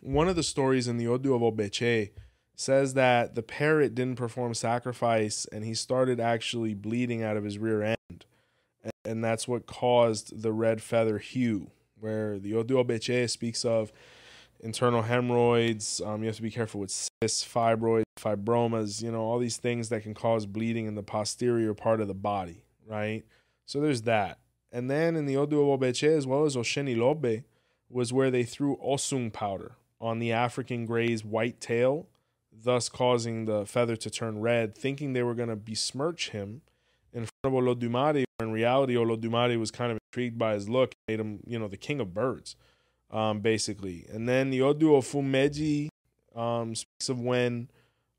one 0.00 0.28
of 0.28 0.36
the 0.36 0.42
stories 0.42 0.88
in 0.88 0.96
the 0.96 1.06
Odu 1.06 1.34
of 1.34 1.42
Obeche 1.42 2.10
says 2.56 2.94
that 2.94 3.34
the 3.34 3.42
parrot 3.42 3.94
didn't 3.94 4.16
perform 4.16 4.54
sacrifice 4.54 5.46
and 5.52 5.64
he 5.64 5.74
started 5.74 6.18
actually 6.18 6.74
bleeding 6.74 7.22
out 7.22 7.36
of 7.36 7.44
his 7.44 7.58
rear 7.58 7.82
end. 7.82 8.24
And, 9.04 9.22
that's 9.24 9.46
what 9.48 9.66
caused 9.66 10.42
the 10.42 10.52
red 10.52 10.82
feather 10.82 11.18
hue, 11.18 11.70
where 11.98 12.38
the 12.38 12.54
Odu 12.54 12.78
Obeche 12.78 13.28
speaks 13.30 13.64
of 13.64 13.92
internal 14.60 15.02
hemorrhoids. 15.02 16.00
Um, 16.04 16.22
you 16.22 16.26
have 16.26 16.36
to 16.36 16.42
be 16.42 16.50
careful 16.50 16.80
with 16.80 16.90
cysts, 16.90 17.46
fibroids, 17.46 18.04
fibromas, 18.18 19.02
you 19.02 19.10
know, 19.10 19.20
all 19.20 19.38
these 19.38 19.56
things 19.56 19.88
that 19.90 20.02
can 20.02 20.14
cause 20.14 20.46
bleeding 20.46 20.86
in 20.86 20.94
the 20.94 21.02
posterior 21.02 21.74
part 21.74 22.00
of 22.00 22.08
the 22.08 22.14
body, 22.14 22.64
right? 22.86 23.24
So 23.66 23.80
there's 23.80 24.02
that. 24.02 24.38
And 24.72 24.90
then 24.90 25.16
in 25.16 25.26
the 25.26 25.36
Odu 25.36 25.70
of 25.70 25.82
as 25.82 26.26
well 26.26 26.44
as 26.44 26.56
Osheni 26.56 26.96
Lobe, 26.96 27.44
was 27.90 28.12
where 28.12 28.30
they 28.30 28.44
threw 28.44 28.78
Osung 28.82 29.30
powder 29.30 29.72
on 30.00 30.18
the 30.18 30.32
African 30.32 30.84
gray's 30.84 31.24
white 31.24 31.60
tail, 31.60 32.06
thus 32.52 32.88
causing 32.88 33.46
the 33.46 33.64
feather 33.64 33.96
to 33.96 34.10
turn 34.10 34.40
red, 34.40 34.76
thinking 34.76 35.12
they 35.12 35.22
were 35.22 35.34
going 35.34 35.48
to 35.48 35.56
besmirch 35.56 36.30
him 36.30 36.60
in 37.12 37.26
front 37.26 37.56
of 37.56 37.64
Olodumare. 37.64 38.24
In 38.40 38.52
reality, 38.52 38.94
Olodumare 38.94 39.58
was 39.58 39.70
kind 39.70 39.90
of 39.90 39.98
intrigued 40.12 40.38
by 40.38 40.54
his 40.54 40.68
look, 40.68 40.92
made 41.08 41.20
him, 41.20 41.40
you 41.46 41.58
know, 41.58 41.68
the 41.68 41.76
king 41.76 42.00
of 42.00 42.14
birds, 42.14 42.56
um, 43.10 43.40
basically. 43.40 44.06
And 44.10 44.28
then 44.28 44.50
the 44.50 44.62
Odu 44.62 44.90
Ofumeji 44.90 45.88
um, 46.34 46.74
speaks 46.74 47.08
of 47.08 47.20
when 47.20 47.68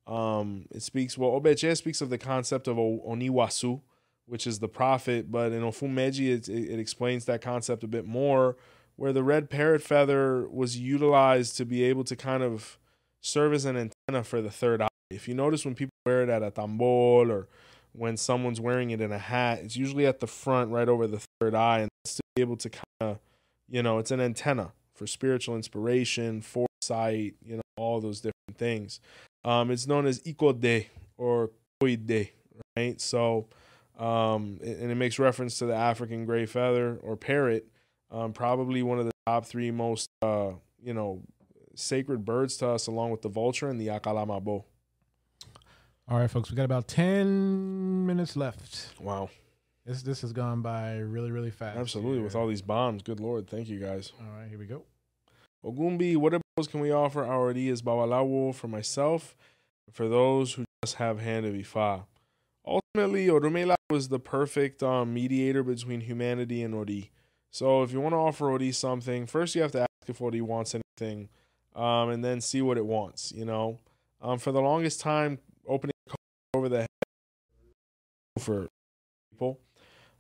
um, 0.08 0.66
it 0.72 0.82
speaks, 0.82 1.18
well, 1.18 1.32
Obeche 1.32 1.78
speaks 1.78 2.02
of 2.02 2.10
the 2.10 2.18
concept 2.18 2.68
of 2.68 2.78
Oniwasu, 2.78 3.82
which 4.26 4.48
is 4.48 4.60
the 4.60 4.68
prophet, 4.68 5.32
but 5.32 5.52
in 5.52 5.62
Ofumeji, 5.62 6.34
it, 6.34 6.50
it, 6.50 6.80
explains 6.80 7.26
that 7.26 7.42
concept 7.42 7.84
a 7.84 7.88
bit 7.88 8.06
more, 8.06 8.58
where 8.96 9.14
the 9.14 9.24
red 9.24 9.50
parrot 9.50 9.82
feather 9.82 10.48
was 10.50 10.78
utilized 10.78 11.58
to 11.58 11.66
be 11.66 11.84
able 11.84 12.04
to 12.04 12.16
kind 12.16 12.44
of 12.44 12.78
serve 13.22 13.54
as 13.54 13.66
an 13.66 13.76
antenna 13.78 14.24
for 14.24 14.42
the 14.42 14.52
third 14.52 14.82
eye. 14.82 14.88
If 15.10 15.28
you 15.28 15.34
notice 15.34 15.66
when 15.66 15.76
people 15.76 15.94
wear 16.06 16.24
it 16.24 16.30
at 16.30 16.44
a 16.44 16.52
tambol 16.52 17.30
or 17.30 17.48
when 17.94 18.18
someone's 18.18 18.62
wearing 18.62 18.92
it 18.92 19.02
in 19.02 19.12
a 19.12 19.18
hat, 19.18 19.60
it's 19.64 19.76
usually 19.76 20.06
at 20.06 20.20
the 20.20 20.28
front, 20.28 20.72
right 20.72 20.88
over 20.88 21.08
the 21.08 21.22
third 21.40 21.56
eye, 21.56 21.80
and 21.80 21.90
to 22.06 22.22
be 22.36 22.42
able 22.42 22.58
to 22.58 22.70
kind 22.70 22.84
of, 23.02 23.20
you 23.68 23.82
know, 23.82 23.98
it's 23.98 24.12
an 24.12 24.22
antenna 24.22 24.74
for 25.00 25.08
spiritual 25.08 25.56
inspiration, 25.56 26.41
foresight, 26.41 27.36
you 27.41 27.56
know, 27.56 27.62
all 27.78 28.02
those 28.02 28.18
different 28.18 28.58
things. 28.58 29.00
Um, 29.45 29.72
it's 29.72 29.88
known 29.88 30.06
as 30.06 30.20
ikode 30.24 30.88
or 31.18 31.52
koide, 31.82 32.32
right? 32.76 33.00
So, 33.00 33.47
um, 33.97 34.60
and 34.62 34.91
it 34.91 34.95
makes 34.95 35.18
reference 35.18 35.58
to 35.60 35.66
the 35.66 35.74
African 35.74 36.26
gray 36.26 36.45
feather 36.45 37.00
or 37.02 37.16
parrot, 37.16 37.70
um, 38.12 38.34
probably 38.34 38.84
one 38.84 39.00
of 39.00 39.06
the 39.06 39.14
top 39.26 39.45
three 39.45 39.72
most, 39.72 40.10
uh, 40.22 40.52
you 40.84 40.93
know, 40.93 41.22
sacred 41.76 42.26
birds 42.26 42.58
to 42.58 42.68
us, 42.68 42.88
along 42.88 43.12
with 43.12 43.22
the 43.22 43.30
vulture 43.30 43.70
and 43.70 43.80
the 43.80 43.88
akalamabo. 43.88 44.66
All 46.10 46.20
right, 46.20 46.30
folks, 46.30 46.52
we 46.52 46.58
got 46.58 46.66
about 46.66 46.89
10 46.89 48.06
minutes 48.06 48.36
left. 48.36 48.88
Wow. 49.00 49.30
This 49.90 50.04
this 50.04 50.22
has 50.22 50.34
gone 50.34 50.62
by 50.62 50.98
really, 50.98 51.32
really 51.32 51.50
fast. 51.50 51.80
Absolutely. 51.80 52.18
here. 52.18 52.24
With 52.24 52.36
all 52.36 52.46
these 52.46 52.62
bombs. 52.62 53.02
Good 53.02 53.20
Lord. 53.20 53.50
Thank 53.50 53.70
you 53.70 53.80
guys. 53.80 54.14
All 54.22 54.40
right, 54.40 54.48
here 54.48 54.60
we 54.60 54.68
go. 54.68 54.84
Ogumbi, 55.66 56.16
what 56.16 56.36
else 56.36 56.68
can 56.68 56.80
we 56.80 56.92
offer 56.92 57.26
our 57.26 57.50
is 57.52 57.82
Babalawo 57.82 58.54
for 58.54 58.68
myself 58.68 59.36
for 59.92 60.08
those 60.08 60.54
who 60.54 60.66
just 60.86 60.98
have 60.98 61.20
hand 61.20 61.48
of 61.48 61.56
Ifa? 61.56 62.04
Ultimately, 62.68 63.26
Orumila 63.30 63.74
was 63.90 64.10
the 64.10 64.20
perfect 64.20 64.84
um, 64.84 65.12
mediator 65.12 65.64
between 65.64 66.02
humanity 66.02 66.62
and 66.62 66.76
Ori. 66.76 67.10
So 67.50 67.82
if 67.82 67.92
you 67.92 68.00
want 68.00 68.14
to 68.14 68.18
offer 68.18 68.48
Ori 68.52 68.72
something, 68.72 69.26
first 69.26 69.56
you 69.56 69.64
have 69.64 69.72
to 69.72 69.82
ask 69.82 69.90
if 70.08 70.22
Ori 70.22 70.40
wants 70.40 70.76
anything, 70.76 71.30
um, 71.76 72.10
and 72.10 72.24
then 72.24 72.42
see 72.42 72.62
what 72.62 72.78
it 72.78 72.86
wants, 72.86 73.32
you 73.32 73.44
know? 73.44 73.80
Um, 74.22 74.38
for 74.38 74.52
the 74.52 74.62
longest 74.62 75.02
time, 75.02 75.40
opening 75.68 75.94
over 76.54 76.70
the 76.70 76.82
head 76.82 76.88
for 78.38 78.68
people. 79.32 79.60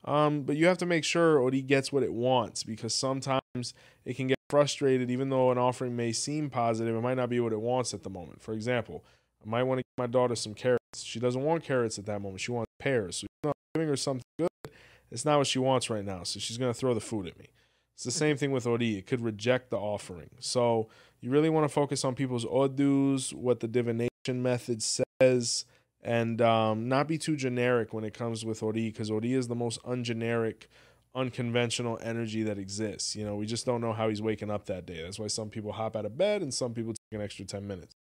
Um, 0.05 0.43
but 0.43 0.55
you 0.55 0.67
have 0.67 0.77
to 0.79 0.85
make 0.85 1.03
sure 1.03 1.39
Ori 1.39 1.61
gets 1.61 1.91
what 1.91 2.03
it 2.03 2.13
wants 2.13 2.63
because 2.63 2.93
sometimes 2.93 3.73
it 4.05 4.15
can 4.15 4.27
get 4.27 4.37
frustrated, 4.49 5.11
even 5.11 5.29
though 5.29 5.51
an 5.51 5.57
offering 5.57 5.95
may 5.95 6.11
seem 6.11 6.49
positive, 6.49 6.95
it 6.95 7.01
might 7.01 7.17
not 7.17 7.29
be 7.29 7.39
what 7.39 7.53
it 7.53 7.61
wants 7.61 7.93
at 7.93 8.03
the 8.03 8.09
moment. 8.09 8.41
For 8.41 8.53
example, 8.53 9.03
I 9.45 9.49
might 9.49 9.63
want 9.63 9.79
to 9.79 9.83
give 9.83 10.03
my 10.03 10.07
daughter 10.07 10.35
some 10.35 10.53
carrots. 10.53 10.79
She 11.03 11.19
doesn't 11.19 11.43
want 11.43 11.63
carrots 11.63 11.99
at 11.99 12.05
that 12.05 12.21
moment. 12.21 12.41
She 12.41 12.51
wants 12.51 12.71
pears. 12.79 13.17
So 13.17 13.27
I'm 13.43 13.51
giving 13.73 13.89
her 13.89 13.97
something 13.97 14.23
good, 14.37 14.71
it's 15.11 15.25
not 15.25 15.37
what 15.37 15.47
she 15.47 15.59
wants 15.59 15.89
right 15.89 16.05
now. 16.05 16.23
So 16.23 16.39
she's 16.39 16.57
going 16.57 16.73
to 16.73 16.77
throw 16.77 16.93
the 16.93 17.01
food 17.01 17.27
at 17.27 17.37
me. 17.37 17.47
It's 17.95 18.05
the 18.05 18.11
same 18.11 18.37
thing 18.37 18.51
with 18.51 18.65
Ori. 18.65 18.97
It 18.97 19.07
could 19.07 19.21
reject 19.21 19.69
the 19.69 19.77
offering. 19.77 20.29
So 20.39 20.87
you 21.19 21.29
really 21.29 21.49
want 21.49 21.65
to 21.65 21.69
focus 21.73 22.05
on 22.05 22.15
people's 22.15 22.45
odus, 22.49 23.33
what 23.33 23.59
the 23.59 23.67
divination 23.67 24.09
method 24.27 24.81
says, 24.81 25.65
and 26.01 26.41
um, 26.41 26.87
not 26.87 27.07
be 27.07 27.17
too 27.17 27.35
generic 27.35 27.93
when 27.93 28.03
it 28.03 28.13
comes 28.13 28.45
with 28.45 28.63
Ori, 28.63 28.89
because 28.89 29.11
Ori 29.11 29.33
is 29.33 29.47
the 29.47 29.55
most 29.55 29.81
ungeneric, 29.83 30.67
unconventional 31.15 31.99
energy 32.01 32.43
that 32.43 32.57
exists. 32.57 33.15
You 33.15 33.25
know, 33.25 33.35
we 33.35 33.45
just 33.45 33.65
don't 33.65 33.81
know 33.81 33.93
how 33.93 34.09
he's 34.09 34.21
waking 34.21 34.49
up 34.51 34.65
that 34.67 34.85
day. 34.85 35.01
That's 35.01 35.19
why 35.19 35.27
some 35.27 35.49
people 35.49 35.71
hop 35.71 35.95
out 35.95 36.05
of 36.05 36.17
bed 36.17 36.41
and 36.41 36.53
some 36.53 36.73
people 36.73 36.93
take 36.93 37.19
an 37.19 37.21
extra 37.21 37.45
10 37.45 37.67
minutes. 37.67 37.95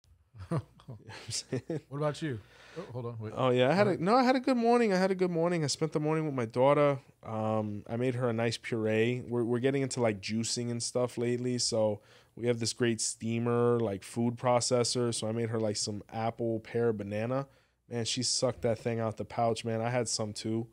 You 0.51 0.59
know 0.59 0.63
what 0.87 1.81
What 1.89 1.99
about 1.99 2.23
you? 2.23 2.39
Oh, 2.79 2.83
hold 2.93 3.07
on. 3.07 3.17
Wait. 3.19 3.33
Oh 3.35 3.51
yeah, 3.51 3.71
I 3.71 3.73
had 3.73 3.89
a 3.89 3.97
no. 3.97 4.15
I 4.15 4.23
had 4.23 4.37
a 4.37 4.41
good 4.41 4.57
morning. 4.57 4.93
I 4.93 4.97
had 4.99 5.11
a 5.11 5.15
good 5.15 5.31
morning. 5.31 5.65
I 5.65 5.67
spent 5.67 5.93
the 5.93 6.01
morning 6.01 6.27
with 6.27 6.35
my 6.35 6.45
daughter. 6.45 6.99
Um, 7.25 7.83
I 7.89 7.97
made 7.97 8.15
her 8.15 8.29
a 8.29 8.33
nice 8.33 8.57
puree. 8.57 9.23
We're 9.27 9.45
we're 9.45 9.59
getting 9.59 9.83
into 9.83 10.01
like 10.01 10.21
juicing 10.21 10.71
and 10.71 10.83
stuff 10.83 11.17
lately, 11.19 11.59
so 11.59 12.01
we 12.37 12.47
have 12.47 12.61
this 12.61 12.73
great 12.73 13.01
steamer 13.01 13.81
like 13.81 14.03
food 14.05 14.37
processor. 14.37 15.15
So 15.15 15.27
I 15.27 15.33
made 15.33 15.49
her 15.49 15.59
like 15.59 15.77
some 15.77 16.03
apple, 16.13 16.61
pear, 16.61 16.93
banana. 16.93 17.47
Man, 17.91 18.05
she 18.05 18.23
sucked 18.23 18.63
that 18.63 18.79
thing 18.79 18.99
out 19.01 19.17
the 19.17 19.25
pouch. 19.25 19.65
Man, 19.65 19.81
I 19.81 19.91
had 19.91 20.09
some 20.09 20.33
too. 20.33 20.67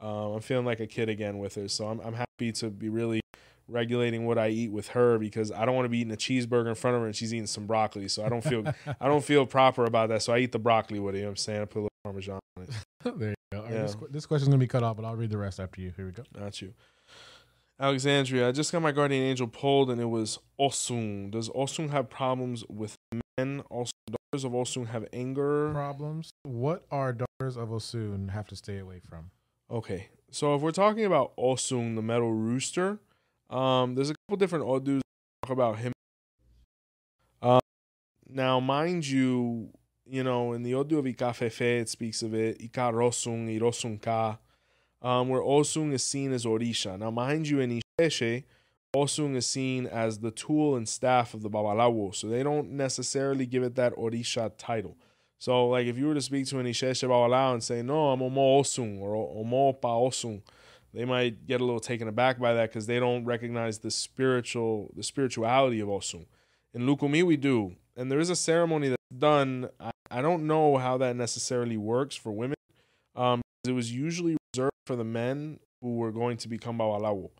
Um, 0.00 0.32
I'm 0.34 0.40
feeling 0.40 0.66
like 0.66 0.80
a 0.80 0.86
kid 0.86 1.08
again 1.08 1.38
with 1.38 1.54
her, 1.56 1.66
so 1.68 1.88
I'm 1.88 2.00
I'm 2.00 2.14
happy 2.14 2.52
to 2.52 2.70
be 2.70 2.88
really 2.88 3.20
regulating 3.66 4.24
what 4.26 4.38
I 4.38 4.48
eat 4.48 4.70
with 4.72 4.88
her 4.88 5.18
because 5.18 5.50
I 5.52 5.64
don't 5.66 5.74
want 5.74 5.84
to 5.86 5.90
be 5.90 5.98
eating 5.98 6.12
a 6.12 6.16
cheeseburger 6.16 6.68
in 6.68 6.74
front 6.74 6.94
of 6.96 7.00
her 7.02 7.06
and 7.06 7.14
she's 7.16 7.34
eating 7.34 7.46
some 7.46 7.66
broccoli. 7.66 8.08
So 8.08 8.24
I 8.24 8.28
don't 8.28 8.42
feel 8.44 8.64
I 9.00 9.08
don't 9.08 9.24
feel 9.24 9.44
proper 9.46 9.84
about 9.84 10.08
that. 10.10 10.22
So 10.22 10.32
I 10.32 10.38
eat 10.38 10.52
the 10.52 10.58
broccoli 10.58 11.00
with 11.00 11.14
it. 11.14 11.18
You 11.18 11.24
know 11.24 11.28
what 11.28 11.32
I'm 11.32 11.36
saying? 11.36 11.62
I 11.62 11.64
put 11.64 11.78
a 11.80 11.82
little 11.82 11.90
parmesan 12.04 12.38
on 12.56 12.62
it. 12.64 12.70
there 13.18 13.28
you 13.30 13.34
go. 13.52 13.58
All 13.58 13.64
right, 13.64 13.72
Yeah. 13.72 13.82
this, 13.82 13.96
this 14.10 14.26
question's 14.26 14.48
going 14.48 14.58
to 14.60 14.62
be 14.64 14.68
cut 14.68 14.82
off, 14.82 14.96
but 14.96 15.04
I'll 15.04 15.16
read 15.16 15.30
the 15.30 15.38
rest 15.38 15.58
after 15.60 15.80
you. 15.80 15.92
Here 15.96 16.06
we 16.06 16.12
go. 16.12 16.22
Not 16.38 16.60
you. 16.62 16.72
Alexandria, 17.80 18.48
I 18.48 18.52
just 18.52 18.72
got 18.72 18.82
my 18.82 18.90
guardian 18.92 19.22
angel 19.24 19.46
pulled 19.46 19.90
and 19.90 20.00
it 20.00 20.06
was 20.06 20.38
Osun. 20.60 21.30
Does 21.30 21.48
Osun 21.50 21.90
have 21.90 22.10
problems 22.10 22.64
with 22.68 22.96
men? 23.38 23.62
Also, 23.70 23.92
daughters 24.30 24.44
of 24.44 24.52
Osun 24.52 24.88
have 24.88 25.06
anger. 25.12 25.70
Problems. 25.72 26.32
What 26.42 26.84
are 26.90 27.12
daughters 27.12 27.56
of 27.56 27.68
Osun 27.68 28.30
have 28.30 28.46
to 28.48 28.56
stay 28.56 28.78
away 28.78 29.00
from? 29.00 29.30
Okay, 29.70 30.08
so 30.30 30.54
if 30.54 30.60
we're 30.60 30.70
talking 30.70 31.04
about 31.04 31.36
Osun, 31.36 31.94
the 31.94 32.02
metal 32.02 32.32
rooster, 32.32 32.98
um, 33.50 33.94
there's 33.94 34.10
a 34.10 34.14
couple 34.14 34.36
different 34.36 34.64
odus 34.66 35.02
talk 35.42 35.52
about 35.52 35.78
him. 35.78 35.92
Um, 37.40 37.60
now, 38.28 38.60
mind 38.60 39.06
you, 39.06 39.70
you 40.06 40.22
know, 40.22 40.52
in 40.52 40.62
the 40.62 40.74
Odu 40.74 40.98
of 40.98 41.04
Ikafefe, 41.04 41.80
it 41.80 41.88
speaks 41.88 42.22
of 42.22 42.34
it, 42.34 42.60
Ika 42.60 42.92
Rosun, 42.92 43.58
Irosun 43.58 44.00
Ka, 44.00 44.38
um, 45.00 45.28
where 45.28 45.42
Osun 45.42 45.92
is 45.92 46.04
seen 46.04 46.32
as 46.32 46.44
Orisha. 46.44 46.98
Now, 46.98 47.10
mind 47.10 47.48
you, 47.48 47.60
in 47.60 47.80
Isheshe, 48.00 48.44
Osun 48.94 49.36
is 49.36 49.46
seen 49.46 49.86
as 49.86 50.20
the 50.20 50.30
tool 50.30 50.74
and 50.74 50.88
staff 50.88 51.34
of 51.34 51.42
the 51.42 51.50
Babalawo, 51.50 52.14
so 52.14 52.26
they 52.26 52.42
don't 52.42 52.70
necessarily 52.70 53.44
give 53.44 53.62
it 53.62 53.74
that 53.74 53.94
Orisha 53.96 54.50
title. 54.56 54.96
So, 55.38 55.68
like, 55.68 55.86
if 55.86 55.98
you 55.98 56.06
were 56.06 56.14
to 56.14 56.22
speak 56.22 56.46
to 56.46 56.58
an 56.58 56.66
Isheshe 56.66 57.06
Babalawo 57.08 57.52
and 57.52 57.62
say, 57.62 57.82
no, 57.82 58.08
I'm 58.08 58.20
Omo 58.20 58.60
Osun 58.60 58.98
or 59.00 59.14
Omo 59.44 59.78
Pa 59.78 59.94
Osun, 59.94 60.42
they 60.94 61.04
might 61.04 61.46
get 61.46 61.60
a 61.60 61.64
little 61.64 61.80
taken 61.80 62.08
aback 62.08 62.38
by 62.38 62.54
that 62.54 62.70
because 62.70 62.86
they 62.86 62.98
don't 62.98 63.24
recognize 63.26 63.78
the 63.78 63.90
spiritual, 63.90 64.90
the 64.96 65.02
spirituality 65.02 65.80
of 65.80 65.88
Osun. 65.88 66.24
In 66.72 66.82
Lukumi, 66.82 67.22
we 67.22 67.36
do, 67.36 67.76
and 67.94 68.10
there 68.10 68.18
is 68.18 68.30
a 68.30 68.36
ceremony 68.36 68.88
that's 68.88 69.02
done. 69.18 69.68
I, 69.78 69.90
I 70.10 70.22
don't 70.22 70.46
know 70.46 70.78
how 70.78 70.96
that 70.96 71.14
necessarily 71.14 71.76
works 71.76 72.16
for 72.16 72.32
women. 72.32 72.56
Um, 73.14 73.42
it 73.66 73.72
was 73.72 73.92
usually 73.92 74.38
reserved 74.54 74.72
for 74.86 74.96
the 74.96 75.04
men 75.04 75.60
who 75.82 75.96
were 75.96 76.10
going 76.10 76.38
to 76.38 76.48
become 76.48 76.78
Babalawo. 76.78 77.30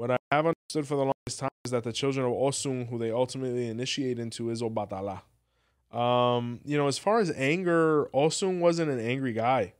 What 0.00 0.12
I 0.12 0.16
have 0.32 0.46
understood 0.46 0.88
for 0.88 0.96
the 0.96 1.04
longest 1.04 1.40
time 1.40 1.50
is 1.62 1.72
that 1.72 1.84
the 1.84 1.92
children 1.92 2.24
of 2.24 2.32
Osun, 2.32 2.88
who 2.88 2.96
they 2.96 3.10
ultimately 3.10 3.68
initiate 3.68 4.18
into, 4.18 4.48
is 4.48 4.62
Obatala. 4.62 5.20
Um, 5.94 6.60
you 6.64 6.78
know, 6.78 6.86
as 6.86 6.96
far 6.96 7.20
as 7.20 7.30
anger, 7.32 8.08
Osun 8.14 8.60
wasn't 8.60 8.90
an 8.90 8.98
angry 8.98 9.34
guy. 9.34 9.74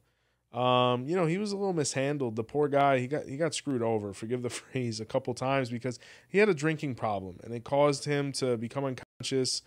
Um, 0.53 1.07
you 1.07 1.17
know, 1.17 1.25
he 1.25 1.39
was 1.39 1.53
a 1.53 1.57
little 1.57 1.73
mishandled. 1.73 2.37
The 2.37 2.45
poor 2.45 2.69
guy, 2.69 2.99
he 2.99 3.07
got 3.07 3.25
he 3.25 3.39
got 3.39 3.55
screwed 3.55 3.81
over, 3.81 4.13
forgive 4.13 4.43
the 4.43 4.51
phrase, 4.51 5.01
a 5.01 5.07
couple 5.07 5.33
times 5.33 5.71
because 5.71 5.99
he 6.29 6.37
had 6.37 6.51
a 6.51 6.55
drinking 6.55 6.97
problem 6.97 7.39
and 7.43 7.55
it 7.55 7.65
caused 7.65 8.05
him 8.05 8.31
to 8.33 8.59
become 8.59 8.85
unconscious, 8.85 9.63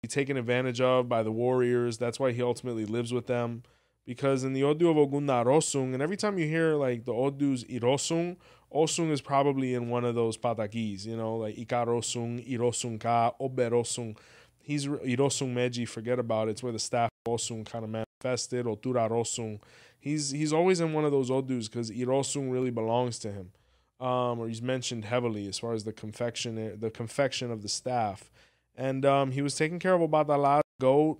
be 0.00 0.08
taken 0.08 0.38
advantage 0.38 0.80
of 0.80 1.06
by 1.10 1.22
the 1.22 1.32
warriors. 1.32 1.98
That's 1.98 2.18
why 2.18 2.32
he 2.32 2.40
ultimately 2.40 2.86
lives 2.86 3.12
with 3.12 3.26
them. 3.26 3.62
Because 4.06 4.42
in 4.42 4.54
the 4.54 4.64
Odu 4.64 4.88
of 4.88 4.96
Ogunda 4.96 5.44
Rosung, 5.44 5.92
and 5.92 6.00
every 6.00 6.16
time 6.16 6.38
you 6.38 6.46
hear 6.46 6.76
like 6.76 7.04
the 7.04 7.12
Odu's 7.12 7.62
Irosung, 7.64 8.38
Osung 8.72 9.10
is 9.10 9.20
probably 9.20 9.74
in 9.74 9.88
one 9.88 10.04
of 10.04 10.14
those 10.14 10.36
patakis, 10.36 11.06
you 11.06 11.16
know, 11.16 11.36
like 11.36 11.56
Ikarosung, 11.56 12.46
Irosung 12.50 13.00
Ka, 13.00 13.32
Oberosung. 13.40 14.16
He's 14.60 14.86
Irosung 14.86 15.54
Meji, 15.54 15.86
forget 15.86 16.18
about 16.18 16.48
it. 16.48 16.52
It's 16.52 16.62
where 16.62 16.72
the 16.72 16.78
staff 16.78 17.10
Osung 17.26 17.64
kind 17.64 17.84
of 17.84 17.90
manifested, 17.90 18.66
Otura 18.66 19.08
Rosung. 19.10 19.60
He's 19.98 20.30
he's 20.30 20.52
always 20.52 20.80
in 20.80 20.92
one 20.92 21.04
of 21.04 21.12
those 21.12 21.30
Odus 21.30 21.68
because 21.68 21.90
Irosung 21.90 22.52
really 22.52 22.70
belongs 22.70 23.18
to 23.20 23.32
him. 23.32 23.52
Um, 24.00 24.38
or 24.38 24.46
he's 24.46 24.62
mentioned 24.62 25.06
heavily 25.06 25.48
as 25.48 25.58
far 25.58 25.72
as 25.72 25.84
the 25.84 25.92
confection 25.92 26.78
the 26.78 26.90
confection 26.90 27.50
of 27.50 27.62
the 27.62 27.68
staff. 27.68 28.30
And 28.76 29.04
um, 29.04 29.32
he 29.32 29.42
was 29.42 29.56
taking 29.56 29.80
care 29.80 29.94
of 29.94 30.00
Obatala 30.00 30.60
goat, 30.80 31.18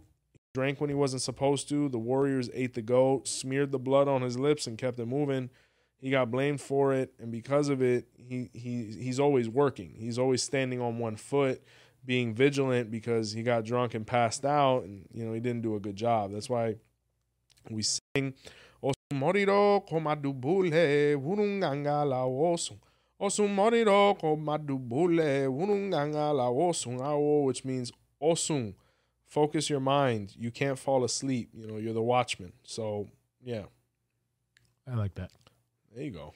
drank 0.54 0.80
when 0.80 0.90
he 0.90 0.94
wasn't 0.94 1.22
supposed 1.22 1.68
to. 1.70 1.88
The 1.88 1.98
warriors 1.98 2.48
ate 2.54 2.74
the 2.74 2.82
goat, 2.82 3.26
smeared 3.26 3.72
the 3.72 3.78
blood 3.80 4.06
on 4.06 4.22
his 4.22 4.38
lips, 4.38 4.66
and 4.66 4.78
kept 4.78 4.98
it 5.00 5.06
moving. 5.06 5.50
He 6.00 6.10
got 6.10 6.30
blamed 6.30 6.60
for 6.60 6.92
it, 6.94 7.12
and 7.18 7.32
because 7.32 7.68
of 7.68 7.82
it, 7.82 8.06
he 8.16 8.50
he 8.52 8.92
he's 8.98 9.18
always 9.18 9.48
working. 9.48 9.94
He's 9.96 10.18
always 10.18 10.42
standing 10.42 10.80
on 10.80 10.98
one 10.98 11.16
foot, 11.16 11.62
being 12.04 12.34
vigilant 12.34 12.90
because 12.90 13.32
he 13.32 13.42
got 13.42 13.64
drunk 13.64 13.94
and 13.94 14.06
passed 14.06 14.44
out, 14.44 14.84
and 14.84 15.08
you 15.12 15.24
know 15.24 15.32
he 15.32 15.40
didn't 15.40 15.62
do 15.62 15.74
a 15.74 15.80
good 15.80 15.96
job. 15.96 16.32
That's 16.32 16.48
why 16.48 16.76
We 17.70 17.82
sing 17.82 18.34
Osum 18.82 19.18
moriro 19.18 19.80
komadubule 19.80 21.14
wurunganga 21.16 22.04
la 22.08 22.24
osum. 22.24 22.78
Osum 23.20 23.54
moriro 23.54 24.14
komadubule 24.14 25.46
wurunganga 25.46 26.34
la 26.34 26.48
osum 26.48 27.00
ao, 27.00 27.42
which 27.44 27.64
means 27.64 27.92
osum. 28.22 28.74
Focus 29.26 29.68
your 29.68 29.80
mind. 29.80 30.34
You 30.38 30.50
can't 30.50 30.78
fall 30.78 31.04
asleep. 31.04 31.50
You 31.52 31.66
know, 31.66 31.76
you're 31.76 31.92
the 31.92 32.02
watchman. 32.02 32.52
So 32.62 33.08
yeah. 33.42 33.64
I 34.90 34.94
like 34.94 35.14
that. 35.16 35.30
There 35.94 36.04
you 36.04 36.10
go. 36.10 36.34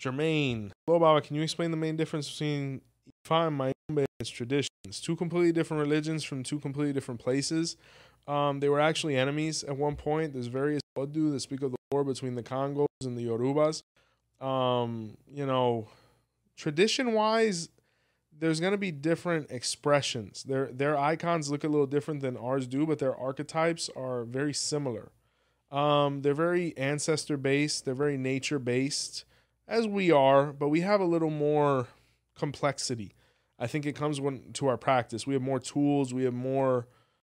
Jermaine. 0.00 0.70
Hello, 0.86 0.98
Baba. 0.98 1.20
Can 1.20 1.36
you 1.36 1.42
explain 1.42 1.70
the 1.70 1.76
main 1.76 1.96
difference 1.96 2.30
between 2.30 2.80
Ifa 3.26 3.48
and 3.48 3.58
Mayombe 3.58 3.74
and 3.88 4.06
its 4.20 4.30
traditions? 4.30 4.68
Two 5.02 5.16
completely 5.16 5.52
different 5.52 5.80
religions 5.80 6.24
from 6.24 6.42
two 6.42 6.60
completely 6.60 6.92
different 6.92 7.20
places. 7.20 7.76
Um, 8.26 8.60
they 8.60 8.68
were 8.68 8.80
actually 8.80 9.16
enemies 9.16 9.64
at 9.64 9.76
one 9.76 9.96
point. 9.96 10.34
There's 10.34 10.46
various 10.46 10.82
Odu 10.96 11.30
that 11.32 11.40
speak 11.40 11.62
of 11.62 11.72
the 11.72 11.78
war 11.90 12.04
between 12.04 12.34
the 12.34 12.42
Congos 12.42 12.86
and 13.02 13.16
the 13.16 13.26
Yorubas. 13.26 13.82
Um, 14.44 15.16
you 15.26 15.46
know, 15.46 15.88
tradition 16.56 17.12
wise, 17.12 17.68
there's 18.38 18.60
going 18.60 18.72
to 18.72 18.78
be 18.78 18.92
different 18.92 19.50
expressions. 19.50 20.44
Their 20.44 20.66
their 20.66 20.96
icons 20.96 21.50
look 21.50 21.64
a 21.64 21.68
little 21.68 21.86
different 21.86 22.20
than 22.20 22.36
ours 22.36 22.66
do, 22.66 22.86
but 22.86 22.98
their 22.98 23.16
archetypes 23.16 23.90
are 23.96 24.24
very 24.24 24.54
similar. 24.54 25.10
Um, 25.70 26.22
they're 26.22 26.34
very 26.34 26.76
ancestor 26.76 27.36
based. 27.36 27.84
They're 27.84 27.94
very 27.94 28.16
nature 28.16 28.58
based, 28.58 29.24
as 29.66 29.86
we 29.86 30.10
are, 30.10 30.52
but 30.52 30.68
we 30.68 30.80
have 30.80 31.00
a 31.00 31.04
little 31.04 31.30
more 31.30 31.88
complexity. 32.36 33.14
I 33.58 33.66
think 33.66 33.84
it 33.86 33.94
comes 33.94 34.20
when 34.20 34.52
to 34.54 34.68
our 34.68 34.76
practice. 34.76 35.26
We 35.26 35.34
have 35.34 35.42
more 35.42 35.58
tools. 35.58 36.14
We 36.14 36.24
have 36.24 36.34
more, 36.34 36.86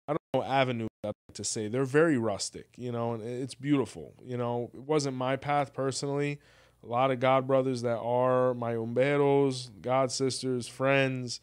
I 0.08 0.12
don't 0.12 0.20
know, 0.34 0.42
avenues. 0.42 0.88
Like 1.02 1.14
to 1.32 1.44
say 1.44 1.68
they're 1.68 1.84
very 1.84 2.18
rustic, 2.18 2.66
you 2.76 2.92
know, 2.92 3.14
and 3.14 3.22
it's 3.22 3.54
beautiful. 3.54 4.12
You 4.22 4.36
know, 4.36 4.70
it 4.74 4.82
wasn't 4.82 5.16
my 5.16 5.36
path 5.36 5.72
personally. 5.72 6.38
A 6.82 6.86
lot 6.86 7.10
of 7.10 7.20
God 7.20 7.46
brothers 7.46 7.82
that 7.82 7.98
are 7.98 8.52
my 8.54 8.74
umberos, 8.74 9.70
God 9.80 10.12
sisters, 10.12 10.68
friends, 10.68 11.40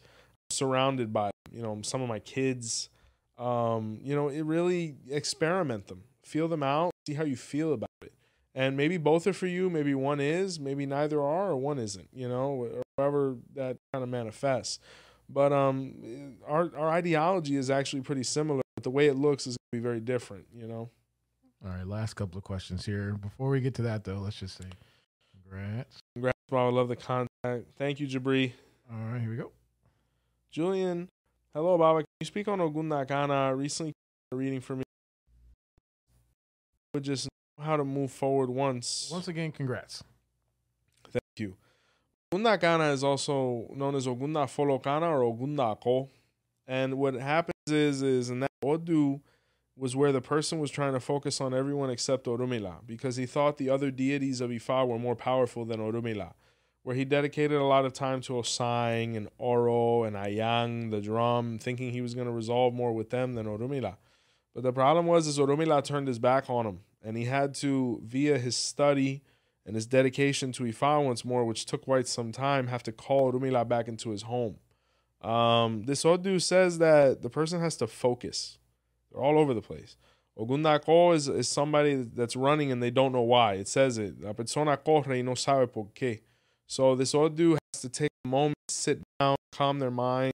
surrounded 0.50 1.12
by, 1.12 1.30
you 1.52 1.60
know, 1.62 1.80
some 1.82 2.02
of 2.02 2.08
my 2.08 2.20
kids. 2.20 2.88
Um, 3.36 3.98
you 4.02 4.14
know, 4.14 4.28
it 4.28 4.42
really 4.42 4.94
experiment 5.08 5.88
them 5.88 6.04
feel 6.28 6.48
them 6.48 6.62
out, 6.62 6.92
see 7.06 7.14
how 7.14 7.24
you 7.24 7.36
feel 7.36 7.72
about 7.72 7.88
it. 8.02 8.12
And 8.54 8.76
maybe 8.76 8.96
both 8.96 9.26
are 9.26 9.32
for 9.32 9.46
you, 9.46 9.70
maybe 9.70 9.94
one 9.94 10.20
is, 10.20 10.58
maybe 10.60 10.84
neither 10.84 11.20
are 11.20 11.50
or 11.50 11.56
one 11.56 11.78
isn't, 11.78 12.08
you 12.12 12.28
know, 12.28 12.50
or 12.50 12.82
however 12.96 13.36
that 13.54 13.76
kind 13.92 14.02
of 14.02 14.08
manifests. 14.08 14.78
But 15.28 15.52
um 15.52 16.36
our 16.46 16.70
our 16.76 16.90
ideology 16.90 17.56
is 17.56 17.70
actually 17.70 18.02
pretty 18.02 18.24
similar, 18.24 18.62
but 18.76 18.84
the 18.84 18.90
way 18.90 19.06
it 19.06 19.14
looks 19.14 19.46
is 19.46 19.56
going 19.56 19.80
to 19.80 19.82
be 19.82 19.82
very 19.82 20.00
different, 20.00 20.46
you 20.54 20.66
know. 20.66 20.90
All 21.64 21.70
right, 21.70 21.86
last 21.86 22.14
couple 22.14 22.38
of 22.38 22.44
questions 22.44 22.84
here. 22.84 23.14
Before 23.14 23.48
we 23.50 23.60
get 23.60 23.74
to 23.74 23.82
that 23.82 24.04
though, 24.04 24.18
let's 24.18 24.36
just 24.36 24.58
say 24.58 24.68
congrats. 25.32 25.98
Congrats, 26.14 26.38
bro. 26.48 26.68
I 26.68 26.70
love 26.70 26.88
the 26.88 26.96
contact. 26.96 27.66
Thank 27.76 28.00
you, 28.00 28.06
Jabri. 28.06 28.52
All 28.90 29.12
right, 29.12 29.20
here 29.20 29.30
we 29.30 29.36
go. 29.36 29.52
Julian, 30.50 31.08
hello, 31.54 31.76
Baba. 31.76 32.00
Can 32.00 32.06
you 32.20 32.26
speak 32.26 32.48
on 32.48 32.58
Ogunda 32.58 33.06
Kana? 33.06 33.54
Recently 33.54 33.92
reading 34.32 34.60
for 34.60 34.76
me 34.76 34.84
would 36.94 37.04
just 37.04 37.28
know 37.58 37.64
how 37.64 37.76
to 37.76 37.84
move 37.84 38.10
forward 38.10 38.50
once. 38.50 39.08
Once 39.12 39.28
again, 39.28 39.52
congrats. 39.52 40.02
Thank 41.10 41.22
you. 41.36 41.56
Ogunda 42.32 42.60
Kana 42.60 42.92
is 42.92 43.04
also 43.04 43.68
known 43.74 43.94
as 43.94 44.06
Ogunda 44.06 44.46
Folokana 44.46 45.08
or 45.08 45.20
Ogunda 45.20 45.72
Ako. 45.72 46.08
And 46.66 46.98
what 46.98 47.14
happens 47.14 47.54
is, 47.68 48.02
is 48.02 48.30
in 48.30 48.40
that 48.40 48.50
Odu 48.62 49.20
was 49.76 49.94
where 49.94 50.12
the 50.12 50.20
person 50.20 50.58
was 50.58 50.70
trying 50.70 50.92
to 50.92 51.00
focus 51.00 51.40
on 51.40 51.54
everyone 51.54 51.88
except 51.88 52.26
Orumila 52.26 52.86
because 52.86 53.16
he 53.16 53.26
thought 53.26 53.58
the 53.58 53.70
other 53.70 53.90
deities 53.90 54.40
of 54.40 54.50
Ifa 54.50 54.86
were 54.86 54.98
more 54.98 55.14
powerful 55.16 55.64
than 55.64 55.78
Orumila. 55.78 56.32
Where 56.82 56.96
he 56.96 57.04
dedicated 57.04 57.58
a 57.58 57.64
lot 57.64 57.84
of 57.84 57.92
time 57.92 58.20
to 58.22 58.34
Osang 58.34 59.16
and 59.16 59.28
Oro 59.38 60.04
and 60.04 60.16
Ayang, 60.16 60.90
the 60.90 61.00
drum, 61.00 61.58
thinking 61.58 61.92
he 61.92 62.00
was 62.00 62.14
going 62.14 62.26
to 62.26 62.32
resolve 62.32 62.72
more 62.72 62.92
with 62.92 63.10
them 63.10 63.34
than 63.34 63.46
Orumila. 63.46 63.96
But 64.58 64.64
the 64.64 64.72
problem 64.72 65.06
was 65.06 65.28
is 65.28 65.38
Orumila 65.38 65.84
turned 65.84 66.08
his 66.08 66.18
back 66.18 66.50
on 66.50 66.66
him, 66.66 66.80
and 67.00 67.16
he 67.16 67.26
had 67.26 67.54
to, 67.62 68.02
via 68.04 68.38
his 68.38 68.56
study 68.56 69.22
and 69.64 69.76
his 69.76 69.86
dedication 69.86 70.50
to 70.50 70.64
Ifa 70.64 71.04
once 71.04 71.24
more, 71.24 71.44
which 71.44 71.64
took 71.64 71.82
quite 71.82 72.08
some 72.08 72.32
time, 72.32 72.66
have 72.66 72.82
to 72.82 72.90
call 72.90 73.32
Orumila 73.32 73.68
back 73.68 73.86
into 73.86 74.10
his 74.10 74.22
home. 74.22 74.56
Um, 75.22 75.84
this 75.84 76.04
Odu 76.04 76.40
says 76.40 76.78
that 76.78 77.22
the 77.22 77.30
person 77.30 77.60
has 77.60 77.76
to 77.76 77.86
focus. 77.86 78.58
They're 79.12 79.22
all 79.22 79.38
over 79.38 79.54
the 79.54 79.62
place. 79.62 79.96
Ogundako 80.36 81.14
is, 81.14 81.28
is 81.28 81.46
somebody 81.46 81.94
that's 81.94 82.34
running 82.34 82.72
and 82.72 82.82
they 82.82 82.90
don't 82.90 83.12
know 83.12 83.22
why. 83.22 83.54
It 83.54 83.68
says 83.68 83.96
it. 83.96 84.20
La 84.20 84.32
persona 84.32 84.76
corre 84.76 85.14
y 85.14 85.22
no 85.22 85.34
sabe 85.34 85.72
por 85.72 85.86
qué. 85.94 86.22
So 86.66 86.96
this 86.96 87.14
Odu 87.14 87.52
has 87.52 87.82
to 87.82 87.88
take 87.88 88.10
a 88.24 88.28
moment, 88.28 88.56
sit 88.66 88.98
down, 89.20 89.36
calm 89.52 89.78
their 89.78 89.92
mind, 89.92 90.32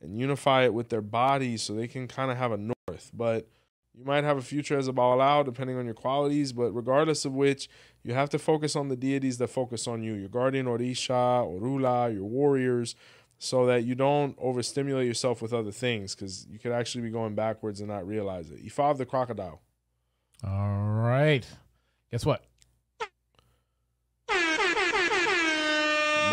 and 0.00 0.18
unify 0.18 0.64
it 0.64 0.74
with 0.74 0.88
their 0.88 1.02
bodies 1.02 1.62
so 1.62 1.74
they 1.74 1.88
can 1.88 2.06
kind 2.08 2.30
of 2.30 2.36
have 2.36 2.52
a 2.52 2.56
north. 2.56 3.10
But 3.12 3.48
you 3.94 4.04
might 4.04 4.24
have 4.24 4.38
a 4.38 4.42
future 4.42 4.78
as 4.78 4.88
a 4.88 4.92
Babalawo 4.92 5.44
depending 5.44 5.76
on 5.76 5.84
your 5.84 5.94
qualities, 5.94 6.52
but 6.52 6.70
regardless 6.72 7.24
of 7.24 7.32
which, 7.32 7.68
you 8.02 8.14
have 8.14 8.30
to 8.30 8.38
focus 8.38 8.76
on 8.76 8.88
the 8.88 8.96
deities 8.96 9.38
that 9.38 9.48
focus 9.48 9.88
on 9.88 10.02
you 10.02 10.14
your 10.14 10.28
guardian 10.28 10.66
Orisha, 10.66 11.44
Orula, 11.44 12.12
your 12.14 12.24
warriors, 12.24 12.94
so 13.38 13.66
that 13.66 13.84
you 13.84 13.94
don't 13.94 14.38
overstimulate 14.38 15.06
yourself 15.06 15.42
with 15.42 15.52
other 15.52 15.72
things 15.72 16.14
because 16.14 16.46
you 16.48 16.58
could 16.58 16.72
actually 16.72 17.02
be 17.02 17.10
going 17.10 17.34
backwards 17.34 17.80
and 17.80 17.88
not 17.88 18.06
realize 18.06 18.50
it. 18.50 18.64
Ifa 18.64 18.90
of 18.90 18.98
the 18.98 19.06
crocodile. 19.06 19.60
All 20.44 20.78
right. 20.78 21.46
Guess 22.10 22.24
what? 22.24 22.44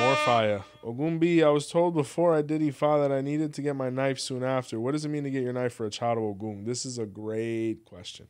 More 0.06 0.15
fire. 0.18 0.64
Ogumbi, 0.84 1.44
I 1.44 1.49
was 1.49 1.68
told 1.68 1.95
before 1.95 2.36
I 2.36 2.44
did 2.44 2.61
Ifa 2.61 3.02
that 3.02 3.11
I 3.11 3.22
needed 3.22 3.56
to 3.56 3.64
get 3.64 3.76
my 3.76 3.90
knife 3.90 4.19
soon 4.19 4.44
after. 4.44 4.80
What 4.80 4.91
does 4.91 5.03
it 5.03 5.10
mean 5.10 5.23
to 5.23 5.32
get 5.32 5.41
your 5.41 5.52
knife 5.52 5.73
for 5.73 5.88
a 5.88 5.90
child 5.90 6.19
of? 6.19 6.64
This 6.64 6.86
is 6.86 6.99
a 6.99 7.07
great 7.07 7.86
question. 7.86 8.27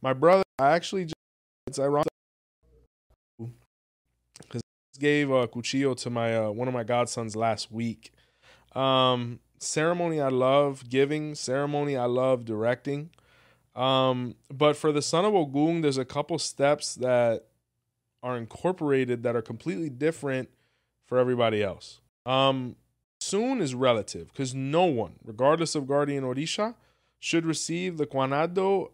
My 0.00 0.14
brother, 0.14 0.44
I 0.58 0.70
actually 0.70 1.04
just, 1.04 1.14
it's 1.66 1.78
ironic 1.78 2.08
because 3.38 4.62
I 4.96 4.98
gave 4.98 5.30
a 5.30 5.46
cuchillo 5.46 5.94
to 5.98 6.08
my 6.08 6.38
uh, 6.38 6.50
one 6.50 6.68
of 6.68 6.74
my 6.74 6.84
godsons 6.84 7.36
last 7.36 7.70
week. 7.70 8.10
Um, 8.74 9.40
ceremony 9.58 10.22
I 10.22 10.28
love 10.28 10.88
giving, 10.88 11.34
ceremony 11.34 11.98
I 11.98 12.06
love 12.06 12.46
directing. 12.46 13.10
Um, 13.76 14.36
but 14.50 14.74
for 14.74 14.90
the 14.90 15.02
son 15.02 15.26
of 15.26 15.34
Ogun, 15.34 15.82
there's 15.82 15.98
a 15.98 16.06
couple 16.06 16.38
steps 16.38 16.94
that 16.94 17.44
are 18.22 18.38
incorporated 18.38 19.22
that 19.24 19.36
are 19.36 19.42
completely 19.42 19.90
different 19.90 20.48
for 21.06 21.18
everybody 21.18 21.62
else. 21.62 22.00
Um, 22.26 22.76
soon 23.20 23.60
is 23.60 23.74
relative 23.74 24.28
because 24.28 24.54
no 24.54 24.84
one, 24.84 25.14
regardless 25.24 25.74
of 25.74 25.86
guardian 25.86 26.24
Orisha, 26.24 26.74
should 27.18 27.46
receive 27.46 27.96
the 27.96 28.06
Kwanado 28.06 28.90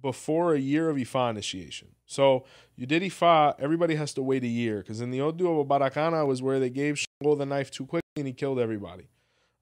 before 0.00 0.54
a 0.54 0.58
year 0.58 0.88
of 0.88 0.96
Ifa 0.96 1.30
initiation. 1.30 1.88
So 2.06 2.44
you 2.76 2.86
did 2.86 3.02
Ifa, 3.02 3.54
everybody 3.58 3.96
has 3.96 4.14
to 4.14 4.22
wait 4.22 4.44
a 4.44 4.48
year 4.48 4.78
because 4.78 5.00
in 5.00 5.10
the 5.10 5.20
Odu 5.20 5.60
of 5.60 5.66
Barakana 5.66 6.26
was 6.26 6.42
where 6.42 6.60
they 6.60 6.70
gave 6.70 6.98
Shango 6.98 7.34
the 7.34 7.46
knife 7.46 7.70
too 7.70 7.86
quickly 7.86 8.02
and 8.16 8.26
he 8.26 8.32
killed 8.32 8.58
everybody. 8.58 9.08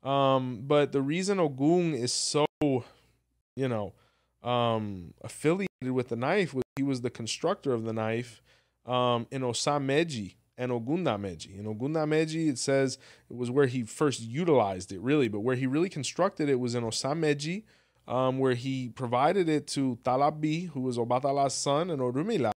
Um, 0.03 0.62
but 0.66 0.93
the 0.93 1.01
reason 1.01 1.41
Ogun 1.41 1.95
is 1.95 2.12
so, 2.12 2.47
you 2.61 3.69
know, 3.69 3.95
um, 4.43 5.15
affiliated 5.23 5.69
with 5.91 6.09
the 6.09 6.16
knife 6.16 6.53
was 6.53 6.65
he 6.77 6.83
was 6.83 7.01
the 7.01 7.11
constructor 7.11 7.73
of 7.73 7.85
the 7.85 7.93
knife 7.93 8.43
um, 8.85 9.27
in 9.31 9.43
Osameji 9.43 10.35
and 10.56 10.70
Ogundameji. 10.72 11.59
In 11.59 11.66
Ogundameji, 11.66 12.48
it 12.48 12.59
says 12.59 12.98
it 13.31 13.36
was 13.36 13.51
where 13.51 13.66
he 13.66 13.82
first 13.82 14.20
utilized 14.20 14.93
it, 14.93 15.01
really, 15.01 15.28
but 15.28 15.40
where 15.40 15.56
he 15.56 15.66
really 15.66 15.89
constructed 15.89 16.48
it 16.48 16.60
was 16.60 16.74
in 16.74 16.85
Osameji, 16.85 17.64
um, 18.06 18.39
where 18.39 18.55
he 18.55 18.90
provided 18.90 19.48
it 19.48 19.66
to 19.68 19.98
Talabi, 20.05 20.68
who 20.70 20.81
was 20.81 20.98
Obatala's 20.98 21.55
son, 21.55 21.90
and 21.90 22.01
Orumila, 22.01 22.52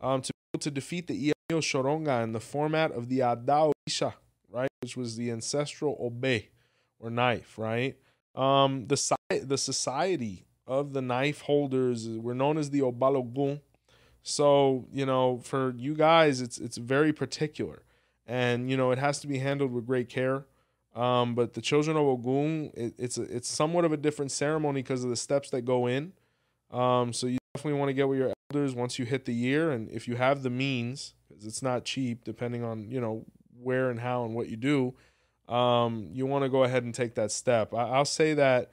um, 0.00 0.22
to 0.22 0.32
be 0.32 0.38
able 0.54 0.60
to 0.60 0.70
defeat 0.70 1.06
the 1.06 1.14
Iyami 1.30 1.58
Oshoronga 1.58 2.22
in 2.24 2.32
the 2.32 2.40
format 2.40 2.92
of 2.92 3.08
the 3.08 3.20
Adao 3.20 3.72
Isha, 3.86 4.14
right, 4.50 4.70
which 4.80 4.96
was 4.96 5.16
the 5.16 5.30
ancestral 5.30 5.96
Obe 6.00 6.42
or 6.98 7.10
knife, 7.10 7.58
right? 7.58 7.96
Um, 8.34 8.86
the, 8.86 9.16
the 9.42 9.58
society 9.58 10.46
of 10.66 10.92
the 10.92 11.02
knife 11.02 11.42
holders 11.42 12.08
were 12.08 12.34
known 12.34 12.58
as 12.58 12.70
the 12.70 12.80
Obalogun 12.80 13.60
so, 14.28 14.84
you 14.92 15.06
know, 15.06 15.40
for 15.42 15.74
you 15.76 15.94
guys, 15.94 16.42
it's 16.42 16.58
it's 16.58 16.76
very 16.76 17.14
particular, 17.14 17.82
and 18.26 18.70
you 18.70 18.76
know 18.76 18.90
it 18.90 18.98
has 18.98 19.20
to 19.20 19.26
be 19.26 19.38
handled 19.38 19.72
with 19.72 19.86
great 19.86 20.10
care. 20.10 20.44
Um, 20.94 21.34
but 21.34 21.54
the 21.54 21.62
children 21.62 21.96
of 21.96 22.02
Ogun, 22.02 22.70
it, 22.74 22.94
it's 22.98 23.16
a, 23.16 23.22
it's 23.22 23.48
somewhat 23.48 23.84
of 23.84 23.92
a 23.92 23.96
different 23.96 24.30
ceremony 24.30 24.82
because 24.82 25.02
of 25.02 25.10
the 25.10 25.16
steps 25.16 25.48
that 25.50 25.62
go 25.62 25.86
in. 25.86 26.12
Um, 26.70 27.12
so 27.12 27.26
you 27.26 27.38
definitely 27.54 27.78
want 27.78 27.88
to 27.88 27.94
get 27.94 28.08
with 28.08 28.18
your 28.18 28.32
elders 28.50 28.74
once 28.74 28.98
you 28.98 29.06
hit 29.06 29.24
the 29.24 29.32
year, 29.32 29.70
and 29.70 29.88
if 29.90 30.06
you 30.06 30.16
have 30.16 30.42
the 30.42 30.50
means, 30.50 31.14
because 31.28 31.46
it's 31.46 31.62
not 31.62 31.86
cheap, 31.86 32.24
depending 32.24 32.62
on 32.62 32.90
you 32.90 33.00
know 33.00 33.24
where 33.58 33.88
and 33.88 33.98
how 34.00 34.24
and 34.24 34.34
what 34.34 34.48
you 34.48 34.56
do. 34.56 34.94
Um, 35.48 36.10
you 36.12 36.26
want 36.26 36.44
to 36.44 36.50
go 36.50 36.64
ahead 36.64 36.84
and 36.84 36.94
take 36.94 37.14
that 37.14 37.32
step. 37.32 37.72
I, 37.72 37.84
I'll 37.84 38.04
say 38.04 38.34
that 38.34 38.72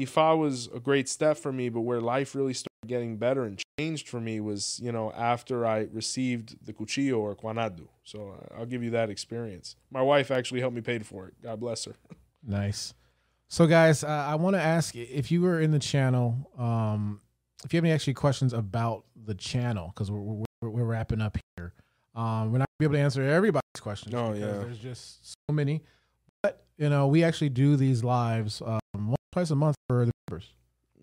Ifa 0.00 0.38
was 0.38 0.68
a 0.74 0.80
great 0.80 1.08
step 1.08 1.36
for 1.36 1.52
me, 1.52 1.68
but 1.68 1.80
where 1.82 2.00
life 2.00 2.34
really 2.34 2.54
started 2.54 2.70
getting 2.86 3.16
better 3.16 3.44
and 3.44 3.62
changed 3.78 4.08
for 4.08 4.20
me 4.20 4.40
was, 4.40 4.80
you 4.82 4.92
know, 4.92 5.12
after 5.12 5.66
I 5.66 5.88
received 5.92 6.64
the 6.64 6.72
cuchillo 6.72 7.18
or 7.18 7.34
quanadu. 7.36 7.86
So 8.04 8.34
uh, 8.36 8.58
I'll 8.58 8.66
give 8.66 8.82
you 8.82 8.90
that 8.90 9.10
experience. 9.10 9.76
My 9.90 10.02
wife 10.02 10.30
actually 10.30 10.60
helped 10.60 10.74
me 10.74 10.82
pay 10.82 10.98
for 11.00 11.26
it. 11.26 11.34
God 11.42 11.60
bless 11.60 11.84
her. 11.84 11.94
Nice. 12.42 12.94
So, 13.48 13.66
guys, 13.66 14.02
uh, 14.02 14.06
I 14.06 14.36
want 14.36 14.56
to 14.56 14.62
ask 14.62 14.96
if 14.96 15.30
you 15.30 15.42
were 15.42 15.60
in 15.60 15.72
the 15.72 15.78
channel, 15.78 16.50
um, 16.56 17.20
if 17.66 17.74
you 17.74 17.76
have 17.76 17.84
any 17.84 17.92
actually 17.92 18.14
questions 18.14 18.54
about 18.54 19.04
the 19.14 19.34
channel, 19.34 19.92
because 19.94 20.10
we're, 20.10 20.20
we're, 20.62 20.70
we're 20.70 20.84
wrapping 20.84 21.20
up 21.20 21.36
here. 21.58 21.74
Um, 22.14 22.50
we're 22.50 22.60
not 22.60 22.68
be 22.78 22.86
able 22.86 22.94
to 22.94 23.00
answer 23.00 23.22
everybody's 23.22 23.60
questions. 23.78 24.14
Oh, 24.14 24.32
because 24.32 24.40
yeah. 24.40 24.58
There's 24.60 24.78
just 24.78 25.32
so 25.32 25.52
many. 25.52 25.82
But, 26.42 26.64
you 26.78 26.88
know, 26.88 27.08
we 27.08 27.22
actually 27.24 27.50
do 27.50 27.76
these 27.76 28.02
lives 28.02 28.62
um, 28.64 29.14
twice 29.32 29.50
a 29.50 29.56
month 29.56 29.76
for 29.88 30.04
the 30.06 30.12
members. 30.28 30.48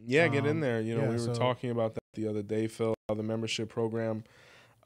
Yeah, 0.05 0.27
get 0.27 0.45
in 0.45 0.51
Um, 0.51 0.59
there. 0.61 0.81
You 0.81 0.95
know, 0.95 1.01
yeah, 1.03 1.07
we 1.09 1.13
were 1.15 1.19
so- 1.19 1.33
talking 1.33 1.69
about 1.69 1.93
that 1.95 2.01
the 2.13 2.27
other 2.27 2.41
day, 2.43 2.67
Phil. 2.67 2.93
The 3.09 3.23
membership 3.23 3.69
program, 3.69 4.25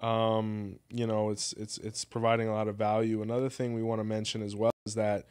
um, 0.02 0.78
you 0.90 1.08
know, 1.08 1.30
it's 1.32 1.54
it's 1.54 1.78
it's 1.80 2.06
providing 2.06 2.48
a 2.48 2.54
lot 2.54 2.68
of 2.68 2.76
value. 2.76 3.22
Another 3.22 3.50
thing 3.50 3.74
we 3.74 3.84
want 3.84 4.00
to 4.00 4.04
mention 4.04 4.42
as 4.42 4.56
well 4.56 4.72
is 4.86 4.94
that 4.96 5.26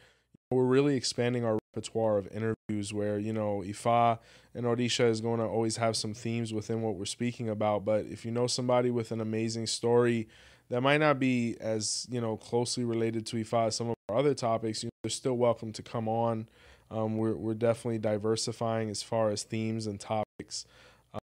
we're 0.51 0.65
really 0.65 0.95
expanding 0.95 1.45
our 1.45 1.57
repertoire 1.73 2.17
of 2.17 2.27
interviews. 2.27 2.93
Where 2.93 3.17
you 3.17 3.31
know, 3.33 3.63
Ifa 3.65 4.19
and 4.53 4.65
Orisha 4.65 5.09
is 5.09 5.21
going 5.21 5.39
to 5.39 5.45
always 5.45 5.77
have 5.77 5.95
some 5.95 6.13
themes 6.13 6.53
within 6.53 6.81
what 6.81 6.95
we're 6.95 7.05
speaking 7.05 7.47
about. 7.49 7.85
But 7.85 8.05
if 8.05 8.25
you 8.25 8.31
know 8.31 8.47
somebody 8.47 8.89
with 8.91 9.11
an 9.11 9.21
amazing 9.21 9.67
story 9.67 10.27
that 10.69 10.81
might 10.81 10.99
not 10.99 11.17
be 11.19 11.55
as 11.61 12.07
you 12.09 12.19
know 12.21 12.35
closely 12.37 12.83
related 12.83 13.25
to 13.27 13.37
Ifa 13.37 13.67
as 13.67 13.75
some 13.77 13.89
of 13.89 13.95
our 14.09 14.17
other 14.17 14.33
topics, 14.33 14.83
you 14.83 14.87
know, 14.87 14.91
they're 15.03 15.09
still 15.11 15.37
welcome 15.37 15.71
to 15.73 15.81
come 15.81 16.07
on. 16.09 16.47
Um, 16.91 17.17
we're 17.17 17.35
we're 17.35 17.53
definitely 17.53 17.99
diversifying 17.99 18.89
as 18.89 19.01
far 19.01 19.29
as 19.29 19.43
themes 19.43 19.87
and 19.87 19.99
topics, 19.99 20.65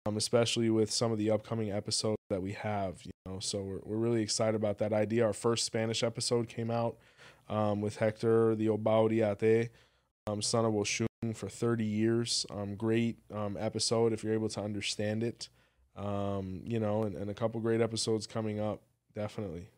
um, 0.04 0.16
especially 0.16 0.68
with 0.70 0.90
some 0.90 1.12
of 1.12 1.18
the 1.18 1.30
upcoming 1.30 1.70
episodes 1.70 2.18
that 2.30 2.42
we 2.42 2.52
have. 2.52 3.00
You 3.04 3.12
know, 3.26 3.38
so 3.38 3.62
we're 3.62 3.80
we're 3.84 3.96
really 3.96 4.22
excited 4.22 4.56
about 4.56 4.78
that 4.78 4.92
idea. 4.92 5.24
Our 5.24 5.32
first 5.32 5.64
Spanish 5.64 6.02
episode 6.02 6.48
came 6.48 6.70
out 6.70 6.96
um, 7.48 7.80
with 7.80 7.96
Hector, 7.96 8.56
the 8.56 8.68
Oba 8.68 8.90
Oriate, 8.90 9.70
um, 10.26 10.42
son 10.42 10.64
of 10.64 10.72
Oshun, 10.72 11.06
for 11.34 11.48
30 11.48 11.84
years. 11.84 12.44
Um, 12.50 12.74
great 12.74 13.18
um, 13.32 13.56
episode 13.58 14.12
if 14.12 14.24
you're 14.24 14.34
able 14.34 14.48
to 14.50 14.60
understand 14.60 15.22
it. 15.22 15.48
Um, 15.94 16.62
you 16.64 16.80
know, 16.80 17.04
and, 17.04 17.14
and 17.14 17.30
a 17.30 17.34
couple 17.34 17.60
great 17.60 17.80
episodes 17.80 18.26
coming 18.26 18.58
up. 18.58 18.80
Definitely. 19.14 19.68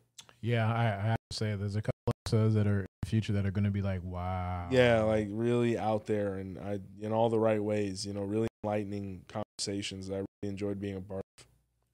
Yeah, 0.40 0.72
I, 0.72 0.84
I 0.84 1.06
have 1.08 1.18
to 1.30 1.36
say, 1.36 1.54
there's 1.56 1.76
a 1.76 1.82
couple 1.82 2.12
episodes 2.24 2.54
that 2.54 2.66
are 2.66 2.86
future 3.04 3.32
that 3.34 3.46
are 3.46 3.50
going 3.50 3.64
to 3.64 3.70
be 3.70 3.82
like, 3.82 4.00
wow. 4.02 4.68
Yeah, 4.70 5.02
like 5.02 5.28
really 5.30 5.78
out 5.78 6.06
there 6.06 6.34
and 6.34 6.58
I 6.58 6.80
in 7.00 7.12
all 7.12 7.28
the 7.28 7.38
right 7.38 7.62
ways. 7.62 8.04
You 8.06 8.12
know, 8.14 8.22
really 8.22 8.48
enlightening 8.62 9.22
conversations 9.28 10.08
that 10.08 10.14
I 10.14 10.18
really 10.18 10.50
enjoyed 10.52 10.80
being 10.80 10.96
a 10.96 11.00
part 11.00 11.22
of. 11.38 11.46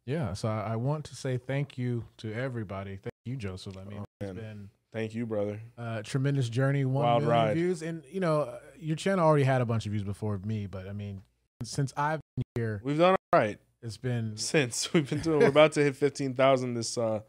Yeah, 0.06 0.32
so 0.32 0.48
I, 0.48 0.72
I 0.72 0.76
want 0.76 1.04
to 1.06 1.14
say 1.16 1.36
thank 1.36 1.78
you 1.78 2.04
to 2.18 2.32
everybody. 2.32 2.96
Thank 2.96 3.12
you, 3.26 3.36
Joseph. 3.36 3.76
I 3.76 3.84
mean, 3.84 3.98
Oh, 4.00 4.04
it's 4.20 4.32
been 4.32 4.70
Thank 4.92 5.14
you, 5.14 5.24
brother. 5.24 5.60
a 5.78 6.02
tremendous 6.02 6.48
journey, 6.48 6.84
one 6.84 7.04
Wild 7.04 7.22
million 7.22 7.38
ride. 7.38 7.54
views, 7.56 7.80
and 7.82 8.02
you 8.10 8.18
know, 8.18 8.40
uh, 8.42 8.58
your 8.78 8.96
channel 8.96 9.24
already 9.24 9.44
had 9.44 9.60
a 9.60 9.64
bunch 9.64 9.86
of 9.86 9.92
views 9.92 10.02
before 10.02 10.38
me, 10.38 10.66
but 10.66 10.88
I 10.88 10.92
mean, 10.92 11.22
since 11.62 11.92
I've 11.96 12.20
been 12.36 12.42
here, 12.56 12.80
We've 12.82 12.98
done 12.98 13.16
all 13.32 13.38
right 13.40 13.58
it's 13.82 13.96
been 13.96 14.36
since 14.36 14.92
we've 14.92 15.08
been 15.08 15.20
doing. 15.20 15.38
We're 15.40 15.46
about 15.48 15.72
to 15.72 15.82
hit 15.84 15.94
fifteen 15.96 16.34
thousand 16.34 16.74
this 16.74 16.98
uh 16.98 17.20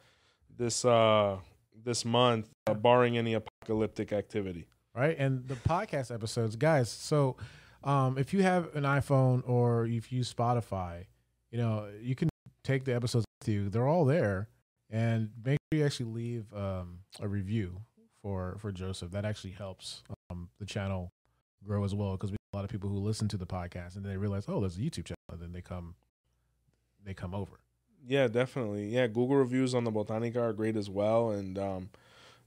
this 0.58 0.84
uh 0.84 1.38
this 1.84 2.04
month, 2.04 2.50
uh, 2.68 2.74
barring 2.74 3.18
any 3.18 3.34
apocalyptic 3.62 4.12
activity. 4.12 4.68
right. 4.96 5.16
And 5.18 5.48
the 5.48 5.56
podcast 5.56 6.14
episodes, 6.14 6.56
guys. 6.56 6.90
So, 6.90 7.38
um, 7.84 8.18
if 8.18 8.34
you 8.34 8.44
have 8.44 8.76
an 8.76 8.84
iPhone 8.84 9.48
or 9.48 9.86
if 9.86 10.12
you 10.12 10.20
use 10.20 10.34
Spotify, 10.34 11.06
you 11.52 11.58
know, 11.58 11.88
you 12.02 12.16
can 12.16 12.30
take 12.64 12.86
the 12.86 12.94
episodes 12.94 13.26
with 13.40 13.50
you. 13.50 13.70
They're 13.70 13.88
all 13.88 14.06
there, 14.06 14.50
and 14.90 15.30
make 15.44 15.58
sure 15.72 15.80
you 15.80 15.86
actually 15.86 16.12
leave 16.12 16.54
um, 16.54 17.00
a 17.20 17.28
review 17.28 17.82
for 18.22 18.58
for 18.60 18.72
Joseph. 18.72 19.12
That 19.12 19.26
actually 19.26 19.52
helps 19.52 20.04
um, 20.30 20.50
the 20.60 20.66
channel 20.66 21.12
grow 21.64 21.84
as 21.84 21.96
well 21.96 22.12
because 22.12 22.32
we 22.32 22.36
have 22.36 22.54
a 22.54 22.58
lot 22.58 22.66
of 22.66 22.72
people 22.72 22.90
who 22.90 22.98
listen 23.00 23.28
to 23.30 23.38
the 23.38 23.48
podcast 23.48 23.96
and 23.96 24.06
they 24.06 24.18
realize, 24.18 24.46
oh, 24.48 24.60
there's 24.60 24.78
a 24.78 24.82
YouTube 24.82 25.06
channel, 25.06 25.18
and 25.32 25.42
then 25.42 25.52
they 25.54 25.62
come 25.62 25.96
they 27.04 27.14
come 27.14 27.34
over. 27.34 27.60
Yeah, 28.08 28.28
definitely. 28.28 28.90
Yeah, 28.90 29.08
Google 29.08 29.38
reviews 29.38 29.74
on 29.74 29.84
the 29.84 29.92
Botanica 29.92 30.38
are 30.38 30.54
great 30.54 30.76
as 30.76 30.90
well, 30.90 31.32
and 31.32 31.58
um, 31.58 31.90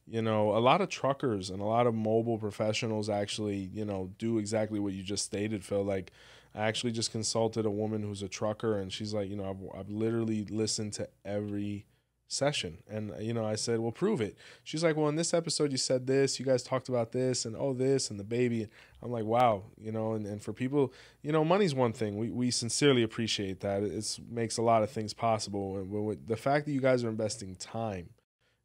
you 0.07 0.23
know, 0.23 0.57
a 0.57 0.61
lot 0.61 0.81
of 0.81 0.89
truckers 0.89 1.51
and 1.51 1.61
a 1.61 1.65
lot 1.65 1.87
of 1.87 1.95
mobile 1.95 2.39
professionals 2.39 3.09
actually, 3.09 3.71
you 3.73 3.85
know, 3.85 4.11
do 4.19 4.39
exactly 4.39 4.79
what 4.79 4.93
you 4.93 5.03
just 5.03 5.25
stated, 5.25 5.65
Phil. 5.65 5.83
Like, 5.83 6.13
I 6.55 6.67
actually 6.67 6.93
just 6.93 7.11
consulted 7.11 7.67
a 7.67 7.71
woman 7.71 8.03
who's 8.03 8.23
a 8.23 8.29
trucker, 8.29 8.79
and 8.79 8.93
she's 8.93 9.13
like, 9.13 9.29
you 9.29 9.37
know, 9.37 9.51
I've 9.51 9.81
I've 9.81 9.91
literally 9.91 10.45
listened 10.45 10.93
to 10.95 11.09
every 11.25 11.87
session, 12.29 12.79
and 12.89 13.13
you 13.19 13.35
know, 13.35 13.45
I 13.45 13.57
said, 13.57 13.81
well, 13.81 13.91
prove 13.91 14.21
it. 14.21 14.37
She's 14.63 14.85
like, 14.85 14.97
well, 14.97 15.09
in 15.09 15.17
this 15.17 15.35
episode 15.35 15.73
you 15.73 15.79
said 15.79 16.07
this, 16.07 16.39
you 16.39 16.45
guys 16.45 16.63
talked 16.63 16.89
about 16.89 17.11
this, 17.11 17.45
and 17.45 17.57
oh, 17.57 17.73
this, 17.73 18.11
and 18.11 18.21
the 18.21 18.25
baby. 18.25 18.69
I'm 19.03 19.11
like, 19.11 19.25
wow, 19.25 19.65
you 19.77 19.91
know, 19.91 20.13
and, 20.13 20.27
and 20.27 20.43
for 20.43 20.53
people, 20.53 20.93
you 21.23 21.33
know, 21.33 21.45
money's 21.45 21.75
one 21.75 21.93
thing. 21.93 22.19
We 22.19 22.31
we 22.31 22.51
sincerely 22.53 23.03
appreciate 23.03 23.61
that. 23.61 23.83
It 23.83 24.19
makes 24.31 24.57
a 24.57 24.63
lot 24.63 24.83
of 24.85 24.91
things 24.91 25.13
possible, 25.13 25.79
and 25.79 26.27
the 26.27 26.37
fact 26.37 26.67
that 26.67 26.73
you 26.73 26.81
guys 26.81 27.03
are 27.03 27.09
investing 27.09 27.57
time 27.57 28.11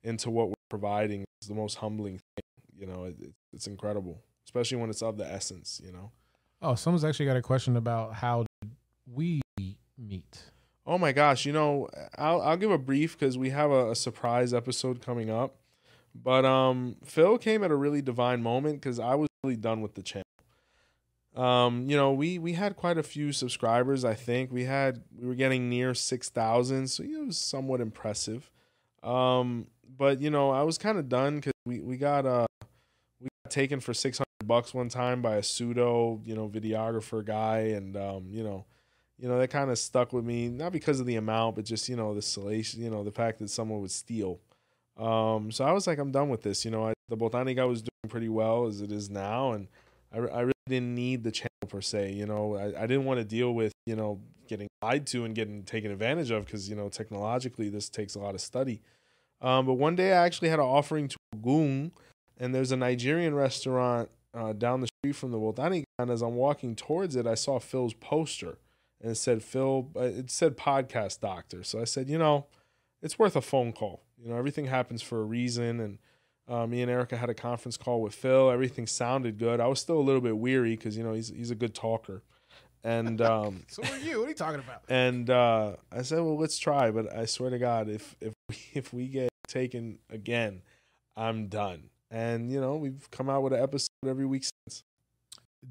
into 0.03 0.29
what 0.29 0.49
we're 0.49 0.55
providing 0.69 1.25
is 1.41 1.47
the 1.47 1.55
most 1.55 1.75
humbling 1.75 2.17
thing. 2.17 2.43
You 2.77 2.87
know, 2.87 3.03
it, 3.05 3.15
it- 3.19 3.33
it's 3.51 3.65
incredible, 3.65 4.21
especially 4.45 4.77
when 4.77 4.89
it's 4.91 5.01
of 5.01 5.17
the 5.17 5.25
essence. 5.25 5.81
You 5.83 5.91
know. 5.91 6.11
Oh, 6.61 6.75
someone's 6.75 7.03
actually 7.03 7.25
got 7.25 7.35
a 7.37 7.41
question 7.41 7.75
about 7.77 8.13
how 8.13 8.45
did 8.61 8.71
we 9.11 9.41
meet. 9.97 10.43
Oh 10.85 10.97
my 10.97 11.11
gosh, 11.11 11.45
you 11.45 11.51
know, 11.53 11.87
I'll 12.17 12.41
I'll 12.41 12.57
give 12.57 12.69
a 12.71 12.77
brief 12.77 13.17
because 13.17 13.37
we 13.37 13.49
have 13.49 13.71
a, 13.71 13.91
a 13.91 13.95
surprise 13.95 14.53
episode 14.53 15.01
coming 15.01 15.29
up. 15.31 15.55
But 16.15 16.45
um, 16.45 16.95
Phil 17.03 17.37
came 17.37 17.63
at 17.63 17.71
a 17.71 17.75
really 17.75 18.01
divine 18.01 18.41
moment 18.43 18.81
because 18.81 18.99
I 18.99 19.15
was 19.15 19.29
really 19.43 19.55
done 19.55 19.81
with 19.81 19.95
the 19.95 20.03
channel. 20.03 20.23
Um, 21.35 21.89
you 21.89 21.95
know, 21.95 22.11
we 22.11 22.39
we 22.39 22.53
had 22.53 22.75
quite 22.75 22.97
a 22.97 23.03
few 23.03 23.31
subscribers. 23.31 24.03
I 24.03 24.15
think 24.15 24.51
we 24.51 24.65
had 24.65 25.03
we 25.17 25.27
were 25.27 25.35
getting 25.35 25.69
near 25.69 25.93
six 25.93 26.29
thousand, 26.29 26.87
so 26.89 27.03
it 27.03 27.25
was 27.25 27.37
somewhat 27.37 27.81
impressive. 27.81 28.51
Um, 29.03 29.67
but 29.99 30.21
you 30.21 30.31
know, 30.31 30.49
I 30.49 30.63
was 30.63 30.79
kind 30.79 30.97
of 30.97 31.07
done 31.09 31.35
because 31.35 31.53
we 31.65 31.81
we 31.81 31.97
got 31.97 32.25
uh 32.25 32.47
we 33.21 33.27
got 33.45 33.51
taken 33.51 33.79
for 33.79 33.93
six 33.93 34.17
hundred 34.17 34.47
bucks 34.47 34.73
one 34.73 34.89
time 34.89 35.21
by 35.21 35.35
a 35.35 35.43
pseudo 35.43 36.19
you 36.25 36.33
know 36.33 36.49
videographer 36.49 37.23
guy, 37.23 37.73
and 37.75 37.95
um, 37.95 38.29
you 38.31 38.43
know 38.43 38.65
you 39.19 39.27
know 39.27 39.37
that 39.37 39.49
kind 39.49 39.69
of 39.69 39.77
stuck 39.77 40.13
with 40.13 40.23
me 40.23 40.47
not 40.47 40.71
because 40.71 40.99
of 40.99 41.05
the 41.05 41.17
amount 41.17 41.55
but 41.55 41.65
just 41.65 41.89
you 41.89 41.95
know 41.95 42.15
the 42.15 42.21
salation 42.21 42.81
you 42.81 42.89
know 42.89 43.03
the 43.03 43.11
fact 43.11 43.39
that 43.39 43.49
someone 43.49 43.81
would 43.81 43.91
steal 43.91 44.39
um 44.97 45.51
so 45.51 45.65
i 45.65 45.71
was 45.71 45.87
like 45.87 45.99
i'm 45.99 46.11
done 46.11 46.29
with 46.29 46.41
this 46.41 46.63
you 46.63 46.71
know 46.71 46.87
I, 46.87 46.93
the 47.09 47.17
botanica 47.17 47.67
was 47.67 47.81
doing 47.81 48.09
pretty 48.09 48.29
well 48.29 48.65
as 48.67 48.81
it 48.81 48.91
is 48.91 49.09
now 49.09 49.51
and 49.51 49.67
I, 50.13 50.19
I 50.19 50.41
really 50.41 50.53
didn't 50.67 50.95
need 50.95 51.23
the 51.23 51.31
channel 51.31 51.49
per 51.67 51.81
se 51.81 52.13
you 52.13 52.25
know 52.25 52.55
i, 52.55 52.83
I 52.83 52.87
didn't 52.87 53.05
want 53.05 53.19
to 53.19 53.25
deal 53.25 53.53
with 53.53 53.73
you 53.85 53.95
know 53.95 54.21
getting 54.47 54.69
lied 54.81 55.05
to 55.07 55.25
and 55.25 55.35
getting 55.35 55.63
taken 55.63 55.91
advantage 55.91 56.31
of 56.31 56.45
because 56.45 56.69
you 56.69 56.75
know 56.75 56.87
technologically 56.87 57.69
this 57.69 57.89
takes 57.89 58.15
a 58.15 58.19
lot 58.19 58.35
of 58.35 58.41
study 58.41 58.81
um 59.41 59.65
but 59.65 59.73
one 59.73 59.95
day 59.95 60.11
i 60.13 60.25
actually 60.25 60.49
had 60.49 60.59
an 60.59 60.65
offering 60.65 61.07
to 61.07 61.17
Ogun 61.35 61.91
and 62.37 62.53
there's 62.53 62.71
a 62.71 62.77
nigerian 62.77 63.33
restaurant 63.35 64.09
uh, 64.33 64.53
down 64.53 64.81
the 64.81 64.87
street 64.87 65.15
from 65.15 65.31
the 65.31 65.37
botanica 65.37 65.83
and 65.97 66.11
as 66.11 66.21
i'm 66.21 66.35
walking 66.35 66.75
towards 66.75 67.15
it 67.15 67.25
i 67.25 67.35
saw 67.35 67.59
phil's 67.59 67.93
poster 67.93 68.57
and 69.01 69.11
it 69.11 69.15
said 69.15 69.43
Phil. 69.43 69.89
It 69.95 70.29
said 70.29 70.57
podcast 70.57 71.21
doctor. 71.21 71.63
So 71.63 71.79
I 71.79 71.85
said, 71.85 72.09
you 72.09 72.17
know, 72.17 72.47
it's 73.01 73.17
worth 73.17 73.35
a 73.35 73.41
phone 73.41 73.71
call. 73.71 74.03
You 74.21 74.29
know, 74.29 74.37
everything 74.37 74.65
happens 74.65 75.01
for 75.01 75.21
a 75.21 75.23
reason. 75.23 75.79
And 75.79 75.97
uh, 76.47 76.67
me 76.67 76.81
and 76.81 76.91
Erica 76.91 77.15
had 77.15 77.29
a 77.29 77.33
conference 77.33 77.77
call 77.77 78.01
with 78.01 78.13
Phil. 78.13 78.49
Everything 78.49 78.87
sounded 78.87 79.37
good. 79.37 79.59
I 79.59 79.67
was 79.67 79.79
still 79.79 79.97
a 79.97 80.01
little 80.01 80.21
bit 80.21 80.37
weary 80.37 80.75
because 80.75 80.97
you 80.97 81.03
know 81.03 81.13
he's 81.13 81.29
he's 81.29 81.51
a 81.51 81.55
good 81.55 81.73
talker. 81.73 82.23
And 82.83 83.19
um, 83.33 83.63
So 83.67 83.83
are 83.83 83.97
you? 83.97 84.19
What 84.19 84.25
are 84.25 84.29
you 84.29 84.35
talking 84.35 84.59
about? 84.59 84.83
and 84.89 85.29
uh, 85.29 85.75
I 85.91 86.01
said, 86.03 86.19
well, 86.19 86.37
let's 86.37 86.57
try. 86.57 86.91
But 86.91 87.13
I 87.15 87.25
swear 87.25 87.49
to 87.49 87.59
God, 87.59 87.89
if 87.89 88.15
if 88.21 88.33
if 88.73 88.93
we 88.93 89.07
get 89.07 89.29
taken 89.47 89.99
again, 90.09 90.61
I'm 91.17 91.47
done. 91.47 91.89
And 92.11 92.51
you 92.51 92.59
know, 92.61 92.75
we've 92.77 93.09
come 93.11 93.29
out 93.29 93.43
with 93.43 93.53
an 93.53 93.61
episode 93.61 93.89
every 94.07 94.25
week 94.25 94.43
since. 94.67 94.83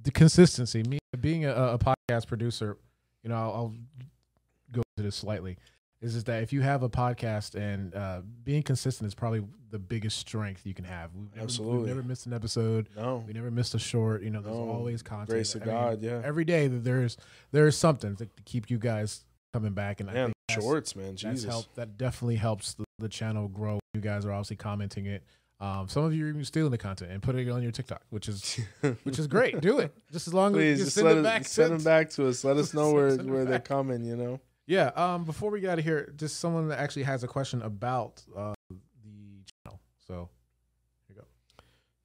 the 0.02 0.10
consistency. 0.10 0.82
Me 0.84 0.98
being 1.20 1.44
a, 1.44 1.52
a 1.52 1.78
podcast 1.78 2.26
producer, 2.28 2.76
you 3.22 3.30
know, 3.30 3.36
I'll, 3.36 3.52
I'll 3.54 3.74
go 4.70 4.82
into 4.96 5.02
this 5.08 5.16
slightly. 5.16 5.56
Is 6.00 6.12
just 6.14 6.26
that 6.26 6.44
if 6.44 6.52
you 6.52 6.60
have 6.60 6.84
a 6.84 6.88
podcast 6.88 7.56
and 7.56 7.92
uh, 7.94 8.20
being 8.44 8.62
consistent 8.62 9.08
is 9.08 9.14
probably 9.16 9.42
the 9.70 9.80
biggest 9.80 10.16
strength 10.18 10.64
you 10.64 10.72
can 10.72 10.84
have. 10.84 11.10
We've 11.12 11.28
never, 11.34 11.42
Absolutely. 11.42 11.78
we've 11.78 11.88
never 11.88 12.02
missed 12.06 12.24
an 12.26 12.32
episode. 12.32 12.88
No, 12.96 13.24
We 13.26 13.32
never 13.32 13.50
missed 13.50 13.74
a 13.74 13.80
short. 13.80 14.22
You 14.22 14.30
know, 14.30 14.40
there's 14.40 14.54
No. 14.54 14.68
always 14.70 15.02
content. 15.02 15.30
grace 15.30 15.54
of 15.56 15.64
God, 15.64 16.00
yeah. 16.00 16.22
Every 16.24 16.44
day 16.44 16.68
that 16.68 16.84
there's 16.84 17.16
there's 17.50 17.76
something 17.76 18.14
to, 18.16 18.26
to 18.26 18.42
keep 18.44 18.70
you 18.70 18.78
guys 18.78 19.24
coming 19.52 19.72
back, 19.72 19.98
and 20.00 20.08
I 20.08 20.12
think 20.14 20.34
shorts, 20.52 20.94
man, 20.94 21.10
that's 21.10 21.22
Jesus. 21.22 21.44
help. 21.50 21.66
That 21.74 21.98
definitely 21.98 22.36
helps 22.36 22.74
the, 22.74 22.84
the 23.00 23.08
channel 23.08 23.48
grow. 23.48 23.80
You 23.94 24.00
guys 24.00 24.24
are 24.24 24.30
obviously 24.32 24.56
commenting 24.56 25.06
it. 25.06 25.24
Um, 25.60 25.88
some 25.88 26.04
of 26.04 26.14
you 26.14 26.24
are 26.26 26.28
even 26.28 26.44
stealing 26.44 26.70
the 26.70 26.78
content 26.78 27.10
and 27.10 27.20
putting 27.20 27.48
it 27.48 27.50
on 27.50 27.60
your 27.64 27.72
TikTok, 27.72 28.02
which 28.10 28.28
is 28.28 28.60
which 29.02 29.18
is 29.18 29.26
great. 29.26 29.60
Do 29.60 29.80
it 29.80 29.92
just 30.12 30.28
as 30.28 30.34
long 30.34 30.52
as 30.52 30.58
Please 30.58 30.78
you 30.78 30.84
just 30.84 30.94
send 30.96 31.08
it 31.08 31.22
back. 31.24 31.44
send 31.46 31.72
them 31.72 31.82
back 31.82 32.10
to 32.10 32.28
us. 32.28 32.44
Let 32.44 32.56
us 32.58 32.72
know 32.72 32.92
where 32.92 33.16
where 33.16 33.44
they're 33.44 33.58
coming. 33.58 34.04
You 34.04 34.14
know. 34.16 34.40
Yeah. 34.68 34.90
Um. 34.94 35.24
Before 35.24 35.50
we 35.50 35.60
get 35.60 35.70
out 35.70 35.78
of 35.78 35.84
here, 35.84 36.12
just 36.16 36.38
someone 36.38 36.68
that 36.68 36.78
actually 36.78 37.02
has 37.04 37.24
a 37.24 37.26
question 37.26 37.62
about 37.62 38.22
uh, 38.36 38.52
the 38.70 38.76
channel. 39.64 39.80
So 40.06 40.28
here 41.08 41.16
you 41.16 41.22
go. 41.22 41.26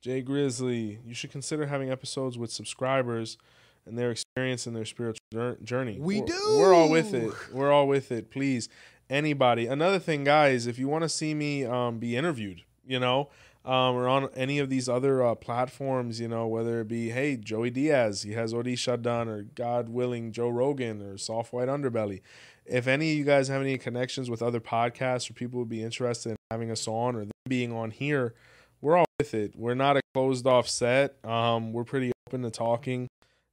Jay 0.02 0.22
Grizzly, 0.22 0.99
you 1.06 1.14
should 1.14 1.30
consider 1.30 1.68
having 1.68 1.91
episodes 1.91 2.38
with 2.38 2.52
subscribers 2.52 3.38
and 3.85 3.99
their 3.99 4.11
experience 4.11 4.65
in 4.65 4.73
their 4.73 4.85
spiritual 4.85 5.57
journey. 5.61 5.98
We 5.99 6.22
We're- 6.22 6.27
do. 6.27 6.57
We're 6.57 6.73
all 6.73 6.90
with 6.90 7.14
it. 7.14 7.34
We're 7.52 7.72
all 7.72 7.88
with 7.88 8.11
it. 8.14 8.31
Please, 8.31 8.69
anybody. 9.10 9.68
Another 9.68 9.99
thing, 9.99 10.23
guys, 10.23 10.65
if 10.65 10.80
you 10.80 10.88
want 10.88 11.03
to 11.03 11.10
see 11.10 11.34
me 11.34 11.65
um, 11.65 11.99
be 11.99 12.15
interviewed, 12.15 12.61
you 12.88 12.98
know, 12.99 13.30
um, 13.65 13.95
or 13.95 14.07
on 14.07 14.30
any 14.35 14.60
of 14.60 14.69
these 14.69 14.90
other 14.90 15.23
uh, 15.23 15.35
platforms, 15.35 16.19
you 16.19 16.27
know, 16.27 16.48
whether 16.48 16.81
it 16.81 16.88
be, 16.88 17.10
hey, 17.10 17.38
Joey 17.38 17.69
Diaz, 17.69 18.23
he 18.23 18.34
has 18.34 18.53
Orisha 18.53 19.02
done, 19.02 19.30
or 19.30 19.44
God 19.44 19.90
willing, 19.90 20.31
Joe 20.31 20.49
Rogan, 20.49 21.02
or 21.02 21.18
Soft 21.18 21.53
White 21.53 21.69
Underbelly. 21.69 22.22
If 22.65 22.88
any 22.88 23.11
of 23.11 23.18
you 23.18 23.23
guys 23.23 23.48
have 23.48 23.61
any 23.61 23.77
connections 23.77 24.30
with 24.30 24.41
other 24.41 24.60
podcasts 24.60 25.30
or 25.30 25.34
people 25.34 25.60
would 25.60 25.69
be 25.69 25.84
interested 25.84 26.31
in 26.31 26.35
having 26.52 26.72
us 26.72 26.88
on 26.88 27.15
or 27.15 27.26
being 27.48 27.72
on 27.72 27.91
here, 27.91 28.34
we're 28.81 28.98
all 28.98 29.06
with 29.19 29.34
it. 29.34 29.53
We're 29.56 29.76
not 29.76 29.98
a 29.98 30.02
closed 30.14 30.45
off 30.45 30.68
set. 30.68 31.15
Um, 31.26 31.72
we're 31.72 31.84
pretty 31.84 32.11
open 32.27 32.41
to 32.44 32.52
talking. 32.52 33.07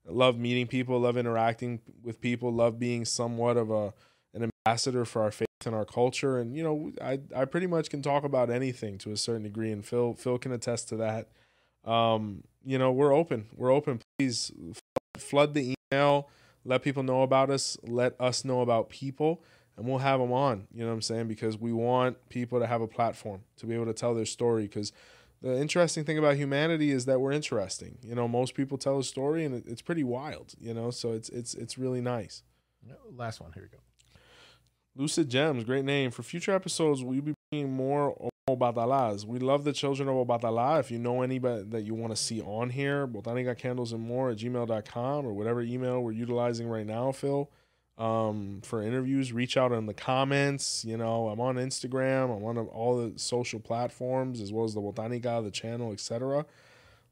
Love 0.06 0.38
meeting 0.38 0.66
people, 0.66 0.98
love 0.98 1.16
interacting 1.16 1.80
with 2.02 2.20
people, 2.20 2.52
love 2.52 2.78
being 2.78 3.04
somewhat 3.04 3.56
of 3.56 3.70
a 3.70 3.92
ambassador 4.70 5.04
for 5.04 5.22
our 5.22 5.30
faith 5.30 5.48
and 5.66 5.74
our 5.74 5.84
culture. 5.84 6.38
And 6.38 6.56
you 6.56 6.62
know, 6.62 6.92
I 7.02 7.20
I 7.34 7.44
pretty 7.44 7.66
much 7.66 7.90
can 7.90 8.02
talk 8.02 8.24
about 8.24 8.50
anything 8.50 8.98
to 8.98 9.12
a 9.12 9.16
certain 9.16 9.42
degree, 9.42 9.72
and 9.72 9.84
Phil 9.84 10.14
Phil 10.14 10.38
can 10.38 10.52
attest 10.52 10.88
to 10.90 10.96
that. 10.96 11.28
Um, 11.84 12.44
you 12.64 12.78
know, 12.78 12.92
we're 12.92 13.14
open. 13.14 13.46
We're 13.54 13.72
open. 13.72 14.00
Please 14.18 14.52
flood 15.16 15.54
the 15.54 15.74
email. 15.92 16.28
Let 16.64 16.82
people 16.82 17.02
know 17.02 17.22
about 17.22 17.50
us. 17.50 17.78
Let 17.82 18.14
us 18.20 18.44
know 18.44 18.60
about 18.60 18.90
people, 18.90 19.42
and 19.76 19.86
we'll 19.86 19.98
have 19.98 20.20
them 20.20 20.32
on. 20.32 20.66
You 20.72 20.80
know 20.80 20.88
what 20.88 20.94
I'm 20.94 21.02
saying? 21.02 21.28
Because 21.28 21.58
we 21.58 21.72
want 21.72 22.28
people 22.28 22.60
to 22.60 22.66
have 22.66 22.82
a 22.82 22.88
platform 22.88 23.42
to 23.56 23.66
be 23.66 23.74
able 23.74 23.86
to 23.86 23.94
tell 23.94 24.14
their 24.14 24.26
story. 24.26 24.64
Because 24.64 24.92
the 25.40 25.58
interesting 25.58 26.04
thing 26.04 26.18
about 26.18 26.36
humanity 26.36 26.90
is 26.90 27.06
that 27.06 27.18
we're 27.20 27.32
interesting. 27.32 27.96
You 28.02 28.14
know, 28.14 28.28
most 28.28 28.54
people 28.54 28.76
tell 28.76 28.98
a 28.98 29.04
story, 29.04 29.44
and 29.44 29.64
it's 29.66 29.82
pretty 29.82 30.04
wild. 30.04 30.54
You 30.60 30.74
know, 30.74 30.90
so 30.90 31.12
it's 31.12 31.28
it's 31.30 31.54
it's 31.54 31.78
really 31.78 32.02
nice. 32.02 32.42
Last 33.16 33.40
one. 33.40 33.52
Here 33.52 33.62
we 33.62 33.68
go. 33.68 33.89
Lucid 34.96 35.28
Gems, 35.28 35.64
great 35.64 35.84
name. 35.84 36.10
For 36.10 36.22
future 36.22 36.52
episodes, 36.52 37.02
we'll 37.02 37.20
be 37.20 37.34
bringing 37.50 37.72
more 37.72 38.30
Obatalas. 38.48 39.24
We 39.24 39.38
love 39.38 39.64
the 39.64 39.72
children 39.72 40.08
of 40.08 40.14
Obatala. 40.14 40.80
If 40.80 40.90
you 40.90 40.98
know 40.98 41.22
anybody 41.22 41.64
that 41.68 41.82
you 41.82 41.94
want 41.94 42.14
to 42.14 42.16
see 42.16 42.40
on 42.40 42.70
here, 42.70 43.06
botanica 43.06 43.56
candles 43.56 43.92
and 43.92 44.02
more 44.02 44.30
at 44.30 44.38
gmail.com 44.38 45.26
or 45.26 45.32
whatever 45.32 45.62
email 45.62 46.02
we're 46.02 46.12
utilizing 46.12 46.68
right 46.68 46.86
now, 46.86 47.12
Phil. 47.12 47.50
Um, 47.98 48.62
for 48.64 48.82
interviews, 48.82 49.32
reach 49.32 49.56
out 49.56 49.72
in 49.72 49.86
the 49.86 49.94
comments. 49.94 50.84
You 50.84 50.96
know, 50.96 51.28
I'm 51.28 51.40
on 51.40 51.56
Instagram, 51.56 52.34
I'm 52.34 52.44
on 52.44 52.58
all 52.58 52.96
the 52.96 53.18
social 53.18 53.60
platforms 53.60 54.40
as 54.40 54.52
well 54.52 54.64
as 54.64 54.74
the 54.74 54.80
Botanica, 54.80 55.44
the 55.44 55.50
channel, 55.50 55.92
etc. 55.92 56.46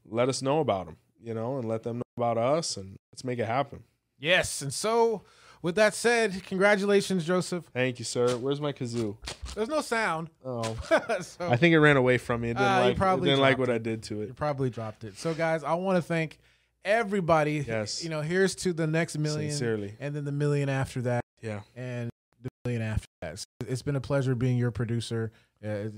Let 0.09 0.29
us 0.29 0.41
know 0.41 0.59
about 0.59 0.87
them, 0.87 0.97
you 1.21 1.33
know, 1.33 1.57
and 1.57 1.67
let 1.67 1.83
them 1.83 1.97
know 1.97 2.03
about 2.17 2.37
us, 2.37 2.75
and 2.75 2.97
let's 3.11 3.23
make 3.23 3.37
it 3.37 3.45
happen. 3.45 3.83
Yes. 4.17 4.61
And 4.61 4.73
so, 4.73 5.21
with 5.61 5.75
that 5.75 5.93
said, 5.93 6.43
congratulations, 6.45 7.25
Joseph. 7.25 7.65
Thank 7.73 7.99
you, 7.99 8.05
sir. 8.05 8.37
Where's 8.37 8.61
my 8.61 8.71
kazoo? 8.73 9.17
There's 9.55 9.67
no 9.69 9.81
sound. 9.81 10.29
Oh, 10.45 10.63
so, 11.21 11.49
I 11.49 11.55
think 11.57 11.73
it 11.73 11.79
ran 11.79 11.97
away 11.97 12.17
from 12.17 12.41
me. 12.41 12.49
It 12.51 12.53
didn't 12.53 12.67
Ah, 12.67 12.77
you 12.87 12.93
like, 12.95 13.17
it 13.19 13.23
didn't 13.25 13.39
like 13.41 13.57
what 13.57 13.69
it. 13.69 13.73
I 13.73 13.77
did 13.77 14.03
to 14.03 14.21
it. 14.21 14.27
You 14.27 14.33
probably 14.33 14.69
dropped 14.69 15.03
it. 15.03 15.17
So, 15.17 15.33
guys, 15.33 15.63
I 15.63 15.73
want 15.73 15.97
to 15.97 16.01
thank 16.01 16.37
everybody. 16.85 17.63
Yes. 17.67 18.03
You 18.03 18.09
know, 18.09 18.21
here's 18.21 18.55
to 18.55 18.73
the 18.73 18.87
next 18.87 19.17
million, 19.17 19.51
Sincerely. 19.51 19.95
and 19.99 20.15
then 20.15 20.25
the 20.25 20.31
million 20.31 20.69
after 20.69 21.01
that, 21.03 21.23
Yeah. 21.41 21.61
and 21.75 22.09
the 22.41 22.49
million 22.65 22.81
after 22.81 23.07
that. 23.21 23.39
So 23.39 23.45
it's 23.67 23.81
been 23.81 23.95
a 23.95 24.01
pleasure 24.01 24.35
being 24.35 24.57
your 24.57 24.71
producer. 24.71 25.31
Uh, 25.65 25.89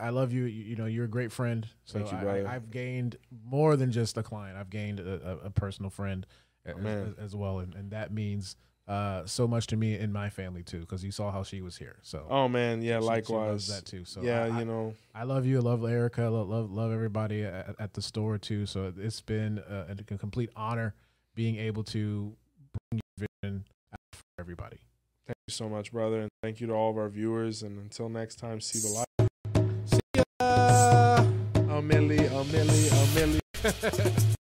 I 0.00 0.08
love 0.10 0.32
you. 0.32 0.44
you. 0.44 0.64
You 0.64 0.76
know, 0.76 0.86
you're 0.86 1.04
a 1.04 1.08
great 1.08 1.30
friend. 1.32 1.66
So 1.84 1.98
Thank 1.98 2.12
you, 2.12 2.28
I- 2.28 2.52
have 2.52 2.70
gained 2.70 3.16
more 3.44 3.76
than 3.76 3.92
just 3.92 4.16
a 4.16 4.22
client. 4.22 4.56
I've 4.56 4.70
gained 4.70 4.98
a, 5.00 5.38
a, 5.42 5.46
a 5.46 5.50
personal 5.50 5.90
friend 5.90 6.26
as, 6.64 6.76
as, 6.84 7.14
as 7.18 7.36
well, 7.36 7.58
and, 7.58 7.74
and 7.74 7.90
that 7.90 8.12
means 8.12 8.56
uh, 8.90 9.24
so 9.26 9.46
much 9.46 9.66
to 9.68 9.76
me 9.76 9.94
and 9.94 10.12
my 10.12 10.28
family 10.30 10.62
too. 10.64 10.80
Because 10.80 11.04
you 11.04 11.12
saw 11.12 11.30
how 11.30 11.42
she 11.44 11.62
was 11.62 11.76
here. 11.76 11.96
So 12.02 12.26
Oh 12.28 12.48
man, 12.48 12.82
yeah, 12.82 12.96
she- 12.98 13.02
she 13.02 13.06
likewise. 13.08 13.48
loves 13.48 13.68
that 13.68 13.84
too. 13.86 14.04
So 14.04 14.20
yeah, 14.22 14.44
I- 14.44 14.58
you 14.58 14.64
know, 14.64 14.94
I 15.14 15.22
love 15.24 15.46
you. 15.46 15.58
I 15.58 15.60
love 15.60 15.84
Erica. 15.84 16.22
I 16.22 16.28
love 16.28 16.48
love, 16.48 16.70
love 16.72 16.92
everybody 16.92 17.44
at, 17.44 17.74
at 17.78 17.94
the 17.94 18.02
store 18.02 18.36
too. 18.38 18.66
So 18.66 18.92
it's 18.96 19.20
been 19.20 19.58
a, 19.68 19.94
a 20.14 20.18
complete 20.18 20.50
honor 20.56 20.94
being 21.36 21.56
able 21.56 21.84
to 21.84 22.34
bring 22.90 23.00
your 23.18 23.28
vision 23.42 23.64
out 23.92 24.00
for 24.12 24.22
everybody. 24.40 24.78
thank 25.26 25.36
you 25.46 25.52
so 25.52 25.68
much, 25.68 25.92
brother, 25.92 26.20
and 26.22 26.30
thank 26.42 26.60
you 26.60 26.66
to 26.66 26.72
all 26.72 26.90
of 26.90 26.96
our 26.98 27.08
viewers. 27.08 27.62
And 27.62 27.78
until 27.78 28.08
next 28.08 28.36
time, 28.40 28.60
see 28.60 28.80
the 28.80 28.88
light. 28.88 29.30
See 29.86 30.00
ya. 30.16 30.22
A 30.40 31.80
milli, 31.82 32.18
a 32.26 32.44
milli, 32.52 32.90
a 32.90 33.06
milli. 33.16 34.36